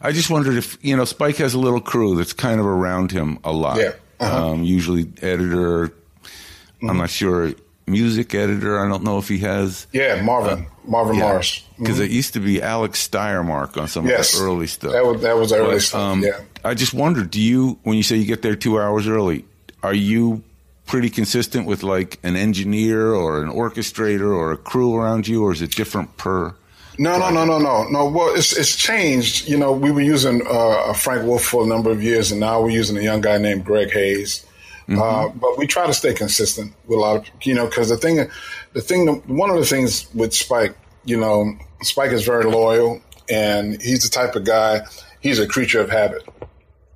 I 0.00 0.12
just 0.12 0.30
wondered 0.30 0.56
if 0.56 0.78
you 0.80 0.96
know 0.96 1.04
Spike 1.04 1.36
has 1.36 1.54
a 1.54 1.58
little 1.58 1.80
crew 1.80 2.16
that's 2.16 2.32
kind 2.32 2.60
of 2.60 2.66
around 2.66 3.12
him 3.12 3.38
a 3.44 3.52
lot. 3.52 3.78
Yeah. 3.78 3.92
Uh-huh. 4.20 4.50
Um, 4.50 4.62
usually 4.62 5.12
editor. 5.20 5.88
Mm-hmm. 5.88 6.90
I'm 6.90 6.96
not 6.96 7.10
sure 7.10 7.52
music 7.88 8.34
editor. 8.34 8.78
I 8.78 8.88
don't 8.88 9.02
know 9.02 9.18
if 9.18 9.28
he 9.28 9.38
has. 9.38 9.86
Yeah, 9.92 10.22
Marvin. 10.22 10.66
Uh, 10.66 10.88
Marvin 10.88 11.16
yeah, 11.16 11.22
Marsh. 11.22 11.62
Because 11.78 11.96
mm-hmm. 11.96 12.04
it 12.04 12.10
used 12.10 12.32
to 12.34 12.40
be 12.40 12.62
Alex 12.62 13.06
Steyermark 13.06 13.80
on 13.80 13.88
some 13.88 14.06
yes, 14.06 14.34
of 14.34 14.40
the 14.40 14.46
early 14.46 14.66
stuff. 14.66 14.92
That 14.92 15.04
was 15.04 15.22
that 15.22 15.36
was 15.36 15.52
early 15.52 15.74
but, 15.74 15.82
stuff. 15.82 16.00
Um, 16.00 16.22
yeah. 16.22 16.40
I 16.64 16.74
just 16.74 16.94
wondered, 16.94 17.30
do 17.30 17.40
you 17.40 17.78
when 17.82 17.96
you 17.96 18.02
say 18.02 18.16
you 18.16 18.24
get 18.24 18.42
there 18.42 18.56
two 18.56 18.80
hours 18.80 19.06
early, 19.06 19.44
are 19.82 19.94
you 19.94 20.42
pretty 20.86 21.10
consistent 21.10 21.66
with 21.66 21.82
like 21.82 22.18
an 22.22 22.34
engineer 22.34 23.12
or 23.12 23.42
an 23.42 23.50
orchestrator 23.50 24.34
or 24.34 24.52
a 24.52 24.56
crew 24.56 24.96
around 24.96 25.28
you, 25.28 25.44
or 25.44 25.52
is 25.52 25.62
it 25.62 25.72
different 25.72 26.16
per? 26.16 26.54
No, 27.00 27.16
no, 27.16 27.30
no, 27.30 27.44
no, 27.44 27.58
no, 27.58 27.84
no. 27.88 28.08
Well, 28.08 28.34
it's 28.34 28.56
it's 28.56 28.74
changed. 28.74 29.48
You 29.48 29.56
know, 29.56 29.72
we 29.72 29.92
were 29.92 30.00
using 30.00 30.42
uh, 30.48 30.92
Frank 30.94 31.24
Wolf 31.24 31.44
for 31.44 31.62
a 31.62 31.66
number 31.66 31.90
of 31.90 32.02
years, 32.02 32.32
and 32.32 32.40
now 32.40 32.60
we're 32.60 32.70
using 32.70 32.96
a 32.96 33.02
young 33.02 33.20
guy 33.20 33.38
named 33.38 33.64
Greg 33.64 33.92
Hayes. 33.92 34.44
Mm-hmm. 34.88 35.00
Uh, 35.00 35.28
but 35.28 35.58
we 35.58 35.66
try 35.66 35.86
to 35.86 35.92
stay 35.92 36.14
consistent 36.14 36.72
with 36.86 36.98
a 36.98 37.00
lot 37.00 37.16
of, 37.16 37.26
you 37.42 37.54
know, 37.54 37.66
because 37.66 37.90
the 37.90 37.96
thing, 37.96 38.28
the 38.72 38.80
thing, 38.80 39.06
one 39.26 39.50
of 39.50 39.56
the 39.56 39.66
things 39.66 40.08
with 40.14 40.32
Spike, 40.32 40.76
you 41.04 41.18
know, 41.18 41.56
Spike 41.82 42.12
is 42.12 42.24
very 42.24 42.44
loyal, 42.44 43.02
and 43.28 43.80
he's 43.82 44.02
the 44.02 44.08
type 44.08 44.34
of 44.34 44.44
guy. 44.44 44.80
He's 45.20 45.38
a 45.38 45.46
creature 45.46 45.80
of 45.80 45.90
habit, 45.90 46.26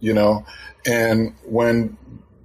you 0.01 0.14
know, 0.14 0.47
and 0.86 1.34
when 1.45 1.97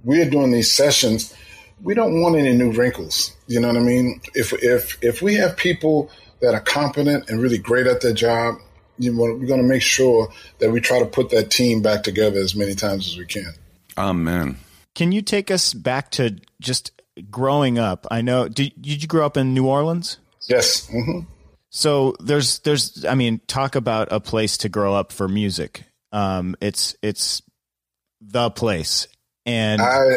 we're 0.04 0.28
doing 0.28 0.52
these 0.52 0.72
sessions, 0.72 1.34
we 1.82 1.94
don't 1.94 2.20
want 2.20 2.36
any 2.36 2.52
new 2.52 2.72
wrinkles. 2.72 3.34
You 3.46 3.60
know 3.60 3.68
what 3.68 3.76
I 3.76 3.80
mean? 3.80 4.20
If 4.34 4.52
if 4.52 4.98
if 5.02 5.22
we 5.22 5.34
have 5.34 5.56
people 5.56 6.10
that 6.40 6.54
are 6.54 6.60
competent 6.60 7.30
and 7.30 7.40
really 7.40 7.58
great 7.58 7.86
at 7.86 8.00
their 8.00 8.12
job, 8.12 8.56
you 8.98 9.12
know, 9.12 9.22
we're 9.22 9.46
going 9.46 9.62
to 9.62 9.66
make 9.66 9.82
sure 9.82 10.28
that 10.58 10.70
we 10.70 10.80
try 10.80 10.98
to 10.98 11.06
put 11.06 11.30
that 11.30 11.50
team 11.50 11.80
back 11.80 12.02
together 12.02 12.38
as 12.38 12.54
many 12.54 12.74
times 12.74 13.06
as 13.06 13.16
we 13.16 13.24
can. 13.24 13.52
Amen. 13.96 14.58
Can 14.98 15.12
you 15.12 15.22
take 15.22 15.52
us 15.52 15.74
back 15.74 16.10
to 16.12 16.40
just 16.60 16.90
growing 17.30 17.78
up? 17.78 18.04
I 18.10 18.20
know. 18.20 18.48
Did, 18.48 18.72
did 18.82 19.00
you 19.00 19.06
grow 19.06 19.24
up 19.24 19.36
in 19.36 19.54
New 19.54 19.64
Orleans? 19.64 20.18
Yes. 20.48 20.88
Mm-hmm. 20.88 21.20
So 21.70 22.16
there's 22.18 22.58
there's 22.60 23.04
I 23.04 23.14
mean, 23.14 23.40
talk 23.46 23.76
about 23.76 24.08
a 24.10 24.18
place 24.18 24.58
to 24.58 24.68
grow 24.68 24.94
up 24.94 25.12
for 25.12 25.28
music. 25.28 25.84
Um, 26.10 26.56
it's 26.60 26.96
it's 27.00 27.42
the 28.20 28.50
place. 28.50 29.06
And 29.46 29.80
I, 29.80 30.16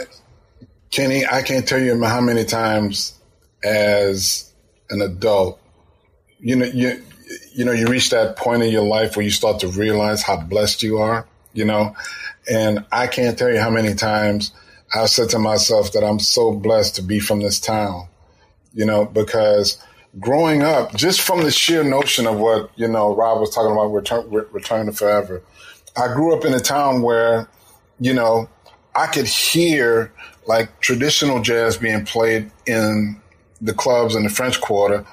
Kenny, 0.90 1.28
I 1.28 1.44
can't 1.44 1.68
tell 1.68 1.80
you 1.80 2.04
how 2.04 2.20
many 2.20 2.44
times 2.44 3.14
as 3.64 4.52
an 4.90 5.04
adult 5.04 5.62
you 6.40 6.56
know, 6.56 6.66
you, 6.66 7.04
you 7.54 7.66
know, 7.66 7.72
you 7.72 7.86
reach 7.86 8.10
that 8.10 8.36
point 8.36 8.64
in 8.64 8.72
your 8.72 8.82
life 8.82 9.16
where 9.16 9.24
you 9.24 9.30
start 9.30 9.60
to 9.60 9.68
realize 9.68 10.24
how 10.24 10.38
blessed 10.38 10.82
you 10.82 10.98
are, 10.98 11.28
you 11.54 11.66
know, 11.66 11.96
and 12.50 12.84
I 12.92 13.06
can't 13.06 13.38
tell 13.38 13.52
you 13.52 13.60
how 13.60 13.70
many 13.70 13.94
times 13.94 14.52
I've 14.94 15.10
said 15.10 15.30
to 15.30 15.40
myself 15.40 15.94
that 15.94 16.04
I'm 16.04 16.20
so 16.20 16.52
blessed 16.52 16.96
to 16.98 17.02
be 17.02 17.20
from 17.20 17.40
this 17.42 17.60
town, 17.60 18.08
you 18.74 18.86
know, 18.86 19.06
because 19.06 19.82
growing 20.20 20.64
up, 20.64 20.94
just 20.96 21.22
from 21.22 21.42
the 21.42 21.52
sheer 21.52 21.84
notion 21.84 22.28
of 22.28 22.38
what, 22.38 22.72
you 22.76 22.88
know, 22.88 23.16
Rob 23.16 23.40
was 23.40 23.54
talking 23.54 23.72
about, 23.72 23.88
return, 23.88 24.30
return 24.30 24.86
to 24.88 24.92
forever. 24.92 25.42
I 25.96 26.08
grew 26.14 26.36
up 26.36 26.46
in 26.46 26.54
a 26.54 26.60
town 26.60 27.02
where, 27.02 27.48
you 28.00 28.14
know, 28.14 28.50
I 28.96 29.08
could 29.08 29.28
hear 29.28 30.12
like 30.48 30.80
traditional 30.82 31.42
jazz 31.42 31.78
being 31.78 32.06
played 32.06 32.52
in 32.66 33.22
the 33.62 33.74
clubs 33.74 34.16
in 34.16 34.24
the 34.24 34.30
French 34.30 34.60
Quarter 34.60 35.06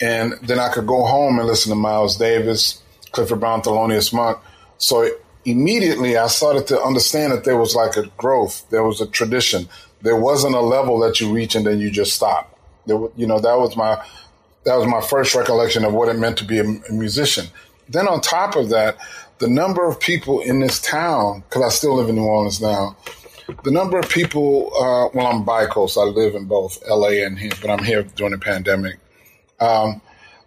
and 0.00 0.34
then 0.42 0.58
I 0.58 0.70
could 0.70 0.86
go 0.86 1.04
home 1.04 1.38
and 1.38 1.46
listen 1.46 1.70
to 1.70 1.76
Miles 1.76 2.16
Davis, 2.16 2.82
Clifford 3.12 3.40
Brown, 3.40 3.60
Thelonious 3.62 4.12
Monk. 4.12 4.38
So 4.78 5.10
immediately 5.44 6.16
I 6.16 6.26
started 6.26 6.66
to 6.68 6.80
understand 6.80 7.32
that 7.32 7.44
there 7.44 7.56
was 7.56 7.74
like 7.74 7.96
a 7.96 8.06
growth, 8.16 8.68
there 8.70 8.84
was 8.84 9.00
a 9.00 9.06
tradition. 9.06 9.68
There 10.02 10.16
wasn't 10.16 10.54
a 10.54 10.60
level 10.60 10.98
that 11.00 11.20
you 11.20 11.32
reach 11.32 11.54
and 11.54 11.66
then 11.66 11.78
you 11.78 11.90
just 11.90 12.14
stop. 12.14 12.58
There, 12.86 12.98
you 13.16 13.26
know, 13.26 13.38
that 13.38 13.58
was 13.58 13.76
my 13.76 14.02
that 14.64 14.76
was 14.76 14.86
my 14.86 15.00
first 15.00 15.34
recollection 15.34 15.84
of 15.84 15.92
what 15.94 16.08
it 16.08 16.18
meant 16.18 16.36
to 16.38 16.44
be 16.44 16.58
a, 16.58 16.64
a 16.64 16.92
musician. 16.92 17.46
Then 17.88 18.06
on 18.06 18.20
top 18.20 18.56
of 18.56 18.68
that, 18.70 18.98
the 19.38 19.48
number 19.48 19.86
of 19.86 19.98
people 19.98 20.40
in 20.40 20.60
this 20.60 20.80
town, 20.80 21.42
because 21.48 21.62
I 21.62 21.68
still 21.70 21.94
live 21.96 22.08
in 22.08 22.16
New 22.16 22.24
Orleans 22.24 22.60
now, 22.60 22.96
the 23.64 23.70
number 23.70 23.98
of 23.98 24.08
people, 24.08 24.70
uh, 24.76 25.08
well, 25.14 25.26
I'm 25.26 25.44
bi-coast. 25.44 25.98
I 25.98 26.02
live 26.02 26.34
in 26.34 26.44
both 26.44 26.78
LA 26.88 27.24
and 27.24 27.38
here, 27.38 27.52
but 27.60 27.70
I'm 27.70 27.82
here 27.82 28.02
during 28.02 28.32
the 28.32 28.38
pandemic. 28.38 28.98
Um, 29.58 30.00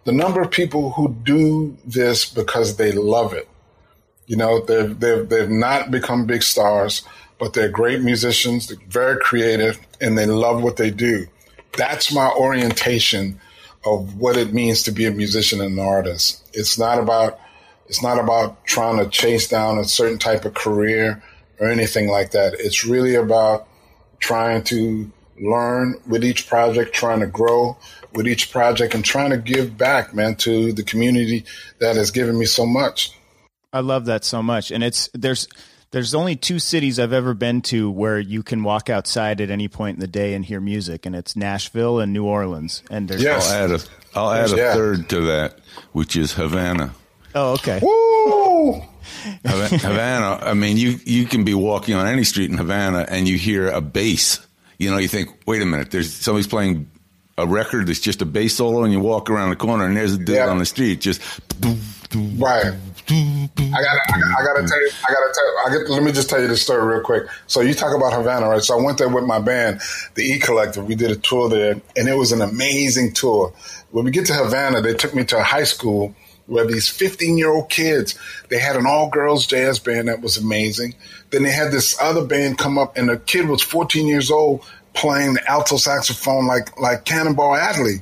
the 0.04 0.12
number 0.12 0.40
of 0.40 0.50
people 0.50 0.92
who 0.92 1.14
do 1.24 1.76
this 1.84 2.24
because 2.24 2.76
they 2.76 2.92
love 2.92 3.32
it. 3.34 3.48
You 4.26 4.36
know, 4.36 4.60
they've, 4.60 4.98
they've, 4.98 5.28
they've 5.28 5.50
not 5.50 5.90
become 5.90 6.26
big 6.26 6.42
stars, 6.42 7.02
but 7.38 7.52
they're 7.52 7.68
great 7.68 8.00
musicians, 8.00 8.68
they're 8.68 8.78
very 8.88 9.18
creative, 9.18 9.78
and 10.00 10.16
they 10.16 10.26
love 10.26 10.62
what 10.62 10.76
they 10.76 10.90
do. 10.90 11.26
That's 11.76 12.12
my 12.12 12.30
orientation 12.30 13.40
of 13.84 14.16
what 14.16 14.36
it 14.36 14.54
means 14.54 14.82
to 14.84 14.92
be 14.92 15.04
a 15.06 15.10
musician 15.10 15.60
and 15.60 15.78
an 15.78 15.84
artist. 15.84 16.48
It's 16.52 16.78
not 16.78 16.98
about 16.98 17.38
it's 17.86 18.02
not 18.02 18.18
about 18.18 18.64
trying 18.64 18.98
to 18.98 19.10
chase 19.10 19.46
down 19.46 19.78
a 19.78 19.84
certain 19.84 20.18
type 20.18 20.46
of 20.46 20.54
career 20.54 21.22
or 21.60 21.68
anything 21.68 22.08
like 22.08 22.30
that. 22.30 22.54
It's 22.54 22.84
really 22.84 23.14
about 23.14 23.68
trying 24.20 24.64
to 24.64 25.10
learn 25.38 26.00
with 26.08 26.24
each 26.24 26.48
project, 26.48 26.94
trying 26.94 27.20
to 27.20 27.26
grow, 27.26 27.76
with 28.14 28.26
each 28.26 28.50
project 28.50 28.94
and 28.94 29.04
trying 29.04 29.30
to 29.30 29.36
give 29.36 29.76
back, 29.76 30.14
man, 30.14 30.36
to 30.36 30.72
the 30.72 30.82
community 30.82 31.44
that 31.78 31.96
has 31.96 32.10
given 32.10 32.38
me 32.38 32.46
so 32.46 32.64
much. 32.64 33.12
I 33.74 33.80
love 33.80 34.06
that 34.06 34.24
so 34.24 34.42
much. 34.42 34.70
And 34.70 34.84
it's 34.84 35.10
there's 35.12 35.48
there's 35.90 36.14
only 36.14 36.36
two 36.36 36.60
cities 36.60 36.98
I've 37.00 37.12
ever 37.12 37.34
been 37.34 37.60
to 37.62 37.90
where 37.90 38.20
you 38.20 38.44
can 38.44 38.62
walk 38.62 38.88
outside 38.88 39.40
at 39.40 39.50
any 39.50 39.66
point 39.66 39.96
in 39.96 40.00
the 40.00 40.06
day 40.06 40.34
and 40.34 40.44
hear 40.44 40.60
music, 40.60 41.06
and 41.06 41.14
it's 41.14 41.34
Nashville 41.34 41.98
and 41.98 42.12
New 42.12 42.24
Orleans. 42.24 42.84
And 42.88 43.08
there's 43.08 43.22
yes. 43.22 43.50
I'll 43.50 43.64
add 43.64 43.70
a 43.70 43.80
I'll 44.14 44.30
add 44.30 44.52
a 44.52 44.56
yeah. 44.56 44.74
third 44.74 45.08
to 45.10 45.22
that, 45.22 45.58
which 45.92 46.14
is 46.14 46.32
Havana. 46.32 46.94
Oh, 47.34 47.54
okay. 47.54 47.80
Woo! 47.82 48.82
Havana. 49.44 50.38
I 50.40 50.54
mean, 50.54 50.76
you 50.76 51.00
you 51.04 51.26
can 51.26 51.42
be 51.42 51.54
walking 51.54 51.94
on 51.94 52.06
any 52.06 52.22
street 52.22 52.50
in 52.50 52.56
Havana 52.56 53.06
and 53.08 53.26
you 53.26 53.36
hear 53.36 53.68
a 53.68 53.80
bass. 53.80 54.38
You 54.78 54.90
know, 54.90 54.98
you 54.98 55.08
think, 55.08 55.30
wait 55.46 55.62
a 55.62 55.66
minute, 55.66 55.90
there's 55.90 56.12
somebody's 56.12 56.46
playing 56.46 56.88
a 57.36 57.46
record 57.46 57.88
that's 57.88 58.00
just 58.00 58.22
a 58.22 58.24
bass 58.24 58.56
solo 58.56 58.84
and 58.84 58.92
you 58.92 59.00
walk 59.00 59.28
around 59.28 59.50
the 59.50 59.56
corner 59.56 59.84
and 59.84 59.96
there's 59.96 60.14
a 60.14 60.18
dude 60.18 60.36
yeah. 60.36 60.48
on 60.48 60.58
the 60.58 60.66
street 60.66 61.00
just 61.00 61.20
right 62.36 62.74
I 63.10 63.82
gotta, 63.82 64.00
I 64.14 64.44
gotta, 64.44 64.66
tell 64.66 64.80
you, 64.80 64.90
I 65.06 65.12
gotta 65.12 65.34
tell 65.34 65.46
you, 65.46 65.58
I 65.66 65.70
get, 65.70 65.90
let 65.90 66.02
me 66.02 66.12
just 66.12 66.30
tell 66.30 66.40
you 66.40 66.48
this 66.48 66.62
story 66.62 66.94
real 66.94 67.04
quick. 67.04 67.24
So 67.46 67.60
you 67.60 67.74
talk 67.74 67.94
about 67.94 68.12
Havana, 68.12 68.48
right? 68.48 68.62
So 68.62 68.78
I 68.78 68.82
went 68.82 68.98
there 68.98 69.08
with 69.08 69.24
my 69.24 69.38
band, 69.40 69.80
the 70.14 70.22
E 70.22 70.38
Collective. 70.38 70.86
We 70.86 70.94
did 70.94 71.10
a 71.10 71.16
tour 71.16 71.48
there 71.48 71.80
and 71.96 72.08
it 72.08 72.16
was 72.16 72.32
an 72.32 72.40
amazing 72.40 73.12
tour. 73.12 73.52
When 73.90 74.04
we 74.04 74.10
get 74.10 74.26
to 74.26 74.34
Havana, 74.34 74.80
they 74.80 74.94
took 74.94 75.14
me 75.14 75.24
to 75.24 75.38
a 75.38 75.42
high 75.42 75.64
school 75.64 76.14
where 76.46 76.66
these 76.66 76.88
15 76.88 77.38
year 77.38 77.50
old 77.50 77.68
kids, 77.70 78.18
they 78.48 78.58
had 78.58 78.76
an 78.76 78.86
all 78.86 79.08
girls 79.08 79.46
jazz 79.46 79.78
band 79.78 80.08
that 80.08 80.20
was 80.20 80.36
amazing. 80.36 80.94
Then 81.30 81.42
they 81.42 81.52
had 81.52 81.72
this 81.72 82.00
other 82.00 82.24
band 82.24 82.58
come 82.58 82.78
up 82.78 82.96
and 82.96 83.08
the 83.08 83.18
kid 83.18 83.48
was 83.48 83.62
14 83.62 84.06
years 84.06 84.30
old 84.30 84.64
playing 84.94 85.34
the 85.34 85.50
alto 85.50 85.76
saxophone 85.76 86.46
like, 86.46 86.78
like 86.78 87.04
Cannonball 87.04 87.54
Adderley. 87.54 87.96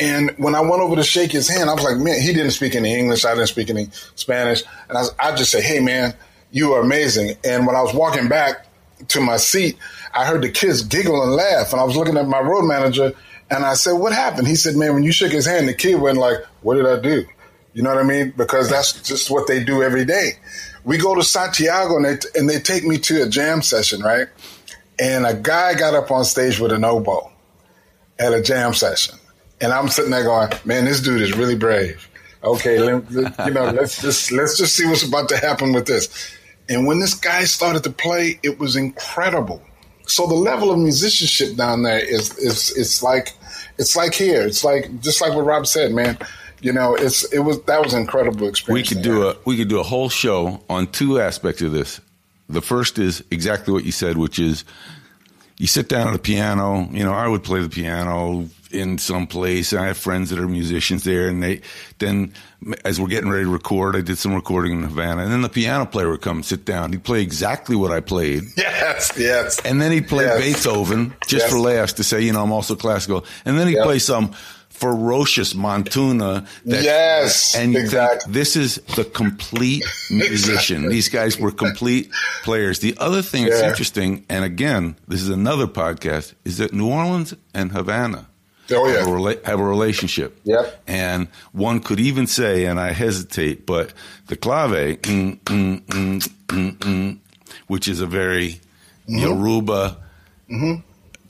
And 0.00 0.30
when 0.38 0.54
I 0.54 0.60
went 0.60 0.82
over 0.82 0.96
to 0.96 1.02
shake 1.02 1.32
his 1.32 1.48
hand, 1.48 1.68
I 1.68 1.74
was 1.74 1.84
like, 1.84 1.98
man, 1.98 2.20
he 2.20 2.32
didn't 2.32 2.52
speak 2.52 2.74
any 2.74 2.98
English. 2.98 3.24
I 3.24 3.34
didn't 3.34 3.48
speak 3.48 3.70
any 3.70 3.88
Spanish. 4.14 4.62
And 4.88 4.98
I, 4.98 5.04
I 5.18 5.34
just 5.36 5.50
say, 5.50 5.62
hey, 5.62 5.80
man, 5.80 6.14
you 6.50 6.72
are 6.72 6.80
amazing. 6.80 7.36
And 7.44 7.66
when 7.66 7.76
I 7.76 7.82
was 7.82 7.94
walking 7.94 8.28
back 8.28 8.66
to 9.08 9.20
my 9.20 9.36
seat, 9.36 9.78
I 10.14 10.24
heard 10.24 10.42
the 10.42 10.50
kids 10.50 10.82
giggle 10.82 11.22
and 11.22 11.32
laugh. 11.32 11.72
And 11.72 11.80
I 11.80 11.84
was 11.84 11.96
looking 11.96 12.16
at 12.16 12.26
my 12.26 12.40
road 12.40 12.62
manager 12.62 13.12
and 13.50 13.64
I 13.64 13.74
said, 13.74 13.92
what 13.92 14.12
happened? 14.12 14.48
He 14.48 14.56
said, 14.56 14.76
man, 14.76 14.94
when 14.94 15.02
you 15.02 15.12
shook 15.12 15.32
his 15.32 15.46
hand, 15.46 15.68
the 15.68 15.74
kid 15.74 16.00
went 16.00 16.18
like, 16.18 16.38
what 16.62 16.76
did 16.76 16.86
I 16.86 16.98
do? 17.00 17.26
You 17.74 17.82
know 17.82 17.90
what 17.90 17.98
I 17.98 18.06
mean? 18.06 18.32
Because 18.36 18.68
that's 18.68 19.02
just 19.02 19.30
what 19.30 19.46
they 19.46 19.62
do 19.62 19.82
every 19.82 20.04
day. 20.04 20.32
We 20.84 20.98
go 20.98 21.14
to 21.14 21.22
Santiago 21.22 21.96
and 21.96 22.04
they, 22.04 22.38
and 22.38 22.48
they 22.48 22.60
take 22.60 22.84
me 22.84 22.98
to 22.98 23.22
a 23.22 23.28
jam 23.28 23.62
session, 23.62 24.00
right? 24.00 24.28
And 24.98 25.26
a 25.26 25.34
guy 25.34 25.74
got 25.74 25.94
up 25.94 26.10
on 26.10 26.24
stage 26.24 26.58
with 26.60 26.72
an 26.72 26.84
oboe 26.84 27.30
at 28.18 28.34
a 28.34 28.42
jam 28.42 28.74
session. 28.74 29.18
And 29.62 29.72
I'm 29.72 29.88
sitting 29.88 30.10
there 30.10 30.24
going, 30.24 30.50
man, 30.64 30.84
this 30.84 31.00
dude 31.00 31.22
is 31.22 31.36
really 31.36 31.54
brave. 31.54 32.08
Okay, 32.44 32.78
let, 32.80 33.08
you 33.10 33.52
know, 33.52 33.70
let's 33.70 34.02
just 34.02 34.32
let's 34.32 34.58
just 34.58 34.76
see 34.76 34.86
what's 34.86 35.04
about 35.04 35.28
to 35.28 35.36
happen 35.36 35.72
with 35.72 35.86
this. 35.86 36.36
And 36.68 36.86
when 36.86 36.98
this 36.98 37.14
guy 37.14 37.44
started 37.44 37.84
to 37.84 37.90
play, 37.90 38.40
it 38.42 38.58
was 38.58 38.74
incredible. 38.76 39.62
So 40.06 40.26
the 40.26 40.34
level 40.34 40.72
of 40.72 40.78
musicianship 40.78 41.56
down 41.56 41.84
there 41.84 42.00
is 42.00 42.36
is 42.38 42.76
it's 42.76 43.02
like 43.02 43.34
it's 43.78 43.94
like 43.94 44.14
here. 44.14 44.44
It's 44.44 44.64
like 44.64 45.00
just 45.00 45.20
like 45.20 45.34
what 45.34 45.44
Rob 45.44 45.66
said, 45.66 45.92
man. 45.92 46.18
You 46.60 46.72
know, 46.72 46.94
it's 46.96 47.24
it 47.32 47.40
was 47.40 47.62
that 47.62 47.82
was 47.82 47.94
an 47.94 48.00
incredible 48.02 48.48
experience. 48.48 48.90
We 48.90 48.96
could 48.96 49.04
do 49.04 49.28
a 49.28 49.36
we 49.44 49.56
could 49.56 49.68
do 49.68 49.78
a 49.78 49.84
whole 49.84 50.08
show 50.08 50.62
on 50.68 50.88
two 50.88 51.20
aspects 51.20 51.62
of 51.62 51.72
this. 51.72 52.00
The 52.48 52.62
first 52.62 52.98
is 52.98 53.24
exactly 53.30 53.72
what 53.72 53.84
you 53.84 53.92
said, 53.92 54.18
which 54.18 54.38
is 54.38 54.64
you 55.62 55.68
sit 55.68 55.88
down 55.88 56.08
at 56.08 56.12
the 56.12 56.18
piano. 56.18 56.88
You 56.90 57.04
know, 57.04 57.12
I 57.14 57.28
would 57.28 57.44
play 57.44 57.62
the 57.62 57.68
piano 57.68 58.48
in 58.72 58.98
some 58.98 59.28
place. 59.28 59.72
I 59.72 59.86
have 59.86 59.96
friends 59.96 60.30
that 60.30 60.40
are 60.40 60.48
musicians 60.48 61.04
there, 61.04 61.28
and 61.28 61.40
they 61.40 61.60
then 62.00 62.34
as 62.84 63.00
we're 63.00 63.06
getting 63.06 63.30
ready 63.30 63.44
to 63.44 63.50
record, 63.50 63.94
I 63.94 64.00
did 64.00 64.18
some 64.18 64.34
recording 64.34 64.72
in 64.72 64.82
Havana, 64.82 65.22
and 65.22 65.30
then 65.30 65.42
the 65.42 65.48
piano 65.48 65.86
player 65.86 66.10
would 66.10 66.20
come 66.20 66.42
sit 66.42 66.64
down. 66.64 66.90
He'd 66.90 67.04
play 67.04 67.22
exactly 67.22 67.76
what 67.76 67.92
I 67.92 68.00
played. 68.00 68.42
Yes, 68.56 69.12
yes. 69.16 69.60
And 69.64 69.80
then 69.80 69.92
he'd 69.92 70.08
play 70.08 70.24
Yes. 70.24 70.40
Beethoven 70.40 71.14
just 71.28 71.44
Yes. 71.44 71.50
for 71.50 71.58
laughs 71.60 71.92
to 71.94 72.04
say, 72.04 72.20
you 72.22 72.32
know, 72.32 72.42
I'm 72.42 72.50
also 72.52 72.74
classical. 72.74 73.24
And 73.44 73.56
then 73.58 73.68
he'd 73.68 73.76
Yep. 73.76 73.84
play 73.84 73.98
some 74.00 74.32
ferocious 74.82 75.54
Montuno. 75.54 76.44
That, 76.66 76.82
Yes, 76.82 77.54
and 77.54 77.76
exactly. 77.76 78.32
this 78.32 78.56
is 78.56 78.76
the 78.96 79.04
complete 79.04 79.84
musician. 80.10 80.88
These 80.88 81.08
guys 81.08 81.38
were 81.38 81.52
complete 81.52 82.10
players. 82.42 82.80
The 82.80 82.94
other 82.98 83.22
thing 83.22 83.44
that's 83.44 83.60
Yeah. 83.62 83.68
interesting, 83.70 84.24
and 84.28 84.44
again, 84.44 84.96
this 85.06 85.22
is 85.22 85.28
another 85.28 85.68
podcast, 85.68 86.34
is 86.44 86.58
that 86.58 86.72
New 86.72 86.88
Orleans 86.90 87.32
and 87.54 87.70
Havana 87.70 88.26
Oh, 88.72 88.88
yeah. 88.88 88.98
have, 88.98 89.06
a 89.06 89.10
rela- 89.10 89.44
have 89.44 89.60
a 89.60 89.64
relationship. 89.64 90.30
Yep. 90.44 90.82
And 90.88 91.28
one 91.52 91.78
could 91.80 92.00
even 92.00 92.26
say, 92.26 92.64
and 92.64 92.80
I 92.80 92.90
hesitate, 92.92 93.66
but 93.66 93.92
the 94.26 94.36
clave, 94.36 94.98
mm, 95.02 95.38
mm, 95.44 95.80
mm, 95.82 96.28
mm, 96.48 96.76
mm, 96.78 97.18
which 97.68 97.86
is 97.86 98.00
a 98.00 98.06
very 98.06 98.60
Yoruba 99.06 99.98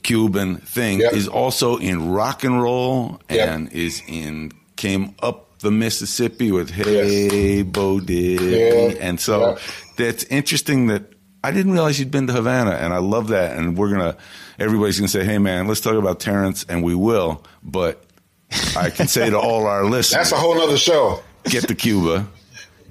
Cuban 0.03 0.57
thing, 0.57 0.99
Yep. 0.99 1.13
is 1.13 1.27
also 1.27 1.77
in 1.77 2.11
rock 2.11 2.43
and 2.43 2.61
roll 2.61 3.21
Yep. 3.29 3.49
and 3.49 3.71
is 3.71 4.01
in 4.07 4.51
came 4.75 5.15
up 5.21 5.59
the 5.59 5.71
Mississippi 5.71 6.51
with 6.51 6.69
Hey 6.69 7.61
Bo 7.63 7.99
Diddley. 7.99 8.93
Yeah. 8.93 8.97
And 8.99 9.19
so 9.19 9.49
Yep. 9.49 9.59
that's 9.97 10.23
interesting 10.25 10.87
that 10.87 11.03
I 11.45 11.51
didn't 11.51 11.71
realize 11.73 11.99
you'd 11.99 12.11
been 12.11 12.27
to 12.27 12.33
Havana, 12.33 12.71
and 12.71 12.93
I 12.93 12.97
love 12.99 13.27
that. 13.29 13.57
And 13.57 13.77
we're 13.77 13.89
gonna, 13.89 14.15
everybody's 14.59 14.97
gonna 14.97 15.07
say, 15.09 15.23
"Hey, 15.25 15.37
man, 15.39 15.67
let's 15.67 15.81
talk 15.81 15.95
about 15.95 16.19
Terence," 16.21 16.65
and 16.69 16.83
we 16.83 16.95
will. 16.95 17.43
But 17.63 18.01
I 18.77 18.89
can 18.89 19.07
say 19.09 19.29
to 19.29 19.37
all 19.39 19.65
our 19.67 19.83
listeners, 19.85 20.11
That's 20.29 20.31
a 20.31 20.37
whole 20.37 20.55
nother 20.55 20.77
show. 20.77 21.21
get 21.45 21.67
to 21.67 21.75
Cuba, 21.75 22.27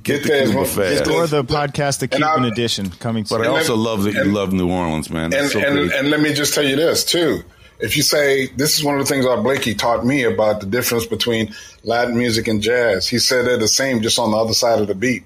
get, 0.03 0.15
Get 0.19 0.23
to 0.23 0.29
there, 0.29 0.45
Cuba 0.47 0.59
get 0.61 0.69
fast. 0.69 1.05
there. 1.05 1.15
Or 1.15 1.27
the 1.27 1.45
podcast, 1.45 1.99
the 2.01 2.05
And 2.13 2.23
Cuban 2.25 2.45
I- 2.45 2.49
edition, 2.49 2.91
coming 2.91 3.25
soon. 3.25 3.39
But 3.39 3.47
I 3.47 3.51
also 3.51 3.75
then- 3.75 3.85
love 3.85 4.03
that 4.05 4.15
you 4.15 4.25
love 4.25 4.53
New 4.53 4.71
Orleans, 4.71 5.11
man. 5.11 5.33
And, 5.35 5.49
so 5.51 5.61
and, 5.61 5.91
and 5.93 6.11
let 6.11 6.21
me 6.21 6.33
just 6.33 6.55
tell 6.55 6.65
you 6.65 6.77
this 6.77 7.05
too. 7.05 7.43
If 7.81 7.97
you 7.97 8.03
say 8.05 8.47
this 8.57 8.79
is 8.79 8.85
one 8.85 8.95
of 8.99 9.01
the 9.07 9.13
things 9.13 9.27
Art 9.27 9.43
Blakey 9.43 9.75
taught 9.75 10.07
me 10.07 10.23
about 10.23 10.61
the 10.61 10.67
difference 10.67 11.05
between 11.07 11.53
Latin 11.83 12.17
music 12.17 12.47
and 12.47 12.63
jazz, 12.63 13.09
he 13.09 13.19
said 13.19 13.45
they're 13.47 13.57
the 13.59 13.67
same, 13.67 14.03
just 14.03 14.19
on 14.21 14.31
the 14.31 14.37
other 14.37 14.53
side 14.55 14.81
of 14.81 14.87
the 14.87 14.95
beat. 14.95 15.25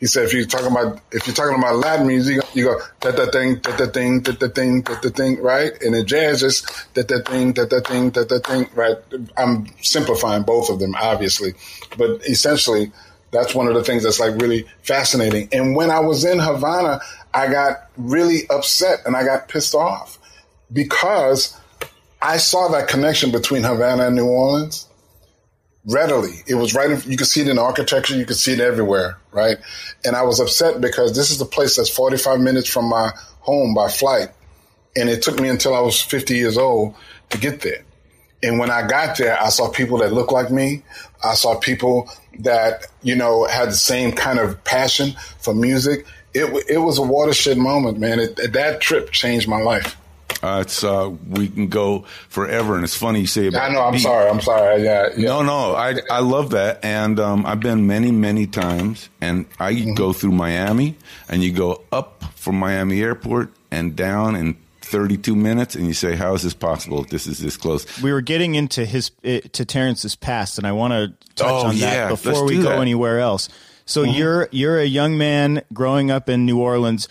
He 0.00 0.06
said 0.06 0.24
if 0.24 0.34
you're 0.34 0.44
talking 0.44 0.66
about 0.66 1.00
if 1.12 1.26
you're 1.26 1.34
talking 1.34 1.56
about 1.58 1.76
Latin 1.76 2.06
music, 2.06 2.42
you 2.52 2.64
go 2.64 2.78
that 3.00 3.16
that 3.16 3.32
thing, 3.32 3.54
that 3.62 3.78
that 3.78 3.94
thing, 3.94 4.20
that 4.24 4.38
that 4.40 4.54
thing, 4.54 4.82
that 4.82 5.00
that 5.00 5.16
thing, 5.16 5.40
right? 5.40 5.72
And 5.80 5.94
in 5.94 6.04
jazz, 6.06 6.42
it's 6.42 6.60
that 6.92 7.08
that 7.08 7.26
thing, 7.26 7.54
that 7.54 7.70
that 7.70 7.86
thing, 7.86 8.10
that 8.10 8.28
that 8.28 8.44
thing, 8.46 8.68
right? 8.74 8.96
I'm 9.38 9.66
simplifying 9.80 10.42
both 10.42 10.68
of 10.68 10.80
them, 10.80 10.94
obviously, 11.00 11.54
but 11.96 12.20
essentially, 12.28 12.92
that's 13.34 13.54
one 13.54 13.66
of 13.66 13.74
the 13.74 13.84
things 13.84 14.04
that's 14.04 14.20
like 14.20 14.40
really 14.40 14.66
fascinating. 14.82 15.48
And 15.52 15.76
when 15.76 15.90
I 15.90 16.00
was 16.00 16.24
in 16.24 16.38
Havana, 16.38 17.00
I 17.34 17.48
got 17.48 17.90
really 17.96 18.48
upset 18.48 19.00
and 19.04 19.16
I 19.16 19.24
got 19.24 19.48
pissed 19.48 19.74
off 19.74 20.18
because 20.72 21.58
I 22.22 22.38
saw 22.38 22.68
that 22.68 22.88
connection 22.88 23.32
between 23.32 23.64
Havana 23.64 24.06
and 24.06 24.16
New 24.16 24.26
Orleans 24.26 24.88
readily. 25.86 26.42
It 26.46 26.54
was 26.54 26.74
right. 26.74 26.90
In, 26.90 27.02
you 27.10 27.16
could 27.16 27.26
see 27.26 27.42
it 27.42 27.48
in 27.48 27.58
architecture. 27.58 28.16
You 28.16 28.24
could 28.24 28.36
see 28.36 28.52
it 28.52 28.60
everywhere, 28.60 29.18
right? 29.32 29.58
And 30.04 30.16
I 30.16 30.22
was 30.22 30.40
upset 30.40 30.80
because 30.80 31.14
this 31.14 31.30
is 31.30 31.40
a 31.40 31.46
place 31.46 31.76
that's 31.76 31.90
45 31.90 32.40
minutes 32.40 32.68
from 32.68 32.88
my 32.88 33.10
home 33.40 33.74
by 33.74 33.88
flight, 33.90 34.28
and 34.96 35.10
it 35.10 35.22
took 35.22 35.38
me 35.38 35.48
until 35.48 35.74
I 35.74 35.80
was 35.80 36.00
50 36.00 36.34
years 36.34 36.56
old 36.56 36.94
to 37.30 37.38
get 37.38 37.60
there. 37.60 37.84
And 38.44 38.58
when 38.58 38.70
I 38.70 38.86
got 38.86 39.16
there, 39.18 39.40
I 39.40 39.48
saw 39.48 39.70
people 39.70 39.98
that 39.98 40.12
looked 40.12 40.32
like 40.32 40.50
me. 40.50 40.82
I 41.22 41.34
saw 41.34 41.58
people 41.58 42.08
that 42.40 42.86
you 43.02 43.16
know 43.16 43.44
had 43.46 43.68
the 43.70 43.76
same 43.76 44.12
kind 44.12 44.38
of 44.38 44.62
passion 44.64 45.12
for 45.38 45.54
music. 45.54 46.06
It 46.34 46.46
it 46.68 46.78
was 46.78 46.98
a 46.98 47.02
watershed 47.02 47.58
moment, 47.58 47.98
man. 47.98 48.18
It, 48.20 48.52
that 48.52 48.80
trip 48.80 49.10
changed 49.12 49.48
my 49.48 49.60
life. 49.62 49.96
Uh, 50.42 50.58
it's 50.60 50.84
uh, 50.84 51.10
we 51.30 51.48
can 51.48 51.68
go 51.68 52.04
forever, 52.28 52.74
and 52.74 52.84
it's 52.84 52.96
funny 52.96 53.20
you 53.20 53.26
say 53.26 53.46
about. 53.46 53.70
I 53.70 53.72
know. 53.72 53.82
I'm 53.82 53.92
beat. 53.94 54.02
sorry. 54.02 54.28
I'm 54.28 54.40
sorry. 54.42 54.82
Yeah. 54.84 55.08
yeah. 55.16 55.28
No, 55.28 55.42
no, 55.42 55.74
I 55.74 55.94
I 56.10 56.18
love 56.20 56.50
that, 56.50 56.84
and 56.84 57.18
um, 57.18 57.46
I've 57.46 57.60
been 57.60 57.86
many, 57.86 58.10
many 58.12 58.46
times, 58.46 59.08
and 59.22 59.46
I 59.58 59.72
Mm-hmm. 59.72 59.94
go 59.94 60.12
through 60.12 60.32
Miami, 60.32 60.96
and 61.30 61.42
you 61.42 61.52
go 61.52 61.82
up 61.92 62.24
from 62.34 62.56
Miami 62.56 63.00
Airport 63.00 63.52
and 63.70 63.96
down 63.96 64.36
in 64.36 64.56
32 64.84 65.34
minutes, 65.34 65.74
and 65.74 65.86
you 65.86 65.94
say, 65.94 66.14
"How 66.16 66.34
is 66.34 66.42
this 66.42 66.54
possible? 66.54 67.00
If 67.02 67.08
this 67.10 67.26
is 67.26 67.38
this 67.38 67.56
close?" 67.56 67.86
we 68.02 68.12
were 68.12 68.20
getting 68.20 68.54
into 68.54 68.84
his 68.84 69.10
eh, 69.24 69.40
to 69.52 69.64
Terence's 69.64 70.16
past, 70.16 70.58
and 70.58 70.66
I 70.66 70.72
want 70.72 70.92
to 70.92 71.08
touch 71.34 71.50
Oh, 71.50 71.66
on 71.68 71.76
yeah. 71.76 71.90
that 71.94 72.08
before 72.10 72.32
Let's 72.32 72.42
we 72.44 72.56
go 72.56 72.70
that. 72.70 72.78
anywhere 72.78 73.18
else. 73.20 73.48
So 73.86 74.02
you're 74.02 74.48
you're 74.52 74.78
a 74.78 74.84
young 74.86 75.18
man 75.18 75.62
growing 75.72 76.10
up 76.10 76.28
in 76.28 76.46
New 76.46 76.58
Orleans. 76.58 77.08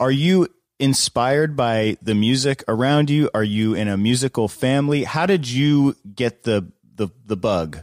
Are 0.00 0.10
you 0.10 0.48
inspired 0.78 1.56
by 1.56 1.96
the 2.02 2.14
music 2.14 2.62
around 2.68 3.10
you? 3.10 3.30
Are 3.34 3.42
you 3.44 3.74
in 3.74 3.88
a 3.88 3.96
musical 3.96 4.48
family? 4.48 5.04
How 5.04 5.26
did 5.26 5.48
you 5.48 5.96
get 6.14 6.42
the 6.44 6.70
the 6.96 7.08
the 7.26 7.36
bug? 7.36 7.78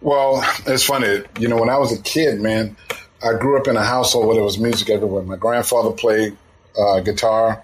Well, 0.00 0.44
it's 0.66 0.84
funny. 0.84 1.22
You 1.38 1.48
know, 1.48 1.56
when 1.56 1.68
I 1.68 1.76
was 1.78 1.92
a 1.96 2.00
kid, 2.02 2.40
man, 2.40 2.76
I 3.24 3.34
grew 3.38 3.56
up 3.58 3.68
in 3.68 3.76
a 3.76 3.84
household 3.84 4.26
where 4.26 4.34
there 4.34 4.44
was 4.44 4.58
music 4.58 4.90
everywhere. 4.90 5.22
My 5.22 5.36
grandfather 5.36 5.90
played 5.92 6.36
uh, 6.78 7.00
guitar. 7.00 7.62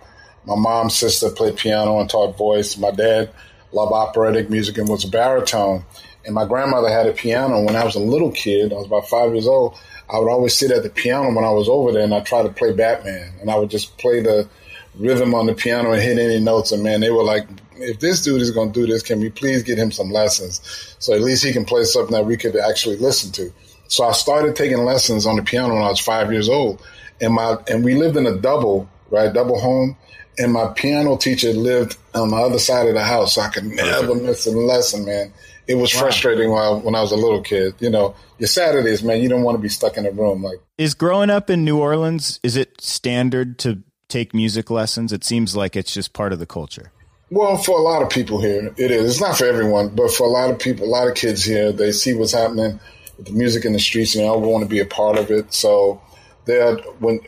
My 0.49 0.57
mom's 0.57 0.97
sister 0.97 1.29
played 1.29 1.57
piano 1.57 2.01
and 2.01 2.09
taught 2.09 2.39
voice. 2.39 2.79
My 2.79 2.91
dad 2.91 3.31
loved 3.71 3.93
operatic 3.93 4.49
music 4.49 4.79
and 4.79 4.89
was 4.89 5.05
a 5.05 5.09
baritone. 5.09 5.85
And 6.25 6.35
my 6.35 6.47
grandmother 6.47 6.89
had 6.89 7.07
a 7.07 7.13
piano. 7.13 7.63
When 7.63 7.77
I 7.77 7.85
was 7.85 7.97
a 7.97 8.01
little 8.01 8.33
kid, 8.33 8.73
I 8.73 8.77
was 8.77 8.87
about 8.87 9.09
five 9.11 9.33
years 9.33 9.47
old, 9.47 9.79
I 10.09 10.19
would 10.19 10.31
always 10.31 10.57
sit 10.57 10.71
at 10.71 10.83
the 10.83 10.89
piano 10.89 11.35
when 11.35 11.45
I 11.45 11.51
was 11.51 11.69
over 11.69 11.93
there 11.93 12.03
and 12.03 12.15
I 12.15 12.21
tried 12.21 12.45
to 12.45 12.49
play 12.49 12.73
Batman. 12.73 13.31
And 13.43 13.51
I 13.51 13.57
would 13.57 13.69
just 13.69 13.99
play 13.99 14.21
the 14.23 14.49
rhythm 14.97 15.35
on 15.35 15.45
the 15.45 15.55
piano 15.55 15.93
and 15.93 16.01
hit 16.01 16.19
any 16.19 16.41
notes. 16.41 16.73
And 16.73 16.83
man, 16.83 17.01
they 17.01 17.11
were 17.11 17.25
like, 17.25 17.47
if 17.77 18.01
this 18.01 18.23
dude 18.23 18.41
is 18.41 18.51
going 18.51 18.73
to 18.73 18.81
do 18.81 18.87
this, 18.91 19.03
can 19.03 19.21
we 19.21 19.29
please 19.29 19.63
get 19.63 19.77
him 19.77 19.93
some 19.93 20.11
lessons? 20.11 20.97
So 20.99 21.13
at 21.13 21.21
least 21.21 21.45
he 21.45 21.53
can 21.53 21.67
play 21.67 21.85
something 21.85 22.15
that 22.15 22.25
we 22.25 22.39
could 22.39 22.57
actually 22.57 22.97
listen 22.97 23.33
to. 23.33 23.53
So 23.89 24.05
I 24.05 24.13
started 24.13 24.57
taking 24.57 24.79
lessons 24.79 25.27
on 25.27 25.37
the 25.37 25.43
piano 25.43 25.75
when 25.75 25.83
I 25.83 25.91
was 25.91 26.01
five 26.01 26.33
years 26.33 26.49
old. 26.49 26.83
And 27.21 27.35
my, 27.35 27.59
and 27.69 27.85
we 27.85 27.97
lived 27.97 28.17
in 28.17 28.27
a 28.27 28.37
double, 28.37 28.89
right? 29.11 29.31
Double 29.31 29.61
home. 29.61 29.95
And 30.39 30.53
my 30.53 30.69
piano 30.69 31.17
teacher 31.17 31.53
lived 31.53 31.97
on 32.15 32.31
the 32.31 32.37
other 32.37 32.59
side 32.59 32.87
of 32.87 32.95
the 32.95 33.03
house. 33.03 33.35
So 33.35 33.41
I 33.41 33.49
could 33.49 33.65
never 33.65 34.15
miss 34.15 34.47
a 34.47 34.51
lesson, 34.53 35.05
man. 35.05 35.33
it 35.67 35.75
was 35.75 35.95
wow. 35.95 36.03
frustrating 36.03 36.51
when 36.51 36.63
I, 36.63 36.71
when 36.71 36.95
I 36.95 37.03
was 37.03 37.13
a 37.13 37.17
little 37.17 37.43
kid. 37.43 37.75
You 37.81 37.91
know, 37.91 38.15
your 38.39 38.49
Saturdays, 38.49 39.03
man, 39.03 39.21
you 39.21 39.29
don't 39.29 39.43
want 39.43 39.57
to 39.57 39.63
be 39.63 39.69
stuck 39.69 39.97
in 39.97 40.07
a 40.07 40.11
room. 40.11 40.43
Like, 40.43 40.61
is 40.79 40.95
growing 40.95 41.31
up 41.31 41.51
in 41.51 41.65
New 41.65 41.79
Orleans, 41.79 42.41
is 42.43 42.57
it 42.57 42.81
standard 42.81 43.59
to 43.61 43.83
take 44.09 44.33
music 44.33 44.71
lessons? 44.71 45.13
It 45.13 45.25
seems 45.25 45.57
like 45.57 45.77
it's 45.77 45.93
just 45.93 46.13
part 46.13 46.33
of 46.33 46.39
the 46.39 46.47
culture. 46.47 46.93
Well, 47.31 47.59
for 47.59 47.79
a 47.79 47.83
lot 47.83 48.03
of 48.03 48.09
people 48.09 48.41
here, 48.41 48.73
it 48.79 48.91
is. 48.91 49.11
It's 49.11 49.21
not 49.21 49.37
for 49.37 49.45
everyone, 49.45 49.91
but 49.91 50.11
for 50.11 50.27
a 50.27 50.31
lot 50.31 50.51
of 50.51 50.59
people, 50.59 50.87
a 50.87 50.89
lot 50.89 51.09
of 51.09 51.15
kids 51.15 51.45
here, 51.45 51.73
they 51.73 51.93
see 51.93 52.15
what's 52.15 52.33
happening 52.33 52.81
with 53.19 53.27
the 53.27 53.33
music 53.33 53.67
in 53.67 53.75
the 53.75 53.79
streets 53.79 54.15
and 54.15 54.25
they 54.25 54.29
all 54.29 54.41
want 54.41 54.65
to 54.65 54.69
be 54.69 54.81
a 54.81 54.87
part 54.87 55.19
of 55.19 55.31
it. 55.31 55.53
So, 55.53 56.01
there, 56.47 56.77
when 57.01 57.21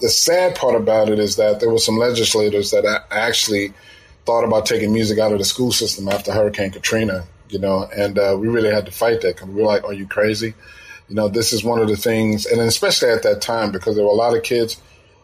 the 0.00 0.08
sad 0.08 0.54
part 0.54 0.74
about 0.74 1.08
it 1.08 1.18
is 1.18 1.36
that 1.36 1.60
there 1.60 1.70
were 1.70 1.78
some 1.78 1.96
legislators 1.96 2.70
that 2.70 3.04
actually 3.10 3.72
thought 4.24 4.44
about 4.44 4.66
taking 4.66 4.92
music 4.92 5.18
out 5.18 5.32
of 5.32 5.38
the 5.38 5.44
school 5.44 5.72
system 5.72 6.08
after 6.08 6.32
Hurricane 6.32 6.70
Katrina, 6.70 7.24
you 7.48 7.58
know, 7.58 7.88
and 7.96 8.18
uh, 8.18 8.36
we 8.38 8.48
really 8.48 8.70
had 8.70 8.86
to 8.86 8.92
fight 8.92 9.20
that 9.22 9.36
because 9.36 9.48
we 9.48 9.62
were 9.62 9.66
like, 9.66 9.84
"Are 9.84 9.92
you 9.92 10.06
crazy?" 10.06 10.54
You 11.08 11.14
know, 11.14 11.28
this 11.28 11.52
is 11.52 11.62
one 11.62 11.80
of 11.80 11.88
the 11.88 11.96
things, 11.96 12.46
and 12.46 12.60
especially 12.60 13.10
at 13.10 13.22
that 13.22 13.40
time 13.40 13.70
because 13.70 13.94
there 13.94 14.04
were 14.04 14.10
a 14.10 14.14
lot 14.14 14.36
of 14.36 14.42
kids 14.42 14.80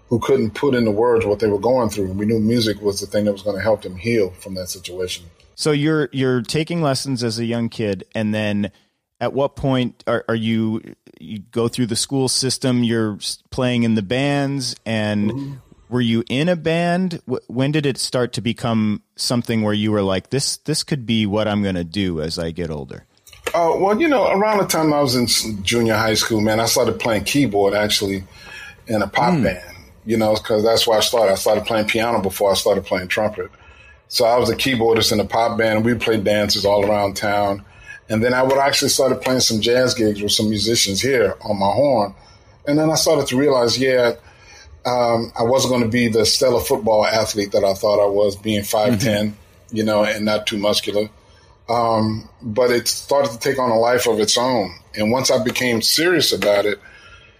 who 0.09 0.18
couldn't 0.18 0.51
put 0.53 0.75
into 0.75 0.91
words 0.91 1.25
what 1.25 1.41
they 1.41 1.49
were 1.49 1.59
going 1.59 1.89
through. 1.89 2.05
And 2.05 2.18
we 2.18 2.27
knew 2.27 2.39
music 2.39 2.81
was 2.83 3.01
the 3.01 3.07
thing 3.07 3.25
that 3.25 3.33
was 3.33 3.41
going 3.41 3.57
to 3.57 3.62
help 3.62 3.81
them 3.81 3.97
heal 3.97 4.31
from 4.31 4.55
that 4.55 4.68
situation. 4.68 5.25
So 5.55 5.70
you're 5.70 6.09
you're 6.12 6.43
taking 6.43 6.83
lessons 6.83 7.25
as 7.25 7.39
a 7.39 7.45
young 7.45 7.68
kid, 7.68 8.05
and 8.14 8.35
then 8.35 8.70
at 9.20 9.33
what 9.33 9.57
point 9.57 10.05
are, 10.07 10.25
are 10.29 10.35
you 10.35 10.83
you 11.23 11.41
go 11.51 11.68
through 11.68 11.87
the 11.87 11.97
school 11.97 12.29
system? 12.29 12.85
You're 12.85 13.18
playing 13.51 13.85
in 13.85 13.95
the 13.95 14.03
bands, 14.03 14.77
and 14.85 15.31
mm-hmm. 15.31 15.55
were 15.89 16.01
you 16.01 16.25
in 16.29 16.49
a 16.49 16.57
band? 16.57 17.20
When 17.47 17.73
did 17.73 17.87
it 17.87 17.99
start 17.99 18.33
to 18.35 18.41
become 18.41 19.03
something 19.16 19.62
where 19.62 19.75
you 19.75 19.93
were 19.93 20.03
like, 20.03 20.31
this 20.31 20.59
this 20.59 20.83
could 20.83 21.07
be 21.07 21.27
what 21.27 21.49
I'm 21.49 21.62
going 21.62 21.77
to 21.77 21.85
do 21.85 22.20
as 22.20 22.39
I 22.39 22.51
get 22.51 22.70
older? 22.70 23.05
Oh 23.55 23.75
uh, 23.75 23.77
well, 23.79 24.01
you 24.01 24.09
know, 24.09 24.31
around 24.31 24.59
the 24.59 24.66
time 24.66 24.93
I 24.93 25.01
was 25.01 25.14
in 25.14 25.62
junior 25.62 25.95
high 25.95 26.14
school, 26.14 26.41
man, 26.41 26.61
I 26.61 26.66
started 26.66 26.99
playing 27.01 27.25
keyboard 27.25 27.75
actually 27.75 28.25
in 28.87 29.03
a 29.03 29.07
pop 29.07 29.35
mm. 29.35 29.45
band 29.45 29.73
you 30.05 30.16
know, 30.16 30.35
because 30.35 30.62
that's 30.62 30.87
where 30.87 30.99
I 30.99 31.01
started. 31.01 31.33
I 31.33 31.37
started 31.37 31.64
playing 31.64 31.87
piano 31.87 32.20
before 32.20 32.51
I 32.51 32.55
started 32.55 32.85
playing 32.85 33.09
trumpet. 33.09 33.51
So 34.09 34.25
I 34.25 34.37
was 34.37 34.51
a 34.51 34.57
keyboardist 34.57 35.12
in 35.12 35.20
a 35.20 35.25
pop 35.25 35.57
band, 35.57 35.85
we 35.85 35.95
played 35.95 36.25
dances 36.25 36.64
all 36.64 36.85
around 36.85 37.16
town. 37.16 37.64
And 38.13 38.23
then 38.23 38.35
I 38.35 38.43
would 38.43 38.59
actually 38.59 38.91
started 38.91 39.23
playing 39.23 39.41
some 39.41 39.63
jazz 39.63 39.95
gigs 39.95 40.21
with 40.21 40.33
some 40.33 40.51
musicians 40.51 41.01
here 41.01 41.35
on 41.41 41.59
my 41.59 41.73
horn. 41.73 42.15
And 42.69 42.79
then 42.79 42.91
I 42.91 42.95
started 42.95 43.27
to 43.29 43.39
realize, 43.39 43.79
yeah, 43.79 44.17
um, 44.85 45.33
I 45.35 45.45
wasn't 45.45 45.73
going 45.73 45.85
to 45.85 45.89
be 45.89 46.09
the 46.09 46.27
stellar 46.27 46.61
football 46.61 47.07
athlete 47.07 47.53
that 47.53 47.65
I 47.65 47.73
thought 47.73 48.05
I 48.05 48.07
was, 48.07 48.37
being 48.37 48.65
5'10, 48.65 48.99
mm-hmm. 48.99 49.77
you 49.77 49.83
know, 49.83 50.05
and 50.05 50.27
not 50.27 50.47
too 50.47 50.59
muscular. 50.59 51.09
Um, 51.71 52.29
but 52.43 52.71
it 52.71 52.87
started 52.87 53.33
to 53.33 53.39
take 53.39 53.59
on 53.59 53.71
a 53.71 53.79
life 53.79 54.07
of 54.07 54.21
its 54.21 54.37
own. 54.37 54.75
And 54.95 55.11
once 55.11 55.31
I 55.31 55.43
became 55.43 55.81
serious 55.81 56.35
about 56.35 56.67
it, 56.67 56.79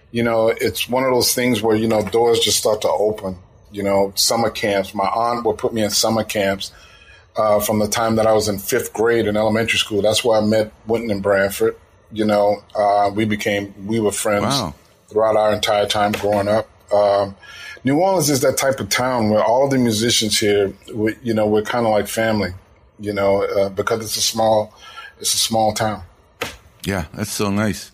you 0.09 0.23
know, 0.23 0.47
it's 0.47 0.89
one 0.89 1.03
of 1.03 1.11
those 1.11 1.35
things 1.35 1.61
where, 1.61 1.75
you 1.75 1.87
know, 1.87 2.01
doors 2.01 2.39
just 2.39 2.57
start 2.57 2.81
to 2.81 2.89
open. 2.89 3.37
You 3.71 3.83
know, 3.83 4.11
summer 4.15 4.49
camps. 4.49 4.95
My 4.95 5.07
aunt 5.07 5.45
would 5.45 5.59
put 5.59 5.71
me 5.71 5.83
in 5.83 5.91
summer 5.91 6.23
camps 6.23 6.71
uh, 7.35 7.59
from 7.59 7.79
the 7.79 7.87
time 7.87 8.15
that 8.15 8.27
I 8.27 8.33
was 8.33 8.47
in 8.47 8.59
fifth 8.59 8.93
grade 8.93 9.27
in 9.27 9.37
elementary 9.37 9.79
school. 9.79 10.01
That's 10.01 10.23
where 10.23 10.41
I 10.41 10.45
met 10.45 10.71
Wynton 10.87 11.11
and 11.11 11.23
Branford. 11.23 11.75
You 12.11 12.25
know, 12.25 12.63
uh, 12.75 13.11
we 13.13 13.25
became, 13.25 13.73
we 13.87 13.99
were 13.99 14.11
friends 14.11 14.45
wow. 14.45 14.75
throughout 15.07 15.35
our 15.35 15.53
entire 15.53 15.87
time 15.87 16.11
growing 16.11 16.47
up. 16.47 16.69
Um, 16.93 17.35
New 17.83 17.99
Orleans 17.99 18.29
is 18.29 18.41
that 18.41 18.57
type 18.57 18.79
of 18.79 18.89
town 18.89 19.29
where 19.29 19.43
all 19.43 19.67
the 19.67 19.77
musicians 19.77 20.39
here, 20.39 20.73
we, 20.93 21.15
you 21.23 21.33
know, 21.33 21.47
we're 21.47 21.63
kind 21.63 21.85
of 21.85 21.91
like 21.91 22.07
family, 22.07 22.53
you 22.99 23.13
know, 23.13 23.43
uh, 23.43 23.69
because 23.69 24.01
it's 24.01 24.15
a 24.15 24.21
small, 24.21 24.73
it's 25.19 25.33
a 25.33 25.37
small 25.37 25.73
town. 25.73 26.03
Yeah, 26.85 27.05
that's 27.13 27.31
so 27.31 27.49
nice 27.49 27.93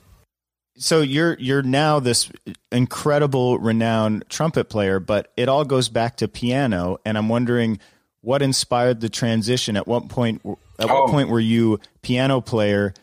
so 0.79 1.01
you're 1.01 1.37
you're 1.39 1.61
now 1.61 1.99
this 1.99 2.31
incredible 2.71 3.59
renowned 3.59 4.23
trumpet 4.29 4.69
player 4.69 4.99
but 4.99 5.31
it 5.35 5.49
all 5.49 5.65
goes 5.65 5.89
back 5.89 6.15
to 6.17 6.27
piano 6.27 6.97
and 7.05 7.17
i'm 7.17 7.29
wondering 7.29 7.77
what 8.21 8.41
inspired 8.41 9.01
the 9.01 9.09
transition 9.09 9.77
at 9.77 9.87
what 9.87 10.09
point 10.09 10.41
at 10.79 10.87
what 10.87 11.03
oh. 11.03 11.07
point 11.07 11.29
were 11.29 11.39
you 11.39 11.79
piano 12.01 12.41
player 12.41 12.93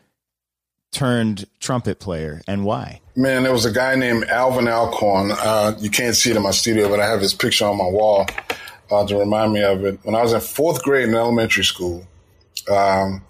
turned 0.93 1.47
trumpet 1.61 1.99
player 1.99 2.41
and 2.47 2.65
why 2.65 3.01
man 3.17 3.43
there 3.43 3.53
was 3.53 3.65
a 3.65 3.73
guy 3.73 3.95
named 3.95 4.25
alvin 4.25 4.69
alcorn 4.69 5.33
uh, 5.33 5.75
you 5.79 5.91
can't 5.91 6.15
see 6.15 6.31
it 6.31 6.37
in 6.37 6.43
my 6.43 6.51
studio 6.51 6.89
but 6.89 7.01
i 7.01 7.07
have 7.07 7.21
his 7.21 7.35
picture 7.35 7.67
on 7.67 7.77
my 7.77 7.89
wall 7.89 8.27
uh, 8.91 9.07
to 9.07 9.17
remind 9.17 9.53
me 9.53 9.63
of 9.63 9.85
it 9.85 9.99
when 10.05 10.15
i 10.15 10.23
was 10.23 10.33
in 10.33 10.41
fourth 10.41 10.83
grade 10.83 11.09
in 11.09 11.15
elementary 11.15 11.65
school 11.65 12.07
um, 12.71 13.23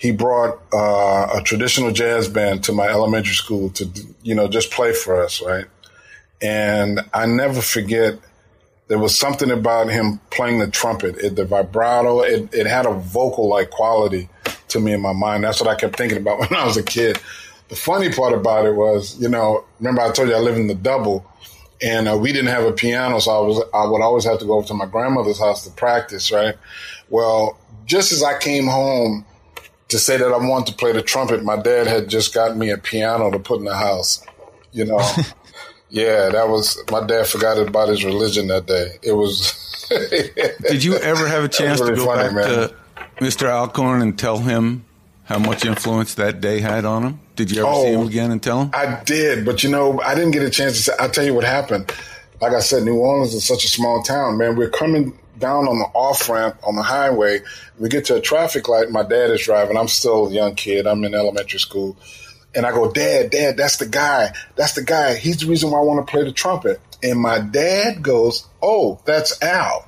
he 0.00 0.12
brought 0.12 0.58
uh, 0.72 1.28
a 1.38 1.42
traditional 1.44 1.92
jazz 1.92 2.26
band 2.26 2.64
to 2.64 2.72
my 2.72 2.88
elementary 2.88 3.34
school 3.34 3.68
to, 3.68 3.86
you 4.22 4.34
know, 4.34 4.48
just 4.48 4.70
play 4.70 4.94
for 4.94 5.22
us, 5.22 5.42
right? 5.42 5.66
And 6.40 7.00
I 7.12 7.26
never 7.26 7.60
forget, 7.60 8.18
there 8.90 8.98
was 8.98 9.16
something 9.16 9.52
about 9.52 9.88
him 9.88 10.18
playing 10.30 10.58
the 10.58 10.66
trumpet, 10.66 11.16
it, 11.18 11.36
the 11.36 11.44
vibrato, 11.44 12.22
it, 12.22 12.52
it 12.52 12.66
had 12.66 12.86
a 12.86 12.92
vocal 12.92 13.48
like 13.48 13.70
quality 13.70 14.28
to 14.66 14.80
me 14.80 14.92
in 14.92 15.00
my 15.00 15.12
mind. 15.12 15.44
That's 15.44 15.60
what 15.60 15.70
I 15.70 15.76
kept 15.76 15.94
thinking 15.94 16.18
about 16.18 16.40
when 16.50 16.52
I 16.52 16.66
was 16.66 16.76
a 16.76 16.82
kid. 16.82 17.16
The 17.68 17.76
funny 17.76 18.12
part 18.12 18.32
about 18.32 18.66
it 18.66 18.74
was, 18.74 19.16
you 19.20 19.28
know, 19.28 19.64
remember 19.78 20.02
I 20.02 20.10
told 20.10 20.28
you 20.28 20.34
I 20.34 20.40
live 20.40 20.56
in 20.56 20.66
the 20.66 20.74
double 20.74 21.24
and 21.80 22.08
uh, 22.08 22.18
we 22.20 22.32
didn't 22.32 22.50
have 22.50 22.64
a 22.64 22.72
piano. 22.72 23.20
So 23.20 23.30
I 23.30 23.38
was, 23.46 23.64
I 23.72 23.86
would 23.86 24.02
always 24.02 24.24
have 24.24 24.40
to 24.40 24.44
go 24.44 24.54
over 24.54 24.66
to 24.66 24.74
my 24.74 24.86
grandmother's 24.86 25.38
house 25.38 25.62
to 25.66 25.70
practice, 25.70 26.32
right? 26.32 26.56
Well, 27.10 27.56
just 27.86 28.10
as 28.10 28.24
I 28.24 28.40
came 28.40 28.66
home, 28.66 29.24
to 29.90 29.98
say 29.98 30.16
that 30.16 30.32
I 30.32 30.36
wanted 30.36 30.72
to 30.72 30.74
play 30.76 30.92
the 30.92 31.02
trumpet, 31.02 31.42
my 31.44 31.60
dad 31.60 31.86
had 31.86 32.08
just 32.08 32.32
got 32.32 32.56
me 32.56 32.70
a 32.70 32.78
piano 32.78 33.30
to 33.30 33.38
put 33.38 33.58
in 33.58 33.64
the 33.64 33.76
house. 33.76 34.24
You 34.72 34.84
know, 34.84 34.98
yeah, 35.90 36.28
that 36.30 36.48
was 36.48 36.78
my 36.90 37.04
dad 37.04 37.26
forgot 37.26 37.58
about 37.58 37.88
his 37.88 38.04
religion 38.04 38.48
that 38.48 38.66
day. 38.66 38.98
It 39.02 39.12
was. 39.12 39.86
Did 40.68 40.84
you 40.84 40.96
ever 40.96 41.26
have 41.26 41.44
a 41.44 41.48
chance 41.48 41.80
really 41.80 41.92
to 41.92 41.96
go 41.96 42.06
funny, 42.06 42.22
back 42.22 42.34
man. 42.34 42.44
to 42.46 42.74
Mr. 43.16 43.48
Alcorn 43.48 44.02
and 44.02 44.16
tell 44.16 44.38
him 44.38 44.84
how 45.24 45.38
much 45.38 45.64
influence 45.64 46.14
that 46.14 46.40
day 46.40 46.60
had 46.60 46.84
on 46.84 47.02
him? 47.02 47.20
Did 47.34 47.50
you 47.50 47.62
ever 47.62 47.70
oh, 47.72 47.84
see 47.84 47.92
him 47.92 48.00
oh, 48.00 48.06
again 48.06 48.30
and 48.30 48.42
tell 48.42 48.62
him? 48.62 48.70
I 48.72 49.02
did, 49.04 49.44
but 49.44 49.64
you 49.64 49.70
know, 49.70 50.00
I 50.00 50.14
didn't 50.14 50.30
get 50.30 50.42
a 50.42 50.50
chance 50.50 50.76
to 50.76 50.82
say. 50.82 50.92
I'll 50.98 51.10
tell 51.10 51.24
you 51.24 51.34
what 51.34 51.44
happened. 51.44 51.92
Like 52.40 52.52
I 52.52 52.60
said, 52.60 52.84
New 52.84 52.96
Orleans 52.96 53.34
is 53.34 53.44
such 53.44 53.64
a 53.64 53.68
small 53.68 54.02
town, 54.02 54.38
man. 54.38 54.56
We're 54.56 54.70
coming 54.70 55.18
down 55.38 55.66
on 55.66 55.78
the 55.78 55.86
off 55.86 56.28
ramp 56.28 56.56
on 56.62 56.76
the 56.76 56.82
highway. 56.82 57.40
We 57.78 57.88
get 57.88 58.04
to 58.06 58.16
a 58.16 58.20
traffic 58.20 58.68
light. 58.68 58.90
My 58.90 59.02
dad 59.02 59.30
is 59.30 59.42
driving. 59.42 59.76
I'm 59.76 59.88
still 59.88 60.28
a 60.28 60.30
young 60.30 60.54
kid. 60.54 60.86
I'm 60.86 61.02
in 61.04 61.14
elementary 61.14 61.58
school. 61.58 61.96
And 62.54 62.66
I 62.66 62.72
go, 62.72 62.90
Dad, 62.90 63.30
Dad, 63.30 63.56
that's 63.56 63.76
the 63.76 63.86
guy. 63.86 64.32
That's 64.56 64.74
the 64.74 64.82
guy. 64.82 65.14
He's 65.14 65.38
the 65.38 65.46
reason 65.46 65.70
why 65.70 65.78
I 65.78 65.82
want 65.82 66.06
to 66.06 66.10
play 66.10 66.24
the 66.24 66.32
trumpet. 66.32 66.80
And 67.02 67.18
my 67.20 67.38
dad 67.40 68.02
goes, 68.02 68.46
Oh, 68.62 69.00
that's 69.04 69.40
Al. 69.42 69.86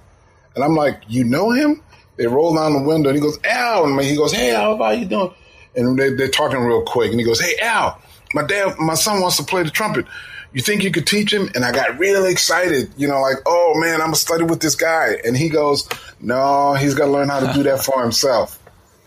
And 0.54 0.64
I'm 0.64 0.74
like, 0.74 1.02
You 1.08 1.24
know 1.24 1.50
him? 1.50 1.82
They 2.16 2.26
roll 2.26 2.54
down 2.54 2.74
the 2.74 2.82
window 2.82 3.08
and 3.08 3.16
he 3.16 3.22
goes, 3.22 3.38
Al. 3.44 3.86
And 3.86 4.00
he 4.00 4.16
goes, 4.16 4.32
Hey, 4.32 4.54
Al, 4.54 4.78
how 4.78 4.90
you 4.90 5.06
doing? 5.06 5.34
And 5.74 5.98
they, 5.98 6.14
they're 6.14 6.28
talking 6.28 6.60
real 6.60 6.82
quick. 6.82 7.10
And 7.10 7.18
he 7.18 7.26
goes, 7.26 7.40
Hey, 7.40 7.56
Al, 7.60 8.00
my 8.34 8.44
dad, 8.44 8.78
my 8.78 8.94
son 8.94 9.20
wants 9.20 9.36
to 9.38 9.44
play 9.44 9.62
the 9.62 9.70
trumpet 9.70 10.06
you 10.52 10.60
think 10.60 10.82
you 10.82 10.90
could 10.90 11.06
teach 11.06 11.32
him? 11.32 11.48
And 11.54 11.64
I 11.64 11.72
got 11.72 11.98
really 11.98 12.30
excited, 12.30 12.90
you 12.96 13.08
know, 13.08 13.20
like, 13.20 13.38
oh 13.46 13.74
man, 13.76 13.94
I'm 13.94 14.08
gonna 14.08 14.16
study 14.16 14.44
with 14.44 14.60
this 14.60 14.74
guy. 14.74 15.16
And 15.24 15.36
he 15.36 15.48
goes, 15.48 15.88
no, 16.20 16.74
he's 16.74 16.94
got 16.94 17.06
to 17.06 17.10
learn 17.10 17.28
how 17.28 17.40
to 17.40 17.52
do 17.52 17.62
that 17.64 17.82
for 17.82 18.02
himself. 18.02 18.58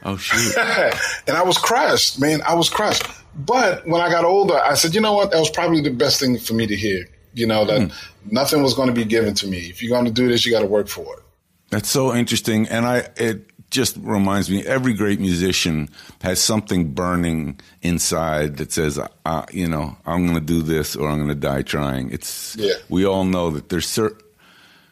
Oh 0.03 0.17
shoot! 0.17 0.55
and 1.27 1.37
I 1.37 1.43
was 1.43 1.57
crushed, 1.57 2.19
man. 2.19 2.41
I 2.41 2.55
was 2.55 2.69
crushed. 2.69 3.03
But 3.35 3.85
when 3.87 4.01
I 4.01 4.09
got 4.09 4.25
older, 4.25 4.55
I 4.55 4.75
said, 4.75 4.95
you 4.95 5.01
know 5.01 5.13
what? 5.13 5.31
That 5.31 5.39
was 5.39 5.49
probably 5.49 5.81
the 5.81 5.91
best 5.91 6.19
thing 6.19 6.37
for 6.37 6.53
me 6.53 6.67
to 6.67 6.75
hear. 6.75 7.05
You 7.33 7.45
know 7.45 7.65
that 7.65 7.81
mm. 7.81 7.93
nothing 8.31 8.63
was 8.63 8.73
going 8.73 8.87
to 8.87 8.93
be 8.93 9.03
given 9.03 9.33
to 9.35 9.47
me. 9.47 9.57
If 9.67 9.83
you're 9.83 9.91
going 9.91 10.05
to 10.05 10.11
do 10.11 10.29
this, 10.29 10.45
you 10.45 10.53
got 10.53 10.61
to 10.61 10.67
work 10.67 10.87
for 10.87 11.17
it. 11.17 11.23
That's 11.69 11.89
so 11.89 12.15
interesting, 12.15 12.67
and 12.69 12.85
I 12.85 13.09
it 13.17 13.49
just 13.71 13.97
reminds 13.97 14.49
me 14.49 14.65
every 14.65 14.93
great 14.93 15.19
musician 15.19 15.89
has 16.21 16.41
something 16.41 16.93
burning 16.93 17.59
inside 17.81 18.57
that 18.57 18.71
says 18.71 18.97
uh, 19.25 19.45
you 19.51 19.67
know 19.67 19.97
i'm 20.05 20.25
going 20.25 20.39
to 20.39 20.45
do 20.45 20.61
this 20.61 20.95
or 20.95 21.09
i'm 21.09 21.17
going 21.17 21.27
to 21.27 21.35
die 21.35 21.61
trying 21.61 22.09
it's 22.11 22.55
yeah. 22.55 22.73
we 22.87 23.05
all 23.05 23.25
know 23.25 23.49
that 23.49 23.67
there's 23.69 23.87
certain 23.87 24.24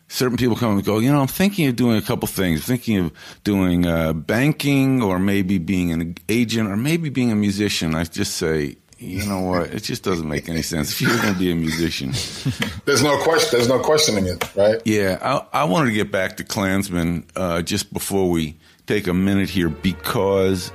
certain 0.07 0.37
people 0.37 0.55
come 0.55 0.73
and 0.73 0.85
go 0.85 0.99
you 0.99 1.11
know 1.11 1.21
i'm 1.21 1.27
thinking 1.27 1.67
of 1.67 1.75
doing 1.75 1.97
a 1.97 2.01
couple 2.01 2.27
things 2.27 2.63
thinking 2.63 2.97
of 2.99 3.11
doing 3.43 3.85
uh, 3.85 4.13
banking 4.13 5.01
or 5.01 5.17
maybe 5.17 5.57
being 5.57 5.91
an 5.91 6.15
agent 6.29 6.69
or 6.69 6.77
maybe 6.77 7.09
being 7.09 7.31
a 7.31 7.35
musician 7.35 7.95
i 7.95 8.03
just 8.03 8.35
say 8.37 8.75
you 9.03 9.25
know 9.25 9.41
what? 9.41 9.73
It 9.73 9.83
just 9.83 10.03
doesn't 10.03 10.27
make 10.27 10.47
any 10.47 10.61
sense. 10.61 10.91
If 10.91 11.01
you're 11.01 11.17
going 11.17 11.33
to 11.33 11.39
be 11.39 11.51
a 11.51 11.55
musician, 11.55 12.11
there's 12.85 13.03
no 13.03 13.17
question. 13.21 13.49
There's 13.51 13.67
no 13.67 13.79
questioning 13.79 14.27
it, 14.27 14.55
right? 14.55 14.81
Yeah, 14.85 15.17
I, 15.21 15.61
I 15.61 15.63
wanted 15.65 15.89
to 15.89 15.93
get 15.93 16.11
back 16.11 16.37
to 16.37 16.43
Klansman 16.43 17.25
uh, 17.35 17.61
just 17.63 17.91
before 17.91 18.29
we 18.29 18.55
take 18.87 19.07
a 19.07 19.13
minute 19.13 19.49
here 19.49 19.69
because 19.69 20.71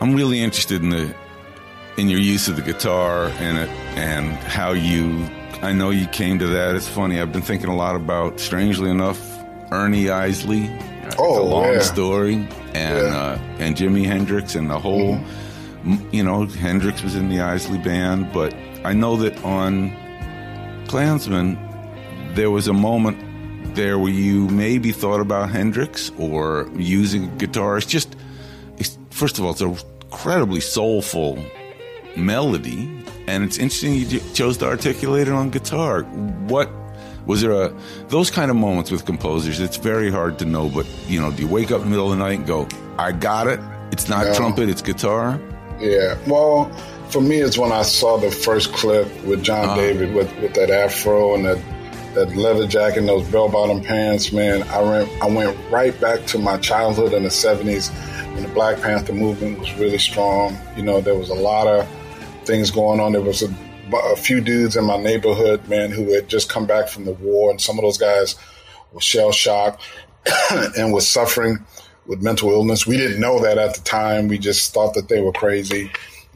I'm 0.00 0.14
really 0.14 0.40
interested 0.40 0.82
in 0.82 0.90
the 0.90 1.14
in 1.96 2.08
your 2.08 2.18
use 2.18 2.48
of 2.48 2.56
the 2.56 2.62
guitar 2.62 3.26
and 3.38 3.58
it 3.58 3.68
and 3.96 4.32
how 4.32 4.72
you. 4.72 5.28
I 5.64 5.72
know 5.72 5.90
you 5.90 6.06
came 6.06 6.38
to 6.40 6.46
that. 6.48 6.74
It's 6.76 6.88
funny. 6.88 7.20
I've 7.20 7.32
been 7.32 7.42
thinking 7.42 7.68
a 7.70 7.76
lot 7.76 7.96
about, 7.96 8.38
strangely 8.40 8.90
enough, 8.90 9.20
Ernie 9.72 10.10
Isley 10.10 10.70
Oh, 11.18 11.36
the 11.36 11.42
long 11.42 11.72
yeah. 11.74 11.80
story, 11.80 12.34
and 12.74 12.98
uh, 13.14 13.38
and 13.58 13.76
Jimi 13.76 14.04
Hendrix 14.06 14.54
and 14.54 14.70
the 14.70 14.78
whole. 14.78 15.14
m- 15.84 16.08
You 16.12 16.24
know, 16.24 16.46
Hendrix 16.46 17.02
was 17.02 17.14
in 17.14 17.28
the 17.28 17.40
Isley 17.40 17.78
band, 17.78 18.32
but 18.32 18.54
I 18.84 18.94
know 18.94 19.16
that 19.16 19.42
on 19.44 19.92
Klansman, 20.88 21.58
there 22.34 22.50
was 22.50 22.68
a 22.68 22.72
moment 22.72 23.18
there 23.74 23.98
where 23.98 24.12
you 24.12 24.48
maybe 24.48 24.92
thought 24.92 25.20
about 25.20 25.50
Hendrix 25.50 26.10
or 26.18 26.68
using 26.76 27.24
a 27.24 27.32
guitar. 27.36 27.76
It's 27.78 27.86
just, 27.86 28.16
it's, 28.78 28.96
first 29.10 29.38
of 29.38 29.44
all, 29.44 29.50
it's 29.52 29.60
an 29.60 29.76
incredibly 30.10 30.60
soulful 30.60 31.38
melody, 32.16 32.88
and 33.26 33.44
it's 33.44 33.58
interesting 33.58 33.94
you 33.94 34.20
chose 34.34 34.58
to 34.58 34.66
articulate 34.66 35.28
it 35.28 35.34
on 35.34 35.50
guitar. 35.50 36.02
What 36.02 36.70
was 37.26 37.40
there 37.40 37.52
a 37.52 37.72
those 38.08 38.30
kind 38.30 38.50
of 38.50 38.56
moments 38.56 38.90
with 38.90 39.04
composers? 39.04 39.60
It's 39.60 39.76
very 39.76 40.10
hard 40.10 40.38
to 40.40 40.44
know, 40.44 40.68
but 40.68 40.86
you 41.08 41.20
know, 41.20 41.30
do 41.30 41.42
you 41.42 41.48
wake 41.48 41.70
up 41.70 41.78
in 41.78 41.84
the 41.84 41.90
middle 41.90 42.12
of 42.12 42.18
the 42.18 42.24
night 42.24 42.38
and 42.38 42.46
go, 42.46 42.68
"I 42.98 43.12
got 43.12 43.46
it"? 43.46 43.60
It's 43.92 44.08
not 44.08 44.26
No. 44.26 44.34
trumpet, 44.34 44.68
it's 44.68 44.82
guitar. 44.82 45.40
Yeah. 45.80 46.16
Well, 46.26 46.70
for 47.10 47.20
me, 47.20 47.36
it's 47.36 47.56
when 47.58 47.72
I 47.72 47.82
saw 47.82 48.16
the 48.18 48.30
first 48.30 48.72
clip 48.72 49.08
with 49.24 49.42
John 49.42 49.64
Uh-huh. 49.66 49.76
David 49.76 50.14
with, 50.14 50.30
with 50.40 50.54
that 50.54 50.70
afro 50.70 51.34
and 51.34 51.44
that 51.46 51.58
that 52.14 52.36
leather 52.36 52.64
jacket 52.66 53.00
and 53.00 53.08
those 53.08 53.24
bell 53.24 53.48
bottom 53.48 53.80
pants. 53.80 54.30
Man, 54.32 54.62
I 54.64 54.80
ran, 54.82 55.08
I 55.20 55.26
went 55.26 55.56
right 55.70 55.98
back 56.00 56.26
to 56.26 56.38
my 56.38 56.56
childhood 56.58 57.12
in 57.12 57.24
the 57.24 57.28
'70s 57.30 57.90
when 58.34 58.42
the 58.44 58.48
Black 58.50 58.80
Panther 58.80 59.12
movement 59.12 59.58
was 59.60 59.72
really 59.74 59.98
strong. 59.98 60.56
You 60.76 60.82
know, 60.84 61.00
there 61.00 61.16
was 61.16 61.28
a 61.30 61.34
lot 61.34 61.66
of 61.66 61.86
things 62.46 62.70
going 62.70 63.00
on. 63.00 63.12
There 63.12 63.20
was 63.20 63.42
a, 63.42 63.54
a 64.12 64.16
few 64.16 64.40
dudes 64.40 64.76
in 64.76 64.84
my 64.84 64.96
neighborhood, 64.96 65.66
man, 65.68 65.90
who 65.90 66.12
had 66.12 66.28
just 66.28 66.48
come 66.48 66.66
back 66.66 66.88
from 66.88 67.04
the 67.04 67.12
war, 67.14 67.50
and 67.50 67.60
some 67.60 67.78
of 67.78 67.82
those 67.82 67.98
guys 67.98 68.36
were 68.92 69.00
shell 69.00 69.32
shocked 69.32 69.82
and 70.76 70.92
was 70.92 71.06
suffering 71.06 71.64
with 72.06 72.22
mental 72.22 72.50
illness. 72.50 72.86
We 72.86 72.96
didn't 72.96 73.20
know 73.20 73.40
that 73.40 73.58
at 73.58 73.74
the 73.74 73.80
time. 73.82 74.28
We 74.28 74.38
just 74.38 74.72
thought 74.72 74.94
that 74.94 75.08
they 75.08 75.20
were 75.20 75.32
crazy. 75.32 75.90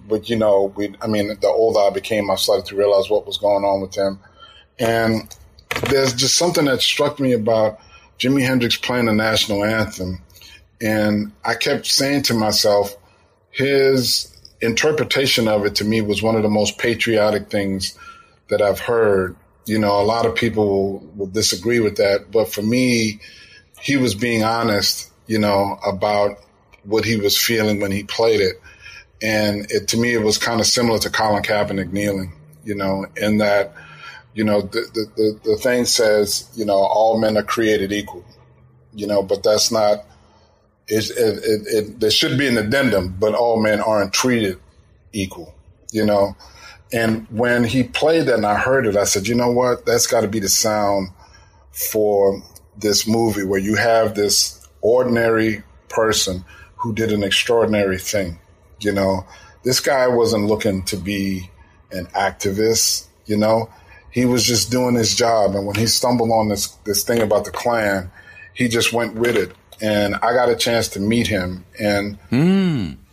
But 0.09 0.30
you 0.30 0.36
know, 0.36 0.72
we 0.76 0.94
I 1.02 1.06
mean, 1.06 1.28
the 1.28 1.48
older 1.48 1.80
I 1.80 1.90
became, 1.90 2.30
I 2.30 2.36
started 2.36 2.66
to 2.66 2.76
realize 2.76 3.11
what 3.11 3.26
was 3.26 3.38
going 3.38 3.64
on 3.64 3.80
with 3.80 3.92
them. 3.92 4.18
And 4.78 5.34
there's 5.90 6.14
just 6.14 6.36
something 6.36 6.64
that 6.64 6.80
struck 6.80 7.20
me 7.20 7.32
about 7.32 7.80
Jimi 8.18 8.42
Hendrix 8.42 8.76
playing 8.76 9.06
the 9.06 9.12
national 9.12 9.64
anthem. 9.64 10.22
And 10.80 11.32
I 11.44 11.54
kept 11.54 11.86
saying 11.86 12.22
to 12.24 12.34
myself, 12.34 12.96
his 13.50 14.34
interpretation 14.61 15.48
of 15.48 15.64
it 15.64 15.76
to 15.76 15.84
me 15.84 16.00
was 16.00 16.22
one 16.22 16.36
of 16.36 16.42
the 16.42 16.48
most 16.48 16.78
patriotic 16.78 17.50
things 17.50 17.96
that 18.48 18.61
I've 18.61 18.80
heard. 18.80 19.36
You 19.66 19.78
know, 19.78 20.00
a 20.00 20.04
lot 20.04 20.26
of 20.26 20.34
people 20.34 20.98
will 21.16 21.26
disagree 21.26 21.80
with 21.80 21.96
that, 21.96 22.30
but 22.30 22.52
for 22.52 22.62
me, 22.62 23.20
he 23.80 23.96
was 23.96 24.14
being 24.14 24.42
honest, 24.42 25.11
you 25.26 25.38
know, 25.38 25.78
about 25.86 26.38
what 26.84 27.04
he 27.04 27.16
was 27.16 27.36
feeling 27.36 27.80
when 27.80 27.92
he 27.92 28.02
played 28.02 28.40
it. 28.40 28.61
And 29.20 29.70
it, 29.70 29.88
to 29.88 29.96
me, 29.96 30.14
it 30.14 30.22
was 30.22 30.38
kind 30.38 30.61
of 30.61 30.66
similar 30.66 30.98
to 31.00 31.11
Colin 31.11 31.42
Kaepernick 31.42 31.92
kneeling, 31.92 32.32
you 32.64 32.74
know, 32.74 33.06
in 33.16 33.38
that, 33.38 33.74
you 34.32 34.44
know, 34.44 34.62
the, 34.62 34.80
the, 34.94 35.06
the, 35.16 35.40
the 35.50 35.56
thing 35.56 35.84
says, 35.84 36.48
you 36.54 36.64
know, 36.64 36.76
all 36.76 37.18
men 37.18 37.36
are 37.36 37.42
created 37.42 37.92
equal, 37.92 38.24
you 38.94 39.06
know, 39.06 39.22
but 39.22 39.42
that's 39.42 39.70
not, 39.70 40.04
it, 40.89 41.11
it, 41.11 41.66
it, 41.66 42.01
there 42.01 42.11
should 42.11 42.39
be 42.39 42.47
an 42.47 42.59
addendum, 42.59 43.16
but 43.18 43.34
all 43.34 43.61
men 43.61 43.80
aren't 43.80 44.12
treated 44.12 44.59
equal, 45.12 45.55
you 45.93 46.05
know. 46.05 46.36
And 46.93 47.26
when 47.30 47.64
he 47.64 47.82
played 47.82 48.26
that 48.26 48.36
and 48.36 48.47
I 48.47 48.57
heard 48.57 48.86
it, 48.86 48.97
I 48.97 49.05
said, 49.05 49.28
you 49.28 49.34
know 49.34 49.51
what? 49.51 49.84
That's 49.84 50.07
got 50.07 50.22
to 50.22 50.28
be 50.28 50.41
the 50.41 50.49
sound 50.49 51.09
for 51.72 52.43
this 52.78 53.07
movie 53.07 53.45
where 53.45 53.61
you 53.61 53.74
have 53.76 54.14
this 54.14 54.66
ordinary 54.80 55.62
person 55.89 56.45
who 56.76 56.95
did 56.95 57.12
an 57.12 57.22
extraordinary 57.22 57.99
thing. 57.99 58.39
You 58.80 58.93
know, 58.93 59.26
this 59.64 59.80
guy 59.80 60.07
wasn't 60.07 60.47
looking 60.47 60.84
to 60.84 60.97
be 60.97 61.51
an 61.91 62.07
activist, 62.07 63.07
you 63.26 63.36
know, 63.36 63.68
he 64.11 64.24
was 64.24 64.45
just 64.45 64.70
doing 64.70 64.95
his 64.95 65.14
job. 65.14 65.55
And 65.55 65.66
when 65.66 65.76
he 65.76 65.86
stumbled 65.86 66.30
on 66.30 66.49
this, 66.49 66.68
this 66.84 67.05
thing 67.05 67.20
about 67.20 67.45
the 67.45 67.51
Klan, 67.51 68.11
he 68.55 68.68
just 68.68 68.93
went 68.93 69.14
with 69.14 69.36
it. 69.36 69.53
And 69.80 70.16
I 70.16 70.32
got 70.32 70.48
a 70.48 70.56
chance 70.56 70.88
to 70.88 71.00
meet 71.00 71.28
him 71.28 71.64
and 71.78 72.18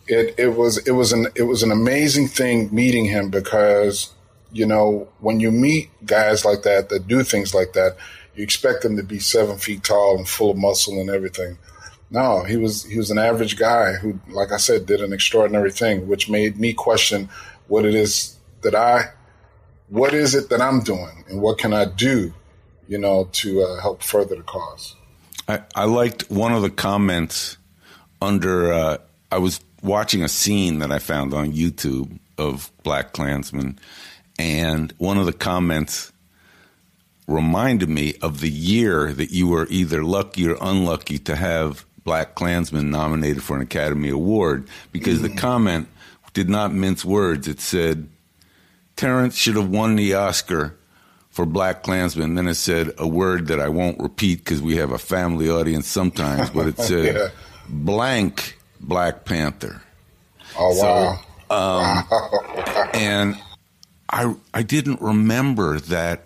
it, 0.07 0.35
it 0.37 0.55
was, 0.55 0.77
it 0.87 0.91
was 0.91 1.11
an, 1.11 1.27
it 1.35 1.43
was 1.43 1.63
an 1.63 1.71
amazing 1.71 2.27
thing 2.27 2.73
meeting 2.73 3.05
him 3.05 3.29
because, 3.29 4.13
you 4.51 4.65
know, 4.65 5.07
when 5.19 5.39
you 5.39 5.51
meet 5.51 5.89
guys 6.05 6.43
like 6.45 6.63
that, 6.63 6.89
that 6.89 7.07
do 7.07 7.23
things 7.23 7.53
like 7.53 7.73
that, 7.73 7.97
you 8.35 8.43
expect 8.43 8.81
them 8.81 8.97
to 8.97 9.03
be 9.03 9.19
seven 9.19 9.57
feet 9.57 9.83
tall 9.83 10.17
and 10.17 10.27
full 10.27 10.51
of 10.51 10.57
muscle 10.57 10.99
and 10.99 11.09
everything. 11.09 11.57
No, 12.09 12.43
he 12.43 12.57
was 12.57 12.83
he 12.83 12.97
was 12.97 13.09
an 13.09 13.17
average 13.17 13.57
guy 13.57 13.93
who, 13.93 14.19
like 14.29 14.51
I 14.51 14.57
said, 14.57 14.85
did 14.85 15.01
an 15.01 15.13
extraordinary 15.13 15.71
thing, 15.71 16.07
which 16.07 16.29
made 16.29 16.59
me 16.59 16.73
question 16.73 17.29
what 17.67 17.85
it 17.85 17.95
is 17.95 18.37
that 18.61 18.75
I, 18.75 19.09
what 19.89 20.13
is 20.13 20.35
it 20.35 20.49
that 20.49 20.61
I'm 20.61 20.81
doing, 20.81 21.25
and 21.27 21.41
what 21.41 21.57
can 21.57 21.73
I 21.73 21.85
do, 21.85 22.33
you 22.87 22.97
know, 22.97 23.29
to 23.33 23.63
uh, 23.63 23.81
help 23.81 24.03
further 24.03 24.35
the 24.35 24.43
cause. 24.43 24.95
I, 25.47 25.61
I 25.75 25.85
liked 25.85 26.29
one 26.29 26.53
of 26.53 26.61
the 26.61 26.69
comments 26.69 27.57
under. 28.21 28.73
Uh, 28.73 28.97
I 29.31 29.37
was 29.37 29.59
watching 29.81 30.23
a 30.23 30.29
scene 30.29 30.79
that 30.79 30.91
I 30.91 30.99
found 30.99 31.33
on 31.33 31.53
YouTube 31.53 32.19
of 32.37 32.71
BlacKkKlansman, 32.83 33.77
and 34.39 34.93
one 34.97 35.17
of 35.17 35.25
the 35.25 35.33
comments 35.33 36.11
reminded 37.27 37.89
me 37.89 38.15
of 38.21 38.41
the 38.41 38.49
year 38.49 39.11
that 39.13 39.31
you 39.31 39.47
were 39.47 39.67
either 39.69 40.03
lucky 40.03 40.47
or 40.47 40.57
unlucky 40.61 41.17
to 41.19 41.35
have 41.35 41.85
BlacKkKlansman 42.05 42.85
nominated 42.85 43.41
for 43.41 43.55
an 43.55 43.63
Academy 43.63 44.09
Award 44.09 44.67
because 44.91 45.21
the 45.21 45.29
comment 45.29 45.87
did 46.33 46.49
not 46.49 46.73
mince 46.73 47.03
words. 47.03 47.47
It 47.47 47.59
said, 47.59 48.07
Terence 48.95 49.35
should 49.35 49.55
have 49.55 49.69
won 49.69 49.95
the 49.95 50.13
Oscar 50.13 50.77
for 51.35 51.45
BlacKkKlansman. 51.45 52.35
Then 52.37 52.47
it 52.47 52.55
said 52.55 52.91
a 52.97 53.05
word 53.05 53.47
that 53.47 53.59
I 53.59 53.67
won't 53.67 53.99
repeat 53.99 54.39
because 54.39 54.61
we 54.61 54.77
have 54.77 54.91
a 54.91 54.97
family 54.97 55.49
audience 55.49 55.85
sometimes, 55.87 56.49
but 56.49 56.65
it 56.67 56.77
said 56.89 57.15
Yeah. 57.15 57.27
blank 57.67 58.57
Black 58.79 59.25
Panther. 59.25 59.81
Oh 60.57 60.73
wow! 60.81 61.19
Um, 61.49 62.89
and 62.93 63.37
I 64.09 64.33
I 64.53 64.63
didn't 64.63 65.01
remember 65.01 65.79
that 65.81 66.21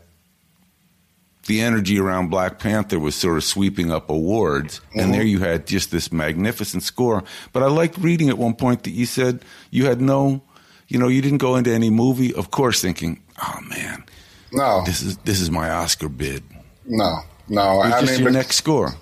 the 1.48 1.62
energy 1.62 2.00
around 2.00 2.30
Black 2.30 2.60
Panther 2.60 3.00
was 3.00 3.16
sort 3.16 3.38
of 3.38 3.44
sweeping 3.44 3.92
up 3.92 4.10
awards, 4.12 4.82
and 4.94 5.12
there 5.12 5.24
you 5.24 5.40
had 5.40 5.66
just 5.66 5.90
this 5.90 6.12
magnificent 6.12 6.84
score. 6.84 7.24
But 7.54 7.64
I 7.64 7.68
liked 7.68 7.98
reading 7.98 8.30
at 8.30 8.38
one 8.38 8.54
point 8.54 8.84
that 8.84 8.92
you 8.92 9.08
said 9.08 9.44
you 9.72 9.86
had 9.88 10.00
no, 10.00 10.44
you 10.88 11.00
know, 11.00 11.08
you 11.08 11.24
didn't 11.24 11.40
go 11.40 11.56
into 11.56 11.72
any 11.74 11.90
movie, 11.90 12.32
of 12.36 12.52
course, 12.52 12.82
thinking, 12.84 13.20
"Oh 13.42 13.60
man, 13.68 14.04
no, 14.52 14.84
this 14.86 15.02
is 15.02 15.18
this 15.18 15.42
is 15.42 15.52
my 15.52 15.70
Oscar 15.70 16.10
bid." 16.10 16.44
No, 16.86 17.20
no. 17.48 17.84
It's 17.84 17.96
I 17.96 18.02
mean, 18.02 18.22
your 18.22 18.32
next 18.32 18.56
score. 18.56 18.94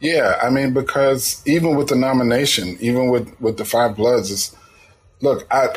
Yeah, 0.00 0.38
I 0.42 0.50
mean, 0.50 0.74
because 0.74 1.42
even 1.46 1.76
with 1.76 1.88
the 1.88 1.96
nomination, 1.96 2.76
even 2.80 3.08
with 3.08 3.40
with 3.40 3.56
the 3.56 3.64
Five 3.64 3.96
Bloods, 3.96 4.30
it's 4.30 4.56
look, 5.20 5.46
I 5.50 5.68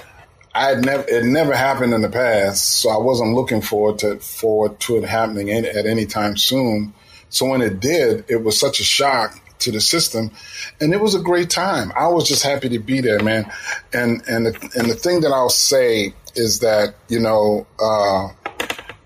I 0.54 0.76
never 0.76 1.06
it 1.08 1.24
never 1.24 1.56
happened 1.56 1.94
in 1.94 2.02
the 2.02 2.10
past, 2.10 2.80
so 2.82 2.90
I 2.90 2.98
wasn't 2.98 3.34
looking 3.34 3.62
forward 3.62 4.00
to 4.00 4.18
forward 4.18 4.80
to 4.82 4.98
it 4.98 5.04
happening 5.04 5.52
any, 5.52 5.68
at 5.68 5.86
any 5.86 6.06
time 6.06 6.36
soon. 6.36 6.94
So 7.30 7.46
when 7.46 7.62
it 7.62 7.80
did, 7.80 8.26
it 8.28 8.44
was 8.44 8.60
such 8.60 8.80
a 8.80 8.84
shock 8.84 9.40
to 9.60 9.72
the 9.72 9.82
system, 9.82 10.32
and 10.80 10.94
it 10.94 11.00
was 11.00 11.16
a 11.16 11.20
great 11.20 11.50
time. 11.50 11.92
I 11.96 12.08
was 12.08 12.28
just 12.28 12.44
happy 12.44 12.70
to 12.70 12.80
be 12.80 13.02
there, 13.02 13.22
man. 13.22 13.52
And 13.94 14.22
and 14.28 14.48
the, 14.48 14.72
and 14.76 14.90
the 14.90 14.96
thing 14.96 15.22
that 15.22 15.32
I'll 15.32 15.50
say 15.50 16.14
is 16.36 16.60
that 16.60 16.96
you 17.08 17.20
know 17.20 17.68
uh, 17.80 18.30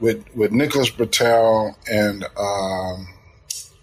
with 0.02 0.24
with 0.36 0.52
Nicholas 0.52 0.90
Britell 0.90 1.76
and. 1.90 2.24
Um, 2.38 3.08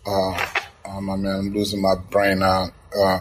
uh, 0.06 0.46
oh 0.86 1.00
my 1.02 1.16
man, 1.16 1.36
I'm 1.36 1.52
losing 1.52 1.82
my 1.82 1.94
brain 2.10 2.38
now. 2.38 2.70
Uh, 2.98 3.20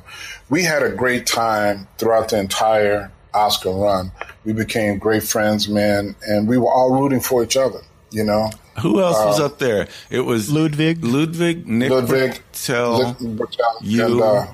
we 0.50 0.64
had 0.64 0.84
a 0.84 0.90
great 0.92 1.26
time 1.28 1.86
throughout 1.98 2.30
the 2.30 2.40
entire 2.40 3.12
Oscar 3.34 3.72
run. 3.72 4.10
We 4.46 4.54
became 4.54 4.98
great 4.98 5.24
friends, 5.24 5.68
man, 5.68 6.16
and 6.26 6.48
we 6.48 6.58
were 6.58 6.72
all 6.72 6.92
rooting 7.02 7.20
for 7.20 7.44
each 7.44 7.58
other. 7.58 7.80
You 8.12 8.24
know, 8.24 8.50
Who 8.82 9.02
else 9.02 9.18
was 9.18 9.40
Uh, 9.42 9.48
up 9.48 9.60
there? 9.60 9.90
It 10.10 10.22
was 10.22 10.50
Ludwig, 10.50 11.04
Ludwig, 11.04 11.68
Nick 11.68 11.90
Ludwig, 11.92 12.42
Britell, 12.54 13.00
Lick- 13.20 13.38
Britell, 13.38 13.78
you. 13.82 14.06
and 14.06 14.22
uh, 14.22 14.48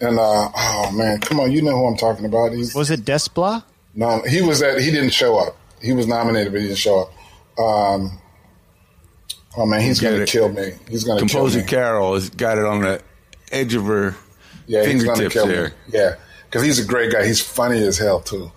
and 0.00 0.18
uh, 0.18 0.48
oh 0.56 0.90
man, 0.92 1.20
come 1.20 1.38
on, 1.38 1.52
you 1.52 1.62
know 1.62 1.76
who 1.76 1.86
I'm 1.86 1.96
talking 1.96 2.24
about. 2.24 2.52
He's 2.52 2.74
Was 2.74 2.90
it 2.90 3.04
Desplat? 3.04 3.62
no, 3.94 4.20
he 4.22 4.42
was 4.42 4.62
at. 4.62 4.80
He 4.80 4.90
didn't 4.90 5.10
show 5.10 5.38
up. 5.38 5.56
He 5.80 5.92
was 5.92 6.08
nominated, 6.08 6.50
but 6.52 6.60
he 6.60 6.66
didn't 6.66 6.78
show 6.78 7.02
up. 7.02 7.12
Um, 7.58 8.18
oh 9.56 9.66
man, 9.66 9.80
he's 9.80 10.00
Get 10.00 10.12
gonna 10.12 10.26
kill 10.26 10.48
me. 10.48 10.72
He's 10.88 11.04
gonna 11.04 11.20
kill 11.20 11.28
Composer 11.28 11.58
me. 11.60 11.64
Carol 11.66 12.14
has 12.14 12.30
got 12.30 12.58
it 12.58 12.64
on 12.64 12.80
the 12.80 13.02
edge 13.50 13.74
of 13.74 13.84
her 13.84 14.14
Yeah, 14.66 14.84
he's 14.84 15.04
gonna 15.04 15.16
fingertips 15.16 15.34
kill 15.34 15.46
there. 15.46 15.68
me. 15.68 15.74
Yeah, 15.92 16.14
because 16.46 16.62
he's 16.62 16.78
a 16.78 16.84
great 16.84 17.12
guy. 17.12 17.26
He's 17.26 17.40
funny 17.40 17.82
as 17.82 17.98
hell 17.98 18.20
too. 18.20 18.50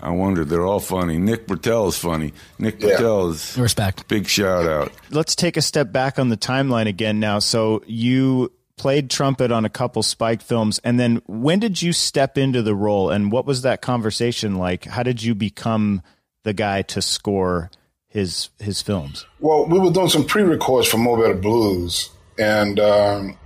I 0.00 0.10
wonder. 0.10 0.44
They're 0.44 0.66
all 0.66 0.80
funny. 0.80 1.16
Nick 1.18 1.46
Britell 1.46 1.88
is 1.88 1.96
funny. 1.96 2.32
Nick 2.58 2.82
Yeah. 2.82 2.96
Britell 2.98 3.30
is 3.32 3.56
Respect. 3.56 4.06
big 4.08 4.26
shout 4.28 4.66
out. 4.66 4.92
Let's 5.10 5.34
take 5.34 5.56
a 5.56 5.62
step 5.62 5.92
back 5.92 6.18
on 6.18 6.28
the 6.28 6.36
timeline 6.36 6.86
again 6.88 7.20
now. 7.20 7.38
So 7.38 7.82
you 7.86 8.52
played 8.76 9.08
trumpet 9.08 9.50
on 9.52 9.64
a 9.64 9.70
couple 9.70 10.02
Spike 10.02 10.42
films, 10.42 10.78
and 10.84 10.98
then 11.00 11.22
when 11.26 11.58
did 11.60 11.80
you 11.80 11.92
step 11.94 12.36
into 12.36 12.60
the 12.60 12.74
role, 12.74 13.08
and 13.08 13.30
what 13.32 13.46
was 13.46 13.62
that 13.62 13.80
conversation 13.80 14.56
like? 14.56 14.84
How 14.84 15.02
did 15.04 15.22
you 15.22 15.34
become 15.34 16.02
the 16.44 16.52
guy 16.52 16.82
to 16.82 17.02
score 17.02 17.70
his 18.08 18.50
his 18.60 18.80
films? 18.80 19.26
Well, 19.40 19.66
we 19.66 19.78
were 19.78 19.90
doing 19.90 20.08
some 20.08 20.24
pre-records 20.24 20.88
for 20.88 20.98
Mo 20.98 21.16
Better 21.16 21.34
Blues, 21.34 22.10
and 22.38 22.78
um, 22.78 23.36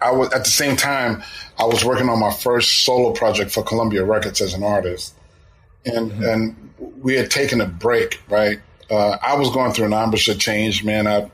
I 0.00 0.10
was 0.12 0.32
at 0.32 0.44
the 0.44 0.50
same 0.50 0.76
time 0.76 1.22
I 1.58 1.64
was 1.64 1.84
working 1.84 2.08
on 2.08 2.18
my 2.18 2.32
first 2.32 2.84
solo 2.84 3.12
project 3.12 3.50
for 3.50 3.62
Columbia 3.62 4.04
Records 4.04 4.40
as 4.40 4.54
an 4.54 4.62
artist, 4.62 5.14
and 5.84 6.10
mm-hmm. 6.10 6.24
and 6.24 6.74
we 7.02 7.14
had 7.14 7.30
taken 7.30 7.60
a 7.60 7.66
break. 7.66 8.20
Right, 8.28 8.60
uh, 8.90 9.18
I 9.22 9.34
was 9.36 9.50
going 9.50 9.72
through 9.72 9.86
an 9.86 9.92
embouchure 9.92 10.34
change, 10.34 10.82
man. 10.84 11.06
I 11.06 11.30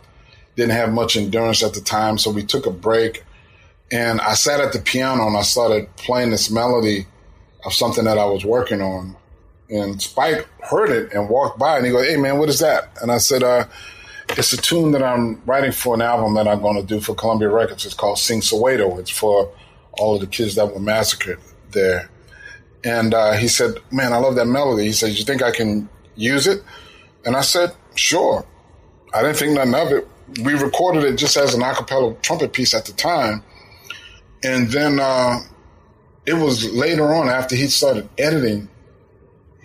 didn't 0.56 0.72
have 0.72 0.92
much 0.92 1.16
endurance 1.16 1.62
at 1.62 1.74
the 1.74 1.80
time, 1.80 2.18
so 2.18 2.30
we 2.30 2.44
took 2.44 2.66
a 2.66 2.70
break. 2.70 3.24
And 3.92 4.20
I 4.20 4.34
sat 4.34 4.60
at 4.60 4.72
the 4.72 4.78
piano 4.78 5.26
and 5.26 5.36
I 5.36 5.42
started 5.42 5.94
playing 5.96 6.30
this 6.30 6.50
melody 6.50 7.06
of 7.64 7.72
something 7.72 8.04
that 8.04 8.18
I 8.18 8.24
was 8.24 8.44
working 8.44 8.80
on. 8.80 9.16
And 9.70 10.00
Spike 10.00 10.46
heard 10.62 10.90
it 10.90 11.12
and 11.12 11.28
walked 11.28 11.58
by 11.58 11.76
and 11.76 11.86
he 11.86 11.92
goes, 11.92 12.06
Hey 12.06 12.16
man, 12.16 12.38
what 12.38 12.48
is 12.48 12.58
that? 12.60 12.90
And 13.00 13.10
I 13.10 13.18
said, 13.18 13.42
uh, 13.42 13.66
it's 14.30 14.52
a 14.52 14.56
tune 14.56 14.92
that 14.92 15.02
I'm 15.02 15.42
writing 15.44 15.72
for 15.72 15.94
an 15.94 16.02
album 16.02 16.34
that 16.34 16.46
I'm 16.46 16.60
going 16.60 16.76
to 16.76 16.86
do 16.86 17.00
for 17.00 17.14
Columbia 17.14 17.48
Records. 17.48 17.84
It's 17.84 17.94
called 17.94 18.18
Sing 18.18 18.40
Soweto. 18.40 18.98
It's 18.98 19.10
for 19.10 19.52
all 19.92 20.14
of 20.14 20.20
the 20.20 20.26
kids 20.26 20.54
that 20.54 20.72
were 20.72 20.80
massacred 20.80 21.38
there. 21.72 22.08
And 22.84 23.12
uh, 23.12 23.32
he 23.32 23.48
said, 23.48 23.74
Man, 23.90 24.12
I 24.12 24.18
love 24.18 24.36
that 24.36 24.46
melody. 24.46 24.84
He 24.84 24.92
said, 24.92 25.18
You 25.18 25.24
think 25.24 25.42
I 25.42 25.50
can 25.50 25.88
use 26.16 26.46
it? 26.46 26.62
And 27.24 27.36
I 27.36 27.40
said, 27.42 27.74
Sure. 27.94 28.46
I 29.12 29.22
didn't 29.22 29.36
think 29.36 29.54
nothing 29.54 29.74
of 29.74 29.92
it 29.92 30.08
we 30.42 30.54
recorded 30.54 31.04
it 31.04 31.16
just 31.16 31.36
as 31.36 31.54
an 31.54 31.62
acapella 31.62 32.20
trumpet 32.22 32.52
piece 32.52 32.74
at 32.74 32.84
the 32.86 32.92
time. 32.92 33.42
And 34.42 34.68
then 34.68 35.00
uh, 35.00 35.40
it 36.26 36.34
was 36.34 36.70
later 36.72 37.12
on 37.12 37.28
after 37.28 37.56
he 37.56 37.66
started 37.66 38.08
editing, 38.18 38.68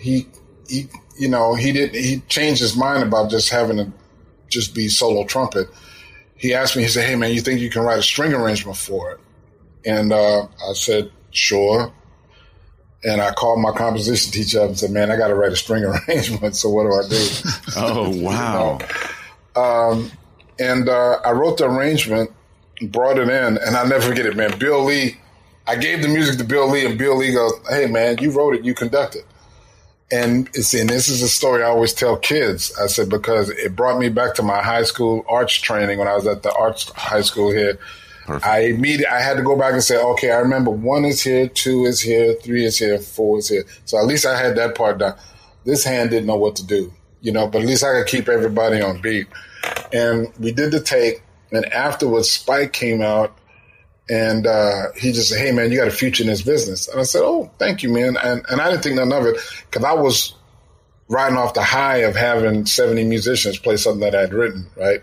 he 0.06 0.28
he 0.70 0.88
you 1.18 1.28
know 1.28 1.56
he 1.56 1.72
didn't 1.74 1.96
he 1.96 2.20
changed 2.28 2.62
his 2.62 2.78
mind 2.78 3.02
about 3.02 3.32
just 3.32 3.50
having 3.50 3.78
to 3.78 3.92
just 4.50 4.76
be 4.76 4.88
solo 4.88 5.26
trumpet. 5.26 5.68
He 6.36 6.54
asked 6.54 6.76
me, 6.76 6.84
he 6.84 6.90
said, 6.90 7.10
"Hey 7.10 7.16
man, 7.16 7.34
you 7.34 7.42
think 7.42 7.60
you 7.60 7.72
can 7.72 7.82
write 7.82 7.98
a 7.98 8.04
string 8.04 8.34
arrangement 8.34 8.78
for 8.78 9.12
it?" 9.12 9.20
And 9.84 10.14
uh, 10.14 10.44
I 10.44 10.74
said, 10.74 11.12
"Sure." 11.32 11.92
And 13.04 13.22
I 13.22 13.34
called 13.34 13.60
my 13.62 13.72
composition 13.72 14.32
teacher 14.32 14.62
up 14.62 14.68
and 14.68 14.80
said, 14.80 14.92
"Man, 14.92 15.10
I 15.10 15.18
got 15.18 15.30
to 15.30 15.36
write 15.36 15.52
a 15.52 15.56
string 15.56 15.84
arrangement. 16.08 16.56
So 16.56 16.70
what 16.70 16.84
do 16.84 16.94
I 16.94 17.10
do?" 17.10 17.28
oh 17.78 18.10
wow! 18.22 18.78
you 19.56 19.62
know? 19.62 19.62
um, 19.62 20.12
and 20.60 20.88
uh, 20.88 21.18
I 21.26 21.32
wrote 21.32 21.58
the 21.58 21.66
arrangement, 21.66 22.30
brought 22.84 23.18
it 23.18 23.28
in, 23.28 23.58
and 23.58 23.76
I'll 23.76 23.88
never 23.88 24.08
forget 24.08 24.28
it, 24.28 24.36
man. 24.36 24.58
Bill 24.60 24.84
Lee, 24.84 25.18
I 25.66 25.76
gave 25.78 26.04
the 26.04 26.10
music 26.10 26.38
to 26.38 26.44
Bill 26.44 26.70
Lee, 26.70 26.86
and 26.86 26.96
Bill 26.96 27.18
Lee 27.18 27.34
goes, 27.34 27.54
"Hey, 27.68 27.88
man, 27.88 28.20
you 28.20 28.30
wrote 28.30 28.54
it, 28.54 28.64
you 28.64 28.76
conducted." 28.76 29.24
And 30.12 30.48
it's 30.54 30.74
and 30.74 30.90
this 30.90 31.10
is 31.10 31.22
a 31.22 31.28
story 31.28 31.64
I 31.64 31.68
always 31.68 31.94
tell 31.94 32.16
kids. 32.18 32.72
I 32.80 32.88
said 32.88 33.10
because 33.10 33.50
it 33.50 33.76
brought 33.76 34.00
me 34.00 34.10
back 34.10 34.36
to 34.36 34.44
my 34.44 34.62
high 34.62 34.84
school 34.84 35.26
arts 35.28 35.56
training 35.56 35.98
when 35.98 36.08
I 36.08 36.16
was 36.16 36.28
at 36.28 36.44
the 36.44 36.54
arts 36.54 36.92
high 36.92 37.22
school 37.22 37.52
here. 37.52 37.80
Perfect. 38.26 38.46
I 38.46 38.60
immediately 38.66 39.08
I 39.08 39.22
had 39.22 39.38
to 39.38 39.44
go 39.44 39.58
back 39.58 39.74
and 39.74 39.84
say, 39.84 39.98
okay, 39.98 40.32
I 40.32 40.38
remember 40.38 40.72
one 40.72 41.06
is 41.06 41.22
here, 41.22 41.48
two 41.48 41.86
is 41.86 42.02
here, 42.02 42.34
three 42.36 42.66
is 42.66 42.78
here, 42.78 43.00
four 43.00 43.40
is 43.40 43.50
here. 43.50 43.64
So 43.86 43.98
at 43.98 44.06
least 44.06 44.26
I 44.26 44.38
had 44.38 44.56
that 44.58 44.76
part 44.76 45.00
done. 45.00 45.16
This 45.64 45.84
hand 45.84 46.12
didn't 46.12 46.28
know 46.28 46.36
what 46.36 46.56
to 46.58 46.66
do, 46.66 46.94
you 47.22 47.32
know, 47.32 47.48
but 47.48 47.62
at 47.62 47.68
least 47.68 47.84
I 47.84 47.94
could 47.94 48.08
keep 48.08 48.30
everybody 48.30 48.82
on 48.82 49.02
beat. 49.02 49.28
And 49.92 50.32
we 50.40 50.52
did 50.52 50.72
the 50.72 50.82
take. 50.82 51.24
And 51.52 51.66
afterwards, 51.68 52.30
Spike 52.30 52.74
came 52.74 53.02
out 53.02 53.38
and 54.10 54.46
uh, 54.46 54.92
he 54.96 55.12
just 55.12 55.30
said, 55.30 55.40
Hey, 55.40 55.52
man, 55.52 55.72
you 55.72 55.78
got 55.78 55.88
a 55.88 55.92
future 55.92 56.24
in 56.24 56.30
this 56.30 56.42
business. 56.42 56.88
And 56.88 57.00
I 57.00 57.04
said, 57.04 57.22
Oh, 57.24 57.50
thank 57.58 57.84
you, 57.84 57.90
man. 57.90 58.18
And, 58.22 58.46
and 58.50 58.62
I 58.62 58.70
didn't 58.70 58.84
think 58.84 58.96
nothing 58.96 59.14
of 59.14 59.26
it 59.26 59.38
because 59.70 59.84
I 59.84 59.94
was 59.94 60.36
riding 61.08 61.38
off 61.38 61.54
the 61.54 61.64
high 61.64 61.98
of 61.98 62.16
having 62.16 62.66
70 62.66 63.04
musicians 63.06 63.60
play 63.60 63.78
something 63.78 64.02
that 64.02 64.16
I'd 64.16 64.34
written, 64.34 64.68
right? 64.76 65.02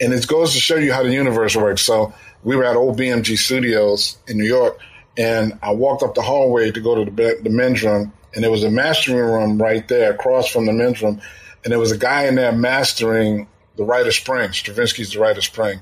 And 0.00 0.12
it 0.12 0.26
goes 0.26 0.52
to 0.52 0.60
show 0.60 0.76
you 0.76 0.92
how 0.92 1.02
the 1.02 1.12
universe 1.12 1.56
works. 1.56 1.82
So 1.82 2.12
we 2.44 2.56
were 2.56 2.64
at 2.64 2.76
old 2.76 2.98
BMG 2.98 3.36
Studios 3.36 4.18
in 4.26 4.38
New 4.38 4.46
York, 4.46 4.78
and 5.16 5.58
I 5.62 5.72
walked 5.72 6.02
up 6.02 6.14
the 6.14 6.22
hallway 6.22 6.70
to 6.70 6.80
go 6.80 7.04
to 7.04 7.10
the, 7.10 7.40
the 7.42 7.50
men's 7.50 7.82
room, 7.82 8.12
and 8.34 8.44
there 8.44 8.50
was 8.50 8.62
a 8.62 8.70
mastering 8.70 9.18
room 9.18 9.60
right 9.60 9.86
there 9.88 10.12
across 10.12 10.48
from 10.50 10.66
the 10.66 10.72
men's 10.72 11.02
room, 11.02 11.20
and 11.64 11.72
there 11.72 11.80
was 11.80 11.92
a 11.92 11.98
guy 11.98 12.26
in 12.26 12.36
there 12.36 12.52
mastering 12.52 13.48
the 13.76 13.84
Rite 13.84 14.06
of 14.06 14.14
Spring. 14.14 14.50
Stravinsky's 14.50 15.12
The 15.12 15.20
Rite 15.20 15.38
of 15.38 15.44
Spring. 15.44 15.80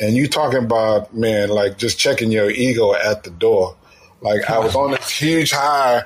And 0.00 0.14
you 0.14 0.28
talking 0.28 0.62
about, 0.64 1.14
man, 1.14 1.48
like 1.48 1.76
just 1.78 1.98
checking 1.98 2.30
your 2.30 2.50
ego 2.50 2.94
at 2.94 3.24
the 3.24 3.30
door. 3.30 3.76
Like 4.20 4.48
I 4.48 4.58
was 4.58 4.74
on 4.74 4.92
this 4.92 5.10
huge 5.10 5.50
high 5.52 6.02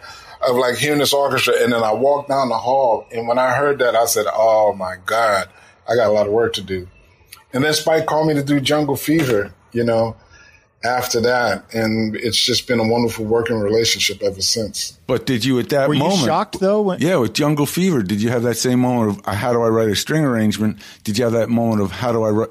of 0.47 0.57
like 0.57 0.77
hearing 0.77 0.99
this 0.99 1.13
orchestra 1.13 1.55
and 1.63 1.73
then 1.73 1.83
I 1.83 1.93
walked 1.93 2.29
down 2.29 2.49
the 2.49 2.59
hall 2.59 3.07
and 3.13 3.29
when 3.29 3.39
I 3.39 3.53
heard 3.53 3.79
that 3.79 3.95
I 3.95 4.07
said, 4.07 4.27
Oh 4.33 4.75
my 4.75 4.97
God, 5.07 5.49
I 5.89 5.95
got 5.95 6.09
a 6.09 6.13
lot 6.13 6.27
of 6.27 6.33
work 6.33 6.55
to 6.55 6.63
do. 6.63 6.89
And 7.53 7.65
then 7.65 7.73
Spike 7.75 8.07
called 8.07 8.29
me 8.29 8.35
to 8.35 8.43
do 8.43 8.61
Jungle 8.61 8.97
Fever, 8.97 9.53
you 9.73 9.85
know, 9.85 10.17
after 10.85 11.21
that, 11.21 11.65
and 11.73 12.17
it's 12.17 12.37
just 12.37 12.67
been 12.67 12.81
a 12.81 12.87
wonderful 12.87 13.25
working 13.25 13.57
relationship 13.59 14.23
ever 14.23 14.41
since. 14.41 14.99
But 15.07 15.27
did 15.27 15.45
you 15.45 15.59
at 15.61 15.69
that 15.69 15.89
Were 15.89 15.95
moment? 15.95 16.21
you 16.21 16.27
shocked 16.27 16.61
though? 16.61 16.83
When- 16.83 17.01
yeah, 17.01 17.17
with 17.17 17.35
Jungle 17.35 17.67
Fever, 17.67 18.03
did 18.03 18.21
you 18.21 18.31
have 18.31 18.43
that 18.43 18.57
same 18.57 18.81
moment 18.81 19.21
of 19.27 19.35
how 19.35 19.53
do 19.53 19.63
I 19.63 19.69
write 19.69 19.89
a 19.89 19.95
string 19.95 20.25
arrangement? 20.25 20.79
Did 21.05 21.19
you 21.19 21.25
have 21.25 21.35
that 21.35 21.49
moment 21.49 21.83
of 21.83 21.93
how 21.93 22.11
do 22.13 22.25
I 22.25 22.31
write 22.31 22.49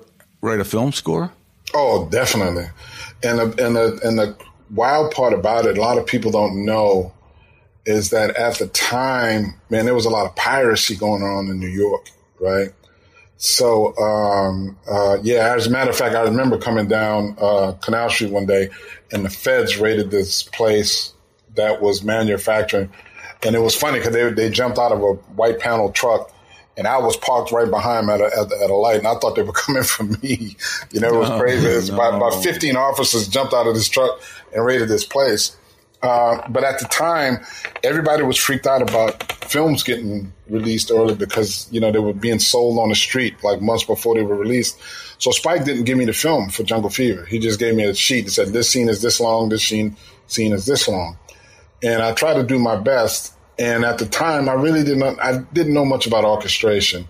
a 0.59 0.65
film 0.65 0.91
score? 0.91 1.31
Oh, 1.73 2.09
definitely. 2.09 2.65
And 3.23 3.39
the, 3.39 3.65
and 3.65 3.77
and 3.77 4.19
the 4.19 4.35
wild 4.71 5.11
part 5.11 5.33
about 5.33 5.65
it, 5.65 5.77
a 5.77 5.81
lot 5.81 5.97
of 5.97 6.05
people 6.05 6.31
don't 6.31 6.65
know, 6.65 7.13
is 7.85 8.09
that 8.09 8.35
at 8.35 8.57
the 8.57 8.67
time, 8.67 9.53
man, 9.69 9.85
there 9.85 9.95
was 9.95 10.05
a 10.05 10.09
lot 10.09 10.25
of 10.25 10.35
piracy 10.35 10.95
going 10.95 11.23
on 11.23 11.47
in 11.47 11.59
New 11.59 11.67
York, 11.67 12.09
right? 12.39 12.69
So, 13.37 13.97
um, 13.97 14.77
uh, 14.87 15.17
yeah, 15.23 15.55
as 15.55 15.65
a 15.65 15.71
matter 15.71 15.89
of 15.89 15.95
fact, 15.95 16.15
I 16.15 16.21
remember 16.21 16.59
coming 16.59 16.87
down 16.87 17.35
uh, 17.41 17.71
Canal 17.81 18.09
Street 18.11 18.31
one 18.31 18.45
day 18.45 18.69
and 19.11 19.25
the 19.25 19.31
feds 19.31 19.77
raided 19.77 20.11
this 20.11 20.43
place 20.43 21.13
that 21.55 21.81
was 21.81 22.03
manufacturing. 22.03 22.91
And 23.43 23.55
it 23.55 23.59
was 23.59 23.75
funny 23.75 23.97
because 23.97 24.13
they, 24.13 24.29
they 24.31 24.51
jumped 24.51 24.77
out 24.77 24.91
of 24.91 25.01
a 25.01 25.13
white 25.33 25.59
panel 25.59 25.91
truck 25.91 26.31
and 26.82 26.88
I 26.88 26.97
was 26.97 27.15
parked 27.15 27.51
right 27.51 27.69
behind 27.69 28.09
them 28.09 28.15
at 28.19 28.21
a, 28.21 28.39
at, 28.39 28.51
at 28.51 28.71
a 28.71 28.75
light, 28.75 28.97
and 28.97 29.07
I 29.07 29.13
thought 29.13 29.36
they 29.36 29.43
were 29.43 29.53
coming 29.65 29.84
for 29.84 30.01
me. 30.01 30.57
You 30.89 30.99
know, 30.99 31.09
it 31.09 31.15
was 31.15 31.29
crazy. 31.39 31.67
It's 31.67 31.89
no. 31.89 31.93
about, 31.93 32.15
about 32.15 32.43
15 32.43 32.75
officers 32.75 33.27
jumped 33.27 33.53
out 33.53 33.67
of 33.67 33.75
this 33.75 33.88
truck 33.88 34.19
and 34.51 34.65
raided 34.65 34.89
this 34.89 35.05
place. 35.05 35.55
Uh, 36.01 36.41
but 36.49 36.63
at 36.63 36.79
the 36.79 36.86
time, 36.86 37.38
everybody 37.84 38.23
was 38.23 38.36
freaked 38.36 38.65
out 38.65 38.82
about 38.82 39.21
films 39.45 39.84
getting 39.84 40.34
released 40.49 40.89
early 40.89 41.13
because 41.13 41.67
you 41.71 41.79
know 41.79 41.91
they 41.91 41.99
were 41.99 42.13
being 42.13 42.39
sold 42.39 42.79
on 42.79 42.89
the 42.89 42.95
street 42.95 43.36
like 43.43 43.61
months 43.61 43.84
before 43.84 44.15
they 44.15 44.23
were 44.23 44.36
released. 44.36 44.79
So 45.19 45.29
Spike 45.29 45.65
didn't 45.65 45.84
give 45.84 45.99
me 45.99 46.05
the 46.05 46.13
film 46.13 46.49
for 46.49 46.63
Jungle 46.63 46.89
Fever. 46.89 47.25
He 47.25 47.38
just 47.38 47.59
gave 47.59 47.75
me 47.75 47.84
a 47.84 47.93
sheet 47.93 48.25
that 48.25 48.32
said 48.32 48.47
this 48.47 48.71
scene 48.71 48.89
is 48.89 49.03
this 49.03 49.19
long, 49.19 49.49
this 49.49 49.63
scene 49.63 49.95
scene 50.25 50.51
is 50.51 50.65
this 50.65 50.88
long, 50.88 51.19
and 51.84 52.01
I 52.01 52.13
tried 52.13 52.41
to 52.41 52.43
do 52.43 52.57
my 52.57 52.75
best. 52.75 53.36
And 53.62 53.86
at 53.86 53.97
the 53.97 54.05
time, 54.05 54.49
I 54.49 54.53
really 54.53 54.84
didn't 54.84 55.20
I 55.20 55.39
didn't 55.53 55.74
know 55.74 55.86
much 55.86 56.07
about 56.07 56.26
orchestration. 56.26 57.07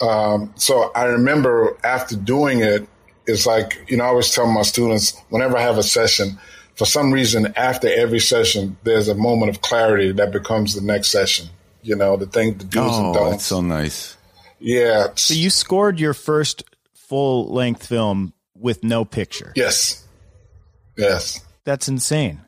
Um, 0.00 0.52
so 0.56 0.90
I 0.94 1.04
remember 1.04 1.76
after 1.84 2.16
doing 2.16 2.60
it, 2.60 2.88
it's 3.26 3.46
like 3.46 3.84
you 3.88 3.96
know 3.96 4.04
I 4.04 4.08
always 4.08 4.30
tell 4.30 4.46
my 4.46 4.62
students 4.62 5.18
whenever 5.28 5.56
I 5.56 5.62
have 5.62 5.78
a 5.78 5.82
session 5.82 6.38
for 6.74 6.86
some 6.86 7.12
reason, 7.12 7.52
after 7.56 7.88
every 7.88 8.18
session, 8.18 8.76
there's 8.82 9.08
a 9.08 9.14
moment 9.14 9.50
of 9.50 9.62
clarity 9.62 10.12
that 10.12 10.32
becomes 10.32 10.74
the 10.74 10.80
next 10.80 11.10
session. 11.10 11.48
You 11.82 11.96
know, 11.96 12.16
the 12.16 12.26
thing, 12.26 12.58
the 12.58 12.64
do's 12.64 12.90
oh, 12.92 13.04
and 13.04 13.14
don'ts. 13.14 13.30
That's 13.30 13.44
so 13.44 13.60
nice. 13.60 14.16
Yeah. 14.58 15.08
So 15.14 15.34
you 15.34 15.50
scored 15.50 16.00
your 16.00 16.14
first 16.14 16.64
full 16.94 17.52
length 17.52 17.86
film 17.86 18.32
with 18.54 18.82
no 18.82 19.04
picture. 19.04 19.52
Yes. 19.54 20.06
Yes. 20.96 21.40
That's 21.64 21.88
insane. 21.88 22.40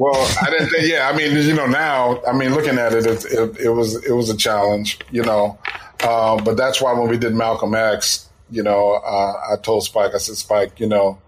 Well, 0.00 0.16
I 0.40 0.48
didn't. 0.48 0.70
Think, 0.70 0.88
yeah, 0.88 1.10
I 1.12 1.14
mean, 1.14 1.36
you 1.36 1.52
know, 1.52 1.66
now, 1.66 2.22
I 2.26 2.32
mean, 2.32 2.54
looking 2.54 2.78
at 2.78 2.94
it, 2.94 3.04
it, 3.04 3.22
it, 3.26 3.60
it 3.66 3.68
was 3.68 4.02
it 4.02 4.12
was 4.12 4.30
a 4.30 4.36
challenge, 4.36 4.98
you 5.10 5.22
know. 5.22 5.58
Uh, 6.02 6.42
but 6.42 6.56
that's 6.56 6.80
why 6.80 6.94
when 6.94 7.06
we 7.10 7.18
did 7.18 7.34
Malcolm 7.34 7.74
X, 7.74 8.30
you 8.50 8.62
know, 8.62 8.94
uh, 8.94 9.52
I 9.52 9.56
told 9.62 9.84
Spike, 9.84 10.14
I 10.14 10.16
said, 10.16 10.36
Spike, 10.36 10.80
you 10.80 10.86
know, 10.88 11.18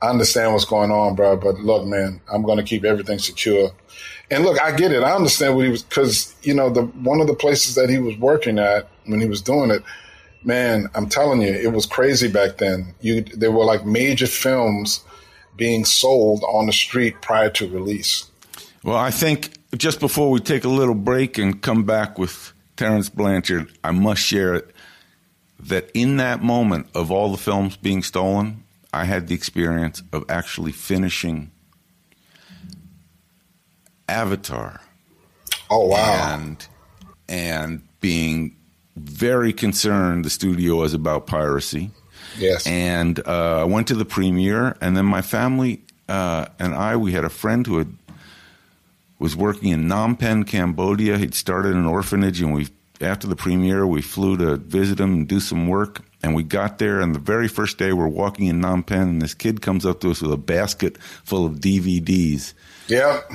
I 0.00 0.10
understand 0.10 0.52
what's 0.52 0.64
going 0.64 0.92
on, 0.92 1.16
bro. 1.16 1.36
But 1.36 1.56
look, 1.56 1.84
man, 1.84 2.20
I'm 2.32 2.42
going 2.42 2.58
to 2.58 2.62
keep 2.62 2.84
everything 2.84 3.18
secure. 3.18 3.72
And 4.30 4.44
look, 4.44 4.62
I 4.62 4.70
get 4.70 4.92
it. 4.92 5.02
I 5.02 5.16
understand 5.16 5.56
what 5.56 5.64
he 5.64 5.72
was 5.72 5.82
because 5.82 6.32
you 6.44 6.54
know 6.54 6.70
the 6.70 6.82
one 6.82 7.20
of 7.20 7.26
the 7.26 7.34
places 7.34 7.74
that 7.74 7.90
he 7.90 7.98
was 7.98 8.16
working 8.18 8.60
at 8.60 8.86
when 9.06 9.20
he 9.20 9.26
was 9.26 9.42
doing 9.42 9.72
it, 9.72 9.82
man. 10.44 10.86
I'm 10.94 11.08
telling 11.08 11.42
you, 11.42 11.52
it 11.52 11.72
was 11.72 11.86
crazy 11.86 12.30
back 12.30 12.58
then. 12.58 12.94
You 13.00 13.22
there 13.22 13.50
were 13.50 13.64
like 13.64 13.84
major 13.84 14.28
films 14.28 15.02
being 15.56 15.84
sold 15.84 16.42
on 16.44 16.66
the 16.66 16.72
street 16.72 17.20
prior 17.20 17.50
to 17.50 17.68
release. 17.68 18.30
Well, 18.82 18.96
I 18.96 19.10
think 19.10 19.52
just 19.76 20.00
before 20.00 20.30
we 20.30 20.40
take 20.40 20.64
a 20.64 20.68
little 20.68 20.94
break 20.94 21.38
and 21.38 21.60
come 21.62 21.84
back 21.84 22.18
with 22.18 22.52
Terence 22.76 23.08
Blanchard, 23.08 23.70
I 23.84 23.92
must 23.92 24.22
share 24.22 24.54
it 24.54 24.74
that 25.60 25.90
in 25.94 26.16
that 26.16 26.42
moment 26.42 26.88
of 26.94 27.10
all 27.10 27.30
the 27.30 27.38
films 27.38 27.76
being 27.76 28.02
stolen, 28.02 28.64
I 28.92 29.04
had 29.04 29.28
the 29.28 29.34
experience 29.34 30.02
of 30.12 30.24
actually 30.28 30.72
finishing 30.72 31.50
Avatar. 34.08 34.80
Oh 35.70 35.86
wow! 35.86 36.34
And 36.34 36.66
and 37.28 37.82
being 38.00 38.56
very 38.96 39.52
concerned, 39.52 40.24
the 40.24 40.30
studio 40.30 40.76
was 40.76 40.92
about 40.92 41.26
piracy. 41.26 41.90
Yes. 42.38 42.66
And 42.66 43.18
uh, 43.26 43.60
I 43.60 43.64
went 43.64 43.88
to 43.88 43.94
the 43.94 44.04
premiere, 44.04 44.76
and 44.80 44.96
then 44.96 45.06
my 45.06 45.22
family 45.22 45.82
uh, 46.08 46.46
and 46.58 46.74
I, 46.74 46.96
we 46.96 47.12
had 47.12 47.24
a 47.24 47.30
friend 47.30 47.66
who 47.66 47.78
had 47.78 47.96
was 49.18 49.36
working 49.36 49.70
in 49.70 49.84
Phnom 49.84 50.18
Penh, 50.18 50.44
Cambodia. 50.44 51.16
He'd 51.16 51.34
started 51.34 51.74
an 51.74 51.86
orphanage, 51.86 52.42
and 52.42 52.52
we 52.52 52.68
after 53.00 53.26
the 53.26 53.36
premiere, 53.36 53.86
we 53.86 54.02
flew 54.02 54.36
to 54.36 54.56
visit 54.56 55.00
him 55.00 55.12
and 55.12 55.28
do 55.28 55.40
some 55.40 55.66
work. 55.68 56.02
And 56.22 56.34
we 56.34 56.42
got 56.44 56.78
there, 56.78 57.00
and 57.00 57.14
the 57.14 57.18
very 57.18 57.48
first 57.48 57.78
day, 57.78 57.92
we're 57.92 58.06
walking 58.06 58.46
in 58.46 58.60
Phnom 58.60 58.86
Penh, 58.86 59.08
and 59.08 59.22
this 59.22 59.34
kid 59.34 59.62
comes 59.62 59.86
up 59.86 60.00
to 60.00 60.10
us 60.10 60.20
with 60.20 60.32
a 60.32 60.36
basket 60.36 60.98
full 60.98 61.46
of 61.46 61.54
DVDs. 61.54 62.52
Yep. 62.88 63.32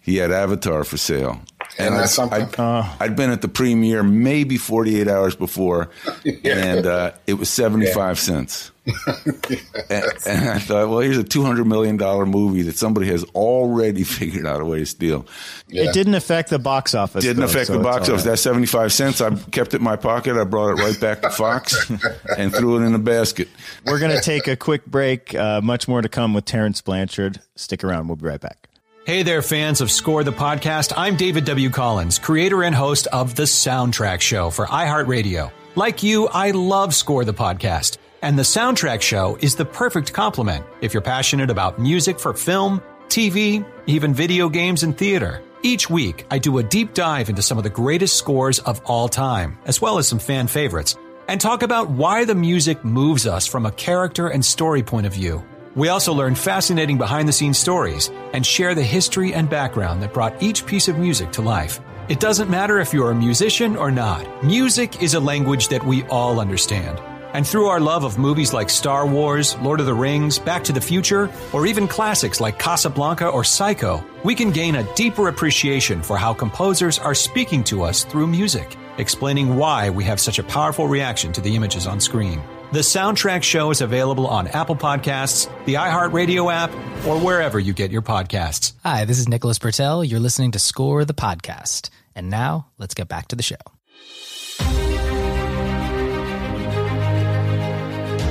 He 0.00 0.16
had 0.16 0.32
Avatar 0.32 0.82
for 0.84 0.96
sale. 0.96 1.40
And 1.78 1.94
that's 1.94 2.14
something. 2.14 2.42
I'd, 2.42 2.96
I'd, 3.00 3.16
been 3.16 3.30
at 3.30 3.42
the 3.42 3.48
premiere 3.48 4.02
maybe 4.02 4.56
48 4.56 5.08
hours 5.08 5.34
before, 5.34 5.90
yeah. 6.24 6.56
and 6.56 6.86
uh, 6.86 7.12
it 7.26 7.34
was 7.34 7.50
75 7.50 7.96
yeah. 7.96 8.12
cents. 8.14 8.70
and, 9.06 10.04
and, 10.26 10.48
I 10.50 10.58
thought, 10.58 10.90
well, 10.90 10.98
here's 10.98 11.16
a 11.16 11.24
$200 11.24 11.64
million 11.64 11.96
movie 12.30 12.62
that 12.62 12.76
somebody 12.76 13.06
has 13.06 13.24
already 13.34 14.04
figured 14.04 14.46
out 14.46 14.60
a 14.60 14.64
way 14.64 14.80
to 14.80 14.86
steal. 14.86 15.26
Yeah. 15.68 15.84
It 15.84 15.94
didn't 15.94 16.14
affect 16.14 16.50
the 16.50 16.58
box 16.58 16.94
office. 16.94 17.24
Didn't 17.24 17.40
though, 17.40 17.46
affect 17.46 17.68
so 17.68 17.78
the 17.78 17.82
box 17.82 18.08
right. 18.08 18.14
office. 18.14 18.24
That 18.24 18.36
75 18.36 18.92
cents, 18.92 19.20
I 19.22 19.34
kept 19.34 19.72
it 19.72 19.78
in 19.78 19.82
my 19.82 19.96
pocket. 19.96 20.36
I 20.36 20.44
brought 20.44 20.78
it 20.78 20.82
right 20.82 21.00
back 21.00 21.22
to 21.22 21.30
Fox 21.30 21.90
and 22.36 22.54
threw 22.54 22.76
it 22.82 22.86
in 22.86 22.94
a 22.94 22.98
basket. 22.98 23.48
We're 23.86 23.98
going 23.98 24.14
to 24.14 24.22
take 24.22 24.48
a 24.48 24.56
quick 24.56 24.84
break. 24.84 25.34
Uh, 25.34 25.62
much 25.62 25.88
more 25.88 26.02
to 26.02 26.08
come 26.08 26.34
with 26.34 26.44
Terence 26.44 26.82
Blanchard. 26.82 27.40
Stick 27.56 27.84
around. 27.84 28.08
We'll 28.08 28.16
be 28.16 28.26
right 28.26 28.40
back. 28.40 28.68
Hey 29.06 29.22
there, 29.22 29.42
fans 29.42 29.82
of 29.82 29.90
Score 29.90 30.24
the 30.24 30.32
Podcast. 30.32 30.94
I'm 30.96 31.16
David 31.16 31.44
W. 31.44 31.68
Collins, 31.68 32.18
creator 32.18 32.62
and 32.62 32.74
host 32.74 33.06
of 33.08 33.34
The 33.34 33.42
Soundtrack 33.42 34.22
Show 34.22 34.48
for 34.48 34.64
iHeartRadio. 34.64 35.52
Like 35.74 36.02
you, 36.02 36.26
I 36.28 36.52
love 36.52 36.94
Score 36.94 37.26
the 37.26 37.34
Podcast, 37.34 37.98
and 38.22 38.38
The 38.38 38.44
Soundtrack 38.44 39.02
Show 39.02 39.36
is 39.42 39.56
the 39.56 39.66
perfect 39.66 40.14
complement 40.14 40.64
if 40.80 40.94
you're 40.94 41.02
passionate 41.02 41.50
about 41.50 41.78
music 41.78 42.18
for 42.18 42.32
film, 42.32 42.80
TV, 43.08 43.62
even 43.86 44.14
video 44.14 44.48
games 44.48 44.84
and 44.84 44.96
theater. 44.96 45.42
Each 45.62 45.90
week, 45.90 46.24
I 46.30 46.38
do 46.38 46.56
a 46.56 46.62
deep 46.62 46.94
dive 46.94 47.28
into 47.28 47.42
some 47.42 47.58
of 47.58 47.64
the 47.64 47.68
greatest 47.68 48.16
scores 48.16 48.58
of 48.60 48.80
all 48.86 49.10
time, 49.10 49.58
as 49.66 49.82
well 49.82 49.98
as 49.98 50.08
some 50.08 50.18
fan 50.18 50.46
favorites, 50.46 50.96
and 51.28 51.38
talk 51.38 51.62
about 51.62 51.90
why 51.90 52.24
the 52.24 52.34
music 52.34 52.82
moves 52.86 53.26
us 53.26 53.46
from 53.46 53.66
a 53.66 53.72
character 53.72 54.28
and 54.28 54.42
story 54.42 54.82
point 54.82 55.06
of 55.06 55.12
view. 55.12 55.44
We 55.76 55.88
also 55.88 56.12
learn 56.12 56.36
fascinating 56.36 56.98
behind 56.98 57.28
the 57.28 57.32
scenes 57.32 57.58
stories 57.58 58.10
and 58.32 58.46
share 58.46 58.76
the 58.76 58.82
history 58.82 59.34
and 59.34 59.50
background 59.50 60.02
that 60.02 60.14
brought 60.14 60.40
each 60.40 60.66
piece 60.66 60.86
of 60.86 60.98
music 60.98 61.32
to 61.32 61.42
life. 61.42 61.80
It 62.08 62.20
doesn't 62.20 62.48
matter 62.48 62.78
if 62.78 62.92
you're 62.92 63.10
a 63.10 63.14
musician 63.14 63.76
or 63.76 63.90
not, 63.90 64.44
music 64.44 65.02
is 65.02 65.14
a 65.14 65.20
language 65.20 65.68
that 65.68 65.84
we 65.84 66.04
all 66.04 66.38
understand. 66.38 67.00
And 67.32 67.44
through 67.44 67.66
our 67.66 67.80
love 67.80 68.04
of 68.04 68.18
movies 68.18 68.52
like 68.52 68.70
Star 68.70 69.04
Wars, 69.04 69.56
Lord 69.56 69.80
of 69.80 69.86
the 69.86 69.94
Rings, 69.94 70.38
Back 70.38 70.62
to 70.64 70.72
the 70.72 70.80
Future, 70.80 71.28
or 71.52 71.66
even 71.66 71.88
classics 71.88 72.40
like 72.40 72.60
Casablanca 72.60 73.26
or 73.26 73.42
Psycho, 73.42 74.04
we 74.22 74.36
can 74.36 74.52
gain 74.52 74.76
a 74.76 74.94
deeper 74.94 75.26
appreciation 75.26 76.00
for 76.00 76.16
how 76.16 76.32
composers 76.32 77.00
are 77.00 77.16
speaking 77.16 77.64
to 77.64 77.82
us 77.82 78.04
through 78.04 78.28
music, 78.28 78.76
explaining 78.98 79.56
why 79.56 79.90
we 79.90 80.04
have 80.04 80.20
such 80.20 80.38
a 80.38 80.44
powerful 80.44 80.86
reaction 80.86 81.32
to 81.32 81.40
the 81.40 81.56
images 81.56 81.88
on 81.88 81.98
screen. 81.98 82.40
The 82.74 82.80
Soundtrack 82.80 83.44
Show 83.44 83.70
is 83.70 83.82
available 83.82 84.26
on 84.26 84.48
Apple 84.48 84.74
Podcasts, 84.74 85.48
the 85.64 85.74
iHeartRadio 85.74 86.52
app, 86.52 86.72
or 87.06 87.20
wherever 87.20 87.56
you 87.56 87.72
get 87.72 87.92
your 87.92 88.02
podcasts. 88.02 88.72
Hi, 88.82 89.04
this 89.04 89.20
is 89.20 89.28
Nicholas 89.28 89.60
Britell. 89.60 90.04
You're 90.04 90.18
listening 90.18 90.50
to 90.50 90.58
Score 90.58 91.04
the 91.04 91.14
Podcast. 91.14 91.90
And 92.16 92.30
now, 92.30 92.66
let's 92.76 92.94
get 92.94 93.06
back 93.06 93.28
to 93.28 93.36
the 93.36 93.44
show. 93.44 93.54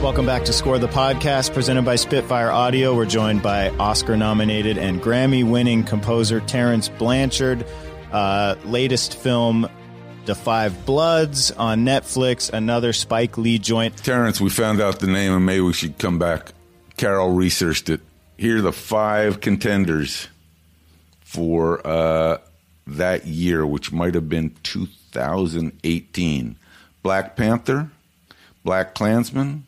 Welcome 0.04 0.26
back 0.26 0.44
to 0.44 0.52
Score 0.52 0.78
the 0.78 0.90
Podcast, 0.90 1.54
presented 1.54 1.86
by 1.86 1.96
Spitfire 1.96 2.52
Audio. 2.52 2.94
We're 2.94 3.06
joined 3.06 3.42
by 3.42 3.70
Oscar 3.70 4.18
nominated 4.18 4.78
and 4.78 5.02
Grammy 5.02 5.50
winning 5.50 5.86
composer 5.86 6.42
Terence 6.42 6.90
Blanchard. 6.90 7.66
Uh, 8.12 8.58
latest 8.66 9.16
film, 9.16 9.70
the 10.26 10.36
Five 10.36 10.86
Bloods 10.86 11.52
on 11.52 11.86
Netflix, 11.86 12.52
another 12.52 12.94
Spike 12.94 13.38
Lee 13.38 13.58
joint. 13.58 13.98
Terence, 13.98 14.40
we 14.40 14.50
found 14.50 14.82
out 14.82 15.00
the 15.00 15.08
name 15.08 15.34
and 15.34 15.46
maybe 15.46 15.62
we 15.62 15.74
should 15.74 15.98
come 15.98 16.20
back. 16.20 16.54
Carol 16.98 17.32
researched 17.32 17.90
it. 17.90 18.02
Here 18.38 18.58
are 18.58 18.62
the 18.62 18.72
five 18.72 19.42
contenders 19.42 20.28
for 21.22 21.86
uh, 21.86 22.38
that 22.88 23.26
year, 23.26 23.66
which 23.66 23.92
might 23.92 24.16
have 24.16 24.30
been 24.30 24.56
2018 24.64 26.56
Black 27.02 27.36
Panther, 27.36 27.90
BlacKkKlansman, 28.66 29.64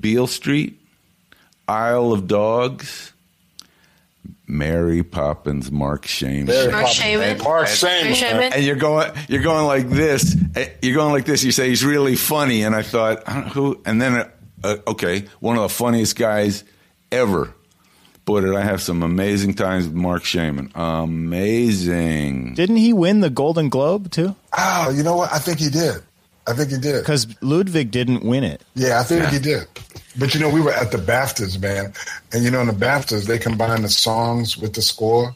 Beale 0.00 0.26
Street, 0.26 0.80
Isle 1.68 2.12
of 2.12 2.26
Dogs, 2.26 3.12
Mary 4.46 5.02
Poppins, 5.02 5.70
Marc 5.70 6.06
Shaiman. 6.06 6.46
Mary 6.46 6.64
Mark 6.72 6.82
Poppins. 6.86 6.94
Shaiman. 6.96 7.38
Mark 7.38 7.44
Marc 7.44 7.68
Shaiman. 7.68 8.14
Shaman. 8.14 8.52
And 8.52 8.64
you're 8.64 8.76
going, 8.76 9.12
you're 9.28 9.42
going 9.42 9.66
like 9.66 9.88
this. 9.88 10.36
eh, 10.56 10.68
You're 10.82 10.96
going 10.96 11.12
like 11.12 11.24
this. 11.24 11.42
You 11.44 11.52
say 11.52 11.68
he's 11.68 11.84
really 11.84 12.16
funny, 12.16 12.62
and 12.62 12.74
I 12.74 12.82
thought, 12.82 13.22
I 13.28 13.34
don't 13.34 13.46
know 13.46 13.52
who? 13.52 13.80
And 13.86 14.02
then, 14.02 14.14
uh, 14.16 14.28
uh, 14.64 14.76
okay, 14.88 15.26
one 15.40 15.56
of 15.56 15.62
the 15.62 15.68
funniest 15.68 16.16
guys 16.16 16.64
ever. 17.12 17.54
Boy, 18.26 18.42
did 18.42 18.54
I 18.54 18.60
have 18.62 18.82
some 18.82 19.02
amazing 19.02 19.54
times 19.54 19.86
with 19.86 19.94
Marc 19.94 20.24
Shaiman. 20.24 20.70
Amazing. 20.74 22.54
Didn't 22.54 22.76
he 22.76 22.92
win 22.92 23.20
the 23.20 23.30
Golden 23.30 23.68
Globe 23.68 24.10
too? 24.10 24.36
Oh, 24.56 24.90
you 24.94 25.02
know 25.02 25.16
what? 25.16 25.32
I 25.32 25.38
think 25.38 25.58
he 25.58 25.70
did. 25.70 26.02
I 26.46 26.52
think 26.54 26.70
he 26.70 26.78
did. 26.78 27.00
Because 27.00 27.26
Ludwig 27.42 27.90
didn't 27.90 28.24
win 28.24 28.44
it. 28.44 28.62
Yeah, 28.74 29.00
I 29.00 29.02
think 29.04 29.26
he 29.26 29.38
did. 29.38 29.66
But 30.18 30.34
you 30.34 30.40
know, 30.40 30.48
we 30.48 30.60
were 30.60 30.72
at 30.72 30.90
the 30.90 30.98
BAFTAs, 30.98 31.60
man, 31.60 31.92
and 32.32 32.42
you 32.42 32.50
know, 32.50 32.60
in 32.60 32.66
the 32.66 32.72
BAFTAs, 32.72 33.26
they 33.26 33.38
combine 33.38 33.82
the 33.82 33.88
songs 33.88 34.56
with 34.56 34.74
the 34.74 34.82
score. 34.82 35.34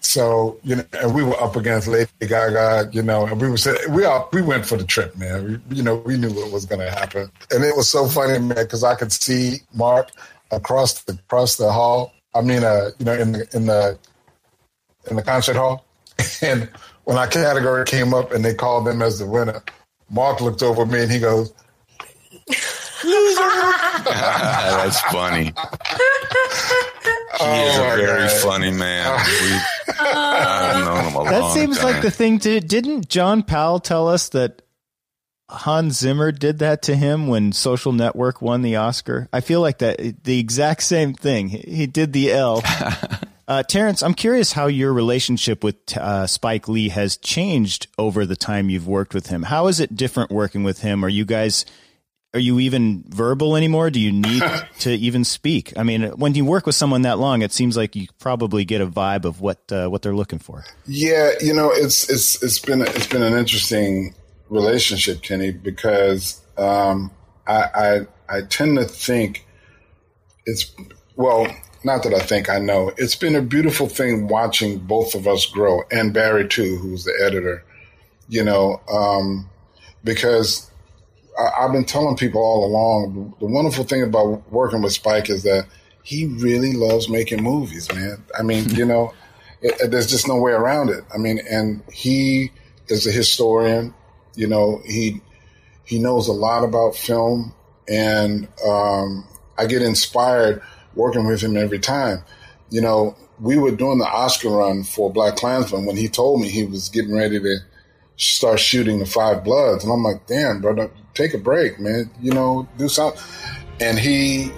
So 0.00 0.58
you 0.64 0.76
know, 0.76 0.84
and 1.00 1.14
we 1.14 1.22
were 1.22 1.40
up 1.40 1.56
against 1.56 1.86
Lady 1.88 2.10
Gaga, 2.20 2.90
you 2.92 3.02
know, 3.02 3.24
and 3.24 3.40
we 3.40 3.48
were 3.48 3.56
we 3.90 4.04
all 4.04 4.28
we 4.32 4.42
went 4.42 4.66
for 4.66 4.76
the 4.76 4.84
trip, 4.84 5.16
man. 5.16 5.62
We, 5.68 5.76
you 5.76 5.82
know, 5.82 5.96
we 5.96 6.16
knew 6.16 6.30
what 6.30 6.50
was 6.50 6.66
going 6.66 6.80
to 6.80 6.90
happen, 6.90 7.30
and 7.50 7.64
it 7.64 7.76
was 7.76 7.88
so 7.88 8.06
funny, 8.06 8.38
man, 8.38 8.56
because 8.56 8.84
I 8.84 8.96
could 8.96 9.12
see 9.12 9.58
Mark 9.72 10.10
across 10.50 11.04
the 11.04 11.12
across 11.12 11.56
the 11.56 11.72
hall. 11.72 12.12
I 12.34 12.40
mean, 12.40 12.64
uh, 12.64 12.90
you 12.98 13.04
know, 13.04 13.14
in 13.14 13.32
the 13.32 13.56
in 13.56 13.66
the 13.66 13.98
in 15.08 15.16
the 15.16 15.22
concert 15.22 15.56
hall, 15.56 15.86
and 16.42 16.68
when 17.04 17.16
our 17.16 17.28
category 17.28 17.84
came 17.84 18.12
up 18.12 18.32
and 18.32 18.44
they 18.44 18.54
called 18.54 18.86
them 18.86 19.02
as 19.02 19.18
the 19.18 19.26
winner, 19.26 19.62
Mark 20.12 20.40
looked 20.40 20.62
over 20.62 20.82
at 20.82 20.88
me 20.88 21.02
and 21.02 21.10
he 21.10 21.18
goes, 21.18 21.52
That's 24.04 25.00
funny. 25.02 25.44
He 25.46 25.52
oh 27.40 27.66
is 27.68 27.76
a 27.78 27.96
very 27.96 28.28
God. 28.28 28.40
funny 28.42 28.70
man. 28.70 29.20
We, 29.88 29.98
I've 30.08 30.84
known 30.84 31.04
him 31.04 31.16
a 31.16 31.24
That 31.30 31.40
long 31.40 31.54
seems 31.54 31.78
time. 31.78 31.92
like 31.92 32.02
the 32.02 32.10
thing 32.10 32.38
to. 32.40 32.60
Didn't 32.60 33.08
John 33.08 33.42
Powell 33.42 33.78
tell 33.80 34.08
us 34.08 34.28
that 34.30 34.62
Hans 35.48 35.98
Zimmer 35.98 36.32
did 36.32 36.58
that 36.60 36.82
to 36.82 36.96
him 36.96 37.26
when 37.28 37.52
Social 37.52 37.92
Network 37.92 38.40
won 38.42 38.62
the 38.62 38.76
Oscar? 38.76 39.28
I 39.32 39.40
feel 39.40 39.60
like 39.60 39.78
that 39.78 40.24
the 40.24 40.38
exact 40.38 40.82
same 40.82 41.14
thing. 41.14 41.48
He, 41.50 41.58
he 41.58 41.86
did 41.86 42.12
the 42.12 42.32
L. 42.32 42.62
Uh, 43.52 43.62
Terence, 43.62 44.02
I'm 44.02 44.14
curious 44.14 44.52
how 44.52 44.66
your 44.66 44.94
relationship 44.94 45.62
with 45.62 45.94
uh, 45.98 46.26
Spike 46.26 46.68
Lee 46.68 46.88
has 46.88 47.18
changed 47.18 47.86
over 47.98 48.24
the 48.24 48.34
time 48.34 48.70
you've 48.70 48.88
worked 48.88 49.12
with 49.12 49.26
him. 49.26 49.42
How 49.42 49.66
is 49.66 49.78
it 49.78 49.94
different 49.94 50.30
working 50.30 50.64
with 50.64 50.80
him? 50.80 51.04
Are 51.04 51.08
you 51.10 51.26
guys, 51.26 51.66
are 52.32 52.40
you 52.40 52.60
even 52.60 53.04
verbal 53.06 53.54
anymore? 53.54 53.90
Do 53.90 54.00
you 54.00 54.10
need 54.10 54.42
to 54.78 54.90
even 54.90 55.22
speak? 55.22 55.70
I 55.76 55.82
mean, 55.82 56.04
when 56.12 56.34
you 56.34 56.46
work 56.46 56.64
with 56.64 56.76
someone 56.76 57.02
that 57.02 57.18
long, 57.18 57.42
it 57.42 57.52
seems 57.52 57.76
like 57.76 57.94
you 57.94 58.06
probably 58.18 58.64
get 58.64 58.80
a 58.80 58.86
vibe 58.86 59.26
of 59.26 59.42
what 59.42 59.70
uh, 59.70 59.88
what 59.88 60.00
they're 60.00 60.14
looking 60.14 60.38
for. 60.38 60.64
Yeah, 60.86 61.32
you 61.42 61.52
know, 61.52 61.70
it's 61.70 62.08
it's 62.08 62.42
it's 62.42 62.58
been 62.58 62.80
it's 62.80 63.06
been 63.06 63.22
an 63.22 63.34
interesting 63.34 64.14
relationship, 64.48 65.20
Kenny, 65.20 65.50
because 65.50 66.40
um, 66.56 67.10
I, 67.46 68.06
I 68.30 68.36
I 68.38 68.40
tend 68.48 68.78
to 68.78 68.86
think 68.86 69.44
it's 70.46 70.72
well, 71.16 71.46
not 71.84 72.02
that 72.04 72.14
I 72.14 72.20
think 72.20 72.48
I 72.48 72.58
know. 72.58 72.92
It's 72.96 73.14
been 73.14 73.34
a 73.36 73.42
beautiful 73.42 73.88
thing 73.88 74.28
watching 74.28 74.78
both 74.78 75.14
of 75.14 75.26
us 75.26 75.46
grow, 75.46 75.82
and 75.90 76.12
Barry 76.12 76.46
too, 76.48 76.76
who's 76.78 77.04
the 77.04 77.14
editor. 77.24 77.64
You 78.28 78.44
know, 78.44 78.80
um, 78.90 79.48
because 80.04 80.70
I, 81.38 81.64
I've 81.64 81.72
been 81.72 81.84
telling 81.84 82.16
people 82.16 82.40
all 82.40 82.64
along 82.64 83.34
the 83.40 83.46
wonderful 83.46 83.84
thing 83.84 84.02
about 84.02 84.50
working 84.50 84.82
with 84.82 84.92
Spike 84.92 85.28
is 85.28 85.42
that 85.42 85.66
he 86.02 86.26
really 86.26 86.72
loves 86.72 87.08
making 87.08 87.42
movies, 87.42 87.92
man. 87.94 88.22
I 88.38 88.42
mean, 88.42 88.68
you 88.70 88.84
know, 88.84 89.12
it, 89.60 89.74
it- 89.80 89.90
there's 89.90 90.08
just 90.10 90.26
no 90.28 90.36
way 90.36 90.52
around 90.52 90.88
it. 90.90 91.04
I 91.14 91.18
mean, 91.18 91.40
and 91.50 91.82
he 91.92 92.50
is 92.88 93.06
a 93.06 93.12
historian. 93.12 93.94
You 94.34 94.46
know, 94.46 94.80
he 94.86 95.20
he 95.84 95.98
knows 95.98 96.28
a 96.28 96.32
lot 96.32 96.64
about 96.64 96.96
film, 96.96 97.54
and 97.88 98.48
um, 98.66 99.26
I 99.58 99.66
get 99.66 99.82
inspired 99.82 100.62
working 100.94 101.26
with 101.26 101.40
him 101.40 101.56
every 101.56 101.78
time. 101.78 102.24
You 102.70 102.80
know, 102.80 103.16
we 103.40 103.56
were 103.58 103.72
doing 103.72 103.98
the 103.98 104.06
Oscar 104.06 104.50
run 104.50 104.84
for 104.84 105.12
BlacKkKlansman 105.12 105.86
when 105.86 105.96
he 105.96 106.08
told 106.08 106.40
me 106.40 106.48
he 106.48 106.64
was 106.64 106.88
getting 106.88 107.14
ready 107.14 107.40
to 107.40 107.58
start 108.16 108.60
shooting 108.60 108.98
the 108.98 109.06
Five 109.06 109.42
Bloods, 109.42 109.84
and 109.84 109.92
I'm 109.92 110.02
like, 110.02 110.26
damn, 110.26 110.60
brother, 110.60 110.90
take 111.14 111.34
a 111.34 111.38
break, 111.38 111.80
man. 111.80 112.10
You 112.20 112.32
know, 112.32 112.68
do 112.78 112.88
something. 112.88 113.20
And 113.80 113.98
he 113.98 114.52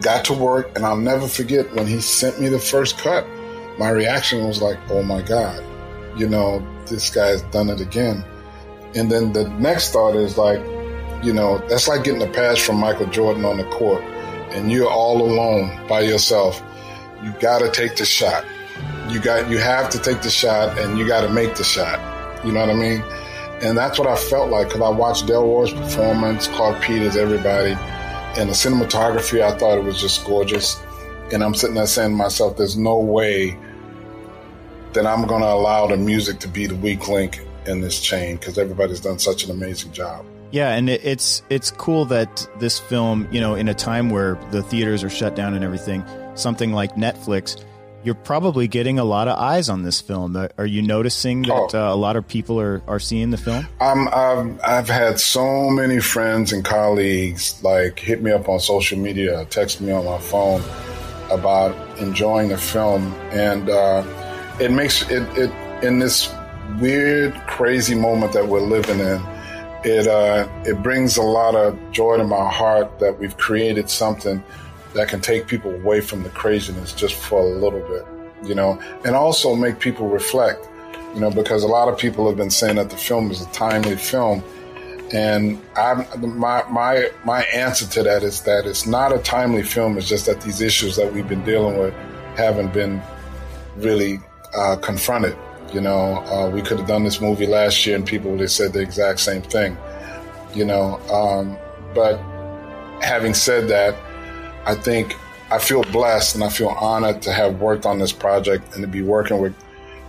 got 0.00 0.24
to 0.26 0.32
work, 0.32 0.74
and 0.74 0.84
I'll 0.84 0.96
never 0.96 1.28
forget 1.28 1.72
when 1.74 1.86
he 1.86 2.00
sent 2.00 2.40
me 2.40 2.48
the 2.48 2.58
first 2.58 2.98
cut. 2.98 3.26
My 3.78 3.90
reaction 3.90 4.46
was 4.46 4.62
like, 4.62 4.78
oh 4.90 5.02
my 5.02 5.22
god, 5.22 5.62
you 6.18 6.28
know, 6.28 6.66
this 6.86 7.10
guy's 7.10 7.42
done 7.42 7.68
it 7.68 7.80
again. 7.80 8.24
And 8.94 9.10
then 9.10 9.32
the 9.32 9.48
next 9.50 9.92
thought 9.92 10.14
is 10.14 10.36
like, 10.36 10.60
you 11.24 11.32
know, 11.32 11.58
that's 11.68 11.88
like 11.88 12.04
getting 12.04 12.22
a 12.22 12.26
pass 12.26 12.58
from 12.58 12.76
Michael 12.76 13.06
Jordan 13.06 13.44
on 13.44 13.56
the 13.58 13.64
court 13.64 14.02
and 14.54 14.70
you're 14.70 14.90
all 14.90 15.22
alone 15.22 15.86
by 15.88 16.00
yourself. 16.00 16.62
You 17.22 17.32
got 17.40 17.60
to 17.60 17.70
take 17.70 17.96
the 17.96 18.04
shot. 18.04 18.44
You 19.08 19.20
got 19.20 19.50
you 19.50 19.58
have 19.58 19.90
to 19.90 19.98
take 19.98 20.22
the 20.22 20.30
shot 20.30 20.78
and 20.78 20.98
you 20.98 21.06
got 21.06 21.22
to 21.22 21.28
make 21.28 21.54
the 21.54 21.64
shot. 21.64 22.00
You 22.44 22.52
know 22.52 22.60
what 22.60 22.70
I 22.70 22.74
mean? 22.74 23.02
And 23.62 23.78
that's 23.78 23.98
what 23.98 24.08
I 24.08 24.16
felt 24.16 24.50
like 24.50 24.68
because 24.68 24.80
I 24.82 24.88
watched 24.88 25.26
Delroy's 25.26 25.72
performance, 25.72 26.48
Clarke 26.48 26.82
Peters, 26.82 27.16
everybody, 27.16 27.72
and 28.40 28.48
the 28.48 28.54
cinematography. 28.54 29.42
I 29.42 29.56
thought 29.56 29.78
it 29.78 29.84
was 29.84 30.00
just 30.00 30.24
gorgeous. 30.24 30.80
And 31.32 31.44
I'm 31.44 31.54
sitting 31.54 31.76
there 31.76 31.86
saying 31.86 32.10
to 32.10 32.16
myself, 32.16 32.56
"There's 32.56 32.76
no 32.76 32.98
way 32.98 33.56
that 34.92 35.06
I'm 35.06 35.26
going 35.26 35.42
to 35.42 35.48
allow 35.48 35.86
the 35.86 35.96
music 35.96 36.38
to 36.40 36.48
be 36.48 36.66
the 36.66 36.74
weak 36.74 37.08
link 37.08 37.40
in 37.66 37.80
this 37.80 38.00
chain 38.00 38.36
because 38.36 38.58
everybody's 38.58 39.00
done 39.00 39.18
such 39.18 39.44
an 39.44 39.50
amazing 39.50 39.92
job. 39.92 40.26
Yeah, 40.52 40.74
and 40.74 40.88
it, 40.88 41.00
it's 41.02 41.42
it's 41.48 41.70
cool 41.70 42.04
that 42.06 42.46
this 42.58 42.78
film, 42.78 43.26
you 43.32 43.40
know, 43.40 43.54
in 43.54 43.68
a 43.68 43.74
time 43.74 44.10
where 44.10 44.38
the 44.50 44.62
theaters 44.62 45.02
are 45.02 45.10
shut 45.10 45.34
down 45.34 45.54
and 45.54 45.64
everything, 45.64 46.04
something 46.34 46.72
like 46.72 46.94
Netflix, 46.94 47.64
you're 48.04 48.14
probably 48.14 48.68
getting 48.68 48.98
a 48.98 49.04
lot 49.04 49.28
of 49.28 49.38
eyes 49.38 49.68
on 49.68 49.82
this 49.82 50.00
film. 50.00 50.36
Uh, 50.36 50.48
are 50.58 50.66
you 50.66 50.82
noticing 50.82 51.42
that 51.42 51.74
oh. 51.74 51.90
uh, 51.90 51.94
a 51.94 51.96
lot 51.96 52.16
of 52.16 52.28
people 52.28 52.60
are, 52.60 52.82
are 52.86 53.00
seeing 53.00 53.30
the 53.30 53.38
film? 53.38 53.66
Um, 53.80 54.08
I've, 54.12 54.60
I've 54.62 54.88
had 54.88 55.20
so 55.20 55.70
many 55.70 56.00
friends 56.00 56.52
and 56.52 56.64
colleagues 56.64 57.62
like 57.62 57.98
hit 57.98 58.22
me 58.22 58.30
up 58.30 58.48
on 58.48 58.60
social 58.60 58.98
media, 58.98 59.46
text 59.46 59.80
me 59.80 59.90
on 59.90 60.04
my 60.04 60.18
phone 60.18 60.62
about 61.30 61.98
enjoying 61.98 62.48
the 62.50 62.58
film, 62.58 63.14
and 63.30 63.70
uh, 63.70 64.04
it 64.60 64.70
makes 64.70 65.08
it, 65.10 65.22
it 65.38 65.50
in 65.82 65.98
this 65.98 66.32
weird, 66.78 67.34
crazy 67.46 67.94
moment 67.94 68.32
that 68.32 68.46
we're 68.46 68.60
living 68.60 69.00
in. 69.00 69.31
It 69.84 70.06
uh, 70.06 70.48
it 70.64 70.82
brings 70.82 71.16
a 71.16 71.22
lot 71.22 71.56
of 71.56 71.76
joy 71.90 72.16
to 72.16 72.24
my 72.24 72.48
heart 72.48 73.00
that 73.00 73.18
we've 73.18 73.36
created 73.36 73.90
something 73.90 74.42
that 74.94 75.08
can 75.08 75.20
take 75.20 75.46
people 75.48 75.72
away 75.74 76.00
from 76.00 76.22
the 76.22 76.28
craziness 76.30 76.92
just 76.92 77.14
for 77.14 77.40
a 77.40 77.44
little 77.44 77.80
bit, 77.88 78.06
you 78.48 78.54
know, 78.54 78.80
and 79.04 79.16
also 79.16 79.56
make 79.56 79.80
people 79.80 80.08
reflect, 80.08 80.68
you 81.14 81.20
know, 81.20 81.30
because 81.30 81.64
a 81.64 81.68
lot 81.68 81.88
of 81.88 81.98
people 81.98 82.28
have 82.28 82.36
been 82.36 82.50
saying 82.50 82.76
that 82.76 82.90
the 82.90 82.96
film 82.96 83.30
is 83.30 83.40
a 83.40 83.46
timely 83.46 83.96
film, 83.96 84.44
and 85.12 85.60
I 85.74 86.06
my 86.16 86.62
my 86.70 87.10
my 87.24 87.42
answer 87.52 87.86
to 87.86 88.02
that 88.04 88.22
is 88.22 88.42
that 88.42 88.66
it's 88.66 88.86
not 88.86 89.12
a 89.12 89.18
timely 89.18 89.64
film. 89.64 89.98
It's 89.98 90.08
just 90.08 90.26
that 90.26 90.40
these 90.42 90.60
issues 90.60 90.94
that 90.96 91.12
we've 91.12 91.28
been 91.28 91.44
dealing 91.44 91.78
with 91.78 91.94
haven't 92.36 92.72
been 92.72 93.02
really 93.76 94.20
uh, 94.54 94.76
confronted. 94.76 95.36
You 95.72 95.80
know, 95.80 96.16
uh, 96.26 96.50
we 96.50 96.62
could 96.62 96.78
have 96.78 96.88
done 96.88 97.04
this 97.04 97.20
movie 97.20 97.46
last 97.46 97.86
year 97.86 97.96
and 97.96 98.06
people 98.06 98.30
would 98.30 98.40
have 98.40 98.50
said 98.50 98.72
the 98.72 98.80
exact 98.80 99.20
same 99.20 99.42
thing. 99.42 99.76
You 100.54 100.64
know, 100.66 100.98
um, 101.10 101.56
but 101.94 102.18
having 103.02 103.34
said 103.34 103.68
that, 103.68 103.96
I 104.66 104.74
think 104.74 105.16
I 105.50 105.58
feel 105.58 105.82
blessed 105.84 106.34
and 106.34 106.44
I 106.44 106.48
feel 106.48 106.68
honored 106.68 107.22
to 107.22 107.32
have 107.32 107.60
worked 107.60 107.86
on 107.86 107.98
this 107.98 108.12
project 108.12 108.74
and 108.74 108.82
to 108.82 108.88
be 108.88 109.02
working 109.02 109.38
with 109.40 109.54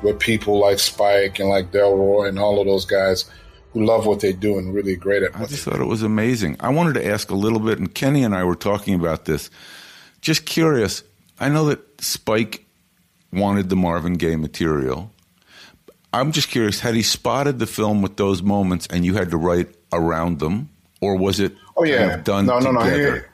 with 0.02 0.20
people 0.20 0.60
like 0.60 0.80
Spike 0.80 1.40
and 1.40 1.50
like 1.50 1.72
Delroy 1.72 2.28
and 2.28 2.38
all 2.38 2.60
of 2.60 2.68
those 2.68 2.86
guys 2.86 3.26
who 3.72 3.86
love 3.86 4.06
what 4.06 4.20
they 4.20 4.34
do 4.34 4.58
and 4.58 4.74
really 4.74 4.96
great 4.96 5.24
at. 5.24 5.30
It. 5.30 5.36
I 5.40 5.46
just 5.46 5.64
thought 5.64 5.80
it 5.80 5.86
was 5.86 6.04
amazing. 6.04 6.58
I 6.60 6.70
wanted 6.70 6.94
to 6.96 7.08
ask 7.08 7.32
a 7.32 7.36
little 7.36 7.60
bit, 7.60 7.80
and 7.80 7.94
Kenny 7.94 8.24
and 8.24 8.36
I 8.36 8.44
were 8.44 8.56
talking 8.56 8.94
about 8.94 9.26
this. 9.26 9.50
Just 10.22 10.46
curious. 10.46 11.04
I 11.40 11.50
know 11.50 11.66
that 11.66 12.02
Spike 12.02 12.66
wanted 13.32 13.70
the 13.70 13.76
Marvin 13.76 14.14
Gaye 14.14 14.36
material. 14.36 15.12
I'm 16.14 16.32
just 16.32 16.50
curious, 16.50 16.80
had 16.80 16.94
he 16.94 17.02
spotted 17.02 17.60
the 17.60 17.66
film 17.66 18.02
with 18.02 18.18
those 18.18 18.44
moments 18.44 18.88
and 18.88 19.04
you 19.04 19.16
had 19.16 19.32
to 19.32 19.38
write 19.38 19.76
around 19.92 20.40
them? 20.40 20.70
Or 21.02 21.18
was 21.18 21.40
it 21.40 21.54
oh, 21.76 21.84
yeah. 21.84 21.98
Kind 21.98 22.12
of 22.12 22.24
done 22.24 22.46
no, 22.46 22.60
no, 22.60 22.84
together? 22.84 23.30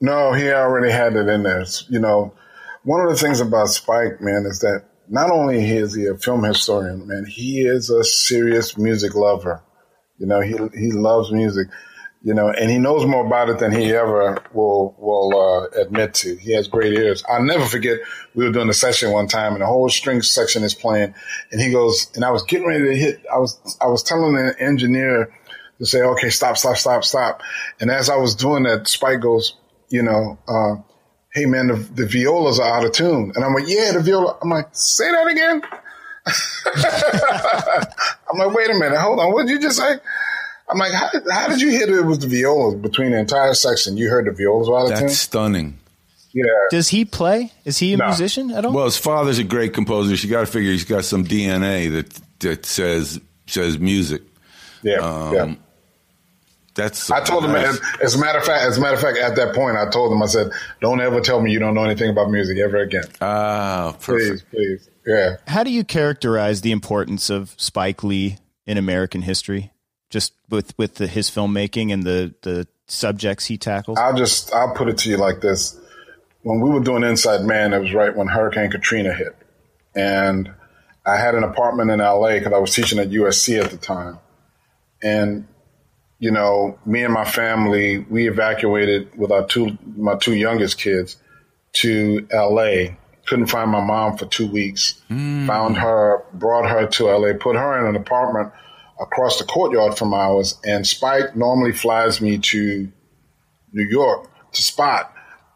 No, 0.00 0.32
he, 0.32 0.42
no, 0.42 0.50
he 0.50 0.50
already 0.50 0.92
had 0.92 1.16
it 1.16 1.28
in 1.28 1.44
there. 1.44 1.64
You 1.88 2.00
know, 2.00 2.34
one 2.82 3.00
of 3.00 3.08
the 3.08 3.16
things 3.16 3.40
about 3.40 3.68
Spike, 3.68 4.20
man, 4.20 4.44
is 4.46 4.60
that 4.60 4.84
not 5.08 5.30
only 5.30 5.64
is 5.64 5.94
he 5.94 6.06
a 6.06 6.16
film 6.16 6.42
historian, 6.42 7.06
man, 7.06 7.24
he 7.24 7.60
is 7.60 7.88
a 7.88 8.04
serious 8.04 8.76
music 8.76 9.14
lover. 9.14 9.62
You 10.18 10.26
know, 10.26 10.40
he 10.40 10.56
he 10.78 10.92
loves 10.92 11.32
music 11.32 11.68
you 12.22 12.34
know, 12.34 12.48
and 12.48 12.70
he 12.70 12.78
knows 12.78 13.06
more 13.06 13.24
about 13.24 13.48
it 13.48 13.58
than 13.58 13.72
he 13.72 13.92
ever 13.92 14.42
will 14.52 14.94
will 14.98 15.38
uh, 15.38 15.80
admit 15.80 16.14
to. 16.14 16.36
He 16.36 16.52
has 16.54 16.66
great 16.66 16.92
ears. 16.92 17.22
I'll 17.28 17.42
never 17.42 17.64
forget. 17.64 18.00
We 18.34 18.44
were 18.44 18.52
doing 18.52 18.68
a 18.68 18.74
session 18.74 19.12
one 19.12 19.28
time, 19.28 19.52
and 19.52 19.62
the 19.62 19.66
whole 19.66 19.88
string 19.88 20.22
section 20.22 20.64
is 20.64 20.74
playing, 20.74 21.14
and 21.52 21.60
he 21.60 21.70
goes, 21.70 22.10
and 22.14 22.24
I 22.24 22.30
was 22.30 22.42
getting 22.42 22.66
ready 22.66 22.84
to 22.84 22.96
hit. 22.96 23.24
I 23.32 23.38
was 23.38 23.78
I 23.80 23.86
was 23.86 24.02
telling 24.02 24.34
the 24.34 24.54
engineer 24.60 25.32
to 25.78 25.86
say, 25.86 26.02
okay, 26.02 26.28
stop, 26.28 26.56
stop, 26.56 26.76
stop, 26.76 27.04
stop, 27.04 27.40
and 27.80 27.90
as 27.90 28.10
I 28.10 28.16
was 28.16 28.34
doing 28.34 28.64
that, 28.64 28.88
Spike 28.88 29.20
goes, 29.20 29.56
you 29.88 30.02
know. 30.02 30.38
Uh, 30.48 30.82
Hey 31.34 31.44
man, 31.44 31.68
the, 31.68 31.74
the 31.74 32.06
violas 32.06 32.58
are 32.58 32.78
out 32.78 32.86
of 32.86 32.92
tune. 32.92 33.32
And 33.36 33.44
I'm 33.44 33.52
like, 33.52 33.68
yeah, 33.68 33.92
the 33.92 34.00
viola. 34.00 34.38
I'm 34.42 34.48
like, 34.48 34.68
say 34.72 35.10
that 35.10 35.26
again. 35.26 35.60
I'm 38.32 38.38
like, 38.38 38.56
wait 38.56 38.70
a 38.70 38.74
minute, 38.74 38.98
hold 38.98 39.20
on. 39.20 39.32
What 39.32 39.46
did 39.46 39.52
you 39.52 39.60
just 39.60 39.76
say? 39.76 39.98
I'm 40.70 40.78
like, 40.78 40.92
how, 40.92 41.08
how 41.30 41.48
did 41.48 41.60
you 41.60 41.70
hit 41.70 41.88
it 41.88 42.02
with 42.02 42.20
the 42.20 42.26
violas 42.26 42.74
between 42.74 43.12
the 43.12 43.18
entire 43.18 43.54
section? 43.54 43.96
You 43.96 44.10
heard 44.10 44.26
the 44.26 44.32
violas 44.32 44.68
while 44.68 44.88
That's 44.88 45.16
stunning. 45.16 45.78
Yeah. 46.32 46.44
Does 46.70 46.88
he 46.88 47.04
play? 47.04 47.52
Is 47.64 47.78
he 47.78 47.94
a 47.94 47.96
no. 47.96 48.06
musician 48.06 48.50
at 48.50 48.64
all? 48.64 48.72
Well, 48.72 48.84
his 48.84 48.98
father's 48.98 49.38
a 49.38 49.44
great 49.44 49.72
composer. 49.72 50.16
So 50.16 50.26
you 50.26 50.30
got 50.30 50.40
to 50.40 50.46
figure 50.46 50.70
he's 50.70 50.84
got 50.84 51.04
some 51.04 51.24
DNA 51.24 51.90
that 51.92 52.20
that 52.40 52.66
says 52.66 53.20
says 53.46 53.78
music. 53.78 54.22
Yeah. 54.82 54.98
Um, 54.98 55.34
yeah. 55.34 55.54
That's. 56.74 57.10
I 57.10 57.24
told 57.24 57.44
nice. 57.44 57.78
him 57.78 57.84
as, 57.94 58.00
as, 58.02 58.14
a 58.14 58.20
matter 58.20 58.38
of 58.38 58.44
fact. 58.44 58.62
As 58.62 58.78
a 58.78 58.80
matter 58.80 58.94
of 58.94 59.00
fact, 59.00 59.18
at 59.18 59.34
that 59.36 59.54
point, 59.54 59.76
I 59.76 59.88
told 59.90 60.12
him 60.12 60.22
I 60.22 60.26
said, 60.26 60.52
"Don't 60.80 61.00
ever 61.00 61.20
tell 61.20 61.40
me 61.40 61.50
you 61.50 61.58
don't 61.58 61.74
know 61.74 61.84
anything 61.84 62.10
about 62.10 62.30
music 62.30 62.58
ever 62.58 62.76
again." 62.76 63.04
Ah, 63.20 63.96
perfect. 64.00 64.48
Please, 64.50 64.86
please, 64.86 64.90
yeah. 65.04 65.36
How 65.48 65.64
do 65.64 65.70
you 65.70 65.82
characterize 65.82 66.60
the 66.60 66.70
importance 66.70 67.30
of 67.30 67.54
Spike 67.56 68.04
Lee 68.04 68.36
in 68.64 68.78
American 68.78 69.22
history? 69.22 69.72
Just 70.10 70.32
with 70.48 70.76
with 70.78 70.96
the, 70.96 71.06
his 71.06 71.30
filmmaking 71.30 71.92
and 71.92 72.02
the 72.02 72.34
the 72.42 72.66
subjects 72.86 73.46
he 73.46 73.58
tackles? 73.58 73.98
I'll 73.98 74.16
just 74.16 74.52
I'll 74.52 74.74
put 74.74 74.88
it 74.88 74.98
to 74.98 75.10
you 75.10 75.16
like 75.16 75.40
this: 75.40 75.78
when 76.42 76.60
we 76.60 76.70
were 76.70 76.80
doing 76.80 77.02
Inside 77.02 77.42
Man, 77.42 77.72
it 77.72 77.78
was 77.78 77.94
right 77.94 78.14
when 78.14 78.28
Hurricane 78.28 78.70
Katrina 78.70 79.12
hit, 79.12 79.36
and 79.94 80.52
I 81.06 81.16
had 81.16 81.34
an 81.34 81.44
apartment 81.44 81.90
in 81.90 81.98
LA 82.00 82.34
because 82.34 82.52
I 82.52 82.58
was 82.58 82.74
teaching 82.74 82.98
at 82.98 83.10
USC 83.10 83.62
at 83.62 83.70
the 83.70 83.76
time, 83.76 84.18
and 85.02 85.46
you 86.18 86.30
know, 86.30 86.78
me 86.84 87.04
and 87.04 87.14
my 87.14 87.24
family 87.24 87.98
we 87.98 88.28
evacuated 88.28 89.16
with 89.16 89.30
our 89.30 89.46
two 89.46 89.78
my 89.96 90.16
two 90.16 90.34
youngest 90.34 90.78
kids 90.78 91.16
to 91.74 92.26
LA. 92.32 92.96
Couldn't 93.26 93.48
find 93.48 93.70
my 93.70 93.84
mom 93.84 94.16
for 94.16 94.24
two 94.24 94.50
weeks. 94.50 95.02
Mm. 95.10 95.46
Found 95.46 95.76
her, 95.76 96.24
brought 96.32 96.66
her 96.66 96.86
to 96.86 97.04
LA, 97.04 97.34
put 97.38 97.56
her 97.56 97.78
in 97.78 97.94
an 97.94 97.94
apartment 97.94 98.50
across 99.00 99.38
the 99.38 99.44
courtyard 99.44 99.96
from 99.96 100.12
ours. 100.12 100.58
And 100.64 100.86
Spike 100.86 101.36
normally 101.36 101.72
flies 101.72 102.20
me 102.20 102.38
to 102.38 102.90
New 103.72 103.86
York 103.88 104.28
to 104.52 104.62
spot. 104.62 105.12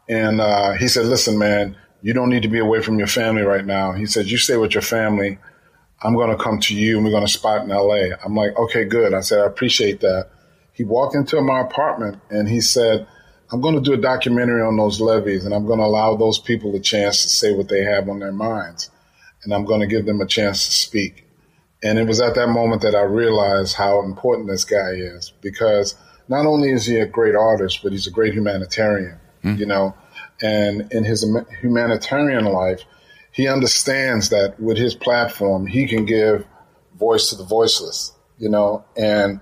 And 0.07 0.41
uh, 0.41 0.73
he 0.73 0.87
said, 0.87 1.05
listen, 1.05 1.37
man, 1.37 1.77
you 2.01 2.13
don't 2.13 2.29
need 2.29 2.43
to 2.43 2.49
be 2.49 2.59
away 2.59 2.81
from 2.81 2.97
your 2.97 3.07
family 3.07 3.43
right 3.43 3.65
now. 3.65 3.93
He 3.93 4.05
said, 4.05 4.27
you 4.27 4.37
stay 4.37 4.57
with 4.57 4.73
your 4.73 4.81
family. 4.81 5.37
I'm 6.01 6.15
going 6.15 6.35
to 6.35 6.43
come 6.43 6.59
to 6.61 6.75
you 6.75 6.97
and 6.97 7.05
we're 7.05 7.11
going 7.11 7.25
to 7.25 7.31
spot 7.31 7.63
in 7.63 7.69
LA. 7.69 8.15
I'm 8.23 8.35
like, 8.35 8.57
okay, 8.57 8.83
good. 8.83 9.13
I 9.13 9.21
said, 9.21 9.39
I 9.39 9.45
appreciate 9.45 10.01
that. 10.01 10.29
He 10.73 10.83
walked 10.83 11.15
into 11.15 11.39
my 11.41 11.61
apartment 11.61 12.21
and 12.29 12.49
he 12.49 12.59
said, 12.59 13.07
I'm 13.51 13.61
going 13.61 13.75
to 13.75 13.81
do 13.81 13.93
a 13.93 13.97
documentary 13.97 14.61
on 14.61 14.75
those 14.75 14.99
levees 14.99 15.45
and 15.45 15.53
I'm 15.53 15.65
going 15.65 15.79
to 15.79 15.85
allow 15.85 16.15
those 16.15 16.39
people 16.39 16.75
a 16.75 16.79
chance 16.79 17.21
to 17.21 17.29
say 17.29 17.53
what 17.53 17.69
they 17.69 17.83
have 17.83 18.09
on 18.09 18.19
their 18.19 18.31
minds. 18.31 18.89
And 19.43 19.53
I'm 19.53 19.63
going 19.63 19.81
to 19.81 19.87
give 19.87 20.05
them 20.05 20.19
a 20.19 20.25
chance 20.25 20.65
to 20.65 20.71
speak. 20.71 21.25
And 21.83 21.99
it 21.99 22.07
was 22.07 22.21
at 22.21 22.35
that 22.35 22.47
moment 22.47 22.81
that 22.81 22.95
I 22.95 23.01
realized 23.01 23.75
how 23.75 24.01
important 24.01 24.47
this 24.47 24.63
guy 24.63 24.91
is 24.91 25.33
because 25.41 25.95
not 26.29 26.45
only 26.45 26.71
is 26.71 26.85
he 26.85 26.97
a 26.97 27.05
great 27.05 27.35
artist, 27.35 27.81
but 27.83 27.91
he's 27.91 28.07
a 28.07 28.11
great 28.11 28.33
humanitarian, 28.33 29.19
mm. 29.43 29.57
you 29.57 29.65
know, 29.65 29.93
and 30.41 30.91
in 30.91 31.03
his 31.03 31.25
humanitarian 31.61 32.45
life, 32.45 32.81
he 33.31 33.47
understands 33.47 34.29
that 34.29 34.59
with 34.59 34.77
his 34.77 34.95
platform, 34.95 35.67
he 35.67 35.87
can 35.87 36.05
give 36.05 36.45
voice 36.97 37.29
to 37.29 37.35
the 37.35 37.43
voiceless, 37.43 38.13
you 38.37 38.49
know, 38.49 38.85
and 38.95 39.41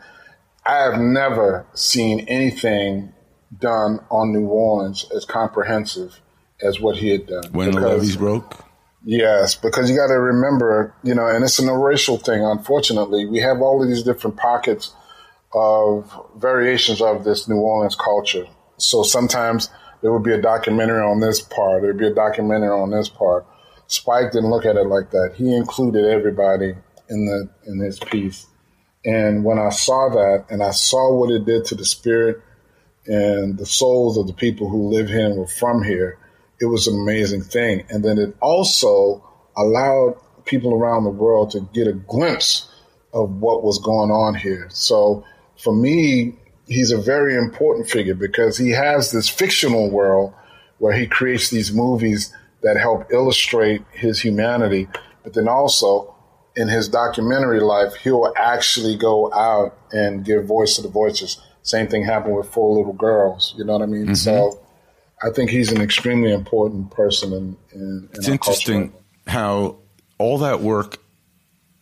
I 0.65 0.77
have 0.77 0.99
never 0.99 1.65
seen 1.73 2.21
anything 2.21 3.13
done 3.59 3.99
on 4.09 4.31
New 4.31 4.47
Orleans 4.47 5.05
as 5.15 5.25
comprehensive 5.25 6.21
as 6.61 6.79
what 6.79 6.97
he 6.97 7.09
had 7.09 7.27
done. 7.27 7.51
When 7.51 7.71
the 7.71 7.81
levees 7.81 8.15
broke? 8.15 8.63
Yes, 9.03 9.55
because 9.55 9.89
you 9.89 9.95
got 9.95 10.07
to 10.07 10.19
remember, 10.19 10.93
you 11.03 11.15
know, 11.15 11.27
and 11.27 11.43
it's 11.43 11.57
an 11.59 11.69
racial 11.69 12.17
thing, 12.17 12.43
unfortunately. 12.43 13.25
We 13.25 13.39
have 13.39 13.61
all 13.61 13.81
of 13.81 13.89
these 13.89 14.03
different 14.03 14.37
pockets 14.37 14.93
of 15.53 16.11
variations 16.37 17.01
of 17.01 17.23
this 17.23 17.47
New 17.47 17.57
Orleans 17.57 17.95
culture. 17.95 18.45
So 18.77 19.03
sometimes 19.03 19.69
there 20.01 20.11
would 20.11 20.23
be 20.23 20.33
a 20.33 20.41
documentary 20.41 21.01
on 21.01 21.19
this 21.19 21.41
part, 21.41 21.81
there'd 21.81 21.97
be 21.97 22.07
a 22.07 22.13
documentary 22.13 22.69
on 22.69 22.91
this 22.91 23.09
part. 23.09 23.45
Spike 23.87 24.31
didn't 24.31 24.49
look 24.49 24.65
at 24.65 24.77
it 24.77 24.87
like 24.87 25.11
that. 25.11 25.33
He 25.35 25.53
included 25.53 26.05
everybody 26.05 26.75
in 27.09 27.25
the 27.25 27.49
in 27.65 27.79
his 27.79 27.99
piece. 27.99 28.47
And 29.03 29.43
when 29.43 29.59
I 29.59 29.69
saw 29.69 30.09
that 30.09 30.45
and 30.49 30.63
I 30.63 30.71
saw 30.71 31.13
what 31.13 31.31
it 31.31 31.45
did 31.45 31.65
to 31.65 31.75
the 31.75 31.85
spirit 31.85 32.41
and 33.05 33.57
the 33.57 33.65
souls 33.65 34.17
of 34.17 34.27
the 34.27 34.33
people 34.33 34.69
who 34.69 34.89
live 34.89 35.09
here 35.09 35.25
and 35.25 35.37
were 35.37 35.47
from 35.47 35.83
here, 35.83 36.17
it 36.61 36.65
was 36.65 36.87
an 36.87 36.99
amazing 37.01 37.41
thing. 37.41 37.83
And 37.89 38.05
then 38.05 38.19
it 38.19 38.35
also 38.39 39.27
allowed 39.57 40.15
people 40.45 40.73
around 40.73 41.03
the 41.03 41.09
world 41.09 41.51
to 41.51 41.67
get 41.73 41.87
a 41.87 41.93
glimpse 41.93 42.69
of 43.13 43.31
what 43.31 43.63
was 43.63 43.79
going 43.79 44.11
on 44.11 44.35
here. 44.35 44.67
So 44.69 45.25
for 45.57 45.75
me, 45.75 46.35
he's 46.67 46.91
a 46.91 47.01
very 47.01 47.35
important 47.35 47.89
figure 47.89 48.15
because 48.15 48.57
he 48.57 48.69
has 48.69 49.11
this 49.11 49.27
fictional 49.27 49.89
world 49.89 50.33
where 50.77 50.93
he 50.93 51.07
creates 51.07 51.49
these 51.49 51.73
movies 51.73 52.33
that 52.61 52.77
help 52.77 53.11
illustrate 53.11 53.81
his 53.91 54.19
humanity, 54.19 54.87
but 55.23 55.33
then 55.33 55.47
also 55.47 56.15
in 56.55 56.67
his 56.67 56.87
documentary 56.87 57.59
life, 57.59 57.95
he'll 57.95 58.31
actually 58.37 58.95
go 58.95 59.33
out 59.33 59.77
and 59.91 60.23
give 60.23 60.45
voice 60.45 60.75
to 60.75 60.81
the 60.81 60.89
voices. 60.89 61.41
Same 61.63 61.87
thing 61.87 62.03
happened 62.03 62.35
with 62.35 62.49
Four 62.49 62.77
Little 62.77 62.93
Girls. 62.93 63.53
You 63.57 63.63
know 63.63 63.73
what 63.73 63.81
I 63.81 63.85
mean? 63.85 64.03
Mm-hmm. 64.03 64.13
So 64.13 64.60
I 65.23 65.29
think 65.29 65.49
he's 65.49 65.71
an 65.71 65.81
extremely 65.81 66.31
important 66.31 66.91
person. 66.91 67.33
In, 67.33 67.57
in, 67.73 67.81
in 67.81 68.09
it's 68.13 68.27
interesting 68.27 68.93
how 69.27 69.77
all 70.17 70.39
that 70.39 70.61
work, 70.61 70.97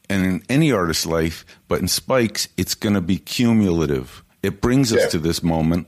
and 0.09 0.25
in 0.25 0.43
any 0.49 0.71
artist's 0.71 1.05
life, 1.05 1.45
but 1.67 1.79
in 1.79 1.87
Spike's, 1.87 2.47
it's 2.57 2.75
going 2.75 2.95
to 2.95 3.01
be 3.01 3.17
cumulative. 3.17 4.23
It 4.41 4.61
brings 4.61 4.91
us 4.93 5.01
yeah. 5.03 5.09
to 5.09 5.19
this 5.19 5.43
moment 5.43 5.87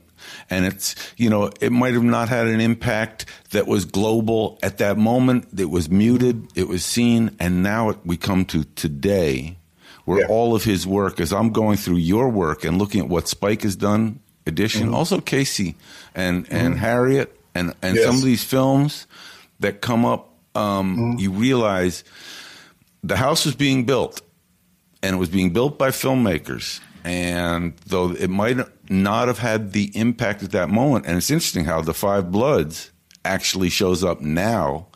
and 0.50 0.64
it's 0.64 0.94
you 1.16 1.28
know 1.28 1.50
it 1.60 1.72
might 1.72 1.94
have 1.94 2.02
not 2.02 2.28
had 2.28 2.46
an 2.46 2.60
impact 2.60 3.26
that 3.50 3.66
was 3.66 3.84
global 3.84 4.58
at 4.62 4.78
that 4.78 4.96
moment 4.96 5.48
it 5.58 5.70
was 5.70 5.90
muted 5.90 6.46
it 6.54 6.68
was 6.68 6.84
seen 6.84 7.34
and 7.38 7.62
now 7.62 7.90
it, 7.90 7.98
we 8.04 8.16
come 8.16 8.44
to 8.44 8.64
today 8.76 9.56
where 10.04 10.20
yeah. 10.20 10.26
all 10.26 10.54
of 10.54 10.64
his 10.64 10.86
work 10.86 11.20
as 11.20 11.32
i'm 11.32 11.50
going 11.50 11.76
through 11.76 11.96
your 11.96 12.28
work 12.28 12.64
and 12.64 12.78
looking 12.78 13.00
at 13.00 13.08
what 13.08 13.28
spike 13.28 13.62
has 13.62 13.76
done 13.76 14.20
edition 14.46 14.86
mm-hmm. 14.86 14.94
also 14.94 15.20
kasi 15.20 15.74
and 16.14 16.46
and 16.50 16.74
mm-hmm. 16.74 16.80
harriet 16.80 17.38
and 17.54 17.74
and 17.82 17.96
yes. 17.96 18.06
some 18.06 18.16
of 18.16 18.22
these 18.22 18.44
films 18.44 19.06
that 19.60 19.80
come 19.80 20.04
up 20.04 20.34
um, 20.54 20.96
mm-hmm. 20.96 21.18
you 21.18 21.30
realize 21.30 22.04
the 23.02 23.16
house 23.16 23.46
was 23.46 23.54
being 23.54 23.84
built 23.84 24.20
and 25.02 25.16
it 25.16 25.18
was 25.18 25.28
being 25.28 25.50
built 25.50 25.78
by 25.78 25.88
filmmakers 25.88 26.80
and 27.04 27.76
though 27.86 28.12
it 28.12 28.30
might 28.30 28.58
not 28.88 29.28
have 29.28 29.38
had 29.38 29.72
the 29.72 29.90
impact 29.94 30.42
at 30.42 30.52
that 30.52 30.68
moment, 30.68 31.06
and 31.06 31.16
it's 31.16 31.30
interesting 31.30 31.64
how 31.64 31.80
the 31.80 31.94
Five 31.94 32.30
Bloods 32.30 32.92
actually 33.24 33.70
shows 33.70 34.04
up 34.04 34.20
now, 34.20 34.86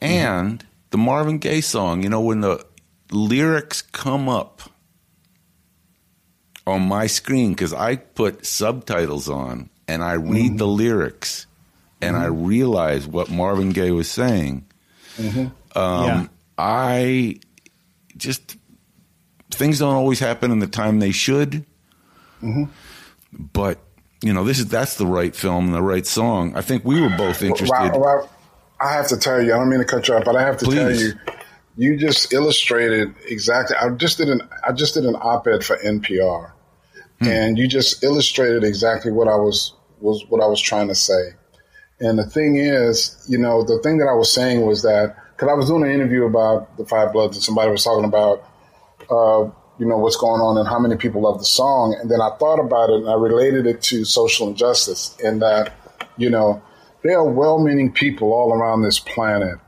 and 0.00 0.60
mm-hmm. 0.60 0.68
the 0.90 0.98
Marvin 0.98 1.38
Gaye 1.38 1.60
song. 1.60 2.02
You 2.02 2.08
know, 2.08 2.20
when 2.20 2.40
the 2.40 2.64
lyrics 3.10 3.82
come 3.82 4.28
up 4.28 4.62
on 6.66 6.82
my 6.82 7.06
screen 7.06 7.50
because 7.50 7.74
I 7.74 7.96
put 7.96 8.46
subtitles 8.46 9.28
on 9.28 9.68
and 9.88 10.02
I 10.02 10.12
read 10.12 10.52
mm-hmm. 10.52 10.56
the 10.56 10.66
lyrics 10.66 11.46
and 12.02 12.16
mm-hmm. 12.16 12.24
I 12.24 12.26
realized 12.26 13.10
what 13.10 13.30
Marvin 13.30 13.70
Gaye 13.70 13.92
was 13.92 14.10
saying. 14.10 14.66
Mm-hmm. 15.16 15.78
Um, 15.78 16.06
yeah. 16.06 16.26
I 16.58 17.36
just 18.16 18.56
things 19.50 19.78
don't 19.78 19.94
always 19.94 20.18
happen 20.18 20.50
in 20.50 20.58
the 20.58 20.66
time 20.66 20.98
they 20.98 21.12
should. 21.12 21.64
Mm-hmm. 22.42 22.64
But 23.32 23.78
you 24.22 24.32
know, 24.32 24.44
this 24.44 24.58
is 24.58 24.68
that's 24.68 24.96
the 24.96 25.06
right 25.06 25.34
film 25.34 25.66
and 25.66 25.74
the 25.74 25.82
right 25.82 26.06
song. 26.06 26.54
I 26.56 26.60
think 26.60 26.84
we 26.84 27.00
were 27.00 27.14
both 27.16 27.42
interested. 27.42 27.92
Well, 27.92 28.00
well, 28.00 28.30
I 28.80 28.92
have 28.92 29.08
to 29.08 29.16
tell 29.16 29.40
you, 29.42 29.54
I 29.54 29.58
don't 29.58 29.68
mean 29.68 29.80
to 29.80 29.84
cut 29.84 30.08
you 30.08 30.14
off, 30.14 30.24
but 30.24 30.36
I 30.36 30.42
have 30.42 30.58
to 30.58 30.64
Please. 30.64 30.76
tell 30.76 30.92
you, 30.92 31.12
you 31.76 31.96
just 31.96 32.32
illustrated 32.32 33.14
exactly. 33.26 33.76
I 33.76 33.88
just 33.90 34.18
did 34.18 34.28
an 34.28 34.42
I 34.66 34.72
just 34.72 34.94
did 34.94 35.04
an 35.04 35.14
op-ed 35.16 35.64
for 35.64 35.76
NPR, 35.76 36.52
hmm. 37.20 37.26
and 37.26 37.58
you 37.58 37.68
just 37.68 38.02
illustrated 38.04 38.64
exactly 38.64 39.12
what 39.12 39.28
I 39.28 39.36
was 39.36 39.72
was 40.00 40.24
what 40.28 40.42
I 40.42 40.46
was 40.46 40.60
trying 40.60 40.88
to 40.88 40.94
say. 40.94 41.34
And 42.02 42.18
the 42.18 42.26
thing 42.26 42.56
is, 42.56 43.24
you 43.28 43.38
know, 43.38 43.62
the 43.62 43.78
thing 43.82 43.98
that 43.98 44.06
I 44.06 44.14
was 44.14 44.30
saying 44.30 44.66
was 44.66 44.82
that 44.82 45.16
because 45.32 45.48
I 45.48 45.54
was 45.54 45.68
doing 45.68 45.84
an 45.84 45.90
interview 45.90 46.24
about 46.26 46.76
the 46.76 46.84
Five 46.84 47.12
Bloods, 47.12 47.36
and 47.36 47.44
somebody 47.44 47.70
was 47.70 47.84
talking 47.84 48.04
about 48.04 48.44
uh, 49.10 49.50
you 49.78 49.86
know, 49.86 49.98
what's 49.98 50.16
going 50.16 50.40
on 50.40 50.58
and 50.58 50.68
how 50.68 50.78
many 50.78 50.96
people 50.96 51.22
love 51.22 51.38
the 51.38 51.44
song. 51.44 51.96
And 52.00 52.10
then 52.10 52.20
I 52.20 52.30
thought 52.38 52.60
about 52.60 52.90
it 52.90 53.00
and 53.00 53.08
I 53.08 53.14
related 53.14 53.66
it 53.66 53.82
to 53.82 54.04
social 54.04 54.48
injustice 54.48 55.16
in 55.18 55.40
that, 55.40 55.72
you 56.16 56.30
know, 56.30 56.62
there 57.02 57.18
are 57.18 57.28
well 57.28 57.58
meaning 57.58 57.90
people 57.92 58.32
all 58.32 58.52
around 58.52 58.82
this 58.82 59.00
planet 59.00 59.58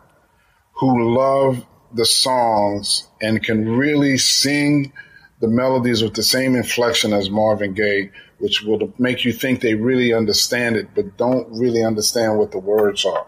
who 0.74 1.14
love 1.14 1.64
the 1.92 2.04
songs 2.04 3.08
and 3.20 3.42
can 3.42 3.76
really 3.76 4.16
sing 4.18 4.92
the 5.40 5.48
melodies 5.48 6.02
with 6.02 6.14
the 6.14 6.22
same 6.22 6.54
inflection 6.54 7.12
as 7.12 7.28
Marvin 7.28 7.74
Gaye, 7.74 8.10
which 8.38 8.62
will 8.62 8.92
make 8.98 9.24
you 9.24 9.32
think 9.32 9.60
they 9.60 9.74
really 9.74 10.12
understand 10.12 10.76
it, 10.76 10.88
but 10.94 11.16
don't 11.16 11.48
really 11.50 11.82
understand 11.82 12.38
what 12.38 12.52
the 12.52 12.58
words 12.58 13.04
are. 13.04 13.26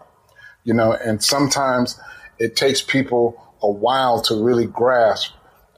You 0.63 0.73
know, 0.73 0.93
and 0.93 1.23
sometimes 1.23 1.99
it 2.39 2.55
takes 2.55 2.81
people 2.81 3.41
a 3.61 3.69
while 3.69 4.21
to 4.23 4.43
really 4.43 4.65
grasp 4.65 5.33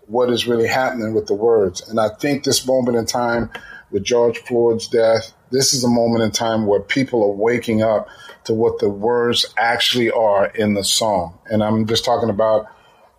what 0.08 0.32
is 0.32 0.48
really 0.48 0.68
happening 0.68 1.14
with 1.14 1.28
the 1.28 1.36
words. 1.36 1.88
And 1.88 2.00
I 2.00 2.10
think 2.10 2.44
this 2.44 2.66
moment 2.66 2.98
in 2.98 3.06
time 3.06 3.52
with 3.92 4.04
George 4.04 4.40
Floyd's 4.40 4.88
death, 4.88 5.34
this 5.52 5.74
is 5.74 5.84
a 5.84 5.90
moment 5.90 6.24
in 6.24 6.32
time 6.32 6.66
where 6.66 6.80
people 6.80 7.24
are 7.24 7.32
waking 7.32 7.84
up 7.84 8.08
to 8.46 8.54
what 8.54 8.80
the 8.80 8.90
words 8.90 9.46
actually 9.58 10.10
are 10.12 10.48
in 10.48 10.74
the 10.74 10.84
song. 10.84 11.38
And 11.46 11.64
I'm 11.64 11.86
just 11.86 12.06
talking 12.06 12.30
about 12.30 12.66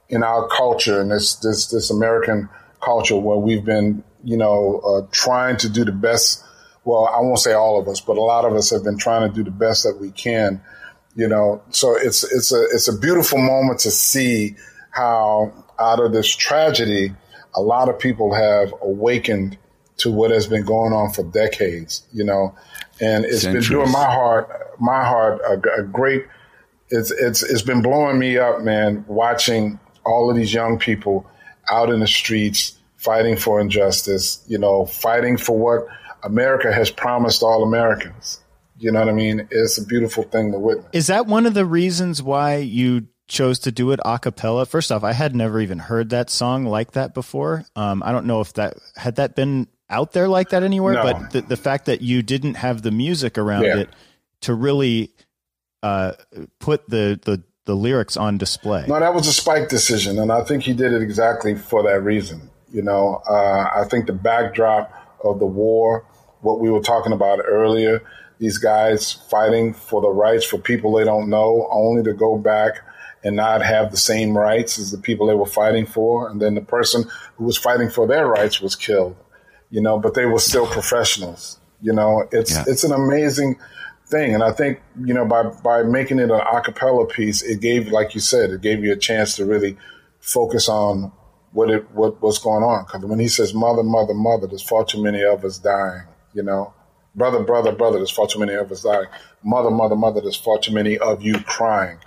in 0.09 0.25
our 0.25 0.49
culture 0.49 1.01
and 1.01 1.11
this 1.11 1.37
this 1.37 1.69
this 1.69 1.91
American 1.91 2.49
culture 2.81 3.17
where 3.17 3.37
we've 3.37 3.65
been, 3.65 4.03
you 4.25 4.37
know, 4.37 4.81
uh, 4.81 5.07
trying 5.13 5.57
to 5.59 5.69
do 5.69 5.85
the 5.85 5.93
best. 5.93 6.45
Well, 6.85 7.07
I 7.07 7.21
won't 7.21 7.39
say 7.39 7.53
all 7.53 7.79
of 7.79 7.89
us, 7.89 8.01
but 8.01 8.17
a 8.17 8.23
lot 8.23 8.45
of 8.45 8.55
us 8.55 8.71
have 8.71 8.85
been 8.85 8.99
trying 8.99 9.29
to 9.29 9.35
do 9.35 9.45
the 9.45 9.51
best 9.51 9.85
that 9.85 9.99
we 10.01 10.11
can. 10.11 10.63
You 11.15 11.29
know, 11.29 11.63
so 11.71 11.97
it's 11.97 12.23
it's 12.25 12.53
a 12.53 12.63
it's 12.73 12.89
a 12.89 12.97
beautiful 12.97 13.39
moment 13.39 13.81
to 13.81 13.91
see 13.91 14.57
how 14.91 15.53
out 15.79 15.99
of 15.99 16.13
this 16.13 16.29
tragedy, 16.35 17.13
a 17.55 17.61
lot 17.61 17.89
of 17.89 17.99
people 17.99 18.35
have 18.35 18.73
awakened 18.83 19.57
to 19.99 20.11
what 20.11 20.31
has 20.31 20.47
been 20.47 20.65
going 20.65 20.93
on 20.93 21.11
for 21.11 21.23
decades, 21.25 22.07
you 22.13 22.25
know, 22.25 22.55
and 23.01 23.25
it's 23.25 23.43
Centuries. 23.43 23.69
been 23.69 23.79
doing 23.79 23.93
my 23.93 24.05
heart, 24.05 24.77
my 24.79 25.05
heart, 25.05 25.41
a, 25.47 25.81
a 25.81 25.83
great, 25.83 26.25
it's, 26.89 27.11
it's, 27.11 27.43
it's 27.43 27.63
been 27.63 27.83
blowing 27.83 28.19
me 28.19 28.39
up, 28.39 28.63
man, 28.63 29.05
watching 29.09 29.79
all 30.05 30.31
of 30.31 30.37
these 30.37 30.53
young 30.53 30.79
people 30.79 31.29
out 31.71 31.91
in 31.91 32.01
the 32.01 32.07
streets 32.07 32.79
fighting 33.01 33.35
for 33.35 33.61
injustice, 33.61 34.45
you 34.47 34.59
know, 34.59 34.85
fighting 34.85 35.39
for 35.39 35.59
what 35.59 35.87
America 36.23 36.71
has 36.71 36.91
promised 36.91 37.43
all 37.43 37.63
Americans. 37.63 38.41
You 38.79 38.93
know 38.93 39.01
what 39.01 39.09
I 39.09 39.13
mean? 39.13 39.49
It's 39.51 39.79
a 39.79 39.85
beautiful 39.85 40.23
thing 40.25 40.53
to 40.53 40.59
witness. 40.59 40.87
Is 40.93 41.07
that 41.07 41.27
one 41.27 41.47
of 41.47 41.55
the 41.55 41.65
reasons 41.65 42.23
why 42.23 42.57
you 42.57 43.09
chose 43.27 43.61
to 43.61 43.73
do 43.73 43.93
it 43.93 44.01
a 44.05 44.19
cappella. 44.19 44.67
First 44.67 44.91
off, 44.93 45.05
I 45.05 45.13
had 45.13 45.35
never 45.35 45.61
even 45.61 45.79
heard 45.79 46.11
that 46.11 46.29
song 46.29 46.67
like 46.67 46.93
that 46.93 47.15
before. 47.15 47.65
Um, 47.77 48.03
I 48.05 48.13
don't 48.13 48.27
know 48.27 48.41
if 48.41 48.53
that 48.55 48.75
had 48.97 49.17
that 49.17 49.37
been 49.37 49.69
out 49.89 50.13
there 50.13 50.29
like 50.29 50.51
that 50.51 50.63
anywhere, 50.63 50.95
no. 50.95 51.03
but 51.03 51.31
the, 51.31 51.41
the 51.43 51.57
fact 51.57 51.87
that 51.87 52.03
you 52.03 52.23
didn't 52.23 52.55
have 52.55 52.83
the 52.83 52.91
music 52.91 53.39
around 53.39 53.65
yeah. 53.65 53.79
it 53.79 53.91
to 54.43 54.55
really 54.55 55.13
uh, 55.83 56.13
put 56.59 56.89
the, 56.89 57.19
the 57.25 57.43
the 57.67 57.77
lyrics 57.77 58.17
on 58.17 58.37
display. 58.37 58.85
No, 58.89 58.99
that 58.99 59.15
was 59.15 59.29
a 59.29 59.33
Spike 59.33 59.69
decision, 59.69 60.19
and 60.19 60.33
I 60.33 60.43
think 60.43 60.65
he 60.65 60.73
did 60.73 60.93
it 60.93 61.03
exactly 61.03 61.55
for 61.55 61.85
that 61.85 62.01
reason. 62.03 62.50
You 62.71 62.83
know, 62.83 63.23
uh, 63.29 63.69
I 63.75 63.85
think 63.89 64.07
the 64.07 64.13
backdrop 64.13 64.93
of 65.25 65.39
the 65.39 65.47
war, 65.47 66.07
what 66.41 66.61
we 66.61 66.71
were 66.71 66.81
talking 66.81 67.13
about 67.13 67.41
earlier, 67.45 68.03
these 68.39 68.59
guys 68.59 69.13
fighting 69.13 69.75
for 69.75 70.01
the 70.01 70.09
rights 70.09 70.45
for 70.45 70.59
people 70.59 70.93
they 70.93 71.05
don't 71.05 71.29
know, 71.29 71.69
only 71.71 72.03
to 72.05 72.15
go 72.15 72.39
back 72.39 72.81
and 73.23 73.37
not 73.37 73.63
have 73.63 73.91
the 73.91 73.97
same 73.97 74.37
rights 74.37 74.79
as 74.79 74.91
the 74.91 74.99
people 74.99 75.27
they 75.27 75.35
were 75.35 75.47
fighting 75.47 75.85
for. 75.85 76.29
And 76.29 76.41
then 76.41 76.55
the 76.55 76.63
person 76.63 77.05
who 77.37 77.45
was 77.45 77.59
fighting 77.59 77.91
for 77.91 78.07
their 78.07 78.27
rights 78.27 78.61
was 78.61 78.75
killed, 78.77 79.15
you 79.71 79.83
know, 79.83 79.99
but 79.99 80.15
they 80.15 80.25
were 80.25 80.39
still 80.39 80.67
professionals. 80.67 81.61
You 81.83 81.93
know, 81.93 82.27
it's, 82.33 82.53
yeah. 82.53 82.65
it's 82.67 82.85
an 82.85 82.93
amazing 82.93 83.59
thing. 84.07 84.35
And 84.35 84.43
I 84.43 84.53
think, 84.53 84.81
you 85.05 85.13
know, 85.13 85.27
by, 85.27 85.45
by 85.45 85.83
making 85.83 86.19
it 86.19 86.31
an 86.31 86.41
a 86.41 86.61
cappella 86.63 87.07
piece, 87.07 87.43
it 87.43 87.61
gave, 87.61 87.89
like 87.89 88.15
you 88.15 88.21
said, 88.21 88.51
it 88.51 88.63
gave 88.63 88.83
you 88.83 88.93
a 88.93 88.97
chance 88.97 89.37
to 89.37 89.45
really 89.45 89.77
focus 90.21 90.69
on 90.69 91.13
what 91.53 91.71
it, 91.71 91.91
what, 91.93 92.21
what's 92.23 92.39
going 92.39 92.63
on. 92.63 92.85
Cause 92.87 93.05
when 93.05 93.19
he 93.19 93.29
says 93.29 93.53
mother, 93.55 93.83
mother, 93.83 94.15
mother, 94.15 94.47
there's 94.47 94.63
far 94.63 94.85
too 94.85 95.03
many 95.03 95.23
of 95.25 95.45
us 95.45 95.59
dying, 95.59 96.03
you 96.35 96.43
know, 96.43 96.73
Brother, 97.13 97.43
brother, 97.43 97.73
brother, 97.73 97.97
there's 97.99 98.11
far 98.13 98.29
too 98.29 98.39
many 98.39 98.55
of 98.55 98.71
us 98.71 98.83
dying. 98.83 99.09
Mother, 99.43 99.69
mother, 99.71 99.97
mother, 99.97 100.21
there's 100.21 100.37
far 100.37 100.59
too 100.61 100.73
many 100.73 100.97
of 100.97 101.21
you 101.23 101.41
crying. 101.41 101.99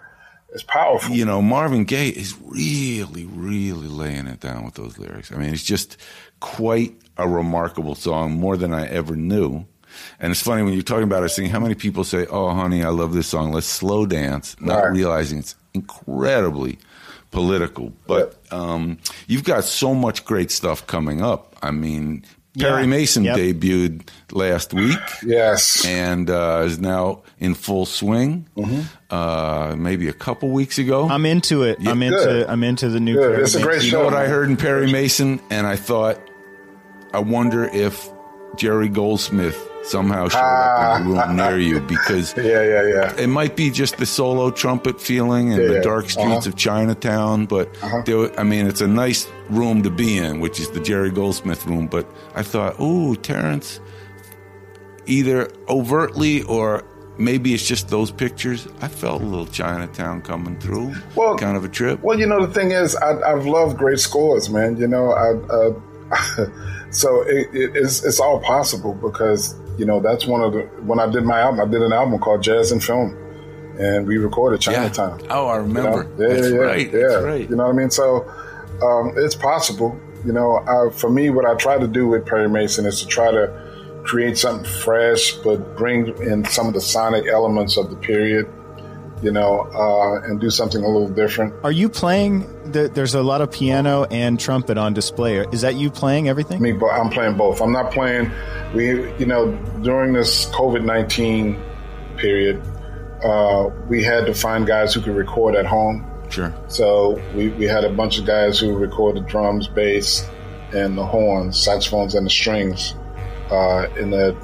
It's 0.53 0.63
powerful. 0.63 1.13
You 1.13 1.25
know, 1.25 1.41
Marvin 1.41 1.83
Gaye 1.83 2.07
is 2.07 2.37
really, 2.41 3.25
really 3.25 3.87
laying 3.89 4.27
it 4.27 4.39
down 4.39 4.63
with 4.63 4.75
those 4.75 4.97
lyrics. 4.97 5.29
I 5.29 5.35
mean, 5.35 5.51
it's 5.53 5.63
just 5.63 5.97
quite 6.39 6.95
a 7.17 7.27
remarkable 7.27 7.95
song, 7.95 8.39
more 8.39 8.55
than 8.55 8.73
I 8.73 8.87
ever 8.87 9.17
knew. 9.17 9.65
And 10.21 10.31
it's 10.31 10.41
funny 10.41 10.63
when 10.63 10.71
you're 10.73 10.83
talking 10.83 11.03
about 11.03 11.23
it, 11.23 11.29
saying 11.29 11.49
how 11.49 11.59
many 11.59 11.75
people 11.75 12.05
say, 12.05 12.25
"Oh, 12.27 12.49
honey, 12.51 12.81
I 12.81 12.89
love 12.89 13.13
this 13.13 13.27
song. 13.27 13.51
Let's 13.51 13.67
slow 13.67 14.05
dance," 14.05 14.55
not 14.61 14.83
Right. 14.85 14.91
realizing 14.93 15.39
it's 15.39 15.55
incredibly 15.73 16.79
political. 17.33 17.91
But 18.07 18.35
um, 18.51 18.99
you've 19.27 19.43
got 19.43 19.65
so 19.65 19.93
much 19.93 20.23
great 20.23 20.49
stuff 20.51 20.87
coming 20.87 21.21
up. 21.21 21.55
I 21.61 21.71
mean, 21.71 22.23
Perry 22.57 22.81
Yeah. 22.83 22.87
Mason 22.87 23.23
Yep. 23.25 23.37
debuted 23.37 24.07
last 24.31 24.73
week. 24.73 24.97
Yes. 25.25 25.83
And 25.85 26.29
uh, 26.29 26.61
is 26.65 26.79
now 26.79 27.23
in 27.39 27.55
full 27.55 27.85
swing. 27.85 28.47
Uh, 29.09 29.75
maybe 29.77 30.07
a 30.07 30.13
couple 30.13 30.49
weeks 30.49 30.77
ago. 30.77 31.09
I'm 31.09 31.25
into 31.25 31.63
it. 31.63 31.79
I'm 31.85 32.01
into 32.01 32.17
Good. 32.17 32.47
I'm 32.47 32.63
into 32.63 32.89
the 32.89 32.99
new. 32.99 33.15
Good. 33.15 33.31
Perry 33.33 33.43
It's 33.43 33.55
a 33.55 33.61
great 33.61 33.75
Mason. 33.77 33.85
You 33.87 33.97
know 33.97 34.05
what 34.05 34.13
I 34.13 34.27
heard 34.27 34.49
in 34.49 34.55
Perry 34.57 34.91
Mason, 34.91 35.39
and 35.49 35.67
I 35.67 35.75
thought, 35.75 36.19
I 37.13 37.19
wonder 37.19 37.65
if 37.65 38.07
Jerry 38.55 38.87
Goldsmith 38.89 39.57
somehow 39.83 40.27
showed 40.29 40.39
up 40.39 41.01
in 41.01 41.07
the 41.09 41.13
room 41.13 41.35
near 41.35 41.59
you 41.59 41.79
because 41.95 42.35
Yeah, 42.37 42.43
yeah, 42.63 42.87
yeah. 42.87 43.15
it 43.21 43.27
might 43.27 43.55
be 43.55 43.69
just 43.69 43.97
the 43.97 44.05
solo 44.05 44.49
trumpet 44.49 44.99
feeling 45.01 45.51
and 45.53 45.61
Yeah, 45.61 45.67
the 45.73 45.81
dark 45.81 46.09
streets 46.09 46.29
Uh-huh. 46.47 46.49
of 46.49 46.55
Chinatown, 46.55 47.45
but 47.45 47.69
there, 48.05 48.37
I 48.39 48.43
mean, 48.43 48.65
it's 48.67 48.81
a 48.81 48.87
nice 48.87 49.27
room 49.49 49.83
to 49.83 49.89
be 49.89 50.17
in, 50.17 50.39
which 50.39 50.59
is 50.59 50.69
the 50.71 50.79
Jerry 50.79 51.11
Goldsmith 51.11 51.65
room. 51.65 51.87
But 51.87 52.07
I 52.33 52.43
thought, 52.43 52.79
ooh, 52.79 53.15
Terence, 53.17 53.79
either 55.05 55.49
overtly 55.67 56.43
or 56.43 56.83
maybe 57.17 57.53
it's 57.53 57.67
just 57.67 57.89
those 57.89 58.09
pictures. 58.09 58.67
I 58.81 58.87
felt 58.87 59.21
a 59.21 59.25
little 59.25 59.45
Chinatown 59.47 60.21
coming 60.21 60.57
through, 60.59 60.95
Well- 61.15 61.35
kind 61.37 61.57
of 61.57 61.65
a 61.65 61.69
trip. 61.69 62.01
Well, 62.01 62.17
you 62.19 62.25
know, 62.25 62.45
the 62.45 62.53
thing 62.53 62.71
is, 62.71 62.95
I, 62.95 63.19
I've 63.31 63.45
loved 63.45 63.77
great 63.77 63.99
scores, 63.99 64.49
man. 64.49 64.77
You 64.77 64.87
know, 64.87 65.11
I, 65.11 65.33
uh, 65.53 66.47
so 66.91 67.21
it, 67.23 67.47
it, 67.53 67.71
it's, 67.75 68.03
it's 68.03 68.19
all 68.19 68.39
possible 68.39 68.93
because, 68.93 69.55
you 69.77 69.85
know, 69.85 69.99
that's 69.99 70.25
one 70.25 70.41
of 70.41 70.53
the, 70.53 70.61
when 70.85 70.99
I 70.99 71.09
did 71.09 71.23
my 71.23 71.39
album, 71.41 71.61
I 71.61 71.71
did 71.71 71.81
an 71.81 71.93
album 71.93 72.19
called 72.19 72.43
Jazz 72.43 72.71
in 72.71 72.79
Film 72.79 73.17
and 73.79 74.05
we 74.07 74.17
recorded 74.17 74.61
Chinatown. 74.61 75.21
Oh, 75.29 75.47
I 75.47 75.55
You 75.57 75.61
remember. 75.63 76.03
know? 76.03 76.27
Yeah, 76.27 76.35
That's 76.35 76.51
yeah, 76.51 76.57
right. 76.57 76.93
Yeah. 76.93 76.99
That's 77.07 77.23
right. 77.23 77.49
You 77.49 77.55
know 77.55 77.63
what 77.65 77.73
I 77.73 77.77
mean? 77.77 77.89
So 77.89 78.29
um, 78.81 79.13
it's 79.17 79.35
possible. 79.35 79.99
You 80.25 80.31
know, 80.31 80.57
uh, 80.57 80.89
for 80.91 81.09
me, 81.09 81.29
what 81.29 81.45
I 81.45 81.55
try 81.55 81.77
to 81.77 81.87
do 81.87 82.07
with 82.07 82.25
Perry 82.25 82.47
Mason 82.47 82.85
is 82.85 83.01
to 83.01 83.07
try 83.07 83.31
to 83.31 84.01
create 84.05 84.37
something 84.37 84.69
fresh, 84.69 85.33
but 85.37 85.75
bring 85.75 86.07
in 86.21 86.45
some 86.45 86.67
of 86.67 86.73
the 86.73 86.81
sonic 86.81 87.25
elements 87.27 87.77
of 87.77 87.89
the 87.89 87.95
period. 87.95 88.47
You 89.23 89.31
know, 89.31 89.61
uh, 89.73 90.27
and 90.27 90.39
do 90.41 90.49
something 90.49 90.83
a 90.83 90.87
little 90.87 91.07
different. 91.07 91.53
Are 91.63 91.71
you 91.71 91.87
playing? 91.87 92.71
The, 92.73 92.89
there's 92.89 93.15
a 93.15 93.23
lot 93.23 93.39
of 93.39 93.49
piano 93.49 94.03
and 94.11 94.37
trumpet 94.37 94.77
on 94.77 94.93
display. 94.93 95.37
Is 95.53 95.61
that 95.61 95.75
you 95.75 95.89
playing 95.89 96.27
everything? 96.27 96.61
Me, 96.61 96.73
but 96.73 96.87
I'm 96.87 97.09
playing 97.09 97.37
both. 97.37 97.61
I'm 97.61 97.71
not 97.71 97.93
playing. 97.93 98.29
We, 98.75 99.09
you 99.17 99.25
know, 99.25 99.53
during 99.81 100.11
this 100.11 100.47
COVID 100.47 100.83
nineteen 100.83 101.57
period, 102.17 102.61
uh, 103.23 103.69
we 103.87 104.03
had 104.03 104.25
to 104.25 104.33
find 104.33 104.67
guys 104.67 104.93
who 104.93 104.99
could 104.99 105.15
record 105.15 105.55
at 105.55 105.65
home. 105.65 106.05
Sure. 106.29 106.53
So 106.67 107.21
we, 107.33 107.49
we 107.49 107.65
had 107.65 107.85
a 107.85 107.93
bunch 107.93 108.19
of 108.19 108.25
guys 108.25 108.59
who 108.59 108.75
recorded 108.75 109.25
drums, 109.25 109.69
bass, 109.69 110.27
and 110.73 110.97
the 110.97 111.05
horns, 111.05 111.57
saxophones, 111.57 112.13
and 112.13 112.25
the 112.25 112.29
strings 112.29 112.93
uh, 113.51 113.87
in 113.97 114.09
the 114.09 114.35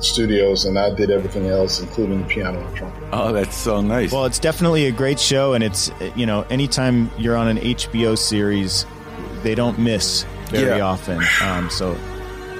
studios, 0.00 0.64
and 0.64 0.78
I 0.78 0.94
did 0.94 1.10
everything 1.10 1.46
else, 1.46 1.80
including 1.80 2.22
the 2.22 2.28
piano 2.28 2.60
and 2.64 2.76
trumpet. 2.76 3.02
Oh, 3.12 3.32
that's 3.32 3.56
so 3.56 3.80
nice. 3.80 4.12
Well, 4.12 4.24
it's 4.26 4.38
definitely 4.38 4.86
a 4.86 4.92
great 4.92 5.18
show, 5.18 5.54
and 5.54 5.62
it's 5.64 5.90
you 6.14 6.26
know 6.26 6.42
anytime 6.50 7.10
you're 7.18 7.36
on 7.36 7.48
an 7.48 7.58
HBO 7.58 8.16
series, 8.16 8.86
they 9.42 9.54
don't 9.54 9.78
miss 9.78 10.24
very 10.50 10.78
Yeah. 10.78 10.84
often. 10.84 11.22
Um, 11.42 11.70
so 11.70 11.96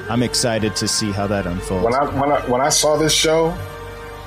I'm 0.08 0.22
excited 0.22 0.74
to 0.76 0.88
see 0.88 1.12
how 1.12 1.26
that 1.26 1.46
unfolds. 1.46 1.84
When 1.84 1.94
I 1.94 2.04
when 2.20 2.32
I 2.32 2.40
when 2.48 2.60
I 2.60 2.68
saw 2.70 2.96
this 2.96 3.12
show, 3.12 3.54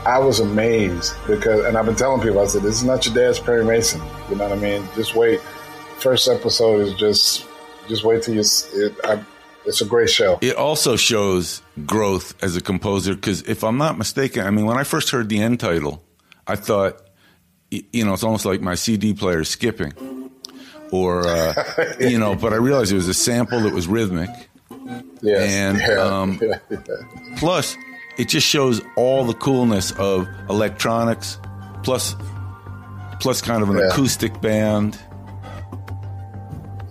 I 0.06 0.18
was 0.20 0.40
amazed 0.40 1.14
because, 1.28 1.66
and 1.66 1.78
I've 1.78 1.86
been 1.86 1.96
telling 1.96 2.22
people, 2.22 2.40
I 2.40 2.46
said, 2.48 2.62
"This 2.64 2.76
is 2.76 2.84
not 2.84 3.06
your 3.06 3.16
dad's 3.16 3.40
Perry 3.40 3.66
Mason." 3.66 4.02
You 4.30 4.36
know 4.36 4.48
what 4.48 4.58
I 4.58 4.62
mean? 4.62 4.88
Just 4.96 5.16
wait. 5.16 5.42
First 5.98 6.30
episode 6.30 6.82
is 6.82 6.94
just 6.94 7.46
just 7.90 8.04
wait 8.04 8.24
till 8.24 8.36
you. 8.36 8.42
s- 8.42 8.70
It, 8.74 8.94
I, 9.04 9.20
it's 9.66 9.82
a 9.82 9.86
great 9.86 10.10
show. 10.10 10.38
It 10.42 10.56
also 10.56 10.96
shows 10.96 11.62
growth 11.86 12.34
as 12.44 12.56
a 12.56 12.62
composer 12.62 13.14
because 13.16 13.42
if 13.44 13.64
I'm 13.64 13.78
not 13.78 13.98
mistaken, 13.98 14.46
I 14.46 14.50
mean, 14.52 14.66
when 14.66 14.78
I 14.78 14.84
first 14.84 15.10
heard 15.12 15.30
the 15.30 15.40
end 15.42 15.60
title, 15.60 16.04
I 16.48 16.56
thought, 16.56 17.02
you 17.70 18.04
know, 18.06 18.14
it's 18.14 18.24
almost 18.24 18.46
like 18.46 18.62
my 18.62 18.76
CD 18.76 19.14
player 19.14 19.44
skipping, 19.44 19.94
or 20.92 21.28
uh, 21.28 21.54
you 22.00 22.18
know, 22.18 22.36
but 22.36 22.54
I 22.54 22.56
realized 22.56 22.92
it 22.92 22.96
was 22.96 23.08
a 23.08 23.14
sample 23.14 23.60
that 23.62 23.74
was 23.74 23.88
rhythmic, 23.88 24.30
Yes. 25.22 25.50
and 25.52 25.78
yeah. 25.78 26.00
um, 26.02 26.40
plus 27.38 27.76
it 28.18 28.28
just 28.30 28.48
shows 28.48 28.82
all 28.96 29.24
the 29.26 29.34
coolness 29.36 29.92
of 29.92 30.28
electronics, 30.50 31.38
plus 31.84 32.16
plus 33.20 33.42
kind 33.42 33.62
of 33.62 33.70
an 33.70 33.78
Yeah. 33.78 33.88
acoustic 33.90 34.42
band. 34.42 34.98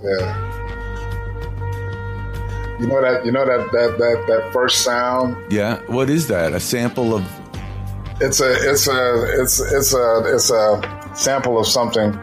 Yeah. 0.02 0.47
You 2.78 2.86
know 2.86 3.02
that 3.02 3.26
you 3.26 3.32
know 3.32 3.44
that 3.44 3.72
that 3.72 3.98
that 3.98 4.24
that 4.28 4.52
first 4.52 4.82
sound. 4.82 5.52
Yeah, 5.52 5.80
what 5.86 6.08
is 6.08 6.28
that? 6.28 6.52
A 6.52 6.60
sample 6.60 7.14
of 7.14 7.24
It's 8.20 8.40
a 8.40 8.52
it's 8.70 8.86
a 8.86 9.40
it's 9.40 9.60
it's 9.60 9.94
a 9.94 10.22
it's 10.26 10.50
a 10.50 11.10
sample 11.14 11.58
of 11.58 11.66
something 11.66 12.14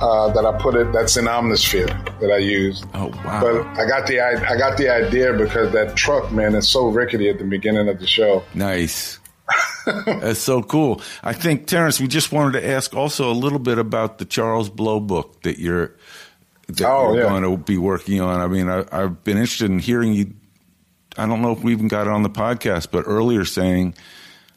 uh, 0.00 0.30
that 0.32 0.44
I 0.44 0.58
put 0.58 0.74
it 0.74 0.92
that's 0.92 1.16
in 1.16 1.24
Omnisphere 1.24 2.20
that 2.20 2.30
I 2.30 2.38
used. 2.38 2.84
Oh 2.94 3.08
wow! 3.24 3.40
But 3.40 3.66
I 3.78 3.86
got 3.86 4.06
the 4.06 4.20
I 4.20 4.52
I 4.52 4.58
got 4.58 4.76
the 4.76 4.90
idea 4.90 5.32
because 5.32 5.72
that 5.72 5.96
truck 5.96 6.30
man 6.30 6.54
is 6.54 6.68
so 6.68 6.88
rickety 6.88 7.28
at 7.28 7.38
the 7.38 7.44
beginning 7.44 7.88
of 7.88 7.98
the 8.00 8.06
show. 8.06 8.42
Nice. 8.54 9.18
That's 9.86 10.38
so 10.38 10.62
cool. 10.62 11.00
I 11.24 11.32
think 11.32 11.66
Terence, 11.66 12.00
we 12.00 12.06
just 12.06 12.30
wanted 12.30 12.60
to 12.60 12.68
ask 12.68 12.94
also 12.94 13.30
a 13.30 13.34
little 13.34 13.58
bit 13.58 13.78
about 13.78 14.18
the 14.18 14.24
Charles 14.24 14.68
Blow 14.68 15.00
book 15.00 15.42
that 15.42 15.58
you're 15.58 15.96
that 16.76 16.88
Oh, 16.88 17.12
you're 17.14 17.24
yeah. 17.24 17.28
going 17.30 17.42
to 17.42 17.56
be 17.56 17.78
working 17.78 18.20
on. 18.20 18.40
I 18.40 18.46
mean, 18.46 18.68
I, 18.68 18.84
I've 18.92 19.22
been 19.24 19.36
interested 19.36 19.70
in 19.70 19.78
hearing 19.78 20.12
you. 20.12 20.34
I 21.16 21.26
don't 21.26 21.42
know 21.42 21.52
if 21.52 21.62
we 21.62 21.72
even 21.72 21.88
got 21.88 22.06
it 22.06 22.12
on 22.12 22.22
the 22.22 22.30
podcast, 22.30 22.90
but 22.90 23.04
earlier 23.06 23.44
saying 23.44 23.94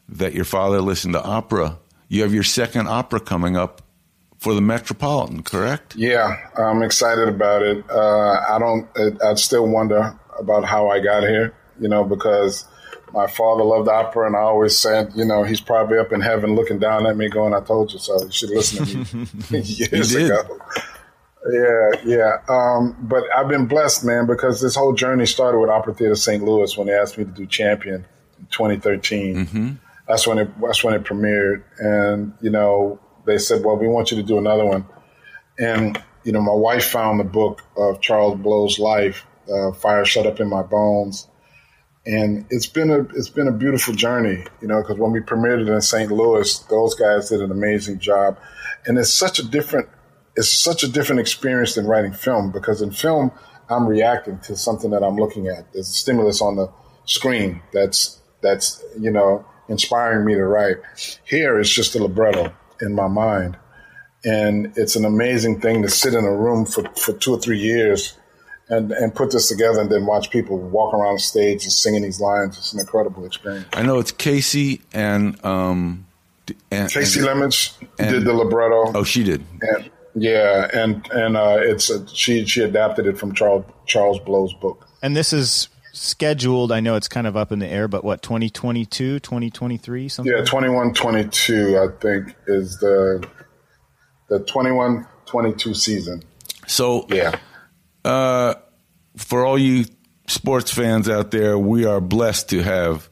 that 0.10 0.34
your 0.34 0.46
father 0.46 0.82
listened 0.82 1.14
to 1.14 1.24
opera. 1.24 1.78
You 2.08 2.22
have 2.22 2.34
your 2.34 2.44
second 2.44 2.88
opera 2.88 3.20
coming 3.20 3.58
up 3.58 3.82
for 4.40 4.54
the 4.54 4.62
Metropolitan, 4.62 5.42
correct? 5.42 5.96
Yeah, 5.96 6.36
I'm 6.58 6.84
excited 6.84 7.28
about 7.30 7.62
it. 7.64 7.84
Uh, 7.90 8.40
I 8.50 8.58
don't. 8.60 8.88
I, 8.96 9.30
I 9.32 9.34
still 9.36 9.68
wonder 9.68 10.18
about 10.38 10.66
how 10.66 10.90
I 10.90 11.00
got 11.00 11.24
here. 11.24 11.56
You 11.80 11.88
know, 11.88 12.04
because 12.04 12.66
my 13.14 13.26
father 13.26 13.64
loved 13.64 13.88
opera, 13.90 14.28
and 14.28 14.36
I 14.36 14.40
always 14.42 14.78
said, 14.78 15.12
you 15.16 15.26
know, 15.26 15.44
he's 15.44 15.62
probably 15.62 15.98
up 15.98 16.12
in 16.12 16.22
heaven 16.22 16.56
looking 16.56 16.78
down 16.78 17.08
at 17.08 17.18
me, 17.18 17.30
going, 17.30 17.54
"I 17.56 17.62
told 17.62 17.92
you 17.94 18.00
so." 18.00 18.22
You 18.24 18.32
should 18.32 18.50
listen 18.52 19.06
to 19.06 19.54
me 19.54 19.60
years 19.62 20.12
did. 20.14 20.26
ago. 20.30 20.60
Yeah, 21.52 21.90
yeah. 22.06 22.38
Um, 22.48 22.96
but 23.02 23.24
I've 23.36 23.50
been 23.50 23.66
blessed, 23.66 24.06
man, 24.06 24.26
because 24.28 24.62
this 24.62 24.76
whole 24.76 24.94
journey 24.94 25.26
started 25.26 25.60
with 25.60 25.70
Opera 25.70 25.94
Theater 25.94 26.16
St. 26.16 26.44
Louis 26.44 26.78
when 26.78 26.88
they 26.88 26.94
asked 26.94 27.18
me 27.18 27.26
to 27.26 27.32
do 27.32 27.46
Champion 27.46 28.06
in 28.40 28.46
2013. 28.52 29.38
That's 30.08 30.28
when 30.28 30.38
it 30.38 30.62
that's 30.62 30.84
when 30.84 30.94
it 30.94 31.04
premiered, 31.04 31.64
and 31.80 32.34
you 32.42 32.50
know 32.50 33.00
they 33.26 33.38
said, 33.38 33.64
"Well, 33.64 33.78
we 33.78 33.88
want 33.88 34.12
you 34.12 34.18
to 34.18 34.24
do 34.24 34.38
another 34.38 34.66
one." 34.66 34.86
And 35.58 36.02
you 36.24 36.32
know, 36.32 36.42
my 36.42 36.54
wife 36.54 36.86
found 36.86 37.20
the 37.20 37.26
book 37.26 37.62
of 37.78 38.02
Charles 38.02 38.40
Blow's 38.40 38.80
life, 38.80 39.26
uh, 39.54 39.72
"Fire 39.72 40.06
Shut 40.06 40.26
Up 40.26 40.40
in 40.40 40.50
My 40.50 40.62
Bones," 40.62 41.28
and 42.06 42.46
it's 42.50 42.68
been 42.68 42.90
a 42.90 43.00
it's 43.16 43.30
been 43.30 43.48
a 43.48 43.54
beautiful 43.54 43.94
journey. 43.94 44.46
You 44.62 44.68
know, 44.68 44.82
because 44.82 44.98
when 44.98 45.12
we 45.12 45.20
premiered 45.22 45.62
it 45.62 45.70
in 45.70 45.82
St. 45.82 46.12
Louis, 46.12 46.60
those 46.70 46.96
guys 46.96 47.30
did 47.30 47.42
an 47.42 47.52
amazing 47.52 48.00
job, 48.00 48.38
and 48.86 48.98
it's 48.98 49.14
such 49.14 49.40
a 49.40 49.44
different 49.44 49.88
it's 50.36 50.50
such 50.50 50.84
a 50.84 50.88
different 50.88 51.20
experience 51.22 51.76
than 51.76 51.86
writing 51.86 52.14
film 52.14 52.52
because 52.52 52.82
in 52.82 52.92
film 52.92 53.32
I'm 53.70 53.88
reacting 53.88 54.40
to 54.40 54.56
something 54.56 54.92
that 54.92 55.04
I'm 55.04 55.16
looking 55.16 55.48
at. 55.48 55.72
There's 55.74 55.90
a 55.90 55.94
stimulus 55.94 56.42
on 56.42 56.56
the 56.58 56.70
screen 57.06 57.62
that's 57.72 58.20
that's 58.42 58.84
you 59.00 59.10
know 59.12 59.46
inspiring 59.70 60.26
me 60.26 60.34
to 60.36 60.44
write. 60.46 60.78
Here 61.24 61.60
it's 61.60 61.70
just 61.70 61.96
a 61.96 62.00
libretto 62.00 62.54
in 62.82 62.94
my 62.94 63.08
mind, 63.08 63.58
and 64.26 64.74
it's 64.76 64.96
an 64.96 65.06
amazing 65.06 65.62
thing 65.62 65.82
to 65.84 65.90
sit 65.90 66.14
in 66.14 66.26
a 66.26 66.36
room 66.36 66.66
for, 66.66 66.84
for 66.96 67.14
two 67.14 67.34
or 67.34 67.40
three 67.40 67.60
years 67.60 68.14
and 68.70 68.92
and 68.92 69.14
put 69.16 69.32
this 69.32 69.48
together 69.50 69.80
and 69.82 69.90
then 69.92 70.06
watch 70.06 70.30
people 70.30 70.58
walk 70.58 70.94
around 70.94 71.16
the 71.16 71.20
stage 71.20 71.64
and 71.64 71.72
singing 71.72 72.02
these 72.02 72.20
lines. 72.20 72.58
It's 72.58 72.74
an 72.74 72.80
incredible 72.80 73.26
experience. 73.26 73.68
I 73.74 73.84
know 73.84 74.00
it's 74.00 74.12
Kasi 74.12 74.82
and 74.94 75.44
um, 75.46 76.06
and, 76.70 76.92
Kasi 76.92 77.20
and- 77.20 77.28
Lemmons 77.28 77.78
and- 77.98 78.10
did 78.12 78.26
the 78.26 78.34
libretto. 78.34 78.92
Oh, 78.94 79.04
she 79.04 79.24
did. 79.24 79.44
And, 79.62 79.90
yeah, 80.16 80.70
and 80.74 81.08
and 81.12 81.38
uh, 81.38 81.58
it's 81.60 81.90
a, 81.90 82.08
she 82.08 82.46
she 82.46 82.62
adapted 82.62 83.08
it 83.08 83.18
from 83.18 83.34
Charles 83.34 83.66
Charles 83.86 84.20
Blow's 84.20 84.54
book. 84.54 84.88
And 85.02 85.16
this 85.16 85.34
is 85.34 85.70
scheduled. 85.94 86.72
I 86.72 86.80
know 86.80 86.96
it's 86.96 87.08
kind 87.08 87.28
of 87.28 87.38
up 87.38 87.52
in 87.52 87.60
the 87.60 87.68
air, 87.68 87.88
but 87.88 88.04
what 88.04 88.22
2022, 88.22 89.20
2023, 89.20 90.10
something. 90.10 90.34
Yeah, 90.34 90.44
21 90.44 90.94
22, 90.94 91.78
I 91.78 91.88
think, 92.00 92.36
is 92.48 92.78
the 92.80 93.26
the 94.30 94.40
21 94.40 95.08
22 95.26 95.74
season. 95.74 96.24
So, 96.68 97.06
yeah. 97.10 97.38
Uh, 98.06 98.56
for 99.18 99.46
all 99.46 99.58
you 99.58 99.86
sports 100.28 100.72
fans 100.72 101.10
out 101.10 101.32
there, 101.32 101.58
we 101.58 101.86
are 101.86 102.02
blessed 102.02 102.50
to 102.50 102.62
have 102.64 103.10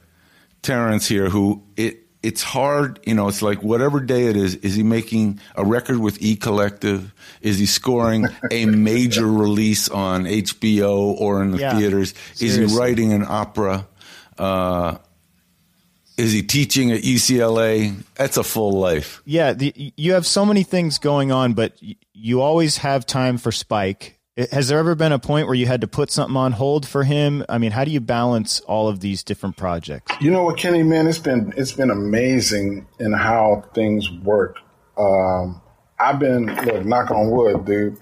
Terence 0.61 1.07
here, 1.07 1.29
who 1.29 1.63
it 1.75 2.00
it's 2.23 2.43
hard, 2.43 2.99
you 3.05 3.15
know, 3.15 3.27
it's 3.27 3.41
like 3.41 3.63
whatever 3.63 3.99
day 3.99 4.27
it 4.27 4.35
is, 4.35 4.55
is 4.55 4.75
he 4.75 4.83
making 4.83 5.39
a 5.55 5.65
record 5.65 5.97
with 5.97 6.21
E 6.21 6.35
Collective? 6.35 7.13
Is 7.41 7.57
he 7.57 7.65
scoring 7.65 8.27
a 8.51 8.65
major 8.67 9.25
release 9.25 9.89
on 9.89 10.25
HBO 10.25 11.19
or 11.19 11.41
in 11.41 11.51
the 11.51 11.57
Yeah, 11.57 11.77
theaters? 11.77 12.13
Is 12.39 12.55
he 12.55 12.77
writing 12.77 13.11
an 13.11 13.25
opera? 13.27 13.87
Uh, 14.37 14.97
is 16.17 16.31
he 16.31 16.43
teaching 16.43 16.91
at 16.91 17.01
UCLA? 17.01 17.95
That's 18.15 18.37
a 18.37 18.43
full 18.43 18.73
life. 18.73 19.23
Yeah, 19.25 19.53
the, 19.53 19.93
you 19.95 20.13
have 20.13 20.25
so 20.27 20.45
many 20.45 20.61
things 20.63 20.99
going 20.99 21.31
on, 21.31 21.53
but 21.53 21.73
you 22.13 22.41
always 22.41 22.77
have 22.77 23.05
time 23.05 23.39
for 23.39 23.51
Spike. 23.51 24.19
Has 24.37 24.69
there 24.69 24.79
ever 24.79 24.95
been 24.95 25.11
a 25.11 25.19
point 25.19 25.47
where 25.47 25.55
you 25.55 25.65
had 25.65 25.81
to 25.81 25.87
put 25.87 26.09
something 26.09 26.37
on 26.37 26.53
hold 26.53 26.87
for 26.87 27.03
him? 27.03 27.43
I 27.49 27.57
mean, 27.57 27.71
how 27.71 27.83
do 27.83 27.91
you 27.91 27.99
balance 27.99 28.61
all 28.61 28.87
of 28.87 29.01
these 29.01 29.23
different 29.23 29.57
projects? 29.57 30.15
You 30.21 30.31
know 30.31 30.43
what, 30.43 30.57
Kenny, 30.57 30.83
man, 30.83 31.05
it's 31.07 31.19
been 31.19 31.53
it's 31.57 31.73
been 31.73 31.91
amazing 31.91 32.87
in 32.97 33.11
how 33.11 33.65
things 33.73 34.09
work. 34.09 34.55
Um, 34.97 35.61
I've 35.99 36.17
been 36.17 36.45
look, 36.45 36.85
knock 36.85 37.11
on 37.11 37.29
wood, 37.29 37.65
dude. 37.65 37.97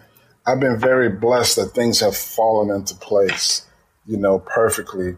I've 0.45 0.59
been 0.59 0.79
very 0.79 1.09
blessed 1.09 1.55
that 1.55 1.73
things 1.73 1.99
have 2.01 2.15
fallen 2.15 2.69
into 2.75 2.93
place, 2.95 3.65
you 4.05 4.17
know, 4.17 4.37
perfectly 4.37 5.17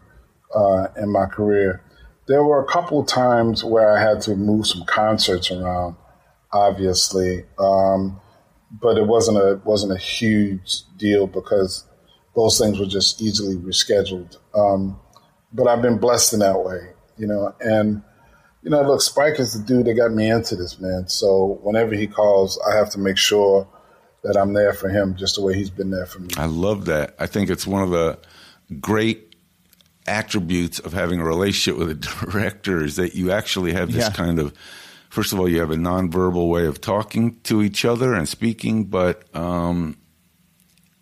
uh, 0.54 0.86
in 0.96 1.10
my 1.12 1.26
career. 1.26 1.82
There 2.26 2.42
were 2.42 2.62
a 2.62 2.66
couple 2.66 3.00
of 3.00 3.06
times 3.06 3.62
where 3.62 3.94
I 3.94 4.00
had 4.00 4.22
to 4.22 4.34
move 4.34 4.66
some 4.66 4.86
concerts 4.86 5.50
around, 5.50 5.96
obviously, 6.52 7.44
um, 7.58 8.18
but 8.80 8.96
it 8.96 9.06
wasn't 9.06 9.38
a 9.38 9.60
wasn't 9.64 9.92
a 9.92 9.98
huge 9.98 10.82
deal 10.96 11.26
because 11.26 11.84
those 12.34 12.58
things 12.58 12.78
were 12.78 12.86
just 12.86 13.20
easily 13.20 13.56
rescheduled. 13.56 14.38
Um, 14.54 14.98
but 15.52 15.68
I've 15.68 15.82
been 15.82 15.98
blessed 15.98 16.32
in 16.32 16.38
that 16.40 16.62
way, 16.64 16.90
you 17.18 17.26
know. 17.26 17.54
And 17.60 18.02
you 18.62 18.70
know, 18.70 18.82
look, 18.82 19.02
Spike 19.02 19.38
is 19.40 19.52
the 19.52 19.62
dude 19.66 19.86
that 19.86 19.94
got 19.94 20.12
me 20.12 20.30
into 20.30 20.56
this, 20.56 20.78
man. 20.80 21.08
So 21.08 21.58
whenever 21.62 21.94
he 21.94 22.06
calls, 22.06 22.58
I 22.66 22.76
have 22.76 22.90
to 22.90 22.98
make 22.98 23.18
sure 23.18 23.68
that 24.22 24.36
I'm 24.36 24.52
there 24.54 24.72
for 24.72 24.88
him, 24.88 25.16
just 25.16 25.34
the 25.34 25.42
way 25.42 25.52
he's 25.54 25.68
been 25.70 25.90
there 25.90 26.06
for 26.06 26.20
me. 26.20 26.28
I 26.36 26.46
love 26.46 26.84
that. 26.86 27.14
I 27.18 27.26
think 27.26 27.50
it's 27.50 27.66
one 27.66 27.82
of 27.82 27.90
the 27.90 28.18
great 28.80 29.34
attributes 30.06 30.78
of 30.78 30.92
having 30.92 31.20
a 31.20 31.24
relationship 31.24 31.78
with 31.78 31.90
a 31.90 31.94
director 32.30 32.82
is 32.84 32.96
that 32.96 33.14
you 33.14 33.30
actually 33.32 33.72
have 33.72 33.92
this 33.92 34.04
Yeah. 34.06 34.10
kind 34.12 34.38
of 34.38 34.52
first 35.12 35.34
of 35.34 35.38
all 35.38 35.46
you 35.46 35.60
have 35.60 35.70
a 35.70 35.76
nonverbal 35.76 36.48
way 36.48 36.64
of 36.64 36.80
talking 36.80 37.38
to 37.42 37.62
each 37.62 37.84
other 37.84 38.14
and 38.14 38.26
speaking 38.26 38.84
but 38.84 39.22
um, 39.36 39.98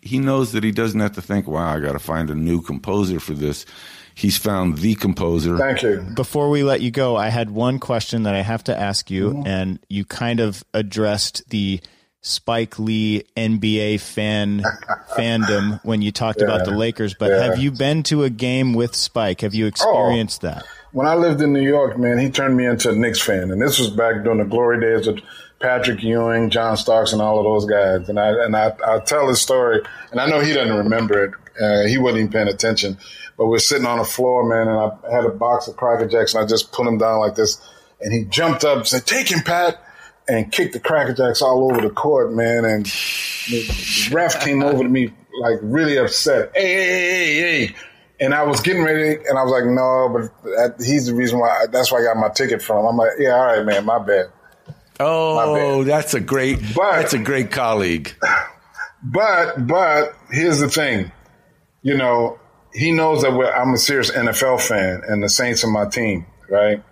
he 0.01 0.19
knows 0.19 0.51
that 0.51 0.65
he 0.65 0.71
doesn't 0.71 0.99
have 0.99 1.13
to 1.13 1.21
think 1.21 1.47
wow 1.47 1.73
i 1.73 1.79
got 1.79 1.93
to 1.93 1.99
find 1.99 2.29
a 2.29 2.35
new 2.35 2.61
composer 2.61 3.21
for 3.21 3.33
this 3.33 3.65
he's 4.13 4.35
found 4.35 4.79
the 4.79 4.95
composer 4.95 5.57
Thank 5.57 5.81
you. 5.81 6.05
Before 6.13 6.49
we 6.49 6.63
let 6.63 6.81
you 6.81 6.91
go, 6.91 7.15
I 7.15 7.29
had 7.29 7.49
one 7.49 7.79
question 7.79 8.23
that 8.23 8.35
I 8.35 8.41
have 8.41 8.63
to 8.65 8.77
ask 8.77 9.09
you, 9.09 9.41
and 9.45 9.79
you 9.89 10.03
kind 10.03 10.41
of 10.41 10.63
addressed 10.73 11.49
the 11.49 11.79
Spike 12.19 12.77
Lee 12.77 13.23
NBA 13.35 13.99
fan 14.01 14.63
fandom 15.17 15.83
when 15.83 16.01
you 16.01 16.11
talked 16.11 16.41
about 16.41 16.65
the 16.65 16.71
Lakers. 16.71 17.15
But 17.17 17.31
yeah. 17.31 17.43
have 17.43 17.57
you 17.57 17.71
been 17.71 18.03
to 18.03 18.23
a 18.23 18.29
game 18.29 18.73
with 18.73 18.95
Spike? 18.95 19.41
Have 19.41 19.55
you 19.55 19.65
experienced 19.65 20.41
that? 20.41 20.63
When 20.91 21.07
I 21.07 21.15
lived 21.15 21.41
in 21.41 21.53
New 21.53 21.61
York, 21.61 21.97
man, 21.97 22.17
he 22.17 22.29
turned 22.29 22.57
me 22.57 22.65
into 22.65 22.89
a 22.89 22.95
Knicks 22.95 23.21
fan, 23.21 23.51
and 23.51 23.61
this 23.61 23.79
was 23.79 23.89
back 23.89 24.23
during 24.23 24.39
the 24.39 24.45
glory 24.45 24.81
days 24.81 25.07
of 25.07 25.19
Patrick 25.59 26.03
Ewing, 26.03 26.49
John 26.49 26.75
Starks, 26.75 27.13
and 27.13 27.21
all 27.21 27.37
of 27.39 27.45
those 27.45 27.65
guys. 27.65 28.09
And 28.09 28.19
I 28.19 28.29
and 28.43 28.55
I, 28.55 28.75
I 28.85 28.99
tell 28.99 29.27
his 29.29 29.39
story, 29.39 29.81
and 30.11 30.19
I 30.19 30.27
know 30.27 30.41
he 30.41 30.53
doesn't 30.53 30.75
remember 30.75 31.25
it. 31.25 31.33
Uh, 31.61 31.87
he 31.87 31.97
wasn't 31.97 32.19
even 32.19 32.31
paying 32.31 32.47
attention. 32.47 32.97
But 33.37 33.47
we're 33.47 33.59
sitting 33.59 33.85
on 33.85 33.99
the 33.99 34.03
floor, 34.03 34.45
man, 34.47 34.67
and 34.67 34.77
I 34.77 35.15
had 35.15 35.25
a 35.25 35.29
box 35.29 35.67
of 35.67 35.77
Cracker 35.77 36.07
Jacks, 36.07 36.33
and 36.33 36.43
I 36.43 36.47
just 36.47 36.71
put 36.71 36.85
him 36.85 36.97
down 36.97 37.19
like 37.19 37.35
this, 37.35 37.61
and 38.01 38.13
he 38.13 38.25
jumped 38.25 38.65
up 38.65 38.79
and 38.79 38.87
said, 38.87 39.05
"Take 39.05 39.31
him, 39.31 39.41
Pat." 39.41 39.81
And 40.27 40.51
kicked 40.51 40.73
the 40.73 40.79
Cracker 40.79 41.13
Jacks 41.13 41.41
all 41.41 41.69
over 41.69 41.81
the 41.81 41.89
court, 41.89 42.31
man. 42.31 42.63
And 42.63 42.85
the 42.85 44.09
ref 44.13 44.39
came 44.39 44.63
over 44.63 44.83
to 44.83 44.87
me 44.87 45.11
like 45.41 45.57
really 45.61 45.97
upset. 45.97 46.51
Hey, 46.55 46.73
hey, 46.73 46.85
hey, 46.85 47.67
hey. 47.67 47.75
And 48.21 48.33
I 48.35 48.43
was 48.43 48.61
getting 48.61 48.83
ready, 48.83 49.15
and 49.27 49.37
I 49.37 49.43
was 49.43 49.51
like, 49.51 49.65
no, 49.65 50.07
but 50.13 50.43
that, 50.51 50.75
he's 50.85 51.07
the 51.07 51.15
reason 51.15 51.39
why. 51.39 51.65
That's 51.71 51.91
where 51.91 52.01
I 52.07 52.13
got 52.13 52.19
my 52.21 52.29
ticket 52.29 52.61
from. 52.61 52.85
I'm 52.85 52.95
like, 52.95 53.13
yeah, 53.19 53.31
all 53.31 53.45
right, 53.47 53.65
man, 53.65 53.83
my 53.83 53.97
bad. 53.99 54.27
oh 54.99 55.83
that's 55.83 56.13
a 56.13 56.19
great 56.19 56.59
But- 56.75 56.97
that's 57.01 57.13
a 57.13 57.17
great 57.19 57.49
colleague 57.51 58.13
But 59.03 59.65
but 59.65 60.13
here's 60.29 60.59
the 60.59 60.69
thing, 60.69 61.11
you 61.81 61.97
know, 61.97 62.39
he 62.71 62.91
knows 62.91 63.23
that 63.23 63.33
we're, 63.33 63.51
I'm 63.51 63.73
a 63.73 63.77
serious 63.77 64.11
NFL 64.11 64.61
fan, 64.61 65.01
and 65.07 65.23
the 65.23 65.27
Saints 65.29 65.63
are 65.63 65.71
my 65.71 65.85
team, 65.89 66.27
right? 66.49 66.83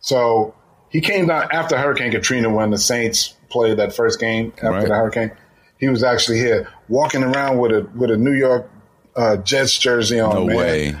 So 0.00 0.54
he 0.88 1.02
came 1.02 1.26
down 1.26 1.48
after 1.52 1.76
Hurricane 1.76 2.12
Katrina 2.12 2.48
when 2.48 2.70
the 2.70 2.78
Saints 2.78 3.34
played 3.50 3.76
that 3.78 3.94
first 3.94 4.18
game 4.18 4.52
after 4.56 4.70
Right. 4.70 4.88
the 4.88 4.94
hurricane. 4.94 5.32
He 5.78 5.88
was 5.90 6.02
actually 6.02 6.38
here 6.38 6.66
walking 6.88 7.22
around 7.22 7.58
with 7.58 7.72
a 7.72 7.86
with 7.94 8.10
a 8.10 8.16
New 8.16 8.32
York 8.32 8.70
uh, 9.16 9.36
Jets 9.38 9.76
jersey 9.78 10.20
on. 10.20 10.34
no 10.34 10.46
man. 10.46 10.56
way 10.56 10.96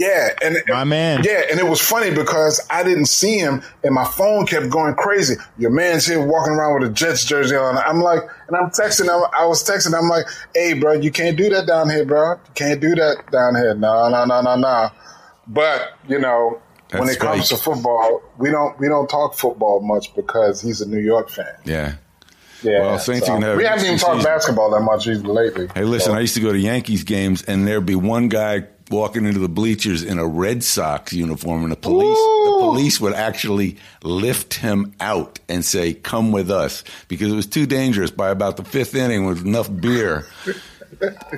Yeah, 0.00 0.30
and 0.42 0.56
My 0.66 0.84
man. 0.84 1.22
Yeah, 1.24 1.42
and 1.50 1.60
it 1.60 1.66
was 1.66 1.78
funny 1.78 2.10
because 2.10 2.66
I 2.70 2.82
didn't 2.82 3.04
see 3.04 3.36
him, 3.36 3.62
and 3.84 3.94
my 3.94 4.06
phone 4.06 4.46
kept 4.46 4.70
going 4.70 4.94
crazy. 4.94 5.34
Your 5.58 5.70
man's 5.70 6.06
here 6.06 6.24
walking 6.24 6.54
around 6.54 6.80
with 6.80 6.90
a 6.90 6.94
Jets 6.94 7.26
jersey 7.26 7.54
on. 7.54 7.76
I'm 7.76 8.00
like, 8.00 8.22
and 8.48 8.56
I'm 8.56 8.70
texting. 8.70 9.04
him. 9.04 9.28
I 9.36 9.44
was 9.44 9.62
texting. 9.62 9.92
I'm 9.94 10.08
like, 10.08 10.24
hey, 10.54 10.72
bro, 10.72 10.94
you 10.94 11.10
can't 11.10 11.36
do 11.36 11.50
that 11.50 11.66
down 11.66 11.90
here, 11.90 12.06
bro. 12.06 12.32
You 12.32 12.52
can't 12.54 12.80
do 12.80 12.94
that 12.94 13.30
down 13.30 13.56
here. 13.56 13.74
No, 13.74 14.08
no, 14.08 14.24
no, 14.24 14.40
no, 14.40 14.56
no. 14.56 14.88
But 15.46 15.92
you 16.08 16.18
know, 16.18 16.62
when 16.92 17.04
That's 17.04 17.16
it 17.16 17.20
comes 17.20 17.48
to 17.50 17.58
football, 17.58 18.22
we 18.38 18.50
don't 18.50 18.78
we 18.80 18.88
don't 18.88 19.06
talk 19.06 19.34
football 19.34 19.80
much 19.82 20.14
because 20.14 20.62
he's 20.62 20.80
a 20.80 20.88
New 20.88 21.00
York 21.00 21.28
fan. 21.28 21.54
yeah 21.66 21.96
Yeah, 22.62 22.80
Well, 22.80 22.98
Saints 22.98 23.26
so- 23.26 23.32
gonna 23.34 23.46
have 23.46 23.56
we 23.56 23.64
haven't 23.64 23.86
even 23.86 23.98
talked 23.98 24.24
basketball 24.24 24.70
that 24.70 24.80
much 24.80 25.06
lately. 25.06 25.68
Hey, 25.74 25.84
listen, 25.84 26.12
So- 26.12 26.16
I 26.16 26.20
used 26.20 26.34
to 26.34 26.40
go 26.40 26.52
to 26.52 26.58
Yankees 26.58 27.04
games, 27.04 27.42
and 27.42 27.66
there'd 27.66 27.86
be 27.86 27.94
one 27.94 28.28
guy 28.28 28.64
walking 28.90 29.24
into 29.24 29.38
the 29.38 29.48
bleachers 29.48 30.02
in 30.02 30.18
a 30.18 30.26
Red 30.26 30.64
Sox 30.64 31.12
uniform, 31.12 31.62
and 31.62 31.70
the 31.72 31.76
police 31.76 32.18
the 32.44 32.56
police 32.60 33.00
would 33.00 33.14
actually 33.14 33.76
lift 34.02 34.54
him 34.54 34.92
out 35.00 35.38
and 35.48 35.64
say, 35.64 35.94
"Come 35.94 36.32
with 36.32 36.50
us," 36.50 36.82
because 37.08 37.32
it 37.32 37.36
was 37.36 37.46
too 37.46 37.66
dangerous. 37.66 38.10
By 38.10 38.30
about 38.30 38.56
the 38.56 38.64
fifth 38.64 38.94
inning, 38.96 39.26
with 39.26 39.44
enough 39.46 39.70
beer, 39.80 40.26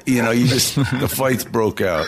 you 0.07 0.23
know, 0.23 0.31
you 0.31 0.47
just 0.47 0.77
the 0.77 1.09
fights 1.09 1.45
broke 1.45 1.81
out. 1.81 2.07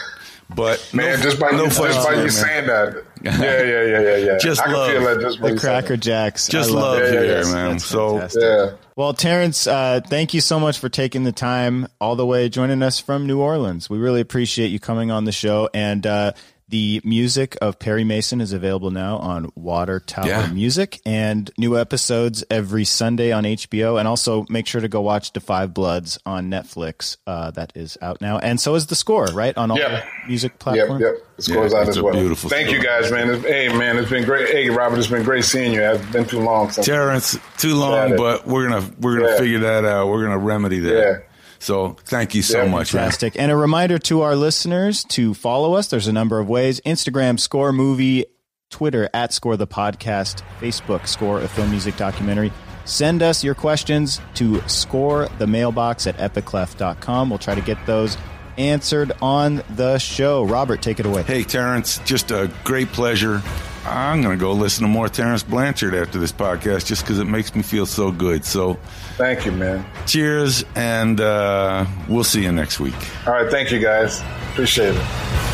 But 0.54 0.88
Man, 0.92 1.18
no, 1.18 1.22
just 1.24 1.40
by 1.40 1.50
no 1.50 1.64
you, 1.64 1.70
just 1.70 2.06
by 2.06 2.12
you 2.12 2.16
man. 2.22 2.30
saying 2.30 2.66
that, 2.66 3.04
yeah, 3.22 3.32
yeah, 3.40 3.62
yeah, 3.62 4.00
yeah, 4.00 4.16
yeah. 4.32 4.38
Just 4.38 4.60
I 4.60 4.64
can 4.64 4.72
love. 4.74 4.90
feel 4.90 5.00
that 5.04 5.20
just 5.20 5.40
The 5.40 5.48
you 5.52 5.58
Cracker. 5.58 5.96
Jacks. 5.96 6.48
Just 6.48 6.70
I 6.70 6.74
love 6.74 6.98
it. 6.98 7.12
here, 7.12 7.24
Yes, 7.24 7.52
man. 7.52 7.70
that's 7.72 7.84
So 7.86 8.10
fantastic. 8.18 8.42
Yeah. 8.42 8.70
Well, 8.96 9.14
Terence, 9.14 9.66
uh, 9.66 10.00
thank 10.06 10.34
you 10.34 10.40
so 10.40 10.60
much 10.60 10.78
for 10.78 10.88
taking 10.88 11.24
the 11.24 11.32
time 11.32 11.88
all 12.00 12.14
the 12.14 12.26
way 12.26 12.48
joining 12.48 12.82
us 12.82 13.00
from 13.00 13.26
New 13.26 13.40
Orleans. 13.40 13.88
We 13.90 13.98
really 13.98 14.20
appreciate 14.20 14.68
you 14.68 14.78
coming 14.78 15.10
on 15.10 15.24
the 15.24 15.32
show. 15.32 15.68
And 15.74 16.06
uh, 16.06 16.32
the 16.68 17.00
music 17.04 17.56
of 17.60 17.78
Perry 17.78 18.04
Mason 18.04 18.40
is 18.40 18.52
available 18.54 18.90
now 18.90 19.18
on 19.18 19.52
Water 19.54 20.00
Tower 20.00 20.26
Yeah. 20.26 20.46
Music 20.50 20.98
and 21.04 21.50
new 21.58 21.78
episodes 21.78 22.42
every 22.50 22.84
Sunday 22.84 23.32
on 23.32 23.44
HBO. 23.44 23.98
And 23.98 24.08
also 24.08 24.46
make 24.48 24.66
sure 24.66 24.80
to 24.80 24.88
go 24.88 25.02
watch 25.02 25.32
The 25.34 25.40
Five 25.40 25.74
Bloods 25.74 26.18
on 26.24 26.50
Netflix. 26.50 27.18
Uh, 27.26 27.50
that 27.52 27.72
is 27.74 27.98
out 28.00 28.20
now. 28.22 28.38
And 28.38 28.58
so 28.58 28.74
is 28.76 28.86
The 28.86 28.94
Score, 28.94 29.26
right? 29.26 29.56
On 29.58 29.70
all 29.70 29.76
Yep. 29.78 30.04
music 30.26 30.58
platforms. 30.58 31.02
yep. 31.02 31.14
The 31.36 31.42
scores 31.42 31.72
Yeah, 31.72 31.78
out 31.78 31.82
it's 31.82 31.90
as 31.90 31.96
a 31.98 32.02
well. 32.04 32.14
beautiful 32.14 32.48
Thank 32.48 32.70
you 32.70 32.82
guys, 32.82 33.10
man. 33.10 33.28
It's, 33.28 33.44
hey, 33.44 33.68
man, 33.68 33.98
it's 33.98 34.08
been 34.10 34.24
great. 34.24 34.48
Hey, 34.50 34.70
Robert, 34.70 34.98
it's 34.98 35.08
been 35.08 35.24
great 35.24 35.44
seeing 35.44 35.72
you. 35.74 35.82
It's 35.82 36.06
been 36.12 36.24
too 36.24 36.40
long 36.40 36.70
since. 36.70 36.86
Terence, 36.86 37.36
too 37.58 37.74
long, 37.74 38.16
but 38.16 38.46
we're 38.46 38.68
gonna 38.68 38.88
we're 39.00 39.18
gonna 39.18 39.32
Yeah. 39.32 39.38
figure 39.38 39.58
that 39.60 39.84
out. 39.84 40.08
We're 40.08 40.22
gonna 40.22 40.38
remedy 40.38 40.78
that. 40.80 40.94
Yeah. 40.96 41.16
So 41.64 41.96
thank 42.04 42.34
you 42.34 42.42
so 42.42 42.68
much, 42.68 42.92
man. 42.92 43.04
Fantastic. 43.04 43.36
And 43.38 43.50
a 43.50 43.56
reminder 43.56 43.98
to 44.00 44.20
our 44.20 44.36
listeners 44.36 45.02
to 45.04 45.32
follow 45.32 45.74
us. 45.74 45.88
There's 45.88 46.08
a 46.08 46.12
number 46.12 46.38
of 46.38 46.46
ways 46.46 46.78
Instagram, 46.84 47.40
Score 47.40 47.72
Movie, 47.72 48.26
Twitter, 48.68 49.08
at 49.14 49.32
Score 49.32 49.56
the 49.56 49.66
Podcast, 49.66 50.42
Facebook, 50.60 51.06
Score 51.06 51.40
a 51.40 51.48
Film 51.48 51.70
Music 51.70 51.96
Documentary. 51.96 52.52
Send 52.84 53.22
us 53.22 53.42
your 53.42 53.54
questions 53.54 54.20
to 54.34 54.60
score 54.68 55.28
the 55.38 55.46
mailbox 55.46 56.06
at 56.06 56.18
epicleff.com. 56.18 57.30
We'll 57.30 57.38
try 57.38 57.54
to 57.54 57.62
get 57.62 57.78
those 57.86 58.18
answered 58.58 59.12
on 59.22 59.62
the 59.70 59.96
show. 59.98 60.44
Robert, 60.44 60.82
take 60.82 61.00
it 61.00 61.06
away. 61.06 61.22
Hey, 61.22 61.44
Terence, 61.44 61.98
just 62.00 62.30
a 62.30 62.52
great 62.64 62.88
pleasure. 62.88 63.42
I'm 63.86 64.22
going 64.22 64.38
to 64.38 64.42
go 64.42 64.52
listen 64.52 64.82
to 64.82 64.88
more 64.88 65.08
Terence 65.08 65.42
Blanchard 65.42 65.94
after 65.94 66.18
this 66.18 66.32
podcast 66.32 66.86
just 66.86 67.02
because 67.02 67.18
it 67.18 67.26
makes 67.26 67.54
me 67.54 67.62
feel 67.62 67.86
so 67.86 68.10
good. 68.10 68.44
So, 68.44 68.74
thank 69.16 69.44
you, 69.44 69.52
man. 69.52 69.84
Cheers, 70.06 70.64
and 70.74 71.20
uh, 71.20 71.84
we'll 72.08 72.24
see 72.24 72.42
you 72.42 72.52
next 72.52 72.80
week. 72.80 72.94
All 73.26 73.34
right. 73.34 73.50
Thank 73.50 73.70
you, 73.70 73.80
guys. 73.80 74.22
Appreciate 74.52 74.94
it. 74.94 75.44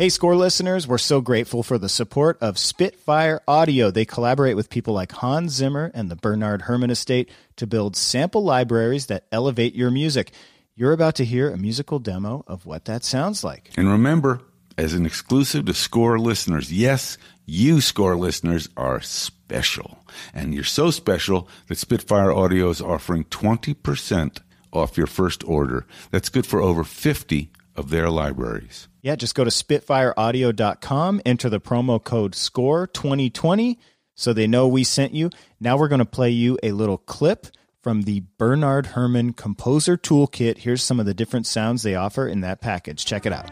Hey, 0.00 0.08
score 0.08 0.34
listeners, 0.34 0.88
we're 0.88 0.96
so 0.96 1.20
grateful 1.20 1.62
for 1.62 1.76
the 1.76 1.90
support 1.90 2.38
of 2.40 2.56
Spitfire 2.58 3.42
Audio. 3.46 3.90
They 3.90 4.06
collaborate 4.06 4.56
with 4.56 4.70
people 4.70 4.94
like 4.94 5.12
Hans 5.12 5.52
Zimmer 5.52 5.90
and 5.92 6.10
the 6.10 6.16
Bernard 6.16 6.62
Herrmann 6.62 6.90
Estate 6.90 7.28
to 7.56 7.66
build 7.66 7.96
sample 7.96 8.42
libraries 8.42 9.08
that 9.08 9.26
elevate 9.30 9.74
your 9.74 9.90
music. 9.90 10.32
You're 10.80 10.92
about 10.94 11.16
to 11.16 11.26
hear 11.26 11.50
a 11.50 11.58
musical 11.58 11.98
demo 11.98 12.42
of 12.46 12.64
what 12.64 12.86
that 12.86 13.04
sounds 13.04 13.44
like. 13.44 13.70
And 13.76 13.90
remember, 13.90 14.40
as 14.78 14.94
an 14.94 15.04
exclusive 15.04 15.66
to 15.66 15.74
Score 15.74 16.18
listeners, 16.18 16.72
yes, 16.72 17.18
you 17.44 17.82
Score 17.82 18.16
listeners 18.16 18.66
are 18.78 19.02
special. 19.02 20.02
And 20.32 20.54
you're 20.54 20.64
so 20.64 20.90
special 20.90 21.50
that 21.66 21.76
Spitfire 21.76 22.32
Audio 22.32 22.70
is 22.70 22.80
offering 22.80 23.24
20% 23.24 24.38
off 24.72 24.96
your 24.96 25.06
first 25.06 25.44
order. 25.44 25.86
That's 26.12 26.30
good 26.30 26.46
for 26.46 26.62
over 26.62 26.82
50 26.82 27.50
of 27.76 27.90
their 27.90 28.08
libraries. 28.08 28.88
Yeah, 29.02 29.16
just 29.16 29.34
go 29.34 29.44
to 29.44 29.50
spitfireaudio.com, 29.50 31.20
enter 31.26 31.50
the 31.50 31.60
promo 31.60 32.02
code 32.02 32.32
SCORE2020 32.32 33.76
so 34.14 34.32
they 34.32 34.46
know 34.46 34.66
we 34.66 34.84
sent 34.84 35.12
you. 35.12 35.28
Now 35.60 35.76
we're 35.76 35.88
going 35.88 35.98
to 35.98 36.06
play 36.06 36.30
you 36.30 36.58
a 36.62 36.72
little 36.72 36.96
clip 36.96 37.48
from 37.82 38.02
the 38.02 38.24
Bernard 38.38 38.86
Herrmann 38.88 39.32
Composer 39.32 39.96
Toolkit. 39.96 40.58
Here's 40.58 40.82
some 40.82 41.00
of 41.00 41.06
the 41.06 41.14
different 41.14 41.46
sounds 41.46 41.82
they 41.82 41.94
offer 41.94 42.26
in 42.26 42.40
that 42.40 42.60
package. 42.60 43.04
Check 43.04 43.26
it 43.26 43.32
out. 43.32 43.50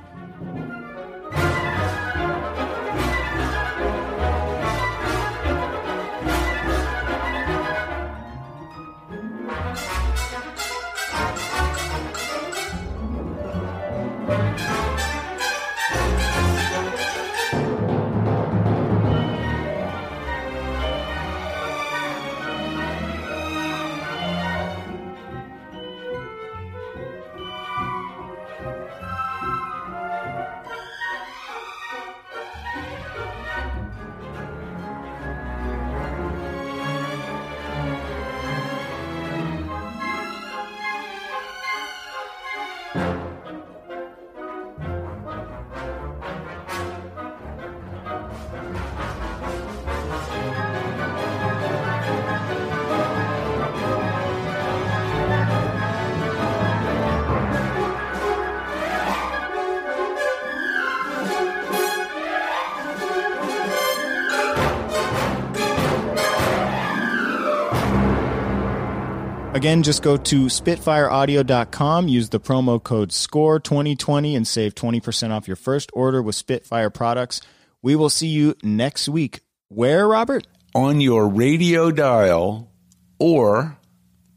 Again, 69.59 69.82
just 69.82 70.05
go 70.05 70.16
to 70.16 70.47
spitfireaudio.com, 70.47 72.06
use 72.06 72.28
the 72.28 72.39
promo 72.39 72.80
code 72.80 73.10
SCORE2020 73.10 74.36
and 74.36 74.47
save 74.47 74.76
20% 74.76 75.32
off 75.32 75.48
your 75.48 75.56
first 75.56 75.90
order 75.94 76.22
with 76.22 76.36
Spitfire 76.36 76.90
products. 76.90 77.40
We 77.82 77.97
will 77.97 78.09
see 78.09 78.28
you 78.28 78.55
next 78.62 79.09
week. 79.09 79.40
Where, 79.66 80.06
Robert? 80.06 80.47
On 80.76 81.01
your 81.01 81.26
radio 81.26 81.90
dial, 81.90 82.70
or 83.18 83.76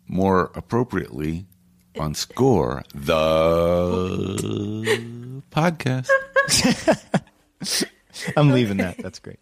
more 0.08 0.52
appropriately, 0.56 1.46
on 2.00 2.16
Score, 2.16 2.84
the 2.96 4.34
podcast. 5.52 6.10
I'm 8.36 8.50
leaving 8.50 8.78
that. 8.78 8.98
That's 8.98 9.20
great. 9.20 9.38